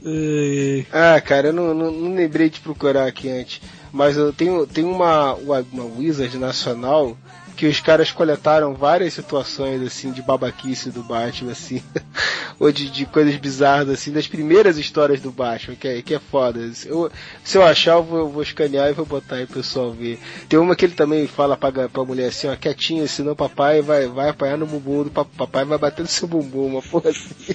Ai, 0.04 0.86
Ah, 0.92 1.20
cara, 1.20 1.48
eu 1.48 1.52
não, 1.52 1.72
não, 1.72 1.90
não 1.92 2.14
lembrei 2.14 2.50
de 2.50 2.60
procurar 2.60 3.06
aqui 3.06 3.28
antes. 3.30 3.60
Mas 3.92 4.16
eu 4.16 4.32
tenho, 4.32 4.66
tenho 4.66 4.90
uma, 4.90 5.34
uma, 5.34 5.64
uma 5.72 5.84
Wizard 5.84 6.36
nacional 6.38 7.16
que 7.60 7.66
os 7.66 7.78
caras 7.78 8.10
coletaram 8.10 8.72
várias 8.72 9.12
situações 9.12 9.82
assim 9.82 10.12
de 10.12 10.22
babaquice 10.22 10.90
do 10.90 11.02
Batman, 11.02 11.52
assim, 11.52 11.82
ou 12.58 12.72
de, 12.72 12.88
de 12.88 13.04
coisas 13.04 13.36
bizarras 13.36 13.90
assim, 13.90 14.10
das 14.10 14.26
primeiras 14.26 14.78
histórias 14.78 15.20
do 15.20 15.30
Batman, 15.30 15.76
que 15.76 15.86
é, 15.86 16.00
que 16.00 16.14
é 16.14 16.18
foda. 16.18 16.58
Eu, 16.86 17.12
se 17.44 17.58
eu 17.58 17.62
achar, 17.62 17.96
eu 17.96 18.02
vou, 18.02 18.18
eu 18.20 18.28
vou 18.30 18.42
escanear 18.42 18.88
e 18.88 18.94
vou 18.94 19.04
botar 19.04 19.36
aí 19.36 19.44
pro 19.44 19.56
pessoal 19.56 19.92
ver. 19.92 20.18
Tem 20.48 20.58
uma 20.58 20.74
que 20.74 20.86
ele 20.86 20.94
também 20.94 21.26
fala 21.26 21.54
pra, 21.54 21.86
pra 21.86 22.02
mulher 22.02 22.28
assim, 22.28 22.48
ó, 22.48 22.56
quietinha, 22.56 23.06
senão 23.06 23.36
papai 23.36 23.82
vai, 23.82 24.06
vai 24.06 24.30
apanhar 24.30 24.56
no 24.56 24.64
bumbum 24.64 25.04
do 25.04 25.10
papai, 25.10 25.66
vai 25.66 25.76
bater 25.76 26.00
no 26.00 26.08
seu 26.08 26.26
bumbum, 26.26 26.64
uma 26.64 26.80
porra 26.80 27.10
assim. 27.10 27.54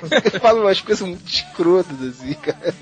Fala 0.40 0.62
umas 0.62 0.80
coisas 0.80 1.06
muito 1.06 1.28
escrotas 1.28 2.00
assim, 2.00 2.32
cara. 2.32 2.74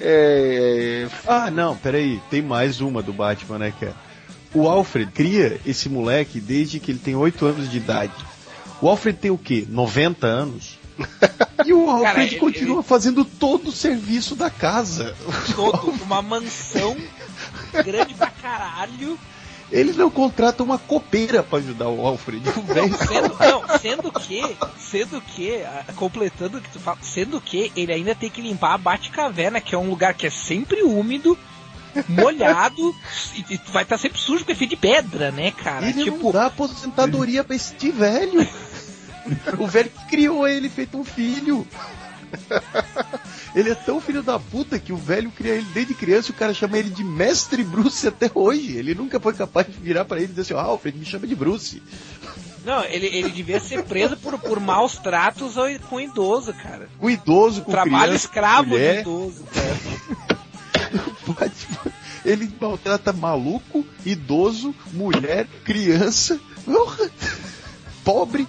É, 0.00 1.04
é, 1.04 1.08
Ah, 1.26 1.50
não, 1.50 1.76
peraí, 1.76 2.22
tem 2.30 2.40
mais 2.40 2.80
uma 2.80 3.02
do 3.02 3.12
Batman, 3.12 3.58
né, 3.58 3.72
cara? 3.80 4.09
O 4.54 4.68
Alfred 4.68 5.10
cria 5.12 5.60
esse 5.64 5.88
moleque 5.88 6.40
desde 6.40 6.80
que 6.80 6.90
ele 6.90 6.98
tem 6.98 7.14
8 7.14 7.46
anos 7.46 7.70
de 7.70 7.76
idade. 7.76 8.12
O 8.80 8.88
Alfred 8.88 9.18
tem 9.18 9.30
o 9.30 9.38
quê? 9.38 9.66
90 9.68 10.26
anos? 10.26 10.78
E 11.66 11.74
o 11.74 11.90
Alfred 11.90 12.04
Cara, 12.12 12.22
ele- 12.24 12.36
continua 12.36 12.82
fazendo 12.82 13.22
todo 13.22 13.68
o 13.68 13.72
serviço 13.72 14.34
da 14.34 14.48
casa. 14.48 15.14
todo, 15.54 15.90
uma 16.02 16.22
mansão 16.22 16.96
grande 17.84 18.14
pra 18.14 18.30
caralho. 18.30 19.18
Ele 19.70 19.92
não 19.92 20.10
contrata 20.10 20.62
uma 20.62 20.78
copeira 20.78 21.42
pra 21.42 21.58
ajudar 21.58 21.88
o 21.90 22.04
Alfred. 22.04 22.48
O 22.48 22.62
velho 22.62 22.96
Sendo, 22.96 23.36
não, 23.38 23.78
sendo 23.78 24.10
que, 24.10 24.56
sendo 24.78 25.20
que, 25.20 25.62
ah, 25.62 25.84
completando 25.94 26.56
o 26.56 26.60
que 26.62 26.70
tu 26.70 26.80
fala, 26.80 26.96
sendo 27.02 27.38
que 27.42 27.70
ele 27.76 27.92
ainda 27.92 28.14
tem 28.14 28.30
que 28.30 28.40
limpar 28.40 28.72
a 28.74 28.78
Batcaverna, 28.78 29.60
que 29.60 29.74
é 29.74 29.78
um 29.78 29.90
lugar 29.90 30.14
que 30.14 30.26
é 30.26 30.30
sempre 30.30 30.82
úmido, 30.82 31.38
molhado, 32.08 32.94
e, 33.34 33.54
e 33.54 33.60
vai 33.72 33.82
estar 33.82 33.98
sempre 33.98 34.18
sujo 34.20 34.38
porque 34.38 34.52
é 34.52 34.56
feito 34.56 34.70
de 34.70 34.76
pedra, 34.76 35.30
né, 35.30 35.50
cara? 35.50 35.86
Ele 35.88 36.04
tipo, 36.04 36.24
não 36.24 36.32
dá 36.32 36.46
aposentadoria 36.46 37.42
pra 37.44 37.56
este 37.56 37.90
velho. 37.90 38.46
o 39.58 39.66
velho 39.66 39.90
que 39.90 40.06
criou 40.08 40.46
ele, 40.46 40.68
feito 40.68 40.98
um 40.98 41.04
filho. 41.04 41.66
Ele 43.54 43.70
é 43.70 43.74
tão 43.74 44.00
filho 44.00 44.22
da 44.22 44.38
puta 44.38 44.78
que 44.78 44.92
o 44.92 44.96
velho 44.96 45.30
cria 45.32 45.54
ele 45.54 45.66
desde 45.74 45.94
criança 45.94 46.28
e 46.28 46.30
o 46.30 46.36
cara 46.36 46.54
chama 46.54 46.78
ele 46.78 46.90
de 46.90 47.02
Mestre 47.02 47.64
Bruce 47.64 48.06
até 48.06 48.30
hoje. 48.32 48.76
Ele 48.76 48.94
nunca 48.94 49.18
foi 49.18 49.34
capaz 49.34 49.66
de 49.66 49.72
virar 49.72 50.04
para 50.04 50.18
ele 50.18 50.26
e 50.26 50.28
dizer 50.28 50.42
assim, 50.42 50.54
ah, 50.54 50.62
Alfred, 50.62 50.96
me 50.96 51.04
chama 51.04 51.26
de 51.26 51.34
Bruce. 51.34 51.82
Não, 52.64 52.84
ele, 52.84 53.06
ele 53.06 53.30
devia 53.30 53.58
ser 53.58 53.82
preso 53.84 54.16
por, 54.18 54.38
por 54.38 54.60
maus 54.60 54.96
tratos 54.98 55.56
ou- 55.56 55.66
com 55.88 55.98
idoso, 56.00 56.52
cara. 56.52 56.88
Com 56.98 57.08
idoso, 57.10 57.62
com 57.62 57.70
Trabalho 57.72 58.04
criança, 58.08 58.26
escravo 58.26 58.68
mulher. 58.68 58.94
de 58.96 59.00
idoso, 59.00 59.44
cara. 59.52 59.76
Batman, 61.40 61.92
ele 62.24 62.52
maltrata 62.60 63.12
maluco, 63.12 63.86
idoso, 64.04 64.74
mulher, 64.92 65.46
criança, 65.64 66.38
pobre. 68.04 68.46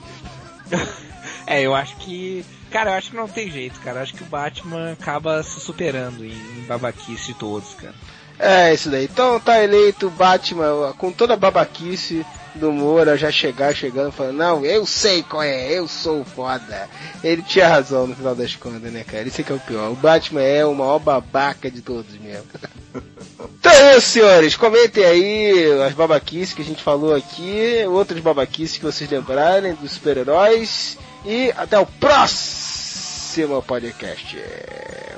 É, 1.48 1.62
eu 1.62 1.74
acho 1.74 1.96
que. 1.98 2.46
Cara, 2.70 2.92
eu 2.92 2.98
acho 2.98 3.12
que 3.12 3.18
não 3.18 3.28
tem 3.28 3.52
jeito, 3.52 3.80
cara. 3.82 4.00
Eu 4.00 4.04
acho 4.04 4.14
que 4.14 4.24
o 4.24 4.28
Batman 4.28 4.94
acaba 4.94 5.44
se 5.44 5.60
superando 5.60 6.24
em, 6.24 6.32
em 6.32 6.66
babaquice 6.68 7.34
todos, 7.34 7.74
cara. 7.74 7.94
É 8.40 8.74
isso 8.74 8.90
daí. 8.90 9.06
Então 9.06 9.40
tá 9.40 9.62
eleito 9.62 10.08
o 10.08 10.12
Batman 10.12 10.94
com 10.98 11.12
toda 11.12 11.34
a 11.34 11.38
babaquice 11.38 12.26
do 12.56 12.72
Moura 12.72 13.18
já 13.18 13.32
chegar 13.32 13.74
chegando 13.74 14.12
falando, 14.12 14.38
não, 14.38 14.66
eu 14.66 14.86
sei 14.86 15.24
qual 15.24 15.44
é, 15.44 15.72
eu 15.72 15.88
sou 15.88 16.24
foda. 16.24 16.90
Ele 17.24 17.42
tinha 17.42 17.68
razão 17.68 18.08
no 18.08 18.16
final 18.16 18.36
das 18.36 18.56
contas, 18.56 18.92
né, 18.92 19.04
cara? 19.04 19.28
Isso 19.28 19.42
é 19.42 19.44
que 19.44 19.52
é 19.52 19.56
o 19.56 19.60
pior. 19.60 19.92
O 19.92 19.96
Batman 19.96 20.42
é 20.42 20.66
o 20.66 20.74
maior 20.74 21.00
babaca 21.00 21.70
de 21.70 21.82
todos 21.82 22.18
mesmo. 22.18 22.46
Então 23.60 23.72
é 23.72 23.98
isso, 23.98 24.10
senhores. 24.10 24.56
Comentem 24.56 25.06
aí 25.06 25.82
as 25.88 25.94
babaquices 25.94 26.54
que 26.54 26.64
a 26.64 26.66
gente 26.66 26.82
falou 26.82 27.16
aqui, 27.16 27.86
outras 27.88 28.20
babaquices 28.20 28.78
que 28.78 28.84
vocês 28.84 29.10
lembrarem 29.10 29.76
dos 29.76 29.92
super-heróis. 29.92 30.98
E 31.24 31.54
até 31.56 31.78
o 31.78 31.86
próximo 31.86 33.62
podcast. 33.62 34.38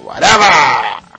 Whatever! 0.04 1.13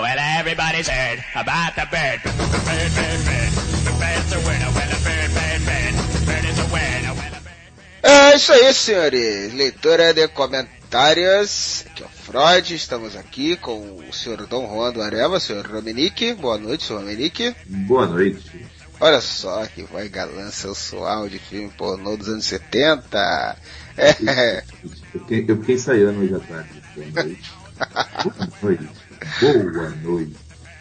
Well, 0.00 0.16
everybody's 0.38 0.88
heard 0.88 1.22
about 1.34 1.74
the 1.76 1.86
bird. 1.90 2.22
Bird, 2.22 2.92
bird, 2.96 3.20
bird. 3.26 3.52
The 3.84 3.92
bird's 4.00 4.32
a 4.32 4.38
winner. 4.48 4.70
Well, 4.72 4.88
a 4.88 4.98
bird, 5.04 5.30
bird, 5.34 5.60
bird. 5.68 5.94
Bird 6.26 6.44
is 6.44 6.58
a 6.58 6.66
winner. 6.72 7.12
Well, 7.12 7.34
a 7.34 7.40
bird. 7.40 7.52
É 8.02 8.36
isso 8.36 8.52
aí, 8.52 8.72
senhores. 8.72 9.52
Leitura 9.52 10.14
de 10.14 10.28
comentários. 10.28 11.84
Aqui 11.90 12.02
é 12.02 12.06
o 12.06 12.08
Freud. 12.08 12.74
Estamos 12.74 13.16
aqui 13.16 13.56
com 13.56 13.98
o 13.98 14.12
senhor 14.12 14.46
Dom 14.46 14.66
Juan 14.66 14.92
do 14.92 15.02
Areva, 15.02 15.38
senhor 15.38 15.66
Romenick. 15.66 16.32
Boa 16.34 16.56
noite, 16.56 16.84
senhor 16.84 17.00
Romenick. 17.00 17.54
Boa 17.66 18.06
noite. 18.06 18.66
Olha 18.98 19.20
só 19.20 19.66
que 19.66 19.82
vai 19.82 20.08
galã 20.08 20.50
sensual 20.50 21.28
de 21.28 21.38
filme 21.38 21.68
pornô 21.76 22.16
dos 22.16 22.28
anos 22.28 22.44
70. 22.46 23.56
É. 23.98 24.62
Eu 24.82 24.90
fiquei, 25.20 25.44
eu 25.46 25.56
fiquei 25.58 25.74
ensaiando 25.74 26.20
hoje 26.20 26.34
à 26.34 26.40
tarde. 26.40 26.82
Boa 26.94 27.24
noite. 27.24 27.52
Boa 28.22 28.48
noite. 28.62 29.01
Boa 29.40 29.90
noite. 30.02 30.36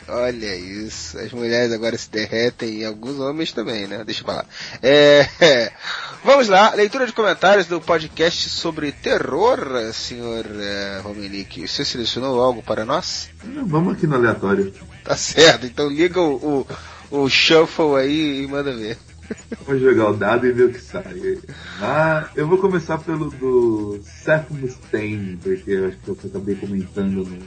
Olha 0.08 0.56
isso. 0.56 1.18
As 1.18 1.32
mulheres 1.32 1.72
agora 1.72 1.98
se 1.98 2.10
derretem 2.12 2.80
e 2.80 2.86
alguns 2.86 3.18
homens 3.20 3.54
também, 3.54 3.88
né? 3.88 4.04
Deixa 4.04 4.22
eu 4.22 4.26
falar. 4.26 4.46
É, 4.84 5.72
vamos 6.24 6.50
lá, 6.50 6.74
leitura 6.74 7.06
de 7.06 7.14
comentários 7.14 7.66
do 7.66 7.80
podcast 7.80 8.50
sobre 8.50 8.92
terror, 8.92 9.60
senhor 9.94 10.46
é, 10.60 11.00
Romenick. 11.02 11.66
Você 11.66 11.86
selecionou 11.86 12.42
algo 12.42 12.62
para 12.62 12.84
nós? 12.84 13.30
Vamos 13.66 13.94
aqui 13.94 14.06
no 14.06 14.16
aleatório. 14.16 14.74
Tá 15.04 15.16
certo, 15.16 15.66
então 15.66 15.88
liga 15.88 16.20
o, 16.20 16.68
o, 17.10 17.24
o 17.24 17.30
shuffle 17.30 17.96
aí 17.96 18.44
e 18.44 18.48
manda 18.48 18.76
ver. 18.76 18.98
Vamos 19.66 19.82
jogar 19.82 20.10
o 20.10 20.18
dado 20.18 20.46
e 20.46 20.52
ver 20.52 20.66
o 20.66 20.74
que 20.74 20.82
sai. 20.82 21.40
Ah, 21.80 22.30
eu 22.36 22.48
vou 22.48 22.58
começar 22.58 22.98
pelo 22.98 23.30
do 23.32 24.02
Seth 24.04 24.50
Mustaine, 24.50 25.38
porque 25.38 25.72
eu 25.72 25.88
acho 25.88 25.98
que 25.98 26.10
eu 26.10 26.18
acabei 26.26 26.56
comentando 26.56 27.24
no 27.24 27.40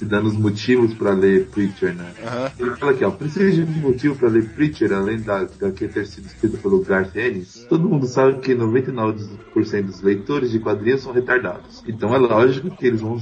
te 0.00 0.06
dando 0.06 0.28
os 0.28 0.36
motivos 0.36 0.94
para 0.94 1.12
ler 1.12 1.46
Preacher, 1.48 1.94
né? 1.94 2.14
Aham. 2.24 2.52
Ele 2.58 2.76
fala 2.76 2.92
aqui, 2.92 3.04
ó, 3.04 3.10
precisa 3.10 3.50
de 3.50 3.70
um 3.70 3.82
motivo 3.82 4.16
para 4.16 4.30
ler 4.30 4.48
Preacher, 4.48 4.92
além 4.94 5.20
da 5.20 5.40
HQ 5.40 5.88
ter 5.88 6.06
sido 6.06 6.26
escrito 6.26 6.56
pelo 6.56 6.82
Garth 6.82 7.14
Ennis. 7.14 7.66
Todo 7.68 7.86
mundo 7.86 8.06
sabe 8.06 8.38
que 8.40 8.54
99% 8.54 9.82
dos 9.82 10.00
leitores 10.00 10.50
de 10.50 10.58
quadrinhos 10.58 11.02
são 11.02 11.12
retardados. 11.12 11.84
Então 11.86 12.14
é 12.14 12.18
lógico 12.18 12.74
que 12.74 12.86
eles 12.86 13.02
vão 13.02 13.20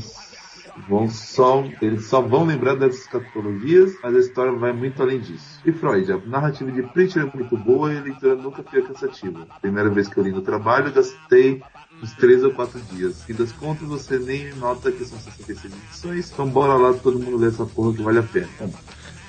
vão 0.89 1.09
só, 1.09 1.65
eles 1.83 2.05
só 2.05 2.21
vão 2.21 2.45
lembrar 2.45 2.77
dessas 2.77 3.01
escatologias, 3.01 3.97
mas 4.01 4.15
a 4.15 4.19
história 4.21 4.53
vai 4.53 4.73
muito 4.73 5.03
além 5.03 5.19
disso. 5.19 5.61
E 5.67 5.73
Freud, 5.73 6.13
a 6.13 6.19
narrativa 6.19 6.71
de 6.71 6.83
Preacher 6.85 7.25
é 7.25 7.37
muito 7.37 7.57
boa 7.57 7.93
e 7.93 7.99
a 7.99 8.03
leitura 8.03 8.37
nunca 8.37 8.63
fica 8.63 8.83
cansativa. 8.83 9.49
Primeira 9.61 9.91
vez 9.91 10.07
que 10.07 10.17
eu 10.17 10.23
li 10.23 10.31
no 10.31 10.43
trabalho, 10.43 10.93
gastei 10.93 11.61
uns 12.03 12.13
3 12.15 12.45
ou 12.45 12.53
4 12.53 12.81
dias. 12.93 13.23
Fim 13.27 13.35
das 13.35 13.53
contas, 13.53 13.87
você 13.89 14.19
nem 14.19 14.53
nota 14.55 14.91
que 14.93 15.05
são 15.05 15.19
66 15.19 15.73
edições, 15.73 16.31
então 16.33 16.49
bora 16.49 16.75
lá 16.75 16.93
todo 16.95 17.19
mundo 17.19 17.37
ler 17.37 17.49
essa 17.51 17.65
porra 17.67 17.95
que 17.95 18.03
vale 18.03 18.19
a 18.19 18.23
pena. 18.23 18.49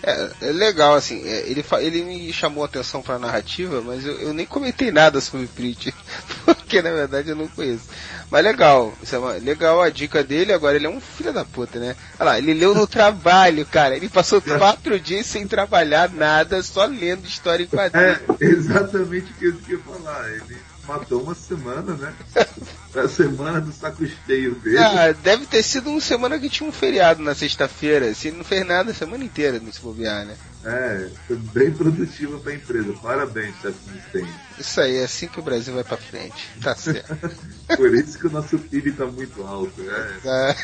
É, 0.02 0.30
é 0.44 0.52
legal, 0.54 0.96
assim, 0.96 1.22
é, 1.28 1.50
ele, 1.50 1.64
ele 1.82 2.04
me 2.06 2.32
chamou 2.32 2.64
a 2.64 2.68
atenção 2.68 3.02
pra 3.02 3.20
narrativa, 3.20 3.82
mas 3.82 4.06
eu, 4.06 4.14
eu 4.20 4.34
nem 4.34 4.46
comentei 4.46 4.92
nada 4.92 5.20
sobre 5.20 5.46
Preacher, 5.48 5.94
porque 6.46 6.82
na 6.82 6.92
verdade 6.92 7.30
eu 7.30 7.36
não 7.36 7.50
conheço. 7.50 7.84
Mas 8.32 8.44
legal, 8.46 8.94
isso 9.04 9.14
é 9.16 9.20
uma- 9.20 9.34
legal 9.34 9.82
a 9.82 9.90
dica 9.90 10.24
dele, 10.24 10.54
agora 10.54 10.78
ele 10.78 10.86
é 10.86 10.90
um 10.90 11.02
filho 11.02 11.34
da 11.34 11.44
puta, 11.44 11.80
né? 11.80 11.98
Olha 12.18 12.30
lá, 12.30 12.38
ele 12.38 12.54
leu 12.54 12.74
no 12.74 12.88
trabalho, 12.88 13.66
cara, 13.66 13.98
ele 13.98 14.08
passou 14.08 14.42
quatro 14.42 14.98
dias 14.98 15.26
sem 15.26 15.46
trabalhar 15.46 16.10
nada, 16.10 16.64
só 16.64 16.86
lendo 16.86 17.28
história 17.28 17.64
em 17.66 17.68
quadrinhos. 17.68 18.20
É, 18.40 18.46
exatamente 18.46 19.34
o 19.34 19.36
que 19.36 19.46
eu 19.48 19.56
ia 19.68 19.80
falar. 19.80 20.30
Ele 20.32 20.56
matou 20.90 21.22
uma 21.22 21.36
semana, 21.36 21.96
né? 21.96 22.14
A 22.96 23.08
semana 23.08 23.62
do 23.62 23.72
saco 23.72 24.04
cheio 24.26 24.56
dele. 24.56 24.80
Ah, 24.80 25.12
deve 25.12 25.46
ter 25.46 25.62
sido 25.62 25.92
uma 25.92 26.02
semana 26.02 26.40
que 26.40 26.50
tinha 26.50 26.68
um 26.68 26.72
feriado 26.72 27.22
na 27.22 27.36
sexta-feira, 27.36 28.16
se 28.16 28.30
ele 28.30 28.38
não 28.38 28.44
fez 28.44 28.66
nada 28.66 28.90
a 28.90 28.94
semana 28.96 29.24
inteira, 29.24 29.60
não 29.60 29.72
se 29.72 29.80
bobear, 29.80 30.26
né? 30.26 30.36
É, 30.66 31.08
foi 31.28 31.38
bem 31.38 31.72
produtiva 31.72 32.40
pra 32.40 32.56
empresa. 32.56 32.92
Parabéns, 32.94 33.54
Seth 33.62 33.76
Mustaine. 33.94 34.34
Isso 34.58 34.82
aí, 34.82 34.96
é 34.98 35.04
assim 35.04 35.28
que 35.28 35.40
o 35.40 35.44
Brasil 35.44 35.74
vai 35.76 35.84
pra 35.84 35.98
frente, 35.98 36.50
tá 36.62 36.76
certo. 36.76 37.16
Por 37.78 37.94
isso 37.94 38.18
que 38.18 38.26
o 38.26 38.32
nosso 38.32 38.58
PIB 38.58 38.92
tá 38.94 39.06
muito 39.06 39.44
alto. 39.44 39.82
É. 39.82 40.20
Tá. 40.24 40.56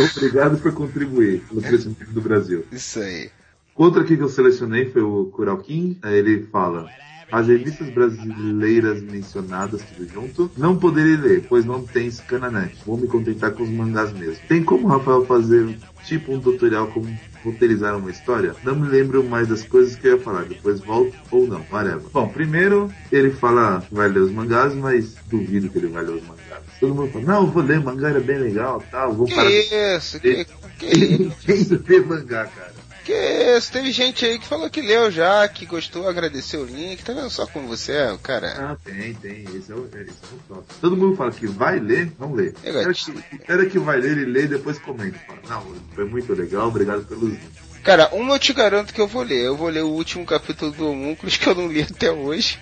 Obrigado 0.16 0.58
por 0.58 0.72
contribuir 0.72 1.44
no 1.52 1.60
crescimento 1.60 2.10
do 2.10 2.22
Brasil. 2.22 2.66
Isso 2.72 3.00
aí. 3.00 3.30
Outro 3.78 4.00
aqui 4.00 4.16
que 4.16 4.22
eu 4.22 4.28
selecionei 4.28 4.90
foi 4.90 5.02
o 5.02 5.26
Kuraukin. 5.26 5.98
Aí 6.02 6.16
Ele 6.16 6.46
fala: 6.50 6.88
As 7.30 7.46
revistas 7.46 7.90
brasileiras 7.90 9.02
mencionadas, 9.02 9.82
tudo 9.82 10.08
junto, 10.08 10.50
não 10.56 10.76
poderei 10.76 11.16
ler, 11.16 11.44
pois 11.48 11.64
não 11.64 11.82
tem 11.84 12.10
Scananet. 12.10 12.76
Vou 12.86 12.96
me 12.96 13.06
contentar 13.06 13.52
com 13.52 13.62
os 13.62 13.68
mangás 13.68 14.12
mesmo. 14.12 14.42
Tem 14.48 14.64
como, 14.64 14.88
Rafael, 14.88 15.26
fazer 15.26 15.76
tipo 16.04 16.32
um 16.32 16.40
tutorial 16.40 16.86
como 16.88 17.06
roteirizar 17.44 17.96
uma 17.96 18.10
história? 18.10 18.54
Não 18.64 18.74
me 18.74 18.88
lembro 18.88 19.22
mais 19.22 19.48
das 19.48 19.62
coisas 19.62 19.94
que 19.94 20.06
eu 20.06 20.16
ia 20.16 20.22
falar, 20.22 20.44
depois 20.44 20.80
volto 20.80 21.14
ou 21.30 21.46
não, 21.46 21.64
whatever. 21.70 22.02
Bom, 22.12 22.28
primeiro 22.28 22.90
ele 23.12 23.30
fala 23.30 23.82
que 23.86 23.94
vai 23.94 24.08
ler 24.08 24.20
os 24.20 24.32
mangás, 24.32 24.74
mas 24.74 25.14
duvido 25.26 25.68
que 25.68 25.78
ele 25.78 25.88
vai 25.88 26.04
ler 26.04 26.14
os 26.14 26.22
mangás. 26.22 26.62
Todo 26.80 26.94
mundo 26.94 27.12
fala, 27.12 27.24
não, 27.24 27.46
vou 27.46 27.62
ler, 27.62 27.80
mangá 27.80 28.10
é 28.10 28.20
bem 28.20 28.38
legal, 28.38 28.82
tal, 28.90 29.12
vou 29.12 29.28
parar. 29.28 29.50
Que 29.50 29.96
isso? 29.96 30.20
Que, 30.20 30.44
que 30.78 30.86
Ele 30.86 31.30
tem 31.78 31.98
ler 31.98 32.06
mangá, 32.06 32.46
cara. 32.46 32.67
Que 33.08 33.56
isso? 33.56 33.72
Teve 33.72 33.90
gente 33.90 34.26
aí 34.26 34.38
que 34.38 34.46
falou 34.46 34.68
que 34.68 34.82
leu 34.82 35.10
já, 35.10 35.48
que 35.48 35.64
gostou, 35.64 36.06
agradeceu 36.06 36.60
o 36.60 36.66
link. 36.66 37.02
Tá 37.02 37.14
vendo 37.14 37.30
só 37.30 37.46
como 37.46 37.66
você 37.66 37.92
é, 37.92 38.12
o 38.12 38.18
cara? 38.18 38.48
Ah, 38.58 38.76
tem, 38.84 39.14
tem. 39.14 39.44
Esse 39.44 39.72
é 39.72 39.74
o, 39.74 39.86
esse 39.86 40.10
é 40.50 40.52
o. 40.52 40.62
Todo 40.78 40.94
mundo 40.94 41.16
fala 41.16 41.30
que 41.30 41.46
vai 41.46 41.80
ler, 41.80 42.12
não 42.20 42.34
lê. 42.34 42.52
Era 42.62 42.92
que, 42.92 43.12
era 43.48 43.64
que 43.64 43.78
vai 43.78 43.98
ler, 43.98 44.10
ele 44.10 44.26
lê 44.26 44.42
e 44.42 44.48
depois 44.48 44.78
comenta. 44.78 45.18
Fala, 45.20 45.40
não, 45.48 45.74
foi 45.94 46.04
muito 46.04 46.34
legal, 46.34 46.68
obrigado 46.68 47.02
pelos 47.06 47.30
links. 47.30 47.67
Cara, 47.88 48.10
uma 48.12 48.34
eu 48.34 48.38
te 48.38 48.52
garanto 48.52 48.92
que 48.92 49.00
eu 49.00 49.08
vou 49.08 49.22
ler. 49.22 49.46
Eu 49.46 49.56
vou 49.56 49.70
ler 49.70 49.82
o 49.82 49.88
último 49.88 50.26
capítulo 50.26 50.70
do 50.70 50.90
Homúnculos 50.90 51.38
que 51.38 51.46
eu 51.46 51.54
não 51.54 51.68
li 51.68 51.80
até 51.80 52.12
hoje. 52.12 52.58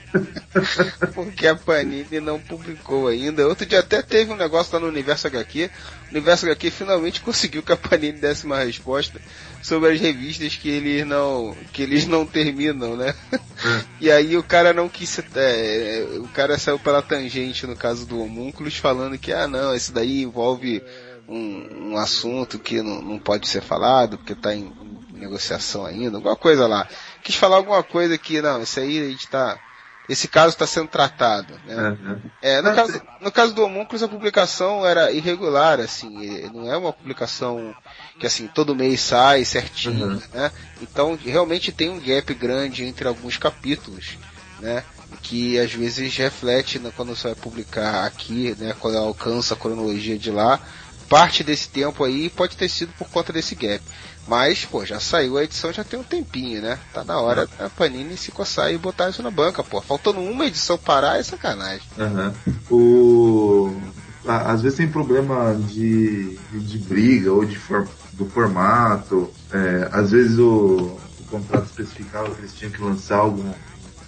porque 1.14 1.48
a 1.48 1.56
Panini 1.56 2.20
não 2.20 2.38
publicou 2.38 3.08
ainda. 3.08 3.44
Outro 3.48 3.66
dia 3.66 3.80
até 3.80 4.00
teve 4.02 4.30
um 4.30 4.36
negócio 4.36 4.72
lá 4.72 4.78
no 4.78 4.86
Universo 4.86 5.26
HQ. 5.26 5.68
O 6.06 6.10
Universo 6.12 6.46
HQ 6.46 6.70
finalmente 6.70 7.20
conseguiu 7.22 7.60
que 7.60 7.72
a 7.72 7.76
Panini 7.76 8.20
desse 8.20 8.46
uma 8.46 8.62
resposta 8.62 9.20
sobre 9.60 9.94
as 9.94 10.00
revistas 10.00 10.54
que 10.54 10.68
eles 10.68 11.04
não, 11.04 11.56
que 11.72 11.82
eles 11.82 12.06
não 12.06 12.24
terminam, 12.24 12.94
né? 12.96 13.12
E 14.00 14.12
aí 14.12 14.36
o 14.36 14.44
cara 14.44 14.72
não 14.72 14.88
quis, 14.88 15.18
é, 15.34 16.06
o 16.20 16.28
cara 16.28 16.56
saiu 16.56 16.78
pela 16.78 17.02
tangente 17.02 17.66
no 17.66 17.74
caso 17.74 18.06
do 18.06 18.22
Homúnculos 18.22 18.76
falando 18.76 19.18
que, 19.18 19.32
ah 19.32 19.48
não, 19.48 19.74
esse 19.74 19.90
daí 19.90 20.22
envolve 20.22 20.84
um, 21.28 21.90
um 21.90 21.96
assunto 21.96 22.58
que 22.58 22.80
não, 22.80 23.02
não 23.02 23.18
pode 23.18 23.48
ser 23.48 23.60
falado 23.60 24.18
porque 24.18 24.32
está 24.32 24.54
em, 24.54 24.72
em 24.82 24.85
negociação 25.16 25.84
ainda, 25.86 26.16
alguma 26.18 26.36
coisa 26.36 26.66
lá. 26.66 26.86
Quis 27.22 27.34
falar 27.34 27.56
alguma 27.56 27.82
coisa 27.82 28.16
que, 28.18 28.40
não, 28.42 28.62
isso 28.62 28.78
aí 28.80 28.98
a 29.00 29.08
gente 29.08 29.26
tá, 29.28 29.58
esse 30.08 30.28
caso 30.28 30.50
está 30.54 30.66
sendo 30.66 30.88
tratado, 30.88 31.54
né? 31.66 31.98
É, 32.40 32.62
no, 32.62 32.74
caso, 32.74 33.02
no 33.20 33.32
caso 33.32 33.54
do 33.54 33.64
Homúnculos, 33.64 34.02
a 34.02 34.08
publicação 34.08 34.86
era 34.86 35.10
irregular, 35.10 35.80
assim, 35.80 36.48
não 36.54 36.70
é 36.72 36.76
uma 36.76 36.92
publicação 36.92 37.74
que, 38.20 38.26
assim, 38.26 38.46
todo 38.46 38.74
mês 38.76 39.00
sai 39.00 39.44
certinho, 39.44 40.06
Uhum. 40.06 40.22
né? 40.32 40.52
Então, 40.80 41.18
realmente 41.20 41.72
tem 41.72 41.90
um 41.90 41.98
gap 42.00 42.32
grande 42.34 42.84
entre 42.84 43.08
alguns 43.08 43.36
capítulos. 43.36 44.16
né? 44.60 44.82
Que 45.22 45.58
às 45.58 45.72
vezes 45.72 46.16
reflete 46.16 46.78
né, 46.78 46.90
quando 46.96 47.14
você 47.14 47.28
vai 47.28 47.34
publicar 47.36 48.06
aqui, 48.06 48.56
né? 48.58 48.74
Quando 48.80 48.96
alcança 48.96 49.54
a 49.54 49.56
cronologia 49.56 50.18
de 50.18 50.30
lá. 50.30 50.58
Parte 51.10 51.44
desse 51.44 51.68
tempo 51.68 52.02
aí 52.02 52.30
pode 52.30 52.56
ter 52.56 52.68
sido 52.68 52.92
por 52.98 53.08
conta 53.10 53.32
desse 53.32 53.54
gap. 53.54 53.82
Mas, 54.26 54.64
pô, 54.64 54.84
já 54.84 54.98
saiu 54.98 55.38
a 55.38 55.44
edição 55.44 55.72
já 55.72 55.84
tem 55.84 55.98
um 55.98 56.04
tempinho, 56.04 56.60
né? 56.60 56.78
Tá 56.92 57.04
na 57.04 57.20
hora 57.20 57.48
a 57.58 57.70
Panini 57.70 58.16
se 58.16 58.32
coçar 58.32 58.72
e 58.72 58.78
botar 58.78 59.08
isso 59.10 59.22
na 59.22 59.30
banca, 59.30 59.62
pô. 59.62 59.80
Faltando 59.80 60.20
uma 60.20 60.46
edição 60.46 60.76
parar 60.76 61.18
é 61.18 61.22
sacanagem. 61.22 61.86
Aham. 61.98 62.34
O... 62.70 63.72
Às 64.26 64.62
vezes 64.62 64.78
tem 64.78 64.88
problema 64.88 65.54
de, 65.54 66.36
de, 66.52 66.78
briga 66.78 67.32
ou 67.32 67.44
de 67.44 67.56
for- 67.56 67.88
do 68.14 68.26
formato. 68.26 69.30
É, 69.52 69.88
às 69.92 70.10
vezes 70.10 70.36
o, 70.38 70.98
o 71.20 71.24
contrato 71.30 71.66
especificava 71.66 72.34
que 72.34 72.40
eles 72.40 72.52
tinham 72.54 72.72
que 72.72 72.82
lançar 72.82 73.18
algum 73.18 73.52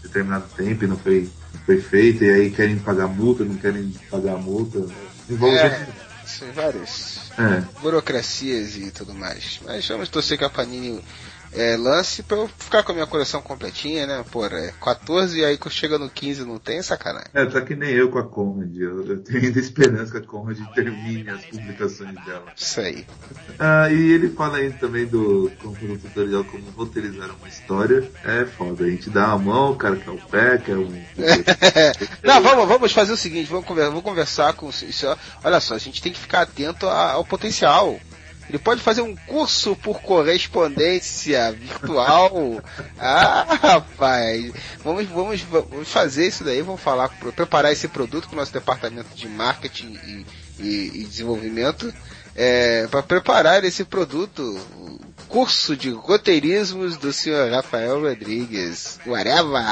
determinado 0.02 0.46
tempo 0.56 0.82
e 0.82 0.88
não 0.88 0.96
foi, 0.96 1.30
foi 1.64 1.80
feito, 1.80 2.24
e 2.24 2.30
aí 2.30 2.50
querem 2.50 2.78
pagar 2.80 3.06
multa, 3.06 3.44
não 3.44 3.54
querem 3.54 3.94
pagar 4.10 4.36
multa. 4.38 4.84
Envolve 5.30 5.56
É, 5.56 5.86
sim, 6.26 6.50
vários 6.52 7.27
É. 7.38 7.80
burocracias 7.80 8.76
e 8.76 8.90
tudo 8.90 9.14
mais. 9.14 9.60
Mas 9.64 9.86
vamos 9.86 10.08
torcer 10.08 10.36
que 10.36 10.44
a 10.44 10.50
Panini 10.50 11.02
é, 11.52 11.76
lance 11.76 12.22
pra 12.22 12.36
eu 12.36 12.48
ficar 12.48 12.82
com 12.82 12.92
a 12.92 12.94
minha 12.94 13.06
coleção 13.06 13.40
completinha, 13.40 14.06
né? 14.06 14.24
Pô, 14.30 14.44
é 14.46 14.72
14 14.80 15.38
e 15.38 15.44
aí 15.44 15.56
quando 15.56 15.72
chega 15.72 15.98
no 15.98 16.08
15 16.08 16.44
não 16.44 16.58
tem 16.58 16.82
sacanagem. 16.82 17.28
É, 17.34 17.44
tá 17.46 17.60
que 17.60 17.74
nem 17.74 17.90
eu 17.90 18.10
com 18.10 18.18
a 18.18 18.24
Conrad. 18.24 18.74
Eu, 18.76 19.06
eu 19.06 19.22
tenho 19.22 19.44
ainda 19.44 19.58
esperança 19.58 20.12
que 20.12 20.18
a 20.18 20.22
Conrad 20.22 20.58
termine 20.74 21.30
as 21.30 21.44
publicações 21.44 22.14
dela. 22.24 22.52
Isso 22.56 22.80
aí. 22.80 23.06
Ah, 23.58 23.90
e 23.90 24.12
ele 24.12 24.30
fala 24.30 24.58
aí 24.58 24.72
também 24.72 25.06
do 25.06 25.50
como 25.62 25.98
tutorial 25.98 26.44
como 26.44 26.70
roteirizar 26.70 27.30
uma 27.34 27.48
história. 27.48 28.08
É 28.24 28.44
foda, 28.44 28.84
a 28.84 28.90
gente 28.90 29.10
dá 29.10 29.32
a 29.32 29.38
mão, 29.38 29.72
o 29.72 29.76
cara 29.76 29.96
quer 29.96 30.10
o 30.10 30.18
pé, 30.18 30.58
quer 30.58 30.76
um. 30.76 30.88
Não, 32.22 32.42
vamos, 32.42 32.68
vamos 32.68 32.92
fazer 32.92 33.12
o 33.12 33.16
seguinte, 33.16 33.50
vamos 33.50 33.66
conversar, 33.66 33.90
vou 33.90 34.02
conversar 34.02 34.52
com 34.54 34.68
isso. 34.68 35.06
Olha 35.42 35.60
só, 35.60 35.74
a 35.74 35.78
gente 35.78 36.02
tem 36.02 36.12
que 36.12 36.18
ficar 36.18 36.42
atento 36.42 36.86
ao 36.86 37.24
potencial. 37.24 37.98
Ele 38.48 38.58
pode 38.58 38.80
fazer 38.80 39.02
um 39.02 39.14
curso 39.14 39.76
por 39.76 40.00
correspondência 40.00 41.52
virtual. 41.52 42.60
Ah, 43.00 43.46
rapaz. 43.62 44.52
Vamos, 44.82 45.06
vamos, 45.06 45.40
vamos 45.42 45.88
fazer 45.88 46.26
isso 46.28 46.42
daí, 46.42 46.62
vamos 46.62 46.80
falar, 46.80 47.08
preparar 47.34 47.72
esse 47.72 47.86
produto 47.88 48.26
com 48.28 48.34
o 48.34 48.38
nosso 48.38 48.52
departamento 48.52 49.14
de 49.14 49.28
marketing 49.28 49.96
e, 50.04 50.26
e- 50.58 50.90
e 51.02 51.04
desenvolvimento. 51.04 51.92
para 52.90 53.02
preparar 53.02 53.64
esse 53.64 53.84
produto, 53.84 54.42
o 54.76 54.98
curso 55.28 55.76
de 55.76 55.90
roteirismos 55.90 56.96
do 56.96 57.12
senhor 57.12 57.50
Rafael 57.52 58.00
Rodrigues. 58.00 58.98
Whatever! 59.06 59.64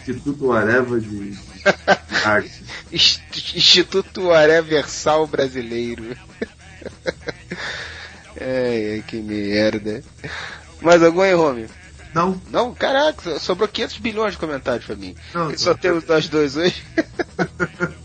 Instituto 0.00 0.52
Areva 0.52 1.00
de, 1.00 1.30
de 1.30 1.38
arte. 2.24 2.64
Inst- 2.90 3.54
Instituto 3.54 4.32
Areversal 4.32 5.26
Brasileiro. 5.26 6.16
ai, 8.40 8.92
ai, 8.94 9.04
que 9.06 9.16
merda. 9.20 10.02
Mais 10.80 11.02
algum 11.02 11.20
aí, 11.20 11.34
Home? 11.34 11.66
Não. 12.14 12.40
Não? 12.50 12.74
Caraca, 12.74 13.38
sobrou 13.38 13.68
500 13.68 13.98
bilhões 13.98 14.32
de 14.32 14.38
comentários 14.38 14.86
pra 14.86 14.96
mim. 14.96 15.14
Não, 15.34 15.56
só 15.56 15.74
temos 15.74 16.04
nós 16.06 16.28
dois 16.28 16.56
hoje. 16.56 16.82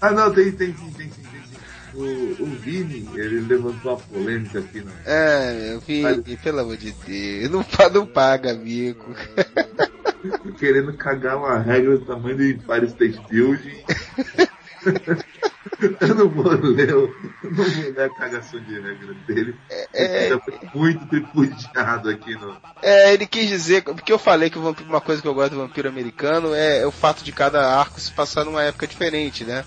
Ah 0.00 0.10
não, 0.10 0.30
tem, 0.34 0.52
tem 0.52 0.76
sim, 0.76 0.90
tem 0.90 1.10
sim, 1.10 1.22
tem 1.22 1.40
sim. 1.46 1.56
O, 1.94 2.42
o 2.42 2.46
Vini, 2.60 3.08
ele 3.14 3.40
levantou 3.40 3.92
uma 3.92 4.00
polêmica 4.00 4.58
aqui, 4.58 4.82
né? 4.82 4.92
É, 5.06 5.70
meu 5.70 5.80
filho, 5.80 6.22
pelo 6.42 6.60
amor 6.60 6.76
de 6.76 6.92
Deus. 6.92 7.50
Não, 7.50 7.64
não 7.90 8.06
paga, 8.06 8.50
amigo. 8.50 9.02
Querendo 10.58 10.92
cagar 10.94 11.38
uma 11.38 11.58
regra 11.58 11.96
do 11.96 12.04
tamanho 12.04 12.36
do 12.36 12.44
Empire 12.44 12.86
State 12.86 13.18
Building. 13.30 13.82
Eu 16.00 16.14
não 16.14 16.28
vou 16.28 16.52
ler, 16.52 16.90
eu 16.90 17.14
não 17.42 17.54
vou 17.54 17.66
ler 17.66 18.00
a 18.00 18.08
cagação 18.10 18.60
de 18.60 18.74
regra 18.74 19.14
dele. 19.26 19.56
É, 19.92 20.28
Já 20.28 20.38
foi 20.40 20.58
muito 20.74 21.06
tripudiado 21.06 22.10
aqui 22.10 22.34
no. 22.34 22.56
É, 22.82 23.12
ele 23.12 23.26
quis 23.26 23.48
dizer, 23.48 23.82
porque 23.82 24.12
eu 24.12 24.18
falei 24.18 24.50
que 24.50 24.58
vampiro, 24.58 24.88
uma 24.88 25.00
coisa 25.00 25.20
que 25.20 25.28
eu 25.28 25.34
gosto 25.34 25.52
do 25.52 25.58
vampiro 25.58 25.88
americano 25.88 26.54
é, 26.54 26.80
é 26.80 26.86
o 26.86 26.90
fato 26.90 27.24
de 27.24 27.32
cada 27.32 27.76
arco 27.76 28.00
se 28.00 28.12
passar 28.12 28.44
numa 28.44 28.62
época 28.62 28.86
diferente, 28.86 29.44
né? 29.44 29.64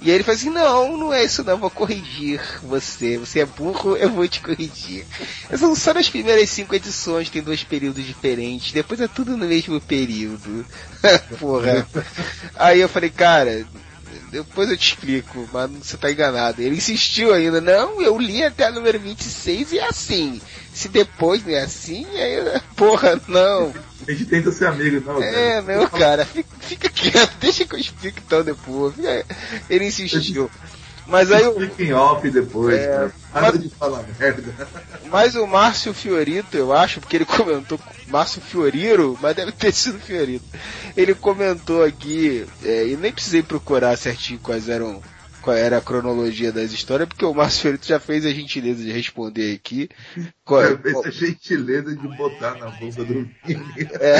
E 0.00 0.08
aí 0.08 0.16
ele 0.16 0.24
falou 0.24 0.36
assim, 0.36 0.50
não, 0.50 0.96
não 0.96 1.12
é 1.12 1.24
isso 1.24 1.42
não, 1.42 1.58
vou 1.58 1.70
corrigir 1.70 2.40
você. 2.62 3.18
Você 3.18 3.40
é 3.40 3.46
burro, 3.46 3.96
eu 3.96 4.08
vou 4.08 4.26
te 4.28 4.40
corrigir. 4.40 5.04
São 5.58 5.74
só 5.74 5.92
nas 5.92 6.08
primeiras 6.08 6.48
cinco 6.48 6.74
edições, 6.74 7.28
tem 7.28 7.42
dois 7.42 7.64
períodos 7.64 8.04
diferentes, 8.04 8.72
depois 8.72 9.00
é 9.00 9.08
tudo 9.08 9.36
no 9.36 9.46
mesmo 9.46 9.80
período. 9.80 10.64
Porra. 11.38 11.86
Aí 12.56 12.80
eu 12.80 12.88
falei, 12.88 13.10
cara, 13.10 13.66
depois 14.30 14.70
eu 14.70 14.76
te 14.76 14.88
explico, 14.94 15.48
mas 15.52 15.70
você 15.70 15.96
tá 15.96 16.10
enganado. 16.10 16.62
Ele 16.62 16.76
insistiu 16.76 17.32
ainda, 17.34 17.60
não, 17.60 18.00
eu 18.00 18.18
li 18.18 18.42
até 18.44 18.64
a 18.66 18.70
número 18.70 18.98
26 18.98 19.72
e 19.72 19.78
é 19.78 19.88
assim. 19.88 20.40
Se 20.72 20.88
depois 20.88 21.44
não 21.44 21.52
é 21.52 21.60
assim, 21.62 22.06
aí, 22.16 22.34
eu- 22.34 22.60
porra, 22.76 23.20
não. 23.28 23.72
A 24.06 24.12
gente 24.12 24.26
tenta 24.26 24.50
ser 24.52 24.66
amigo, 24.66 25.00
não. 25.04 25.22
É, 25.22 25.62
cara. 25.62 25.78
não, 25.78 25.88
cara, 25.88 26.24
fica, 26.24 26.48
fica 26.60 26.88
quieto, 26.88 27.32
deixa 27.40 27.64
que 27.66 27.74
eu 27.74 27.78
explique 27.78 28.22
então 28.24 28.42
depois. 28.42 28.94
É, 29.04 29.24
Ele 29.68 29.86
insistiu. 29.86 30.50
Mas 31.10 31.30
aí 31.32 31.46
o, 31.46 31.58
Fica 31.60 31.82
em 31.82 31.92
off 31.92 32.30
depois, 32.30 32.78
É, 32.78 32.86
cara. 32.86 33.12
Nada 33.34 33.52
mas- 33.52 33.60
de 33.62 33.68
falar 33.70 34.04
merda. 34.18 34.68
mas 35.10 35.34
o 35.34 35.46
Márcio 35.46 35.92
Fiorito, 35.92 36.56
eu 36.56 36.72
acho, 36.72 37.00
porque 37.00 37.16
ele 37.16 37.24
comentou 37.26 37.78
Márcio 38.06 38.40
Fioriro, 38.40 39.18
mas 39.20 39.34
deve 39.36 39.52
ter 39.52 39.72
sido 39.72 39.98
Fiorito. 40.00 40.44
Ele 40.96 41.14
comentou 41.14 41.82
aqui, 41.84 42.46
é, 42.64 42.86
e 42.86 42.96
nem 42.96 43.12
precisei 43.12 43.42
procurar 43.42 43.96
certinho 43.96 44.38
quais 44.40 44.68
eram 44.68 45.02
qual 45.40 45.56
era 45.56 45.78
a 45.78 45.80
cronologia 45.80 46.52
das 46.52 46.72
histórias, 46.72 47.08
porque 47.08 47.24
o 47.24 47.34
Márcio 47.34 47.62
Fiorito 47.62 47.86
já 47.86 47.98
fez 47.98 48.24
a 48.26 48.30
gentileza 48.30 48.82
de 48.82 48.92
responder 48.92 49.54
aqui. 49.54 49.88
Qual- 50.44 50.62
Eu 50.62 50.78
fiz 50.78 50.96
a 51.06 51.10
gentileza 51.10 51.94
de 51.96 52.08
botar 52.16 52.54
na 52.56 52.70
boca 52.70 53.04
do. 53.04 53.28
É. 54.00 54.18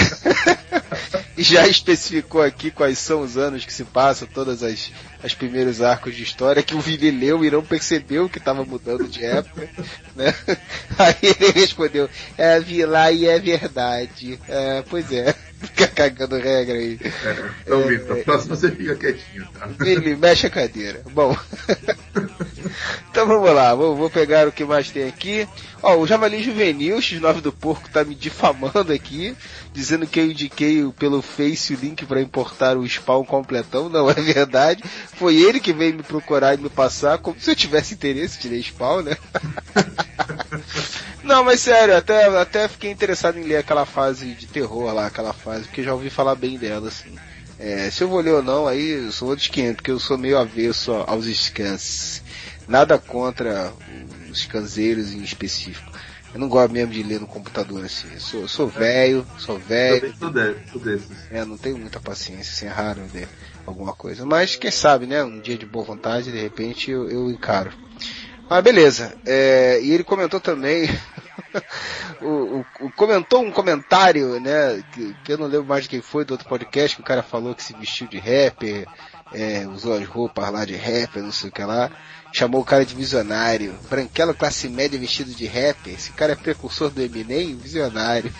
E 1.36 1.42
já 1.42 1.66
especificou 1.66 2.42
aqui 2.42 2.70
quais 2.70 2.98
são 2.98 3.22
os 3.22 3.36
anos 3.36 3.64
que 3.64 3.72
se 3.72 3.84
passam, 3.84 4.28
todas 4.28 4.62
as, 4.62 4.90
as 5.22 5.34
primeiros 5.34 5.80
arcos 5.80 6.14
de 6.14 6.22
história 6.22 6.62
que 6.62 6.74
o 6.74 6.80
Vini 6.80 7.10
leu 7.10 7.44
e 7.44 7.50
não 7.50 7.62
percebeu 7.62 8.28
que 8.28 8.38
estava 8.38 8.64
mudando 8.64 9.08
de 9.08 9.24
época, 9.24 9.68
né? 10.14 10.34
Aí 10.98 11.14
ele 11.22 11.52
respondeu, 11.52 12.08
é, 12.36 12.60
vi 12.60 12.84
lá 12.84 13.10
e 13.10 13.26
é 13.26 13.38
verdade. 13.38 14.38
É, 14.48 14.82
pois 14.88 15.10
é, 15.12 15.34
fica 15.60 15.86
cagando 15.88 16.36
regra 16.38 16.74
aí. 16.74 16.98
Então, 17.62 17.82
Vitor, 17.82 18.18
a 18.18 18.24
próxima 18.24 18.56
você 18.56 18.70
fica 18.70 18.94
quietinho, 18.94 19.46
tá? 19.58 19.68
Ele 19.84 20.16
mexe 20.16 20.46
a 20.46 20.50
cadeira. 20.50 21.02
Bom. 21.12 21.36
então 23.10 23.26
vamos 23.26 23.50
lá, 23.52 23.74
vou, 23.74 23.96
vou 23.96 24.10
pegar 24.10 24.46
o 24.48 24.52
que 24.52 24.64
mais 24.64 24.90
tem 24.90 25.08
aqui. 25.08 25.46
Ó, 25.82 25.96
o 25.96 26.06
Javali 26.06 26.42
Juvenil, 26.42 26.98
X9 26.98 27.40
do 27.40 27.52
Porco, 27.52 27.88
tá 27.88 28.04
me 28.04 28.14
difamando 28.14 28.92
aqui, 28.92 29.34
dizendo 29.72 30.06
que 30.06 30.20
eu 30.20 30.26
indiquei 30.26 30.84
o- 30.84 30.92
pelo 30.92 31.22
Face 31.22 31.72
o 31.72 31.78
link 31.78 32.04
para 32.04 32.20
importar 32.20 32.76
o 32.76 32.86
spawn 32.86 33.24
completão. 33.24 33.88
Não 33.88 34.10
é 34.10 34.14
verdade. 34.14 34.82
Foi 35.14 35.36
ele 35.36 35.58
que 35.60 35.72
veio 35.72 35.94
me 35.94 36.02
procurar 36.02 36.54
e 36.54 36.60
me 36.62 36.68
passar, 36.68 37.18
como 37.18 37.40
se 37.40 37.50
eu 37.50 37.56
tivesse 37.56 37.94
interesse, 37.94 38.38
tirei 38.38 38.60
spawn, 38.62 39.02
né? 39.02 39.16
Não, 41.30 41.44
mas 41.44 41.60
sério, 41.60 41.96
até, 41.96 42.24
até 42.24 42.66
fiquei 42.66 42.90
interessado 42.90 43.38
em 43.38 43.44
ler 43.44 43.58
aquela 43.58 43.86
fase 43.86 44.34
de 44.34 44.48
terror 44.48 44.92
lá, 44.92 45.06
aquela 45.06 45.32
fase, 45.32 45.62
porque 45.62 45.80
já 45.80 45.94
ouvi 45.94 46.10
falar 46.10 46.34
bem 46.34 46.58
dela, 46.58 46.88
assim. 46.88 47.16
É, 47.56 47.88
se 47.88 48.02
eu 48.02 48.08
vou 48.08 48.20
ler 48.20 48.32
ou 48.32 48.42
não, 48.42 48.66
aí 48.66 49.04
eu 49.04 49.12
sou 49.12 49.28
outro 49.28 49.44
esquema, 49.44 49.74
porque 49.74 49.92
eu 49.92 50.00
sou 50.00 50.18
meio 50.18 50.36
avesso 50.36 50.90
aos 51.06 51.26
scans. 51.26 52.20
Nada 52.66 52.98
contra 52.98 53.72
os 54.28 54.40
scanzeiros 54.40 55.12
em 55.12 55.22
específico. 55.22 55.92
Eu 56.34 56.40
não 56.40 56.48
gosto 56.48 56.72
mesmo 56.72 56.92
de 56.92 57.02
ler 57.04 57.20
no 57.20 57.28
computador 57.28 57.84
assim. 57.84 58.08
Eu 58.12 58.20
sou, 58.20 58.48
sou 58.48 58.66
velho, 58.66 59.24
sou 59.38 59.56
velho. 59.56 60.12
É, 61.30 61.44
não 61.44 61.56
tenho 61.56 61.78
muita 61.78 62.00
paciência, 62.00 62.52
assim, 62.52 62.66
é 62.66 62.70
raro 62.70 63.02
ler 63.14 63.28
alguma 63.64 63.92
coisa. 63.92 64.26
Mas 64.26 64.56
quem 64.56 64.72
sabe, 64.72 65.06
né? 65.06 65.22
Um 65.22 65.38
dia 65.38 65.56
de 65.56 65.64
boa 65.64 65.84
vontade, 65.84 66.32
de 66.32 66.40
repente 66.40 66.90
eu, 66.90 67.08
eu 67.08 67.30
encaro. 67.30 67.70
Mas 68.50 68.64
beleza. 68.64 69.14
É, 69.24 69.78
e 69.80 69.92
ele 69.92 70.02
comentou 70.02 70.40
também. 70.40 70.90
o, 72.20 72.64
o- 72.80 72.90
comentou 72.96 73.42
um 73.44 73.52
comentário, 73.52 74.40
né? 74.40 74.82
Que, 74.92 75.14
que 75.24 75.32
eu 75.32 75.38
não 75.38 75.46
lembro 75.46 75.66
mais 75.66 75.84
de 75.84 75.88
quem 75.88 76.02
foi 76.02 76.24
do 76.24 76.32
outro 76.32 76.48
podcast, 76.48 76.96
que 76.96 77.02
o 77.02 77.04
cara 77.06 77.22
falou 77.22 77.54
que 77.54 77.62
se 77.62 77.72
vestiu 77.74 78.08
de 78.08 78.18
rapper, 78.18 78.88
é, 79.32 79.64
usou 79.68 79.94
as 79.96 80.04
roupas 80.04 80.50
lá 80.52 80.64
de 80.64 80.74
rapper, 80.74 81.22
não 81.22 81.30
sei 81.30 81.48
o 81.48 81.52
que 81.52 81.62
lá. 81.62 81.92
Chamou 82.32 82.60
o 82.60 82.64
cara 82.64 82.84
de 82.84 82.94
visionário. 82.94 83.74
Branquelo 83.88 84.34
classe 84.34 84.68
média 84.68 84.98
vestido 84.98 85.32
de 85.32 85.46
rapper. 85.46 85.94
Esse 85.94 86.10
cara 86.12 86.32
é 86.32 86.36
precursor 86.36 86.90
do 86.90 87.00
Eminem, 87.00 87.56
visionário. 87.56 88.32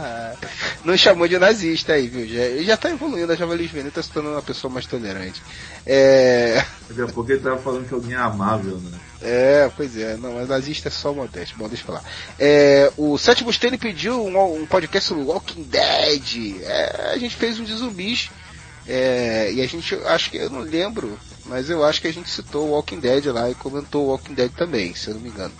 não 0.84 0.96
chamou 0.96 1.28
de 1.28 1.38
nazista 1.38 1.94
aí, 1.94 2.08
viu? 2.08 2.26
Já, 2.26 2.62
já 2.62 2.76
tá 2.78 2.90
evoluindo, 2.90 3.30
a 3.32 3.36
Javali 3.36 3.66
Juvenil 3.66 3.92
tá 3.92 4.02
se 4.02 4.10
tornando 4.10 4.36
uma 4.36 4.42
pessoa 4.42 4.72
mais 4.72 4.86
tolerante. 4.86 5.42
É... 5.86 6.64
Daqui 6.88 7.02
a 7.02 7.14
pouco 7.14 7.30
ele 7.30 7.40
tava 7.40 7.58
falando 7.58 7.86
que 7.86 7.94
alguém 7.94 8.14
é 8.14 8.18
amável, 8.18 8.78
né? 8.78 8.98
É, 9.24 9.70
pois 9.74 9.96
é, 9.96 10.18
não, 10.18 10.34
mas 10.34 10.48
nazista 10.48 10.88
é 10.88 10.90
só 10.90 11.14
modesto. 11.14 11.56
Bom, 11.56 11.66
deixa 11.66 11.82
eu 11.82 11.86
falar. 11.86 12.04
É, 12.38 12.92
o 12.94 13.16
Sétimo 13.16 13.50
Stane 13.50 13.78
pediu 13.78 14.22
um, 14.22 14.62
um 14.62 14.66
podcast 14.66 15.08
sobre 15.08 15.24
Walking 15.24 15.62
Dead. 15.62 16.60
É, 16.62 17.12
a 17.14 17.18
gente 17.18 17.34
fez 17.34 17.58
um 17.58 17.64
de 17.64 17.74
zumbis. 17.74 18.30
É, 18.86 19.50
e 19.50 19.62
a 19.62 19.66
gente, 19.66 19.94
acho 20.04 20.30
que 20.30 20.36
eu 20.36 20.50
não 20.50 20.60
lembro, 20.60 21.18
mas 21.46 21.70
eu 21.70 21.82
acho 21.82 22.02
que 22.02 22.08
a 22.08 22.12
gente 22.12 22.28
citou 22.28 22.68
Walking 22.72 23.00
Dead 23.00 23.24
lá 23.26 23.48
e 23.48 23.54
comentou 23.54 24.08
Walking 24.08 24.34
Dead 24.34 24.52
também, 24.52 24.94
se 24.94 25.08
eu 25.08 25.14
não 25.14 25.22
me 25.22 25.30
engano. 25.30 25.54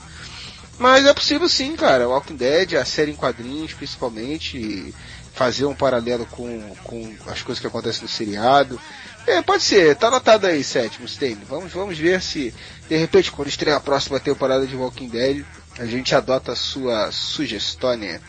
Mas 0.78 1.06
é 1.06 1.14
possível 1.14 1.48
sim, 1.48 1.74
cara. 1.74 2.06
Walking 2.06 2.36
Dead, 2.36 2.74
a 2.74 2.84
série 2.84 3.12
em 3.12 3.16
quadrinhos, 3.16 3.72
principalmente, 3.72 4.94
fazer 5.32 5.64
um 5.64 5.74
paralelo 5.74 6.26
com, 6.26 6.74
com 6.84 7.16
as 7.26 7.40
coisas 7.40 7.60
que 7.60 7.66
acontecem 7.66 8.02
no 8.02 8.08
seriado. 8.08 8.78
É, 9.26 9.40
pode 9.40 9.62
ser, 9.62 9.96
tá 9.96 10.08
anotado 10.08 10.46
aí, 10.46 10.62
sétimo 10.62 11.06
Stane. 11.06 11.38
Vamos, 11.48 11.72
vamos 11.72 11.98
ver 11.98 12.20
se, 12.20 12.54
de 12.88 12.96
repente, 12.96 13.32
quando 13.32 13.48
estrear 13.48 13.78
a 13.78 13.80
próxima 13.80 14.20
temporada 14.20 14.66
de 14.66 14.76
Walking 14.76 15.08
Dead, 15.08 15.44
a 15.78 15.86
gente 15.86 16.14
adota 16.14 16.52
a 16.52 16.56
sua 16.56 17.10
sugestão, 17.10 17.96
né? 17.96 18.20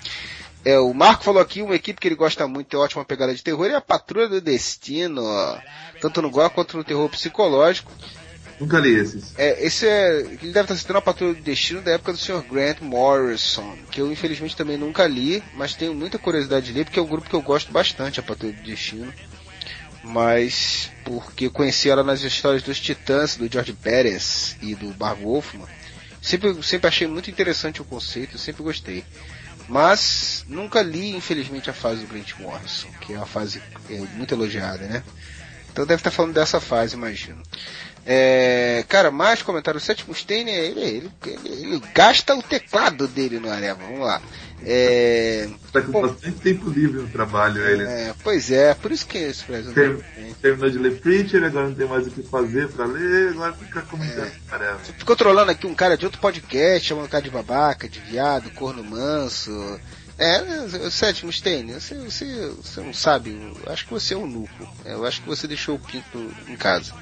É, 0.64 0.80
o 0.80 0.94
Marco 0.94 1.24
falou 1.24 1.42
aqui, 1.42 1.62
uma 1.62 1.76
equipe 1.76 2.00
que 2.00 2.08
ele 2.08 2.16
gosta 2.16 2.48
muito, 2.48 2.68
tem 2.68 2.80
ótima 2.80 3.06
pegada 3.06 3.36
de 3.36 3.44
terror, 3.44 3.68
é 3.68 3.76
a 3.76 3.82
Patrulha 3.82 4.28
do 4.28 4.42
Destino, 4.42 5.22
tanto 6.02 6.24
no 6.24 6.32
gore 6.32 6.50
quanto 6.50 6.78
no 6.78 6.84
terror 6.84 7.08
psicológico. 7.10 7.92
Nunca 8.60 8.80
li 8.80 8.96
esses. 8.96 9.34
É, 9.38 9.64
esse 9.64 9.86
é. 9.86 10.22
Ele 10.22 10.54
deve 10.54 10.62
estar 10.62 10.76
citando 10.76 11.00
a 11.00 11.02
Patrulha 11.02 11.34
do 11.34 11.42
Destino 11.42 11.82
da 11.82 11.92
época 11.92 12.14
do 12.14 12.18
Sr. 12.18 12.42
Grant 12.50 12.80
Morrison, 12.80 13.78
que 13.92 14.00
eu 14.02 14.12
infelizmente 14.12 14.56
também 14.56 14.78
nunca 14.78 15.06
li, 15.06 15.44
mas 15.54 15.76
tenho 15.76 15.94
muita 15.94 16.18
curiosidade 16.18 16.68
de 16.68 16.74
ler, 16.74 16.86
porque 16.86 16.98
é 16.98 17.02
um 17.02 17.08
grupo 17.08 17.30
que 17.30 17.36
eu 17.36 17.42
gosto 17.42 17.72
bastante, 17.72 18.20
a 18.20 18.24
Patrulha 18.24 18.54
do 18.54 18.64
Destino. 18.64 19.14
Mas 20.06 20.92
porque 21.04 21.50
conheci 21.50 21.90
ela 21.90 22.04
nas 22.04 22.22
histórias 22.22 22.62
dos 22.62 22.80
Titãs, 22.80 23.36
do 23.36 23.52
George 23.52 23.74
Pérez 23.74 24.56
e 24.62 24.76
do 24.76 24.92
Bar 24.94 25.16
Wolfman. 25.16 25.68
Sempre, 26.22 26.62
sempre 26.64 26.88
achei 26.88 27.08
muito 27.08 27.30
interessante 27.30 27.82
o 27.82 27.86
conceito, 27.86 28.38
sempre 28.38 28.64
gostei. 28.64 29.04
Mas 29.68 30.46
nunca 30.48 30.82
li, 30.82 31.16
infelizmente, 31.16 31.70
a 31.70 31.74
fase 31.74 32.02
do 32.02 32.08
Grant 32.08 32.34
Morrison, 32.40 32.88
que 33.02 33.14
é 33.14 33.18
uma 33.18 33.26
fase 33.26 33.62
é, 33.90 33.98
muito 34.16 34.34
elogiada, 34.34 34.86
né? 34.88 35.04
Então 35.72 35.86
deve 35.86 36.00
estar 36.00 36.12
falando 36.12 36.34
dessa 36.34 36.60
fase, 36.60 36.96
imagino. 36.96 37.42
É, 38.06 38.86
cara, 38.88 39.10
mais 39.10 39.42
comentário. 39.42 39.80
O 39.80 39.82
sétimo 39.82 40.14
Stein, 40.14 40.48
ele, 40.48 40.80
ele, 40.80 41.12
ele, 41.26 41.40
ele, 41.46 41.82
gasta 41.94 42.36
o 42.36 42.44
teclado 42.44 43.08
dele 43.08 43.40
no 43.40 43.50
Areva. 43.50 43.84
Vamos 43.84 44.02
lá. 44.02 44.22
É, 44.64 45.50
tá 45.72 45.82
com 45.82 45.92
bom, 45.92 46.02
bastante 46.02 46.40
tempo 46.40 46.70
livre 46.70 47.02
no 47.02 47.08
trabalho, 47.10 47.62
ele. 47.68 47.84
É, 47.84 48.14
pois 48.24 48.52
é, 48.52 48.74
por 48.74 48.92
isso 48.92 49.06
que 49.06 49.18
esse 49.18 49.44
Brasil 49.46 49.74
Term, 49.74 50.00
Terminou 50.42 50.70
de 50.70 50.78
ler 50.78 51.00
Preacher, 51.00 51.44
agora 51.44 51.68
não 51.68 51.76
tem 51.76 51.88
mais 51.88 52.08
o 52.08 52.12
que 52.12 52.24
fazer 52.24 52.68
pra 52.70 52.86
ler, 52.86 53.30
agora 53.30 53.54
fica 53.54 53.82
comentando 53.82 54.26
é. 54.26 54.76
Ficou 54.98 55.16
trolando 55.16 55.52
aqui 55.52 55.68
um 55.68 55.76
cara 55.76 55.98
de 55.98 56.06
outro 56.06 56.22
podcast, 56.22 56.88
chamando 56.88 57.06
o 57.06 57.10
cara 57.10 57.24
de 57.24 57.30
babaca, 57.30 57.90
de 57.90 58.00
viado, 58.00 58.50
corno 58.52 58.84
manso. 58.84 59.52
É, 60.18 60.42
o 60.42 60.90
sétimo 60.90 61.32
Stein, 61.32 61.74
você, 61.74 61.94
você, 61.96 62.50
você 62.64 62.80
não 62.80 62.94
sabe, 62.94 63.32
eu 63.66 63.72
acho 63.72 63.86
que 63.86 63.92
você 63.92 64.14
é 64.14 64.18
um 64.18 64.26
nuco. 64.26 64.68
Eu 64.86 65.06
acho 65.06 65.22
que 65.22 65.28
você 65.28 65.46
deixou 65.46 65.76
o 65.76 65.80
pinto 65.80 66.34
em 66.48 66.56
casa. 66.56 66.94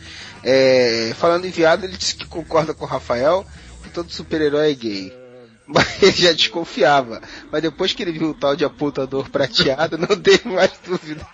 É, 0.43 1.13
falando 1.15 1.45
em 1.45 1.51
viado, 1.51 1.85
ele 1.85 1.97
disse 1.97 2.15
que 2.15 2.25
concorda 2.25 2.73
com 2.73 2.85
o 2.85 2.87
Rafael 2.87 3.45
que 3.83 3.89
todo 3.89 4.11
super-herói 4.11 4.71
é 4.71 4.75
gay. 4.75 5.13
Mas 5.67 6.03
ele 6.03 6.11
já 6.11 6.33
desconfiava. 6.33 7.21
Mas 7.51 7.61
depois 7.61 7.93
que 7.93 8.03
ele 8.03 8.11
viu 8.11 8.29
o 8.29 8.33
tal 8.33 8.55
de 8.55 8.65
apontador 8.65 9.29
prateado, 9.29 9.97
não 9.97 10.07
teve 10.07 10.49
mais 10.49 10.71
dúvida. 10.85 11.25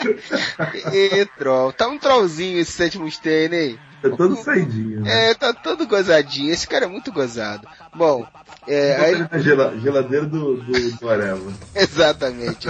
e 0.92 1.26
troll. 1.38 1.72
Tá 1.72 1.86
um 1.86 1.98
trollzinho 1.98 2.58
esse 2.58 2.72
sétimo 2.72 3.10
Stein, 3.10 3.54
hein? 3.54 3.78
Tá 4.02 4.10
todo 4.16 4.36
saidinho. 4.36 5.00
Né? 5.00 5.30
É, 5.30 5.34
tá 5.34 5.52
todo 5.52 5.86
gozadinho. 5.86 6.52
Esse 6.52 6.66
cara 6.66 6.86
é 6.86 6.88
muito 6.88 7.12
gozado. 7.12 7.68
Bom, 7.94 8.26
é, 8.66 8.96
aí... 8.96 9.80
geladeira 9.80 10.26
do, 10.26 10.56
do, 10.56 10.90
do 10.92 11.08
Areva. 11.08 11.52
Exatamente. 11.74 12.68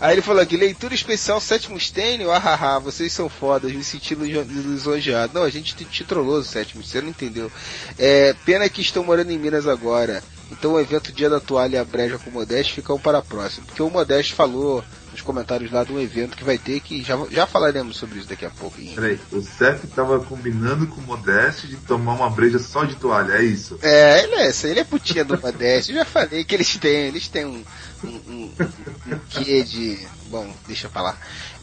aí 0.00 0.14
ele 0.14 0.22
falou 0.22 0.42
aqui, 0.42 0.56
leitura 0.56 0.94
especial 0.94 1.40
sétimo 1.40 1.78
Stênio, 1.78 2.30
ahaha, 2.30 2.80
vocês 2.80 3.12
são 3.12 3.28
fodas, 3.28 3.72
me 3.72 3.84
senti 3.84 4.14
lisonjeado. 4.14 5.34
Não, 5.34 5.42
a 5.42 5.50
gente 5.50 5.76
te, 5.76 5.84
te 5.84 6.04
trollou, 6.04 6.42
sétimo, 6.42 6.82
você 6.82 7.00
não 7.00 7.10
entendeu. 7.10 7.50
É, 7.98 8.34
pena 8.44 8.68
que 8.68 8.80
estão 8.80 9.04
morando 9.04 9.30
em 9.30 9.38
Minas 9.38 9.68
agora. 9.68 10.22
Então 10.50 10.72
o 10.72 10.80
evento 10.80 11.12
Dia 11.12 11.30
da 11.30 11.40
Toalha 11.40 11.76
e 11.76 11.78
a 11.78 11.84
Breja 11.84 12.18
com 12.18 12.30
o 12.30 12.32
Modeste 12.32 12.74
ficam 12.74 12.98
para 12.98 13.18
a 13.18 13.22
próxima. 13.22 13.66
Porque 13.66 13.82
o 13.82 13.90
Modeste 13.90 14.34
falou 14.34 14.84
nos 15.14 15.22
comentários 15.22 15.70
lá 15.70 15.86
um 15.88 16.00
evento 16.00 16.36
que 16.36 16.42
vai 16.42 16.58
ter, 16.58 16.80
que 16.80 17.02
já, 17.02 17.16
já 17.30 17.46
falaremos 17.46 17.96
sobre 17.96 18.18
isso 18.18 18.28
daqui 18.28 18.44
a 18.44 18.50
pouco. 18.50 18.76
Peraí, 18.94 19.18
o 19.30 19.40
Seth 19.40 19.86
tava 19.94 20.18
combinando 20.18 20.88
com 20.88 21.00
o 21.00 21.04
Modeste 21.04 21.68
de 21.68 21.76
tomar 21.76 22.14
uma 22.14 22.28
breja 22.28 22.58
só 22.58 22.84
de 22.84 22.96
toalha, 22.96 23.34
é 23.34 23.44
isso? 23.44 23.78
É, 23.80 24.24
ele 24.24 24.34
é, 24.34 24.50
ele 24.64 24.80
é 24.80 24.84
putinha 24.84 25.24
do 25.24 25.40
Modeste. 25.40 25.92
Eu 25.92 25.98
já 25.98 26.04
falei 26.04 26.44
que 26.44 26.54
eles 26.54 26.76
têm, 26.76 27.06
eles 27.06 27.28
têm 27.28 27.44
um, 27.44 27.64
um, 28.02 28.08
um, 28.08 28.52
um 29.06 29.18
quê 29.30 29.62
de. 29.62 30.04
Bom, 30.26 30.52
deixa 30.66 30.88
eu 30.88 30.90
falar. 30.90 31.16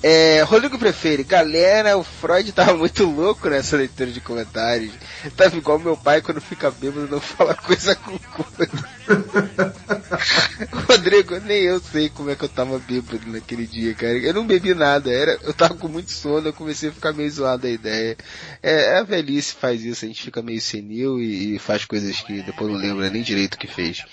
É, 0.03 0.41
Rodrigo 0.41 0.79
prefere, 0.79 1.23
galera, 1.23 1.95
o 1.95 2.03
Freud 2.03 2.51
tava 2.51 2.75
muito 2.75 3.05
louco 3.05 3.47
nessa 3.47 3.77
leitura 3.77 4.09
de 4.09 4.19
comentários. 4.19 4.91
Tava 5.37 5.55
igual 5.55 5.77
meu 5.77 5.95
pai 5.95 6.21
quando 6.21 6.41
fica 6.41 6.71
bêbado 6.71 7.07
não 7.07 7.21
fala 7.21 7.53
coisa 7.53 7.93
com 7.95 8.17
coisa. 8.17 8.89
Rodrigo, 10.87 11.39
nem 11.41 11.61
eu 11.61 11.79
sei 11.79 12.09
como 12.09 12.31
é 12.31 12.35
que 12.35 12.43
eu 12.43 12.49
tava 12.49 12.79
bêbado 12.79 13.21
naquele 13.27 13.67
dia, 13.67 13.93
cara. 13.93 14.17
Eu 14.17 14.33
não 14.33 14.47
bebi 14.47 14.73
nada, 14.73 15.11
era, 15.11 15.37
eu 15.43 15.53
tava 15.53 15.75
com 15.75 15.87
muito 15.87 16.11
sono, 16.11 16.47
eu 16.47 16.53
comecei 16.53 16.89
a 16.89 16.93
ficar 16.93 17.13
meio 17.13 17.29
zoado 17.29 17.67
a 17.67 17.69
ideia. 17.69 18.17
É, 18.63 18.97
a 18.97 19.03
velhice 19.03 19.53
faz 19.53 19.83
isso, 19.83 20.03
a 20.03 20.07
gente 20.07 20.23
fica 20.23 20.41
meio 20.41 20.59
senil 20.61 21.19
e, 21.19 21.55
e 21.55 21.59
faz 21.59 21.85
coisas 21.85 22.19
que 22.21 22.41
depois 22.41 22.71
não 22.71 22.79
lembra 22.79 23.07
nem 23.11 23.21
direito 23.21 23.53
o 23.53 23.57
que 23.59 23.67
fez. 23.67 24.03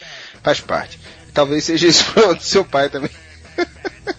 Faz 0.42 0.60
parte. 0.60 1.00
Talvez 1.32 1.64
seja 1.64 1.86
isso 1.86 2.04
pro 2.12 2.38
seu 2.40 2.62
pai 2.62 2.90
também. 2.90 3.10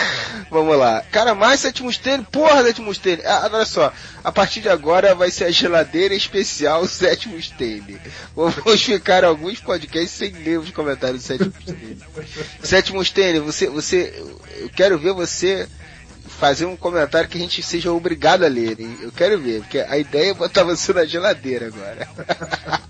Vamos 0.50 0.76
lá. 0.76 1.02
Cara, 1.10 1.34
mais 1.34 1.60
sétimo 1.60 1.92
Stênio. 1.92 2.26
Porra, 2.30 2.62
sétimo 2.64 2.92
Stênio. 2.94 3.24
Ah, 3.26 3.48
olha 3.52 3.64
só. 3.64 3.92
A 4.22 4.32
partir 4.32 4.60
de 4.60 4.68
agora 4.68 5.14
vai 5.14 5.30
ser 5.30 5.44
a 5.44 5.50
geladeira 5.50 6.14
especial 6.14 6.86
sétimo 6.86 7.40
Stênio. 7.40 8.00
Vamos 8.34 8.54
ficar 8.82 9.24
alguns 9.24 9.60
podcasts 9.60 10.10
sem 10.10 10.30
ler 10.32 10.58
os 10.58 10.70
comentários 10.70 11.22
do 11.22 11.26
sétimo 11.26 11.52
Stênio. 11.60 11.98
sétimo 12.62 13.04
Stênio, 13.04 13.44
você, 13.44 13.68
você, 13.68 14.14
eu 14.58 14.70
quero 14.70 14.98
ver 14.98 15.12
você 15.12 15.68
fazer 16.38 16.64
um 16.64 16.76
comentário 16.76 17.28
que 17.28 17.36
a 17.36 17.40
gente 17.40 17.62
seja 17.62 17.92
obrigado 17.92 18.44
a 18.44 18.48
ler, 18.48 18.80
hein? 18.80 18.96
Eu 19.02 19.12
quero 19.12 19.38
ver, 19.38 19.60
porque 19.60 19.78
a 19.78 19.98
ideia 19.98 20.30
é 20.30 20.34
botar 20.34 20.64
você 20.64 20.92
na 20.92 21.04
geladeira 21.04 21.66
agora. 21.66 22.08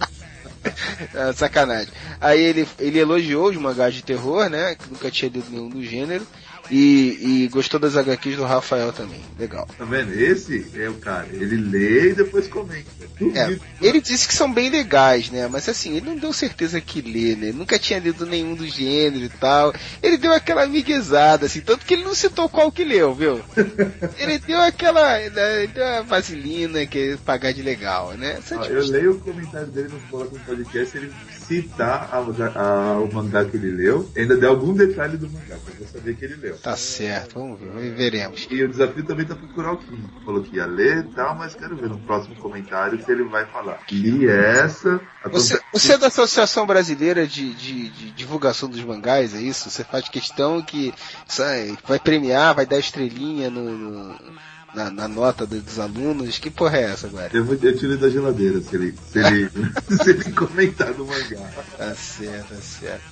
ah, 1.15 1.33
sacanagem. 1.35 1.93
Aí 2.21 2.41
ele, 2.41 2.69
ele 2.79 2.99
elogiou 2.99 3.49
os 3.49 3.57
mangás 3.57 3.95
de 3.95 4.03
terror, 4.03 4.49
né? 4.49 4.77
Que 4.77 4.89
nunca 4.91 5.11
tinha 5.11 5.31
lido 5.31 5.51
nenhum 5.51 5.69
do 5.69 5.83
gênero. 5.83 6.27
E, 6.71 7.45
e, 7.45 7.49
gostou 7.49 7.81
das 7.81 7.97
HQs 7.97 8.37
do 8.37 8.45
Rafael 8.45 8.93
também. 8.93 9.21
Legal. 9.39 9.69
Tá 9.77 9.85
vendo? 9.85 10.13
Esse 10.13 10.67
é 10.75 10.89
o 10.89 10.95
cara. 10.95 11.27
Ele 11.33 11.57
lê 11.57 12.11
e 12.11 12.15
depois 12.15 12.47
comenta. 12.47 12.89
É, 13.35 13.59
ele 13.83 14.01
disse 14.01 14.27
que 14.27 14.35
são 14.35 14.53
bem 14.53 14.71
legais, 14.71 15.31
né? 15.31 15.47
Mas 15.49 15.69
assim, 15.69 15.97
ele 15.97 16.07
não 16.07 16.17
deu 16.17 16.33
certeza 16.33 16.81
que 16.81 17.03
lê, 17.03 17.35
né? 17.35 17.49
Ele 17.49 17.59
nunca 17.59 17.79
tinha 17.79 17.99
lido 17.99 18.25
nenhum 18.25 18.55
do 18.55 18.67
gênero 18.67 19.25
e 19.25 19.29
tal. 19.29 19.75
Ele 20.03 20.17
deu 20.17 20.33
aquela 20.33 20.67
miguezada, 20.67 21.47
assim, 21.47 21.61
tanto 21.61 21.85
que 21.85 21.95
ele 21.95 22.05
não 22.05 22.15
citou 22.15 22.49
qual 22.49 22.73
que 22.73 22.85
leu, 22.85 23.15
viu? 23.15 23.41
ele 24.19 24.39
deu 24.39 24.61
aquela. 24.61 25.19
Né, 25.19 25.67
deu 25.67 25.85
uma 25.85 26.03
vaselina 26.03 26.87
que 26.87 27.13
é 27.13 27.17
pagar 27.17 27.53
de 27.53 27.63
legal, 27.63 28.13
né? 28.13 28.39
Ah, 28.53 28.67
eu 28.67 28.87
leio 28.87 29.13
o 29.13 29.21
comentário 29.21 29.69
dele 29.69 29.89
no 29.89 30.01
podcast, 30.39 30.97
ele 30.97 31.13
citar 31.51 32.09
a, 32.13 32.19
a, 32.61 33.01
o 33.01 33.13
mangá 33.13 33.45
que 33.45 33.57
ele 33.57 33.73
leu, 33.73 34.09
ainda 34.17 34.37
deu 34.37 34.51
algum 34.51 34.73
detalhe 34.73 35.17
do 35.17 35.29
mangá, 35.29 35.57
pra 35.65 35.75
eu 35.81 35.87
saber 35.89 36.15
que 36.15 36.25
ele 36.25 36.37
leu. 36.37 36.57
Tá 36.63 36.77
certo, 36.77 37.39
vamos 37.39 37.59
ver, 37.59 37.95
veremos. 37.95 38.47
E 38.51 38.63
o 38.63 38.69
desafio 38.69 39.05
também 39.05 39.25
tá 39.25 39.35
procurar 39.35 39.73
o 39.73 39.79
Kim. 39.79 40.05
Falou 40.25 40.43
que 40.43 40.57
ia 40.57 40.67
ler 40.67 40.99
e 40.99 41.15
tal, 41.15 41.35
mas 41.35 41.55
quero 41.55 41.75
ver 41.75 41.89
no 41.89 41.99
próximo 42.01 42.37
comentário 42.37 43.03
se 43.03 43.11
ele 43.11 43.25
vai 43.25 43.47
falar. 43.47 43.81
E 43.91 44.27
essa. 44.27 45.01
Você, 45.27 45.61
você 45.73 45.95
é 45.95 45.99
da 45.99 46.09
Associação 46.09 46.67
Brasileira 46.67 47.27
de, 47.27 47.55
de, 47.55 47.89
de, 47.89 48.11
Divulgação 48.11 48.69
dos 48.69 48.83
Mangás, 48.85 49.35
é 49.35 49.41
isso? 49.41 49.71
Você 49.71 49.83
faz 49.85 50.09
questão 50.09 50.61
que 50.61 50.93
sabe, 51.27 51.79
vai 51.87 51.99
premiar, 51.99 52.55
vai 52.55 52.67
dar 52.67 52.79
estrelinha 52.79 53.49
no, 53.49 53.77
no 53.77 54.19
na, 54.75 54.91
na, 54.91 55.09
nota 55.09 55.47
dos 55.47 55.79
alunos. 55.79 56.39
Que 56.39 56.51
porra 56.51 56.79
é 56.79 56.83
essa 56.85 57.07
agora? 57.07 57.31
Eu, 57.33 57.45
vou, 57.45 57.55
eu 57.55 57.77
tiro 57.77 57.93
ele 57.93 57.97
da 57.97 58.09
geladeira 58.09 58.61
se 58.61 58.75
ele, 58.77 58.95
se 59.11 59.19
ele, 59.19 59.51
se 60.03 60.11
ele 60.11 60.33
comentar 60.33 60.93
no 60.95 61.07
mangá. 61.07 61.51
Tá 61.77 61.95
certo, 61.95 62.55
tá 62.55 62.61
certo. 62.61 63.05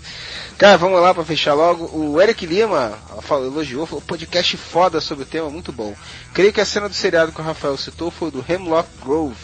Cara, 0.59 0.77
vamos 0.77 1.01
lá 1.01 1.15
para 1.15 1.25
fechar 1.25 1.55
logo. 1.55 1.89
O 1.97 2.21
Eric 2.21 2.45
Lima 2.45 2.99
falou, 3.23 3.47
elogiou, 3.47 3.87
falou 3.87 4.03
podcast 4.03 4.57
foda 4.57 5.01
sobre 5.01 5.23
o 5.23 5.27
tema, 5.27 5.49
muito 5.49 5.71
bom. 5.71 5.95
Creio 6.35 6.53
que 6.53 6.61
a 6.61 6.65
cena 6.65 6.89
do 6.89 6.95
seriado 6.97 7.31
que 7.31 7.41
o 7.41 7.45
Rafael 7.45 7.77
citou 7.77 8.11
foi 8.11 8.33
do 8.33 8.45
Hemlock 8.47 8.89
Grove, 9.01 9.37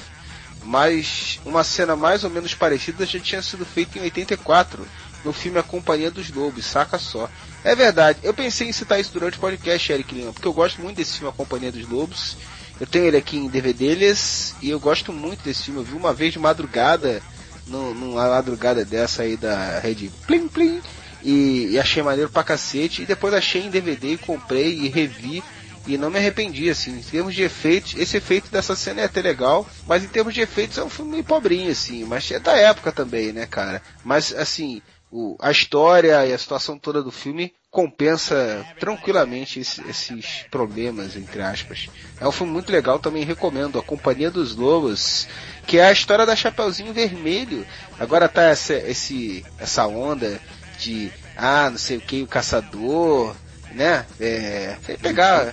mas 0.65 1.39
uma 1.45 1.63
cena 1.63 1.95
mais 1.95 2.25
ou 2.25 2.31
menos 2.31 2.53
parecida 2.53 3.07
já 3.07 3.21
tinha 3.21 3.41
sido 3.41 3.65
feita 3.65 3.97
em 3.97 4.03
84 4.03 4.85
no 5.25 5.33
filme 5.33 5.57
A 5.57 5.63
Companhia 5.63 6.11
dos 6.11 6.33
Lobos, 6.33 6.67
saca 6.67 6.99
só. 6.99 7.31
É 7.63 7.77
verdade, 7.77 8.19
eu 8.25 8.35
pensei 8.35 8.69
em 8.69 8.73
citar 8.73 8.99
isso 8.99 9.13
durante 9.13 9.39
o 9.39 9.41
podcast, 9.41 9.93
Eric 9.93 10.13
Lima, 10.13 10.33
porque 10.33 10.49
eu 10.49 10.53
gosto 10.53 10.83
muito 10.83 10.97
desse 10.97 11.19
filme 11.19 11.29
A 11.29 11.33
Companhia 11.33 11.71
dos 11.71 11.89
Lobos. 11.89 12.37
Eu 12.81 12.89
tenho 12.89 13.05
ele 13.05 13.17
aqui 13.17 13.37
em 13.37 13.47
DVDs 13.47 14.57
e 14.61 14.69
eu 14.69 14.81
gosto 14.81 15.13
muito 15.13 15.45
desse 15.45 15.63
filme. 15.63 15.79
Eu 15.79 15.85
vi 15.85 15.95
uma 15.95 16.13
vez 16.13 16.33
de 16.33 16.41
madrugada, 16.41 17.23
numa 17.69 18.29
madrugada 18.31 18.85
dessa 18.85 19.23
aí 19.23 19.37
da 19.37 19.79
rede 19.79 20.11
Plim 20.27 20.49
Plim, 20.49 20.83
e, 21.25 21.71
e 21.71 21.79
achei 21.79 22.03
maneiro 22.03 22.31
pra 22.31 22.45
cacete. 22.45 23.03
E 23.03 23.07
depois 23.07 23.33
achei 23.35 23.63
em 23.63 23.71
DVD 23.71 24.13
e 24.13 24.19
comprei 24.19 24.79
e 24.81 24.89
revi. 24.89 25.43
E 25.87 25.99
não 25.99 26.11
me 26.11 26.19
arrependi, 26.19 26.71
assim, 26.71 26.93
em 26.93 27.03
termos 27.03 27.35
de 27.35 27.43
efeitos, 27.43 27.95
esse 27.97 28.17
efeito 28.17 28.51
dessa 28.51 28.75
cena 28.75 29.03
é 29.03 29.05
até 29.05 29.21
legal, 29.21 29.69
mas 29.87 30.03
em 30.03 30.09
termos 30.09 30.33
de 30.33 30.41
efeitos 30.41 30.79
é 30.79 30.83
um 30.83 30.89
filme 30.89 31.11
meio 31.11 31.25
pobrinho, 31.25 31.71
assim, 31.71 32.05
mas 32.05 32.31
é 32.31 32.39
da 32.39 32.57
época 32.57 32.91
também, 32.91 33.35
né, 33.35 33.45
cara? 33.45 33.83
Mas, 34.03 34.33
assim, 34.35 34.81
o, 35.13 35.37
a 35.39 35.51
história 35.51 36.27
e 36.27 36.33
a 36.33 36.39
situação 36.39 36.79
toda 36.79 37.03
do 37.03 37.11
filme 37.11 37.53
compensa 37.71 38.65
tranquilamente 38.81 39.61
esse, 39.61 39.83
esses 39.89 40.45
problemas, 40.51 41.17
entre 41.17 41.43
aspas. 41.43 41.89
É 42.21 42.27
um 42.27 42.33
filme 42.33 42.53
muito 42.53 42.73
legal, 42.73 42.99
também 42.99 43.25
recomendo. 43.25 43.79
A 43.79 43.83
Companhia 43.83 44.31
dos 44.31 44.57
Lobos, 44.57 45.29
que 45.67 45.79
é 45.79 45.87
a 45.87 45.93
história 45.93 46.25
da 46.25 46.35
Chapeuzinho 46.35 46.93
Vermelho. 46.93 47.67
Agora 47.99 48.29
tá 48.29 48.43
essa, 48.43 48.75
esse, 48.75 49.45
essa 49.59 49.87
onda 49.87 50.41
de, 50.85 51.13
ah, 51.37 51.71
não 51.71 51.79
sei 51.79 51.97
o 51.97 52.01
que, 52.01 52.23
o 52.23 52.27
caçador, 52.27 53.35
né? 53.73 54.05
É, 54.21 54.77
pegar. 55.01 55.53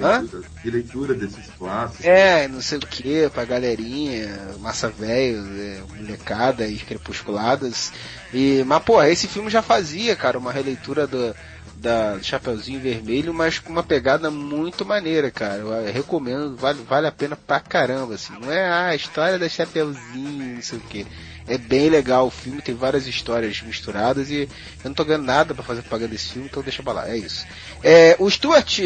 Hã? 0.00 0.24
De 0.62 0.70
leitura 0.70 1.14
desses 1.14 1.46
clássicos. 1.58 2.04
É, 2.04 2.48
não 2.48 2.62
sei 2.62 2.78
o 2.78 2.80
que, 2.80 3.28
pra 3.30 3.44
galerinha, 3.44 4.56
massa 4.60 4.88
velho, 4.88 5.44
é, 5.60 5.80
molecada 5.96 6.66
e 6.66 6.76
crepusculadas. 6.78 7.92
E, 8.32 8.62
mas, 8.66 8.82
pô, 8.82 9.02
esse 9.02 9.26
filme 9.28 9.50
já 9.50 9.62
fazia, 9.62 10.16
cara, 10.16 10.38
uma 10.38 10.52
releitura 10.52 11.06
do, 11.06 11.34
da 11.76 12.14
do 12.16 12.24
Chapeuzinho 12.24 12.80
Vermelho, 12.80 13.34
mas 13.34 13.58
com 13.58 13.70
uma 13.70 13.82
pegada 13.82 14.30
muito 14.30 14.86
maneira, 14.86 15.30
cara. 15.30 15.58
Eu 15.58 15.92
recomendo, 15.92 16.56
vale, 16.56 16.82
vale 16.88 17.06
a 17.08 17.12
pena 17.12 17.36
pra 17.36 17.60
caramba, 17.60 18.14
assim. 18.14 18.32
Não 18.40 18.50
é 18.50 18.64
ah, 18.68 18.86
a 18.86 18.94
história 18.94 19.38
da 19.38 19.48
Chapeuzinho, 19.48 20.54
não 20.54 20.62
sei 20.62 20.78
o 20.78 20.82
que. 20.82 21.06
É 21.46 21.58
bem 21.58 21.88
legal 21.88 22.26
o 22.26 22.30
filme, 22.30 22.62
tem 22.62 22.74
várias 22.74 23.06
histórias 23.06 23.60
misturadas 23.62 24.30
e 24.30 24.48
eu 24.82 24.88
não 24.88 24.94
tô 24.94 25.04
ganhando 25.04 25.24
nada 25.24 25.54
para 25.54 25.64
fazer 25.64 25.82
propaganda 25.82 26.12
desse 26.12 26.32
filme, 26.32 26.48
então 26.48 26.62
deixa 26.62 26.82
pra 26.82 26.92
lá, 26.92 27.08
é 27.08 27.16
isso. 27.16 27.44
É, 27.82 28.16
o 28.18 28.30
Stuart 28.30 28.78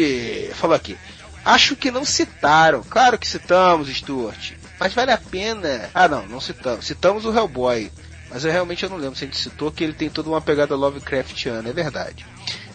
falou 0.53 0.75
aqui. 0.75 0.97
Acho 1.45 1.75
que 1.75 1.91
não 1.91 2.03
citaram. 2.03 2.83
Claro 2.83 3.17
que 3.17 3.27
citamos, 3.27 3.87
Stuart. 3.87 4.53
Mas 4.79 4.93
vale 4.93 5.11
a 5.11 5.17
pena. 5.17 5.89
Ah, 5.93 6.07
não, 6.07 6.25
não 6.27 6.41
citamos. 6.41 6.85
Citamos 6.85 7.25
o 7.25 7.33
Hellboy. 7.33 7.89
Mas 8.29 8.43
eu 8.43 8.51
realmente 8.51 8.83
eu 8.83 8.89
não 8.89 8.97
lembro 8.97 9.15
se 9.15 9.23
a 9.23 9.27
gente 9.27 9.37
citou 9.37 9.71
que 9.71 9.83
ele 9.83 9.93
tem 9.93 10.09
toda 10.09 10.29
uma 10.29 10.41
pegada 10.41 10.75
Lovecraftiana, 10.75 11.69
é 11.69 11.73
verdade. 11.73 12.25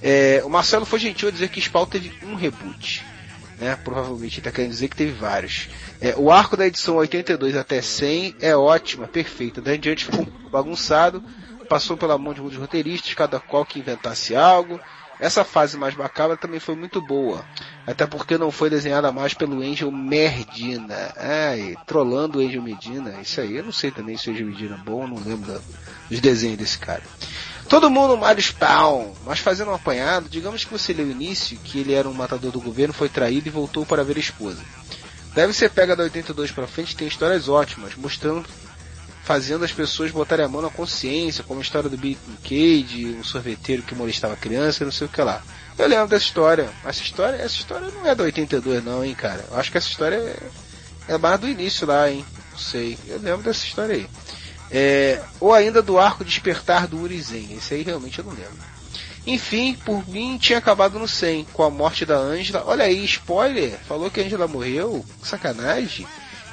É, 0.03 0.41
o 0.45 0.49
Marcelo 0.49 0.87
foi 0.87 0.99
gentil 0.99 1.29
a 1.29 1.31
dizer 1.31 1.49
que 1.49 1.61
Spawn 1.61 1.87
teve 1.87 2.13
um 2.23 2.35
reboot. 2.35 3.05
Né? 3.59 3.77
Provavelmente 3.85 4.39
está 4.39 4.51
querendo 4.51 4.71
dizer 4.71 4.89
que 4.89 4.97
teve 4.97 5.13
vários. 5.13 5.69
É, 6.01 6.15
o 6.17 6.31
arco 6.31 6.57
da 6.57 6.67
edição 6.67 6.97
82 6.97 7.57
até 7.57 7.81
100 7.81 8.37
é 8.41 8.57
ótima, 8.57 9.07
perfeita. 9.07 9.61
Daí 9.61 9.77
em 9.77 9.81
diante 9.81 10.05
ficou 10.05 10.27
bagunçado, 10.51 11.23
passou 11.69 11.97
pela 11.97 12.19
mão 12.19 12.35
de 12.35 12.41
muitos 12.41 12.59
roteiristas, 12.59 13.15
cada 13.15 13.39
qual 13.39 13.65
que 13.65 13.79
inventasse 13.79 14.35
algo. 14.35 14.81
Essa 15.23 15.45
fase 15.45 15.77
mais 15.77 15.95
macabra 15.95 16.37
também 16.37 16.59
foi 16.59 16.75
muito 16.75 17.01
boa. 17.01 17.45
Até 17.87 18.07
porque 18.07 18.37
não 18.37 18.51
foi 18.51 18.69
desenhada 18.69 19.13
mais 19.13 19.33
pelo 19.33 19.63
Angel 19.63 19.91
Medina. 19.93 21.15
Ai, 21.17 21.77
trolando 21.87 22.41
o 22.41 22.43
Angel 22.43 22.61
Medina. 22.61 23.21
Isso 23.23 23.41
aí, 23.41 23.57
eu 23.57 23.63
não 23.63 23.71
sei 23.71 23.93
também 23.93 24.17
se 24.17 24.29
o 24.29 24.33
Angel 24.33 24.47
Medina 24.49 24.75
é 24.75 24.85
bom, 24.85 25.07
não 25.07 25.23
lembro 25.23 25.63
dos 26.11 26.21
desenhos 26.21 26.59
desse 26.59 26.77
cara. 26.77 27.03
Todo 27.69 27.91
mundo 27.91 28.17
Mario 28.17 28.43
Spawn, 28.43 29.13
mas 29.25 29.39
fazendo 29.39 29.71
um 29.71 29.75
apanhado, 29.75 30.29
digamos 30.29 30.65
que 30.65 30.73
você 30.73 30.93
leu 30.93 31.07
o 31.07 31.11
início, 31.11 31.59
que 31.59 31.79
ele 31.79 31.95
era 31.95 32.09
um 32.09 32.13
matador 32.13 32.53
do 32.53 32.61
governo, 32.61 32.93
foi 32.93 33.09
traído 33.09 33.49
e 33.49 33.51
voltou 33.51 33.87
para 33.87 34.05
ver 34.05 34.17
a 34.17 34.21
esposa. 34.21 34.61
Deve 35.35 35.53
ser 35.53 35.71
pega 35.71 35.97
da 35.97 36.03
82 36.03 36.51
para 36.51 36.67
frente, 36.67 36.95
tem 36.95 37.09
histórias 37.09 37.49
ótimas, 37.49 37.95
mostrando, 37.97 38.45
fazendo 39.25 39.65
as 39.65 39.73
pessoas 39.73 40.11
botarem 40.11 40.45
a 40.45 40.49
mão 40.49 40.61
na 40.61 40.69
consciência, 40.69 41.43
como 41.43 41.61
a 41.61 41.63
história 41.63 41.89
do 41.89 41.97
Bill 41.97 42.19
Cage, 42.43 43.17
um 43.19 43.25
sorveteiro 43.25 43.83
que 43.83 43.95
molestava 43.95 44.37
criança, 44.37 44.85
não 44.85 44.93
sei 44.93 45.07
o 45.07 45.11
que 45.11 45.23
lá. 45.23 45.43
Eu 45.79 45.89
lembro 45.89 46.09
dessa 46.09 46.25
história. 46.27 46.69
Essa 46.85 47.03
história, 47.03 47.37
essa 47.37 47.55
história 47.55 47.89
não 47.89 48.07
é 48.07 48.15
da 48.15 48.25
82 48.25 48.85
não, 48.85 49.03
hein, 49.03 49.15
cara. 49.15 49.45
Eu 49.51 49.59
acho 49.59 49.71
que 49.71 49.79
essa 49.79 49.89
história 49.89 50.17
é, 50.17 51.15
é 51.15 51.19
mais 51.19 51.41
do 51.41 51.49
início 51.49 51.87
lá, 51.87 52.11
hein. 52.11 52.25
Não 52.51 52.59
sei. 52.59 52.99
Eu 53.07 53.19
lembro 53.19 53.43
dessa 53.43 53.65
história 53.65 53.95
aí. 53.95 54.07
É, 54.73 55.23
ou 55.39 55.53
ainda 55.53 55.83
do 55.83 55.99
arco 55.99 56.25
Despertar 56.25 56.87
do 56.87 56.99
Urizen. 56.99 57.53
Esse 57.53 57.75
aí 57.75 57.83
realmente 57.83 58.19
eu 58.19 58.25
não 58.25 58.33
lembro. 58.33 58.73
Enfim, 59.27 59.75
por 59.85 60.09
mim 60.09 60.37
tinha 60.39 60.59
acabado 60.59 60.99
no 60.99 61.07
100, 61.07 61.45
com 61.53 61.63
a 61.63 61.71
morte 61.71 62.05
da 62.05 62.17
Angela. 62.17 62.65
Olha 62.67 62.85
aí, 62.85 63.05
spoiler! 63.05 63.79
Falou 63.87 64.11
que 64.11 64.21
a 64.21 64.25
Angela 64.25 64.49
morreu? 64.49 65.05
Sacanagem! 65.23 66.07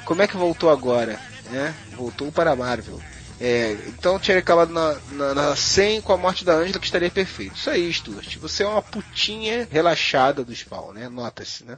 Como 0.04 0.22
é 0.22 0.26
que 0.26 0.36
voltou 0.36 0.70
agora? 0.70 1.18
Né? 1.50 1.74
Voltou 1.96 2.30
para 2.30 2.52
a 2.52 2.56
Marvel. 2.56 3.00
É, 3.40 3.72
então 3.88 4.18
tinha 4.18 4.38
acabado 4.38 4.70
na, 4.70 4.96
na, 5.12 5.34
na 5.34 5.56
100 5.56 6.02
com 6.02 6.12
a 6.12 6.16
morte 6.16 6.44
da 6.44 6.52
Angela, 6.52 6.78
que 6.78 6.84
estaria 6.84 7.10
perfeito. 7.10 7.56
Isso 7.56 7.70
aí, 7.70 7.92
Stuart. 7.92 8.36
Você 8.36 8.62
é 8.62 8.68
uma 8.68 8.82
putinha 8.82 9.66
relaxada 9.70 10.44
do 10.44 10.54
Spawn, 10.54 10.92
né? 10.92 11.08
Nota-se, 11.08 11.64
né? 11.64 11.76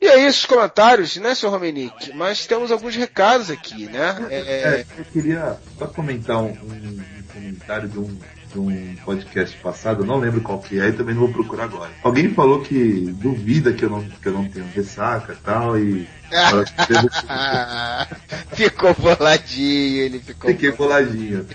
E 0.00 0.08
aí, 0.08 0.24
esses 0.24 0.46
comentários, 0.46 1.16
né, 1.18 1.34
seu 1.34 1.50
Romenick? 1.50 2.14
Mas 2.14 2.46
temos 2.46 2.72
alguns 2.72 2.96
recados 2.96 3.50
aqui, 3.50 3.84
né? 3.86 4.16
É... 4.30 4.38
É, 4.38 4.86
eu 4.96 5.04
queria 5.04 5.58
só 5.78 5.86
comentar 5.86 6.38
um, 6.38 6.48
um, 6.48 7.00
comentário 7.34 7.88
de 7.88 7.98
um 7.98 8.18
de 8.50 8.58
um 8.58 8.96
podcast 9.04 9.56
passado, 9.58 10.04
não 10.04 10.18
lembro 10.18 10.40
qual 10.40 10.58
que 10.58 10.80
é 10.80 10.88
e 10.88 10.92
também 10.92 11.14
não 11.14 11.22
vou 11.22 11.32
procurar 11.32 11.64
agora. 11.64 11.90
Alguém 12.02 12.34
falou 12.34 12.60
que 12.62 13.12
duvida 13.12 13.72
que 13.72 13.84
eu 13.84 13.90
não, 13.90 14.02
que 14.02 14.26
eu 14.26 14.32
não 14.32 14.48
tenho 14.48 14.66
ressaca 14.74 15.34
e 15.34 15.36
tal, 15.36 15.78
e 15.78 16.08
ficou 18.52 18.94
boladinho, 18.94 20.02
ele 20.02 20.20
ficou. 20.20 20.50
Fiquei 20.50 20.72
boladinho. 20.72 21.46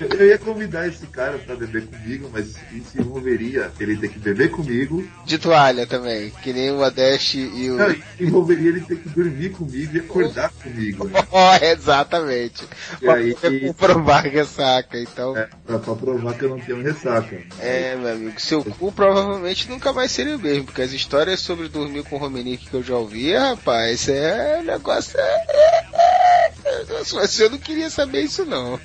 Eu 0.00 0.26
ia 0.26 0.38
convidar 0.38 0.88
esse 0.88 1.06
cara 1.06 1.38
pra 1.38 1.54
beber 1.54 1.86
comigo, 1.86 2.30
mas 2.32 2.56
isso 2.72 2.98
envolveria 2.98 3.70
ele 3.78 3.96
ter 3.96 4.08
que 4.08 4.18
beber 4.18 4.50
comigo. 4.50 5.06
De 5.24 5.38
toalha 5.38 5.86
também, 5.86 6.30
que 6.42 6.52
nem 6.52 6.70
o 6.70 6.82
Adesh 6.82 7.34
e 7.34 7.70
o. 7.70 7.76
Não, 7.76 7.94
envolveria 8.18 8.70
ele 8.70 8.80
ter 8.80 8.96
que 8.96 9.08
dormir 9.08 9.50
comigo 9.50 9.96
e 9.96 10.00
acordar 10.00 10.50
comigo. 10.50 11.08
Né? 11.08 11.22
Oh, 11.34 11.64
exatamente. 11.64 12.62
E 13.00 13.06
pra 13.06 13.14
aí, 13.14 13.34
comprovar 13.66 14.24
ressaca, 14.24 14.98
então. 14.98 15.36
É, 15.36 15.48
pra, 15.66 15.78
pra, 15.78 15.94
provar 15.94 16.34
que 16.34 16.44
eu 16.44 16.50
não 16.50 16.60
tenho 16.60 16.82
ressaca. 16.82 17.38
É, 17.58 17.96
meu 17.96 18.12
amigo, 18.12 18.40
seu 18.40 18.62
cu 18.62 18.92
provavelmente 18.92 19.68
nunca 19.68 19.92
vai 19.92 20.08
ser 20.08 20.28
o 20.28 20.38
mesmo, 20.38 20.64
porque 20.64 20.82
as 20.82 20.92
histórias 20.92 21.40
sobre 21.40 21.68
dormir 21.68 22.04
com 22.04 22.16
o 22.16 22.18
Romenick 22.18 22.68
que 22.68 22.74
eu 22.74 22.82
já 22.82 22.96
ouvi, 22.96 23.34
rapaz, 23.34 24.08
é 24.08 24.21
é, 24.22 24.60
o 24.60 24.64
negócio 24.64 25.18
é. 25.18 25.82
Você 27.04 27.48
não 27.48 27.58
queria 27.58 27.90
saber 27.90 28.22
isso 28.22 28.44
não. 28.44 28.78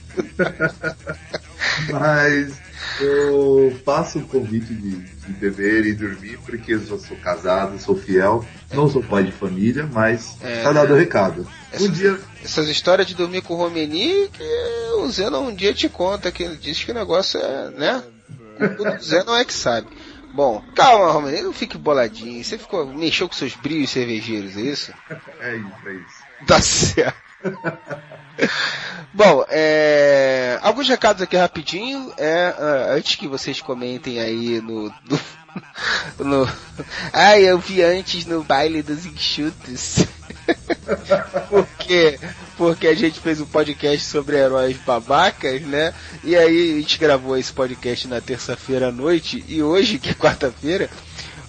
Mas 1.92 2.54
eu 3.00 3.80
faço 3.86 4.20
o 4.20 4.28
convite 4.28 4.74
de, 4.74 4.98
de, 4.98 5.32
beber 5.34 5.86
e 5.86 5.94
dormir, 5.94 6.40
porque 6.46 6.74
eu 6.74 6.98
sou 6.98 7.18
casado, 7.18 7.80
sou 7.80 7.96
fiel, 7.96 8.44
não 8.74 8.90
sou 8.90 9.04
pai 9.04 9.24
de 9.24 9.32
família, 9.32 9.88
mas 9.92 10.36
é, 10.42 10.64
tá 10.64 10.72
dado 10.72 10.94
o 10.94 10.98
recado. 10.98 11.48
Essa, 11.72 11.84
um 11.84 11.90
dia. 11.90 12.20
Essas 12.44 12.68
histórias 12.68 13.08
de 13.08 13.14
dormir 13.14 13.42
com 13.42 13.54
o 13.54 13.58
Romeni, 13.58 14.30
que 14.30 14.44
o 15.00 15.10
Zeno 15.10 15.40
um 15.40 15.54
dia 15.54 15.74
te 15.74 15.88
conta, 15.88 16.32
que 16.32 16.44
ele 16.44 16.58
diz 16.58 16.84
que 16.84 16.92
o 16.92 16.96
negócio 16.96 17.40
é, 17.40 17.70
né? 17.72 18.04
O 18.80 19.04
Zeno 19.04 19.36
é 19.36 19.46
que 19.46 19.54
sabe. 19.54 19.88
Bom, 20.34 20.64
calma, 20.76 21.12
Romero, 21.12 21.46
não 21.46 21.54
fique 21.54 21.78
boladinho. 21.78 22.44
Você 22.44 22.58
ficou, 22.58 22.86
mexeu 22.86 23.28
com 23.28 23.36
seus 23.36 23.56
brilhos 23.56 23.90
cervejeiros, 23.90 24.56
é 24.58 24.62
isso? 24.62 24.94
É 25.40 25.56
isso, 25.56 25.88
é 25.88 25.94
isso. 25.94 26.46
Tá 26.46 26.62
certo. 26.62 27.28
Bom, 29.14 29.46
é, 29.50 30.60
alguns 30.62 30.88
recados 30.88 31.22
aqui 31.22 31.36
rapidinho. 31.36 32.14
É, 32.18 32.54
uh, 32.58 32.98
antes 32.98 33.16
que 33.16 33.28
vocês 33.28 33.62
comentem 33.62 34.20
aí 34.20 34.62
no, 34.62 34.84
no, 34.86 35.20
no. 36.24 36.50
Ah, 37.12 37.40
eu 37.40 37.58
vi 37.58 37.82
antes 37.82 38.26
no 38.26 38.44
baile 38.44 38.82
dos 38.84 39.06
enxutos. 39.06 40.06
Porque 41.50 42.20
porque 42.58 42.88
a 42.88 42.96
gente 42.96 43.20
fez 43.20 43.40
um 43.40 43.46
podcast 43.46 44.04
sobre 44.04 44.36
heróis 44.36 44.76
babacas, 44.78 45.62
né? 45.62 45.94
E 46.24 46.36
aí 46.36 46.74
a 46.74 46.76
gente 46.80 46.98
gravou 46.98 47.38
esse 47.38 47.54
podcast 47.54 48.08
na 48.08 48.20
terça-feira 48.20 48.88
à 48.88 48.92
noite 48.92 49.46
e 49.48 49.62
hoje, 49.62 50.00
que 50.00 50.10
é 50.10 50.14
quarta-feira, 50.14 50.90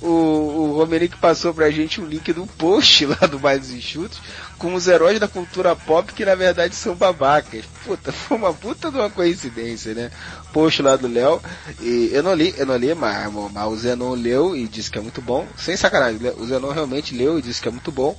o, 0.00 0.06
o 0.06 0.72
Romerick 0.76 1.16
passou 1.16 1.52
pra 1.52 1.70
gente 1.70 2.00
um 2.00 2.04
link 2.04 2.32
do 2.32 2.46
post 2.46 3.06
lá 3.06 3.26
do 3.26 3.40
Mais 3.40 3.70
Enxutos 3.70 4.20
com 4.56 4.74
os 4.74 4.86
heróis 4.86 5.18
da 5.18 5.26
cultura 5.26 5.74
pop 5.74 6.12
que 6.12 6.24
na 6.24 6.34
verdade 6.34 6.74
são 6.74 6.94
babacas. 6.94 7.64
Puta, 7.84 8.12
foi 8.12 8.36
uma 8.36 8.52
puta 8.52 8.90
de 8.90 8.98
uma 8.98 9.10
coincidência, 9.10 9.94
né? 9.94 10.10
Post 10.52 10.82
lá 10.82 10.94
do 10.94 11.08
Léo. 11.08 11.40
E 11.80 12.10
eu 12.12 12.22
não 12.22 12.34
li, 12.34 12.54
eu 12.56 12.66
não 12.66 12.76
li, 12.76 12.94
mas, 12.94 13.32
mas 13.32 13.72
o 13.72 13.76
Zenon 13.76 14.14
leu 14.14 14.54
e 14.54 14.68
disse 14.68 14.90
que 14.90 14.98
é 14.98 15.02
muito 15.02 15.22
bom. 15.22 15.46
Sem 15.56 15.76
sacanagem, 15.76 16.20
o 16.36 16.46
Zenon 16.46 16.70
realmente 16.70 17.16
leu 17.16 17.38
e 17.38 17.42
disse 17.42 17.62
que 17.62 17.68
é 17.68 17.72
muito 17.72 17.90
bom 17.90 18.16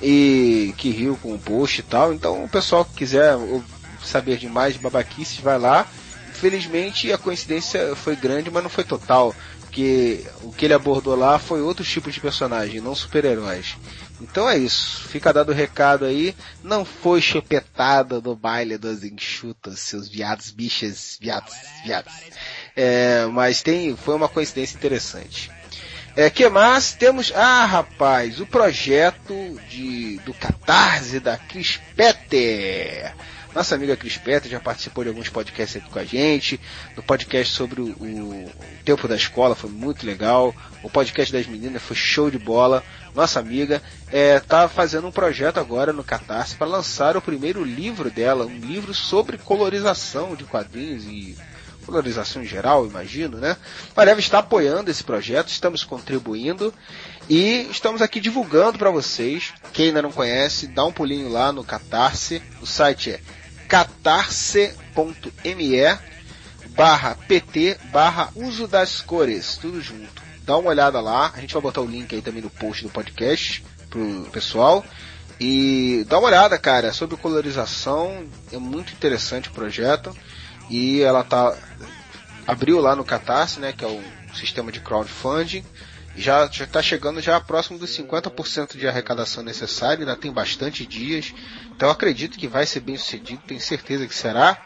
e 0.00 0.74
que 0.76 0.90
riu 0.90 1.18
com 1.20 1.34
o 1.34 1.38
post 1.38 1.80
e 1.80 1.84
tal. 1.84 2.12
Então, 2.12 2.44
o 2.44 2.48
pessoal 2.48 2.84
que 2.84 2.94
quiser 2.94 3.36
saber 4.02 4.36
de 4.38 4.48
mais 4.48 4.76
babaquices, 4.76 5.38
vai 5.38 5.58
lá. 5.58 5.86
Infelizmente, 6.30 7.12
a 7.12 7.18
coincidência 7.18 7.94
foi 7.96 8.14
grande, 8.14 8.50
mas 8.50 8.62
não 8.62 8.70
foi 8.70 8.84
total. 8.84 9.34
Porque 9.60 10.24
o 10.42 10.52
que 10.52 10.64
ele 10.64 10.74
abordou 10.74 11.14
lá 11.14 11.38
foi 11.38 11.60
outro 11.60 11.84
tipo 11.84 12.10
de 12.10 12.20
personagem, 12.20 12.80
não 12.80 12.94
super-heróis. 12.94 13.76
Então 14.20 14.48
é 14.48 14.56
isso. 14.56 15.06
Fica 15.08 15.32
dado 15.32 15.50
o 15.50 15.54
recado 15.54 16.04
aí. 16.04 16.34
Não 16.62 16.84
foi 16.84 17.20
chupetada 17.20 18.20
no 18.20 18.34
baile 18.34 18.78
das 18.78 19.02
enxutas, 19.02 19.80
seus 19.80 20.08
viados, 20.08 20.50
bichas, 20.50 21.18
viados, 21.20 21.54
viados. 21.84 22.12
É, 22.74 23.26
mas 23.26 23.62
tem, 23.62 23.94
foi 23.94 24.14
uma 24.14 24.28
coincidência 24.28 24.76
interessante. 24.76 25.50
É, 26.18 26.28
que 26.28 26.48
mais? 26.48 26.94
Temos, 26.94 27.32
ah, 27.32 27.64
rapaz, 27.64 28.40
o 28.40 28.46
projeto 28.46 29.56
de, 29.70 30.16
do 30.26 30.34
Catarse 30.34 31.20
da 31.20 31.36
Cris 31.38 31.78
Petter. 31.94 33.14
Nossa 33.54 33.76
amiga 33.76 33.96
Cris 33.96 34.16
Petter 34.16 34.50
já 34.50 34.58
participou 34.58 35.04
de 35.04 35.10
alguns 35.10 35.28
podcasts 35.28 35.80
aqui 35.80 35.88
com 35.88 35.98
a 36.00 36.04
gente. 36.04 36.60
No 36.96 37.04
podcast 37.04 37.54
sobre 37.54 37.82
o, 37.82 37.90
o 37.90 38.50
tempo 38.84 39.06
da 39.06 39.14
escola 39.14 39.54
foi 39.54 39.70
muito 39.70 40.04
legal. 40.04 40.52
O 40.82 40.90
podcast 40.90 41.32
das 41.32 41.46
meninas 41.46 41.80
foi 41.80 41.94
show 41.94 42.28
de 42.28 42.38
bola. 42.38 42.82
Nossa 43.14 43.38
amiga 43.38 43.80
está 44.08 44.64
é, 44.64 44.68
fazendo 44.68 45.06
um 45.06 45.12
projeto 45.12 45.58
agora 45.58 45.92
no 45.92 46.02
Catarse 46.02 46.56
para 46.56 46.66
lançar 46.66 47.16
o 47.16 47.22
primeiro 47.22 47.62
livro 47.62 48.10
dela, 48.10 48.44
um 48.44 48.58
livro 48.58 48.92
sobre 48.92 49.38
colorização 49.38 50.34
de 50.34 50.42
quadrinhos 50.42 51.04
e 51.04 51.38
colorização 51.88 52.42
em 52.42 52.46
geral, 52.46 52.86
imagino, 52.86 53.38
né? 53.38 53.56
Mareva 53.96 54.20
está 54.20 54.40
apoiando 54.40 54.90
esse 54.90 55.02
projeto, 55.02 55.48
estamos 55.48 55.82
contribuindo 55.82 56.72
e 57.30 57.66
estamos 57.70 58.02
aqui 58.02 58.20
divulgando 58.20 58.78
para 58.78 58.90
vocês. 58.90 59.54
Quem 59.72 59.86
ainda 59.86 60.02
não 60.02 60.12
conhece, 60.12 60.66
dá 60.66 60.84
um 60.84 60.92
pulinho 60.92 61.30
lá 61.30 61.50
no 61.50 61.64
Catarse. 61.64 62.42
O 62.60 62.66
site 62.66 63.12
é 63.12 63.20
catarse.me 63.66 64.68
barra 66.76 67.16
pt 67.26 67.78
barra 67.90 68.28
uso 68.36 68.68
das 68.68 69.00
cores, 69.00 69.56
tudo 69.56 69.80
junto. 69.80 70.22
Dá 70.42 70.58
uma 70.58 70.68
olhada 70.68 71.00
lá, 71.00 71.32
a 71.34 71.40
gente 71.40 71.54
vai 71.54 71.62
botar 71.62 71.80
o 71.80 71.86
link 71.86 72.14
aí 72.14 72.20
também 72.20 72.42
no 72.42 72.50
post 72.50 72.82
do 72.82 72.90
podcast 72.90 73.64
pro 73.88 74.28
pessoal. 74.30 74.84
E 75.40 76.04
dá 76.06 76.18
uma 76.18 76.28
olhada, 76.28 76.58
cara, 76.58 76.92
sobre 76.92 77.16
colorização, 77.16 78.26
é 78.52 78.58
muito 78.58 78.92
interessante 78.92 79.48
o 79.48 79.52
projeto. 79.52 80.14
E 80.70 81.00
ela 81.00 81.24
tá 81.24 81.56
abriu 82.46 82.80
lá 82.80 82.96
no 82.96 83.04
Catarse, 83.04 83.60
né, 83.60 83.72
que 83.72 83.84
é 83.84 83.88
o 83.88 84.02
sistema 84.34 84.72
de 84.72 84.80
crowdfunding. 84.80 85.64
Já 86.16 86.46
está 86.46 86.82
chegando 86.82 87.20
já 87.20 87.38
próximo 87.38 87.78
dos 87.78 87.90
50% 87.90 88.76
de 88.76 88.88
arrecadação 88.88 89.42
necessária, 89.42 90.00
ainda 90.00 90.16
tem 90.16 90.32
bastante 90.32 90.86
dias. 90.86 91.32
Então 91.76 91.90
acredito 91.90 92.38
que 92.38 92.48
vai 92.48 92.66
ser 92.66 92.80
bem 92.80 92.96
sucedido, 92.96 93.42
tenho 93.46 93.60
certeza 93.60 94.06
que 94.06 94.14
será. 94.14 94.60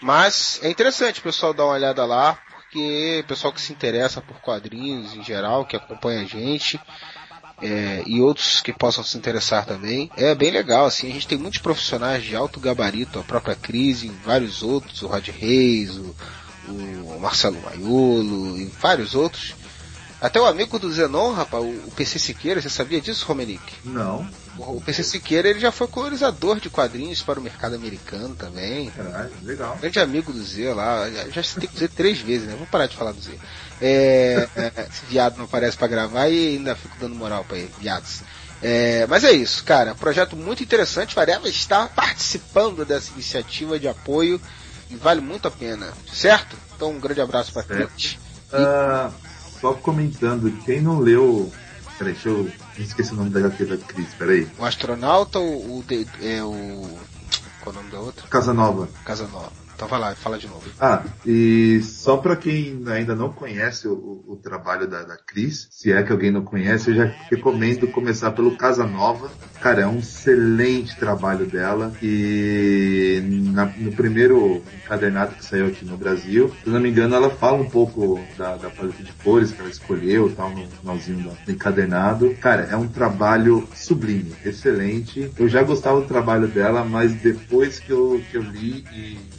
Mas 0.00 0.60
é 0.62 0.68
interessante 0.68 1.20
o 1.20 1.22
pessoal 1.22 1.54
dar 1.54 1.64
uma 1.64 1.74
olhada 1.74 2.04
lá, 2.04 2.38
porque 2.50 3.20
o 3.24 3.26
pessoal 3.26 3.52
que 3.52 3.60
se 3.60 3.72
interessa 3.72 4.20
por 4.20 4.40
quadrinhos 4.40 5.14
em 5.14 5.24
geral, 5.24 5.64
que 5.64 5.74
acompanha 5.74 6.20
a 6.20 6.24
gente, 6.24 6.78
é, 7.60 8.02
e 8.06 8.20
outros 8.20 8.60
que 8.60 8.72
possam 8.72 9.04
se 9.04 9.16
interessar 9.16 9.66
também. 9.66 10.10
É 10.16 10.34
bem 10.34 10.50
legal, 10.50 10.86
assim, 10.86 11.10
a 11.10 11.12
gente 11.12 11.26
tem 11.26 11.38
muitos 11.38 11.60
profissionais 11.60 12.22
de 12.22 12.34
alto 12.36 12.60
gabarito, 12.60 13.18
a 13.18 13.22
própria 13.22 13.54
Crise, 13.54 14.12
vários 14.24 14.62
outros, 14.62 15.02
o 15.02 15.06
Rod 15.06 15.28
Reis, 15.28 15.96
o, 15.96 16.14
o 16.68 17.18
Marcelo 17.20 17.60
Maiolo 17.62 18.58
e 18.58 18.66
vários 18.80 19.14
outros. 19.14 19.54
Até 20.20 20.40
o 20.40 20.46
amigo 20.46 20.78
do 20.78 20.92
Zenon, 20.92 21.32
rapaz, 21.32 21.64
o 21.64 21.90
PC 21.96 22.18
Siqueira, 22.18 22.62
você 22.62 22.70
sabia 22.70 23.00
disso, 23.00 23.26
Romenick? 23.26 23.60
Não. 23.84 24.24
O 24.58 24.80
PC 24.80 25.02
Siqueira 25.02 25.48
ele 25.48 25.60
já 25.60 25.72
foi 25.72 25.86
colorizador 25.86 26.60
de 26.60 26.68
quadrinhos 26.68 27.22
para 27.22 27.40
o 27.40 27.42
mercado 27.42 27.74
americano 27.74 28.34
também. 28.34 28.90
Caralho, 28.90 29.32
legal. 29.42 29.78
Grande 29.80 30.00
amigo 30.00 30.32
do 30.32 30.42
Z 30.42 30.74
lá, 30.74 31.08
já 31.30 31.42
citei 31.42 31.68
o 31.72 31.78
Z 31.78 31.88
três 31.88 32.18
vezes, 32.20 32.46
né? 32.46 32.54
Vou 32.56 32.66
parar 32.66 32.86
de 32.86 32.96
falar 32.96 33.12
do 33.12 33.20
Z. 33.20 33.38
É, 33.80 34.48
esse 34.90 35.06
viado 35.06 35.38
não 35.38 35.44
aparece 35.44 35.76
para 35.76 35.88
gravar 35.88 36.28
e 36.28 36.56
ainda 36.56 36.76
fico 36.76 36.96
dando 37.00 37.14
moral 37.14 37.44
para 37.44 37.58
ele, 37.58 37.72
viados. 37.80 38.22
É, 38.62 39.06
mas 39.08 39.24
é 39.24 39.32
isso, 39.32 39.64
cara. 39.64 39.94
Projeto 39.94 40.36
muito 40.36 40.62
interessante. 40.62 41.14
Varela 41.14 41.48
está 41.48 41.88
participando 41.88 42.84
dessa 42.84 43.12
iniciativa 43.12 43.78
de 43.78 43.88
apoio 43.88 44.40
e 44.88 44.94
vale 44.94 45.20
muito 45.20 45.48
a 45.48 45.50
pena, 45.50 45.92
certo? 46.12 46.56
Então 46.76 46.90
um 46.90 47.00
grande 47.00 47.20
abraço 47.20 47.52
para 47.52 47.64
Cris. 47.64 48.18
Uh, 48.52 49.12
só 49.60 49.72
comentando, 49.74 50.50
quem 50.64 50.80
não 50.80 51.00
leu. 51.00 51.50
Peraí, 51.98 52.12
deixa 52.12 52.28
eu. 52.28 52.50
Esqueci 52.78 53.12
o 53.12 53.16
nome 53.16 53.30
da 53.30 53.40
HQ 53.40 53.64
da 53.64 53.76
Cris, 53.76 54.14
peraí. 54.14 54.48
O 54.58 54.64
astronauta 54.64 55.38
ou 55.38 55.78
o. 55.78 55.84
É 56.20 56.42
o. 56.42 56.98
Qual 57.60 57.74
é 57.74 57.78
o 57.78 57.82
nome 57.82 57.90
da 57.90 58.00
outra? 58.00 58.26
Casa 58.28 58.52
Nova. 59.28 59.61
Então 59.82 59.98
vai 59.98 59.98
lá, 59.98 60.14
fala 60.14 60.38
de 60.38 60.46
novo. 60.46 60.62
Ah, 60.80 61.02
e 61.26 61.80
só 61.82 62.16
para 62.16 62.36
quem 62.36 62.84
ainda 62.86 63.16
não 63.16 63.32
conhece 63.32 63.88
o, 63.88 63.94
o, 63.94 64.34
o 64.34 64.36
trabalho 64.36 64.86
da, 64.86 65.02
da, 65.02 65.16
Cris, 65.16 65.66
se 65.72 65.90
é 65.90 66.00
que 66.04 66.12
alguém 66.12 66.30
não 66.30 66.44
conhece, 66.44 66.90
eu 66.90 66.94
já 66.94 67.04
recomendo 67.28 67.88
começar 67.88 68.30
pelo 68.30 68.56
Casa 68.56 68.86
Nova. 68.86 69.28
Cara, 69.60 69.82
é 69.82 69.86
um 69.86 69.98
excelente 69.98 70.96
trabalho 70.96 71.46
dela 71.46 71.92
e 72.00 73.20
na, 73.52 73.66
no 73.76 73.90
primeiro 73.90 74.62
encadernado 74.84 75.34
que 75.34 75.44
saiu 75.44 75.66
aqui 75.66 75.84
no 75.84 75.96
Brasil, 75.96 76.54
se 76.62 76.70
não 76.70 76.78
me 76.78 76.88
engano, 76.88 77.16
ela 77.16 77.30
fala 77.30 77.56
um 77.56 77.68
pouco 77.68 78.20
da, 78.38 78.56
da 78.56 78.70
paleta 78.70 79.02
de 79.02 79.12
cores 79.14 79.50
que 79.50 79.60
ela 79.60 79.70
escolheu, 79.70 80.32
tal, 80.36 80.50
no 80.50 80.64
finalzinho 80.68 81.36
do 81.44 81.52
encadernado. 81.52 82.32
Cara, 82.40 82.68
é 82.70 82.76
um 82.76 82.86
trabalho 82.86 83.68
sublime, 83.74 84.32
excelente. 84.44 85.28
Eu 85.36 85.48
já 85.48 85.60
gostava 85.64 86.00
do 86.00 86.06
trabalho 86.06 86.46
dela, 86.46 86.84
mas 86.84 87.12
depois 87.14 87.80
que 87.80 87.90
eu, 87.90 88.22
que 88.30 88.36
eu 88.36 88.42
li 88.42 88.84
e 88.92 89.31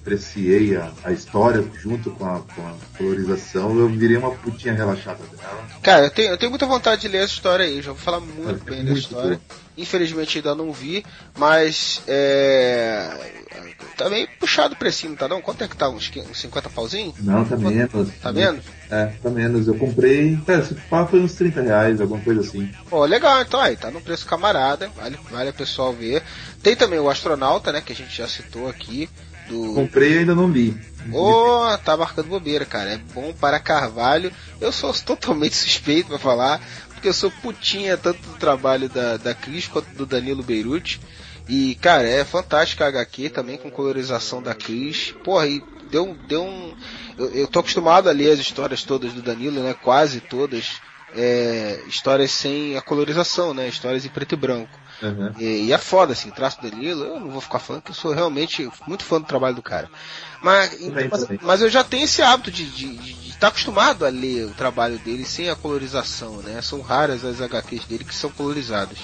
apreciei 0.00 0.76
a, 0.76 0.90
a 1.04 1.12
história 1.12 1.64
junto 1.78 2.10
com 2.10 2.24
a, 2.24 2.40
com 2.40 2.62
a, 2.62 2.74
colorização, 2.96 3.78
eu 3.78 3.88
virei 3.88 4.16
uma 4.16 4.30
putinha 4.32 4.74
relaxada 4.74 5.22
dela. 5.36 5.66
Cara, 5.82 6.06
eu 6.06 6.10
tenho, 6.10 6.30
eu 6.30 6.38
tenho 6.38 6.50
muita 6.50 6.66
vontade 6.66 7.02
de 7.02 7.08
ler 7.08 7.18
essa 7.18 7.34
história 7.34 7.64
aí, 7.64 7.82
já 7.82 7.92
vou 7.92 8.00
falar 8.00 8.20
muito 8.20 8.66
é, 8.66 8.70
bem 8.70 8.84
da 8.84 8.92
história. 8.92 9.40
Boa. 9.48 9.60
Infelizmente 9.76 10.38
ainda 10.38 10.54
não 10.54 10.72
vi, 10.72 11.04
mas 11.38 12.02
é. 12.06 13.08
Tá 13.96 14.10
meio 14.10 14.28
puxado 14.38 14.74
o 14.74 14.76
precinho, 14.76 15.16
tá 15.16 15.26
não? 15.26 15.40
Quanto 15.40 15.64
é 15.64 15.68
que 15.68 15.76
tá? 15.76 15.88
Uns, 15.88 16.10
uns 16.30 16.40
50 16.40 16.68
pauzinhos? 16.70 17.14
Não, 17.20 17.44
tá 17.44 17.56
Quanto? 17.56 17.74
menos. 17.74 18.08
Tá 18.20 18.32
menos? 18.32 18.64
É, 18.90 19.06
tá 19.22 19.30
menos. 19.30 19.68
Eu 19.68 19.76
comprei, 19.76 20.38
cara, 20.46 20.60
esse 20.60 20.74
pá 20.74 21.06
foi 21.06 21.20
uns 21.20 21.34
30 21.34 21.62
reais, 21.62 22.00
alguma 22.00 22.20
coisa 22.20 22.40
assim. 22.40 22.70
Pô, 22.90 23.04
legal, 23.06 23.40
então 23.40 23.60
aí, 23.60 23.76
tá 23.76 23.90
no 23.90 24.00
preço 24.00 24.26
camarada, 24.26 24.88
vale, 24.88 25.18
vale 25.30 25.48
a 25.48 25.52
pessoal 25.52 25.92
ver. 25.92 26.22
Tem 26.62 26.76
também 26.76 26.98
o 26.98 27.08
Astronauta, 27.08 27.72
né, 27.72 27.80
que 27.80 27.92
a 27.92 27.96
gente 27.96 28.14
já 28.14 28.28
citou 28.28 28.68
aqui. 28.68 29.08
Do... 29.50 29.74
Comprei 29.74 30.14
e 30.14 30.18
ainda 30.18 30.34
não 30.34 30.48
li. 30.48 30.74
Ô, 31.12 31.64
oh, 31.64 31.78
tá 31.78 31.96
marcando 31.96 32.28
bobeira, 32.28 32.64
cara. 32.64 32.90
É 32.90 32.96
bom 33.12 33.32
para 33.32 33.58
Carvalho. 33.58 34.32
Eu 34.60 34.70
sou 34.70 34.94
totalmente 35.02 35.56
suspeito 35.56 36.08
para 36.08 36.18
falar, 36.18 36.60
porque 36.94 37.08
eu 37.08 37.12
sou 37.12 37.30
putinha 37.42 37.96
tanto 37.96 38.20
do 38.20 38.38
trabalho 38.38 38.88
da, 38.88 39.16
da 39.16 39.34
Cris 39.34 39.66
quanto 39.66 39.92
do 39.94 40.06
Danilo 40.06 40.42
Beirute. 40.42 41.00
E, 41.48 41.74
cara, 41.76 42.08
é 42.08 42.24
fantástico 42.24 42.84
a 42.84 42.86
HQ 42.86 43.30
também 43.30 43.58
com 43.58 43.70
colorização 43.70 44.40
da 44.40 44.54
Cris. 44.54 45.12
Porra, 45.24 45.48
e 45.48 45.60
deu, 45.90 46.16
deu 46.28 46.44
um. 46.44 46.76
Eu, 47.18 47.30
eu 47.30 47.48
tô 47.48 47.58
acostumado 47.58 48.08
a 48.08 48.12
ler 48.12 48.30
as 48.30 48.38
histórias 48.38 48.84
todas 48.84 49.12
do 49.12 49.20
Danilo, 49.20 49.60
né? 49.60 49.74
Quase 49.74 50.20
todas. 50.20 50.80
É, 51.12 51.82
histórias 51.88 52.30
sem 52.30 52.76
a 52.76 52.80
colorização, 52.80 53.52
né? 53.52 53.66
Histórias 53.66 54.04
em 54.04 54.08
preto 54.08 54.34
e 54.34 54.36
branco. 54.36 54.78
Uhum. 55.02 55.32
E, 55.38 55.66
e, 55.66 55.72
é 55.72 55.78
foda, 55.78 56.12
assim, 56.12 56.30
traço 56.30 56.60
do 56.60 56.70
Danilo, 56.70 57.04
eu 57.04 57.20
não 57.20 57.30
vou 57.30 57.40
ficar 57.40 57.58
falando 57.58 57.82
que 57.82 57.90
eu 57.90 57.94
sou 57.94 58.12
realmente 58.12 58.68
muito 58.86 59.04
fã 59.04 59.20
do 59.20 59.26
trabalho 59.26 59.54
do 59.54 59.62
cara. 59.62 59.88
Mas, 60.42 60.78
mas, 61.10 61.40
mas, 61.42 61.60
eu 61.62 61.70
já 61.70 61.82
tenho 61.82 62.04
esse 62.04 62.22
hábito 62.22 62.50
de 62.50 62.64
estar 63.28 63.38
tá 63.38 63.48
acostumado 63.48 64.04
a 64.04 64.08
ler 64.08 64.46
o 64.46 64.54
trabalho 64.54 64.98
dele 64.98 65.24
sem 65.24 65.48
a 65.48 65.56
colorização, 65.56 66.36
né? 66.42 66.60
São 66.62 66.80
raras 66.80 67.24
as 67.24 67.40
HQs 67.40 67.84
dele 67.86 68.04
que 68.04 68.14
são 68.14 68.30
colorizadas. 68.30 68.98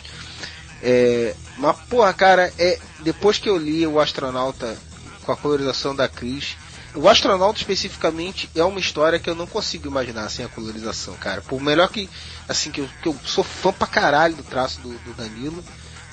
É, 0.82 1.34
mas, 1.56 1.76
porra, 1.88 2.12
cara, 2.12 2.52
é, 2.58 2.78
depois 3.00 3.38
que 3.38 3.48
eu 3.48 3.56
li 3.56 3.86
o 3.86 3.98
Astronauta 3.98 4.76
com 5.24 5.32
a 5.32 5.36
colorização 5.36 5.96
da 5.96 6.08
Cris, 6.08 6.56
o 6.94 7.08
Astronauta 7.08 7.58
especificamente 7.58 8.48
é 8.54 8.64
uma 8.64 8.80
história 8.80 9.18
que 9.18 9.28
eu 9.28 9.34
não 9.34 9.46
consigo 9.46 9.86
imaginar 9.86 10.30
sem 10.30 10.44
a 10.44 10.48
colorização, 10.48 11.14
cara. 11.16 11.42
Por 11.42 11.60
melhor 11.60 11.88
que, 11.88 12.08
assim, 12.48 12.70
que 12.70 12.80
eu, 12.80 12.88
que 13.02 13.08
eu 13.08 13.16
sou 13.24 13.44
fã 13.44 13.70
pra 13.72 13.86
caralho 13.86 14.34
do 14.34 14.42
traço 14.42 14.80
do, 14.80 14.90
do 14.90 15.14
Danilo, 15.14 15.62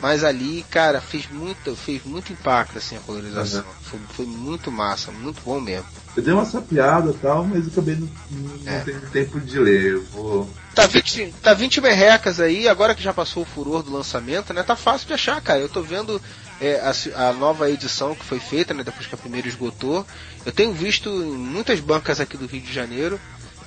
mas 0.04 0.22
ali, 0.22 0.66
cara, 0.70 1.00
fez 1.00 1.30
muito, 1.32 1.78
fez 1.78 2.04
muito 2.04 2.34
impacto 2.34 2.78
assim 2.78 2.98
a 2.98 3.00
colorização. 3.00 3.62
Uhum. 3.62 3.74
Foi, 3.84 4.00
foi, 4.10 4.26
muito 4.26 4.70
massa, 4.70 5.14
muito 5.14 5.40
bom 5.46 5.62
mesmo. 5.62 5.86
Eu 6.14 6.22
dei 6.22 6.34
uma 6.34 6.44
sapiada 6.44 7.12
e 7.12 7.14
tal, 7.14 7.46
mas 7.46 7.64
eu 7.64 7.72
acabei 7.72 7.96
não, 7.96 8.10
não 8.30 8.70
é. 8.74 8.80
tendo 8.82 9.10
tempo 9.12 9.40
de 9.40 9.58
ler. 9.58 9.94
Eu 9.94 10.04
vou. 10.08 10.50
Tá 10.76 10.86
20, 10.88 11.34
tá 11.42 11.54
20 11.54 11.80
merrecas 11.80 12.42
aí, 12.42 12.68
agora 12.68 12.94
que 12.94 13.02
já 13.02 13.14
passou 13.14 13.44
o 13.44 13.46
furor 13.46 13.82
do 13.82 13.94
lançamento, 13.94 14.54
né? 14.54 14.62
Tá 14.62 14.76
fácil 14.76 15.08
de 15.08 15.14
achar, 15.14 15.40
cara. 15.40 15.62
Eu 15.62 15.70
tô 15.70 15.82
vendo 15.82 16.22
é, 16.60 16.82
a, 16.82 17.30
a, 17.30 17.32
nova 17.32 17.72
edição 17.72 18.14
que 18.14 18.26
foi 18.26 18.42
feita, 18.42 18.74
né? 18.74 18.84
Depois 18.84 19.08
que 19.08 19.16
a 19.16 19.18
primeira 19.18 19.48
esgotou. 19.48 20.06
Eu 20.46 20.52
tenho 20.52 20.74
visto 20.74 21.08
em 21.08 21.38
muitas 21.38 21.80
bancas 21.80 22.20
aqui 22.20 22.36
do 22.36 22.46
Rio 22.46 22.60
de 22.60 22.74
Janeiro 22.74 23.18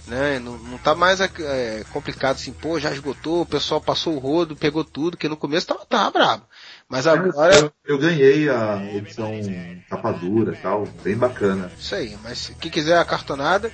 né? 0.06 0.38
Não, 0.38 0.56
não 0.56 0.78
tá 0.78 0.94
mais 0.94 1.20
é, 1.20 1.84
complicado 1.92 2.36
assim, 2.36 2.52
pô, 2.52 2.78
já 2.78 2.92
esgotou, 2.92 3.42
o 3.42 3.46
pessoal 3.46 3.80
passou 3.80 4.14
o 4.14 4.18
rodo, 4.18 4.56
pegou 4.56 4.84
tudo, 4.84 5.16
que 5.16 5.28
no 5.28 5.36
começo 5.36 5.66
tava, 5.66 5.84
tava 5.86 6.10
brabo. 6.10 6.44
Mas 6.88 7.06
agora. 7.06 7.56
Eu, 7.56 7.72
eu 7.84 7.98
ganhei 7.98 8.48
a 8.48 8.82
edição 8.92 9.32
capa 9.90 10.12
dura 10.12 10.52
e 10.52 10.56
tal, 10.56 10.86
bem 11.02 11.16
bacana. 11.16 11.70
Isso 11.78 11.94
aí, 11.94 12.16
mas 12.22 12.52
quem 12.60 12.70
quiser 12.70 12.98
a 12.98 13.04
cartonada, 13.04 13.70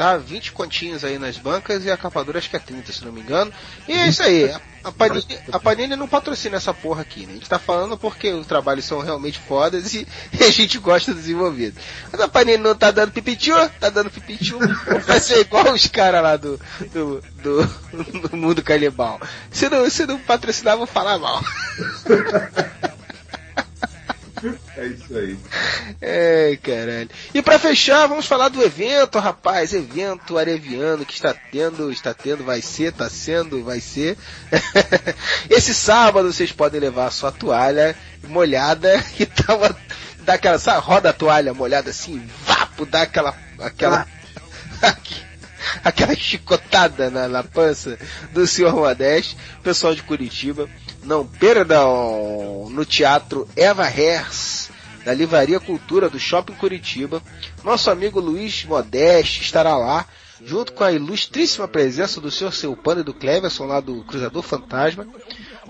tá? 0.00 0.16
20 0.16 0.52
continhos 0.52 1.04
aí 1.04 1.18
nas 1.18 1.36
bancas 1.36 1.84
e 1.84 1.90
a 1.90 1.96
capa 1.96 2.24
dura 2.24 2.38
acho 2.38 2.48
que 2.48 2.56
é 2.56 2.58
30, 2.58 2.90
se 2.90 3.04
não 3.04 3.12
me 3.12 3.20
engano. 3.20 3.52
E 3.86 3.92
é 3.92 4.08
isso 4.08 4.22
aí. 4.22 4.50
A, 4.50 4.58
a, 4.84 4.90
Panini, 4.90 5.38
a 5.52 5.60
Panini 5.60 5.94
não 5.94 6.08
patrocina 6.08 6.56
essa 6.56 6.72
porra 6.72 7.02
aqui, 7.02 7.26
né? 7.26 7.32
A 7.32 7.34
gente 7.34 7.50
tá 7.50 7.58
falando 7.58 7.98
porque 7.98 8.32
os 8.32 8.46
trabalhos 8.46 8.86
são 8.86 9.00
realmente 9.00 9.38
fodas 9.38 9.92
e, 9.92 10.08
e 10.40 10.42
a 10.42 10.50
gente 10.50 10.78
gosta 10.78 11.12
dos 11.12 11.28
envolvidos. 11.28 11.84
Mas 12.10 12.18
a 12.18 12.28
Panini 12.28 12.56
não 12.56 12.74
tá 12.74 12.90
dando 12.90 13.12
pipitiu, 13.12 13.54
tá 13.78 13.90
dando 13.90 14.10
pipitiu. 14.10 14.58
Vai 15.06 15.20
ser 15.20 15.40
igual 15.40 15.70
os 15.70 15.86
caras 15.86 16.22
lá 16.22 16.34
do, 16.38 16.58
do, 16.94 17.22
do, 17.42 17.66
do 18.30 18.34
mundo 18.38 18.62
canibal. 18.62 19.20
Se 19.50 19.68
não, 19.68 19.90
se 19.90 20.06
não 20.06 20.18
patrocinar, 20.18 20.78
vou 20.78 20.86
falar 20.86 21.18
mal. 21.18 21.44
É 24.76 24.86
isso 24.86 25.16
aí. 25.16 25.38
É, 26.00 26.58
caralho. 26.62 27.10
E 27.34 27.42
pra 27.42 27.58
fechar, 27.58 28.06
vamos 28.06 28.26
falar 28.26 28.48
do 28.48 28.62
evento, 28.62 29.18
rapaz. 29.18 29.74
Evento 29.74 30.38
areviano 30.38 31.04
que 31.04 31.12
está 31.12 31.34
tendo, 31.34 31.92
está 31.92 32.14
tendo, 32.14 32.44
vai 32.44 32.62
ser, 32.62 32.92
tá 32.92 33.08
sendo, 33.10 33.62
vai 33.62 33.80
ser. 33.80 34.16
Esse 35.48 35.74
sábado 35.74 36.32
vocês 36.32 36.52
podem 36.52 36.80
levar 36.80 37.06
a 37.06 37.10
sua 37.10 37.30
toalha 37.30 37.94
molhada 38.28 39.02
e 39.18 39.26
dar 39.26 39.56
uma, 39.56 39.76
dar 40.22 40.34
aquela, 40.34 40.58
sabe, 40.58 40.80
roda 40.80 41.10
a 41.10 41.14
toalha 41.14 41.52
molhada 41.52 41.90
assim, 41.90 42.26
vapo, 42.44 42.86
dá 42.86 43.02
aquela, 43.02 43.34
aquela, 43.58 44.06
aquela 45.84 46.14
chicotada 46.14 47.10
na, 47.10 47.28
na 47.28 47.42
pança 47.42 47.98
do 48.32 48.46
senhor 48.46 48.74
Modeste, 48.74 49.36
pessoal 49.62 49.94
de 49.94 50.02
Curitiba. 50.02 50.68
Não 51.02 51.26
perdam 51.26 52.68
no 52.70 52.84
teatro 52.84 53.48
Eva 53.56 53.88
Hers, 53.88 54.70
da 55.04 55.14
Livraria 55.14 55.58
Cultura 55.58 56.08
do 56.08 56.18
Shopping 56.18 56.54
Curitiba. 56.54 57.22
Nosso 57.64 57.90
amigo 57.90 58.20
Luiz 58.20 58.64
Modeste 58.64 59.42
estará 59.42 59.76
lá, 59.76 60.06
junto 60.44 60.72
com 60.72 60.84
a 60.84 60.92
ilustríssima 60.92 61.66
presença 61.66 62.20
do 62.20 62.30
senhor 62.30 62.52
Selpano 62.52 63.00
e 63.00 63.04
do 63.04 63.14
Cleverson, 63.14 63.64
lá 63.64 63.80
do 63.80 64.04
Cruzador 64.04 64.42
Fantasma, 64.42 65.06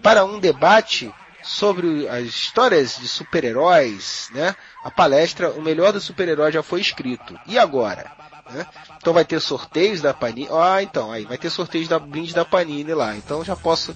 para 0.03 0.25
um 0.25 0.39
debate 0.39 1.13
sobre 1.43 2.09
as 2.09 2.25
histórias 2.25 2.97
de 2.99 3.09
super-heróis, 3.09 4.29
né? 4.33 4.55
A 4.85 4.91
palestra 4.91 5.51
O 5.51 5.63
Melhor 5.63 5.93
do 5.93 6.01
Super-Herói 6.01 6.53
já 6.53 6.63
foi 6.63 6.81
escrito. 6.81 7.39
E 7.47 7.59
agora? 7.59 8.11
Né? 8.51 8.67
Então 8.99 9.13
vai 9.13 9.25
ter 9.25 9.41
sorteios 9.41 10.01
da 10.01 10.13
Panini. 10.13 10.49
Ah, 10.51 10.83
então, 10.83 11.11
aí 11.11 11.25
vai 11.25 11.39
ter 11.39 11.51
sorteios 11.51 11.89
da 11.89 11.99
brinde 11.99 12.35
da 12.35 12.45
Panini 12.45 12.93
lá. 12.93 13.17
Então 13.17 13.45
já 13.45 13.57
posso 13.57 13.95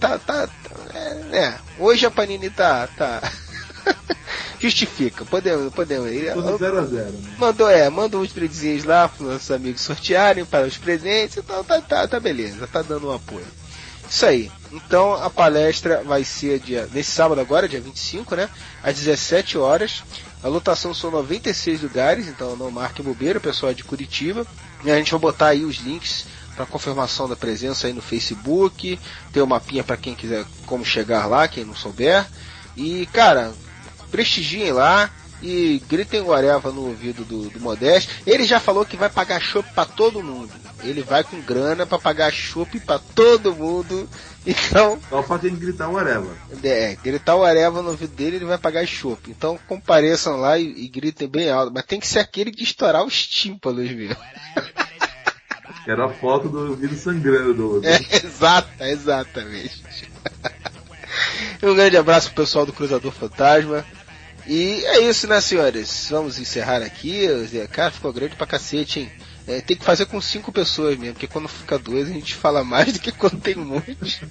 tá, 0.00 0.18
tá, 0.18 0.48
é, 0.94 1.36
é, 1.38 1.58
hoje 1.78 2.06
a 2.06 2.10
Panini 2.10 2.50
tá, 2.50 2.86
tá, 2.96 3.20
justifica, 4.58 5.24
podemos, 5.24 5.72
podemos 5.72 6.10
ir. 6.10 6.32
Tudo 6.32 6.58
0 6.58 6.78
a 6.78 6.84
0 6.84 7.10
né? 7.10 7.34
Mandou, 7.38 7.68
é, 7.70 7.88
mandou 7.88 8.22
uns 8.22 8.32
presentinhos 8.32 8.84
lá 8.84 9.08
para 9.08 9.26
nossos 9.26 9.50
amigos 9.50 9.80
sortearem 9.80 10.44
para 10.44 10.66
os 10.66 10.76
presentes, 10.76 11.36
então 11.36 11.62
tá, 11.64 11.80
tá, 11.80 12.08
tá 12.08 12.20
beleza, 12.20 12.66
tá 12.66 12.82
dando 12.82 13.08
um 13.08 13.14
apoio. 13.14 13.46
Isso 14.08 14.24
aí. 14.24 14.50
Então 14.72 15.14
a 15.14 15.28
palestra 15.28 16.02
vai 16.02 16.24
ser 16.24 16.58
dia, 16.60 16.88
nesse 16.92 17.10
sábado 17.10 17.40
agora, 17.40 17.68
dia 17.68 17.80
25, 17.80 18.36
né? 18.36 18.48
Às 18.82 18.96
17 18.96 19.58
horas. 19.58 20.02
A 20.42 20.48
lotação 20.48 20.94
são 20.94 21.10
96 21.10 21.82
lugares, 21.82 22.28
então 22.28 22.56
não 22.56 22.70
marque 22.70 23.02
bobeira, 23.02 23.40
pessoal 23.40 23.74
de 23.74 23.84
Curitiba. 23.84 24.46
E 24.84 24.90
a 24.90 24.96
gente 24.96 25.10
vai 25.10 25.20
botar 25.20 25.48
aí 25.48 25.64
os 25.64 25.76
links 25.76 26.26
para 26.58 26.66
confirmação 26.66 27.28
da 27.28 27.36
presença 27.36 27.86
aí 27.86 27.92
no 27.92 28.02
Facebook. 28.02 28.98
Tem 29.32 29.40
o 29.40 29.46
um 29.46 29.48
mapinha 29.48 29.84
para 29.84 29.96
quem 29.96 30.16
quiser 30.16 30.44
como 30.66 30.84
chegar 30.84 31.26
lá, 31.26 31.46
quem 31.46 31.64
não 31.64 31.74
souber. 31.74 32.26
E, 32.76 33.06
cara, 33.12 33.52
prestigiem 34.10 34.72
lá 34.72 35.08
e 35.40 35.80
gritem 35.88 36.20
guareva 36.20 36.72
no 36.72 36.88
ouvido 36.88 37.24
do, 37.24 37.48
do 37.48 37.60
Modeste. 37.60 38.10
Ele 38.26 38.42
já 38.42 38.58
falou 38.58 38.84
que 38.84 38.96
vai 38.96 39.08
pagar 39.08 39.40
chopp 39.40 39.72
para 39.72 39.84
todo 39.84 40.20
mundo. 40.20 40.50
Ele 40.82 41.00
vai 41.00 41.22
com 41.22 41.40
grana 41.40 41.86
para 41.86 41.98
pagar 41.98 42.32
chopp 42.32 42.80
para 42.80 42.98
todo 42.98 43.54
mundo. 43.54 44.08
Então. 44.46 44.98
Só 45.10 45.20
pra 45.22 45.38
ele 45.42 45.56
gritar 45.56 45.90
o 45.90 45.98
Areva. 45.98 46.34
É, 46.62 46.96
gritar 47.04 47.36
o 47.36 47.44
Areva 47.44 47.82
no 47.82 47.90
ouvido 47.90 48.14
dele, 48.14 48.36
ele 48.36 48.46
vai 48.46 48.56
pagar 48.56 48.86
chopp. 48.86 49.30
Então 49.30 49.58
compareçam 49.68 50.36
lá 50.38 50.58
e, 50.58 50.84
e, 50.84 50.88
gritem 50.88 51.28
bem 51.28 51.50
alto. 51.50 51.70
Mas 51.74 51.84
tem 51.84 52.00
que 52.00 52.06
ser 52.06 52.20
aquele 52.20 52.50
de 52.50 52.62
estourar 52.62 53.04
os 53.04 53.26
tímpanos 53.26 53.90
mesmo. 53.90 54.16
Era 55.88 56.04
a 56.04 56.10
foto 56.10 56.50
do 56.50 56.68
ouvido 56.68 56.94
sangrando 56.94 57.54
do 57.54 57.74
outro. 57.76 57.88
É, 57.88 57.98
exata, 58.14 58.86
exatamente. 58.90 59.82
um 61.62 61.74
grande 61.74 61.96
abraço 61.96 62.30
pro 62.30 62.44
pessoal 62.44 62.66
do 62.66 62.74
Cruzador 62.74 63.10
Fantasma. 63.10 63.82
E 64.46 64.84
é 64.84 65.00
isso, 65.00 65.26
né, 65.26 65.40
senhores? 65.40 66.08
Vamos 66.10 66.38
encerrar 66.38 66.82
aqui. 66.82 67.26
Cara, 67.72 67.90
ficou 67.90 68.12
grande 68.12 68.36
pra 68.36 68.46
cacete, 68.46 69.00
hein? 69.00 69.12
É, 69.46 69.62
tem 69.62 69.78
que 69.78 69.84
fazer 69.84 70.04
com 70.04 70.20
cinco 70.20 70.52
pessoas 70.52 70.98
mesmo, 70.98 71.14
porque 71.14 71.26
quando 71.26 71.48
fica 71.48 71.78
dois 71.78 72.06
a 72.06 72.12
gente 72.12 72.34
fala 72.34 72.62
mais 72.62 72.92
do 72.92 72.98
que 72.98 73.10
quando 73.10 73.40
tem 73.40 73.56
um 73.56 73.64
monte. 73.64 74.28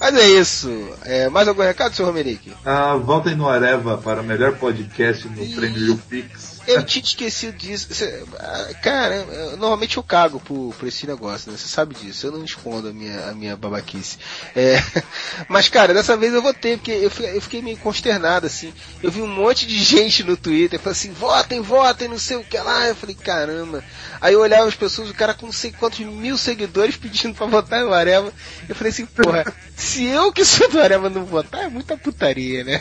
Mas 0.00 0.16
é 0.16 0.28
isso. 0.28 0.90
É, 1.04 1.28
mais 1.28 1.46
algum 1.46 1.62
recado, 1.62 1.94
seu 1.94 2.04
Romerick? 2.04 2.52
Ah, 2.64 2.96
voltem 2.96 3.36
no 3.36 3.48
Areva 3.48 3.96
para 3.96 4.22
o 4.22 4.24
melhor 4.24 4.56
podcast 4.56 5.28
no 5.28 5.40
e... 5.40 5.54
Prêmio 5.54 5.96
Pix. 6.10 6.57
Eu 6.68 6.82
tinha 6.84 7.02
esquecido 7.02 7.56
disso. 7.56 7.88
Cara, 8.82 9.14
eu, 9.14 9.56
normalmente 9.56 9.96
eu 9.96 10.02
cago 10.02 10.38
por, 10.38 10.74
por 10.74 10.86
esse 10.86 11.06
negócio, 11.06 11.50
né? 11.50 11.56
Você 11.56 11.66
sabe 11.66 11.94
disso. 11.94 12.26
Eu 12.26 12.32
não 12.32 12.44
escondo 12.44 12.88
a 12.88 12.92
minha, 12.92 13.30
a 13.30 13.34
minha 13.34 13.56
babaquice. 13.56 14.18
É, 14.54 14.76
mas, 15.48 15.68
cara, 15.68 15.94
dessa 15.94 16.14
vez 16.14 16.34
eu 16.34 16.42
votei, 16.42 16.76
porque 16.76 16.90
eu, 16.90 17.10
eu 17.24 17.40
fiquei 17.40 17.62
meio 17.62 17.78
consternado, 17.78 18.46
assim. 18.46 18.72
Eu 19.02 19.10
vi 19.10 19.22
um 19.22 19.26
monte 19.26 19.66
de 19.66 19.78
gente 19.82 20.22
no 20.22 20.36
Twitter 20.36 20.78
falando 20.78 20.96
assim, 20.96 21.12
votem, 21.12 21.60
votem, 21.62 22.06
não 22.06 22.18
sei 22.18 22.36
o 22.36 22.44
que 22.44 22.58
lá. 22.58 22.86
Eu 22.86 22.94
falei, 22.94 23.14
caramba. 23.14 23.82
Aí 24.20 24.34
eu 24.34 24.40
olhava 24.40 24.68
as 24.68 24.74
pessoas, 24.74 25.08
o 25.08 25.14
cara 25.14 25.32
com 25.32 25.46
não 25.46 25.52
sei 25.52 25.72
quantos 25.72 26.00
mil 26.00 26.36
seguidores 26.36 26.96
pedindo 27.00 27.34
pra 27.34 27.46
votar 27.46 27.82
no 27.82 27.94
Areva. 27.94 28.30
Eu 28.68 28.74
falei 28.74 28.92
assim, 28.92 29.06
porra, 29.06 29.50
se 29.74 30.04
eu 30.04 30.30
que 30.32 30.44
sou 30.44 30.68
do 30.68 30.80
Areva 30.80 31.08
não 31.08 31.24
votar, 31.24 31.64
é 31.64 31.68
muita 31.68 31.96
putaria, 31.96 32.62
né? 32.62 32.78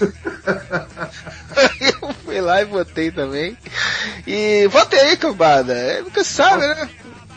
Eu 2.08 2.14
fui 2.24 2.42
lá 2.42 2.62
e 2.62 2.66
votei 2.66 3.12
também. 3.12 3.58
E 4.26 4.68
votem 4.68 5.00
aí, 5.00 5.18
cambada. 5.18 5.74
É, 5.74 6.02
nunca 6.02 6.24
sabe, 6.24 6.68
né? 6.68 6.90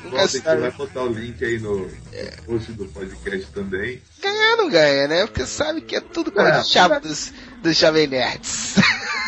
Nunca 0.04 0.28
sabe. 0.28 0.60
vai 0.62 0.70
botar 0.70 1.02
o 1.02 1.12
link 1.12 1.44
aí 1.44 1.58
no, 1.58 1.90
é. 2.12 2.32
post 2.46 2.72
do 2.72 2.86
podcast 2.86 3.46
também. 3.52 4.00
Ganhar 4.20 4.56
não 4.56 4.68
ganha, 4.68 5.08
né? 5.08 5.26
Porque 5.26 5.44
sabe 5.46 5.80
que 5.80 5.96
é 5.96 6.00
tudo 6.00 6.32
com 6.32 6.40
é, 6.40 6.62
chave 6.64 7.00
dos, 7.00 7.32
dos 7.62 7.76
Jovem 7.76 8.06
Nerds. 8.06 8.74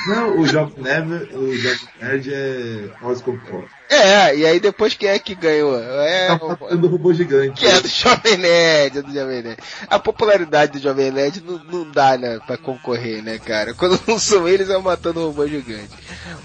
Não, 0.07 0.41
o 0.41 0.47
Jovem 0.47 0.83
Nerd, 0.83 1.35
o 1.35 1.55
Jovem 1.57 1.89
Nerd 2.01 2.35
é 2.35 2.91
Oscopó. 3.03 3.65
É, 3.89 4.35
e 4.35 4.47
aí 4.47 4.59
depois 4.59 4.95
quem 4.95 5.09
é 5.09 5.19
que 5.19 5.35
ganhou? 5.35 5.79
É 5.79 6.29
tá 6.39 6.57
o 6.71 6.77
do 6.77 6.89
robô 6.89 7.13
gigante. 7.13 7.61
Que 7.61 7.67
é 7.67 7.81
do 7.81 7.87
Jovem 7.87 8.37
Nerd, 8.37 8.99
é 8.99 9.03
do 9.03 9.13
Jovem 9.13 9.43
Nerd. 9.43 9.59
A 9.89 9.99
popularidade 9.99 10.73
do 10.73 10.79
Jovem 10.81 11.11
Nerd 11.13 11.43
não, 11.45 11.59
não 11.65 11.91
dá, 11.91 12.17
né, 12.17 12.41
pra 12.47 12.57
concorrer, 12.57 13.23
né, 13.23 13.39
cara? 13.39 13.75
Quando 13.75 14.01
não 14.09 14.19
são 14.19 14.49
eles, 14.49 14.71
é 14.71 14.79
matando 14.79 15.21
o 15.21 15.27
robô 15.27 15.47
gigante. 15.47 15.91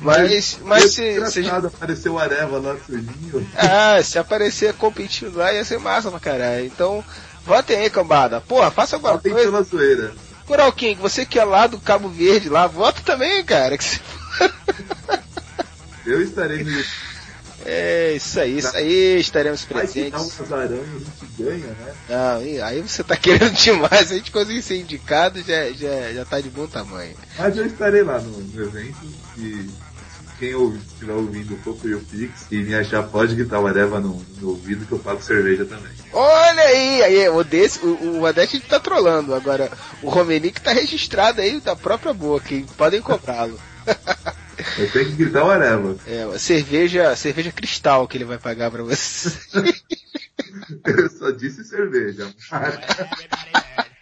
Mas, 0.01 0.30
mas, 0.30 0.59
mas 0.64 0.93
se, 0.93 1.31
se... 1.31 1.49
apareceu 1.49 2.14
o 2.14 2.19
Areva 2.19 2.59
lá 2.59 2.76
sozinho. 2.85 3.49
Ah, 3.55 3.99
se 4.03 4.19
aparecer 4.19 4.73
competindo 4.73 5.35
lá, 5.38 5.51
ia 5.51 5.65
ser 5.65 5.80
massa 5.80 6.11
pra 6.11 6.19
caralho. 6.19 6.65
Então, 6.65 7.03
votem 7.43 7.77
aí, 7.77 7.89
cambada. 7.89 8.41
Porra, 8.41 8.69
faça 8.69 8.97
alguma 8.97 9.14
votem 9.14 9.31
coisa. 9.31 9.49
pela 9.49 9.64
zoeira. 9.64 10.27
Coral 10.48 10.72
King, 10.72 10.99
você 10.99 11.26
que 11.26 11.38
é 11.38 11.44
lá 11.44 11.68
do 11.68 11.80
Cabo 11.80 12.10
Verde 12.10 12.49
lá, 12.49 12.65
vota 12.65 13.02
também, 13.03 13.44
cara. 13.44 13.78
Que 13.78 13.84
se... 13.84 14.02
Eu 16.06 16.22
estarei 16.22 16.64
no 16.64 16.72
é, 17.69 18.14
isso 18.14 18.40
aí, 18.40 18.57
isso 18.57 18.78
aí, 18.78 19.19
estaremos 19.19 19.65
presentes. 19.65 20.40
Um 20.40 20.56
aranhas, 20.56 20.88
a 20.88 21.26
gente 21.26 21.44
ganha, 21.44 21.68
né? 21.68 21.94
Não, 22.07 22.65
aí 22.65 22.82
você 22.82 23.03
tá 23.03 23.18
querendo 23.18 23.52
demais, 23.60 24.10
a 24.10 24.15
gente 24.15 24.32
conseguir 24.32 24.61
ser 24.61 24.80
indicado 24.80 25.41
já, 25.41 25.69
já, 25.74 26.14
já 26.14 26.24
tá 26.24 26.40
de 26.40 26.49
bom 26.49 26.65
tamanho. 26.65 27.14
Mas 27.38 27.57
eu 27.57 27.65
estarei 27.65 28.03
lá 28.03 28.19
no, 28.19 28.38
no 28.40 28.64
evento 28.64 28.98
e 29.38 29.69
quem 30.38 30.49
estiver 30.76 31.14
ouvindo 31.14 31.55
o 31.55 31.57
Coco 31.59 31.88
e 31.88 31.95
o 31.95 31.99
Pix 31.99 32.45
e 32.51 32.57
me 32.57 32.76
achar 32.76 33.03
pode 33.03 33.35
gritar 33.35 33.59
o 33.59 33.68
Areva 33.68 33.99
no, 33.99 34.23
no 34.39 34.49
ouvido 34.49 34.85
que 34.85 34.91
eu 34.91 34.99
pago 34.99 35.22
cerveja 35.22 35.65
também. 35.65 35.91
Olha 36.14 36.61
aí, 36.61 37.03
aí 37.03 37.30
o 37.30 37.43
desse, 37.43 37.85
o, 37.85 38.19
o 38.19 38.26
Adeste 38.26 38.59
tá 38.59 38.80
trolando, 38.80 39.34
agora 39.34 39.72
o 40.01 40.09
Romenick 40.09 40.61
tá 40.61 40.72
registrado 40.72 41.41
aí 41.41 41.59
da 41.59 41.76
própria 41.76 42.14
boca, 42.14 42.53
hein? 42.53 42.65
Podem 42.77 43.01
comprá-lo. 43.01 43.59
Eu 44.77 44.91
tenho 44.91 45.05
que 45.05 45.11
gritar 45.14 45.43
o 45.43 45.51
Areva. 45.51 45.95
É, 46.07 46.38
cerveja, 46.38 47.15
cerveja 47.15 47.51
cristal 47.51 48.07
que 48.07 48.18
ele 48.18 48.26
vai 48.26 48.38
pagar 48.38 48.72
pra 48.72 48.84
você. 48.84 49.31
Eu 50.85 51.09
só 51.09 51.31
disse 51.31 51.64
cerveja. 51.64 52.27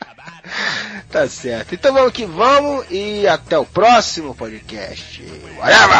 tá 1.11 1.27
certo. 1.27 1.75
Então 1.75 1.93
vamos 1.93 2.13
que 2.13 2.25
vamos 2.25 2.85
e 2.89 3.27
até 3.27 3.57
o 3.57 3.65
próximo 3.65 4.35
podcast. 4.35 5.23
Whatever! 5.57 5.95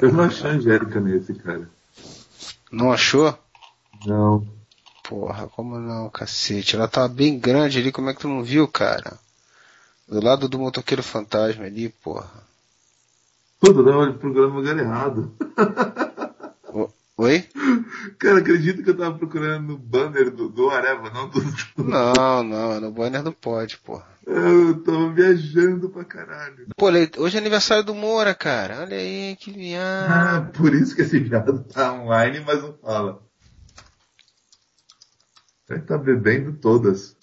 Eu 0.00 0.12
não 0.12 0.24
achei 0.24 0.50
a 0.50 0.54
Angélica 0.54 1.00
nesse, 1.00 1.34
cara. 1.34 1.68
Não 2.70 2.92
achou? 2.92 3.36
Não. 4.06 4.46
Porra, 5.08 5.46
como 5.48 5.78
não, 5.78 6.08
cacete? 6.10 6.74
Ela 6.76 6.88
tava 6.88 7.08
bem 7.08 7.38
grande 7.38 7.78
ali, 7.78 7.92
como 7.92 8.08
é 8.10 8.14
que 8.14 8.20
tu 8.20 8.28
não 8.28 8.42
viu, 8.42 8.66
cara? 8.66 9.18
Do 10.08 10.20
lado 10.22 10.48
do 10.48 10.58
motoqueiro 10.58 11.02
fantasma 11.02 11.64
ali, 11.64 11.88
porra. 11.88 12.30
Puta, 13.60 13.78
eu 13.80 13.84
tava 13.84 14.12
procurando 14.14 14.50
no 14.50 14.56
lugar 14.56 14.78
errado. 14.78 15.32
O- 16.72 16.88
Oi? 17.18 17.46
Cara, 18.18 18.38
acredito 18.38 18.82
que 18.82 18.90
eu 18.90 18.96
tava 18.96 19.16
procurando 19.18 19.68
no 19.68 19.78
banner 19.78 20.30
do, 20.30 20.48
do 20.48 20.70
Areva, 20.70 21.10
não 21.10 21.28
do. 21.28 21.40
Não, 21.76 22.42
não, 22.42 22.80
no 22.80 22.90
banner 22.90 23.22
não 23.22 23.32
pode, 23.32 23.76
porra. 23.78 24.06
Eu 24.26 24.82
tava 24.82 25.12
viajando 25.12 25.90
pra 25.90 26.04
caralho. 26.04 26.68
Pô, 26.76 26.86
hoje 27.18 27.36
é 27.36 27.40
aniversário 27.40 27.82
do 27.84 27.94
Moura, 27.94 28.34
cara. 28.34 28.80
Olha 28.80 28.96
aí, 28.96 29.36
que 29.36 29.50
viado. 29.50 30.10
Ah, 30.10 30.50
por 30.56 30.74
isso 30.74 30.94
que 30.94 31.02
esse 31.02 31.18
viado 31.18 31.64
tá 31.64 31.92
online, 31.92 32.40
mas 32.40 32.62
não 32.62 32.72
fala. 32.78 33.22
Ele 35.68 35.80
tá 35.80 35.98
bebendo 35.98 36.52
todas. 36.52 37.16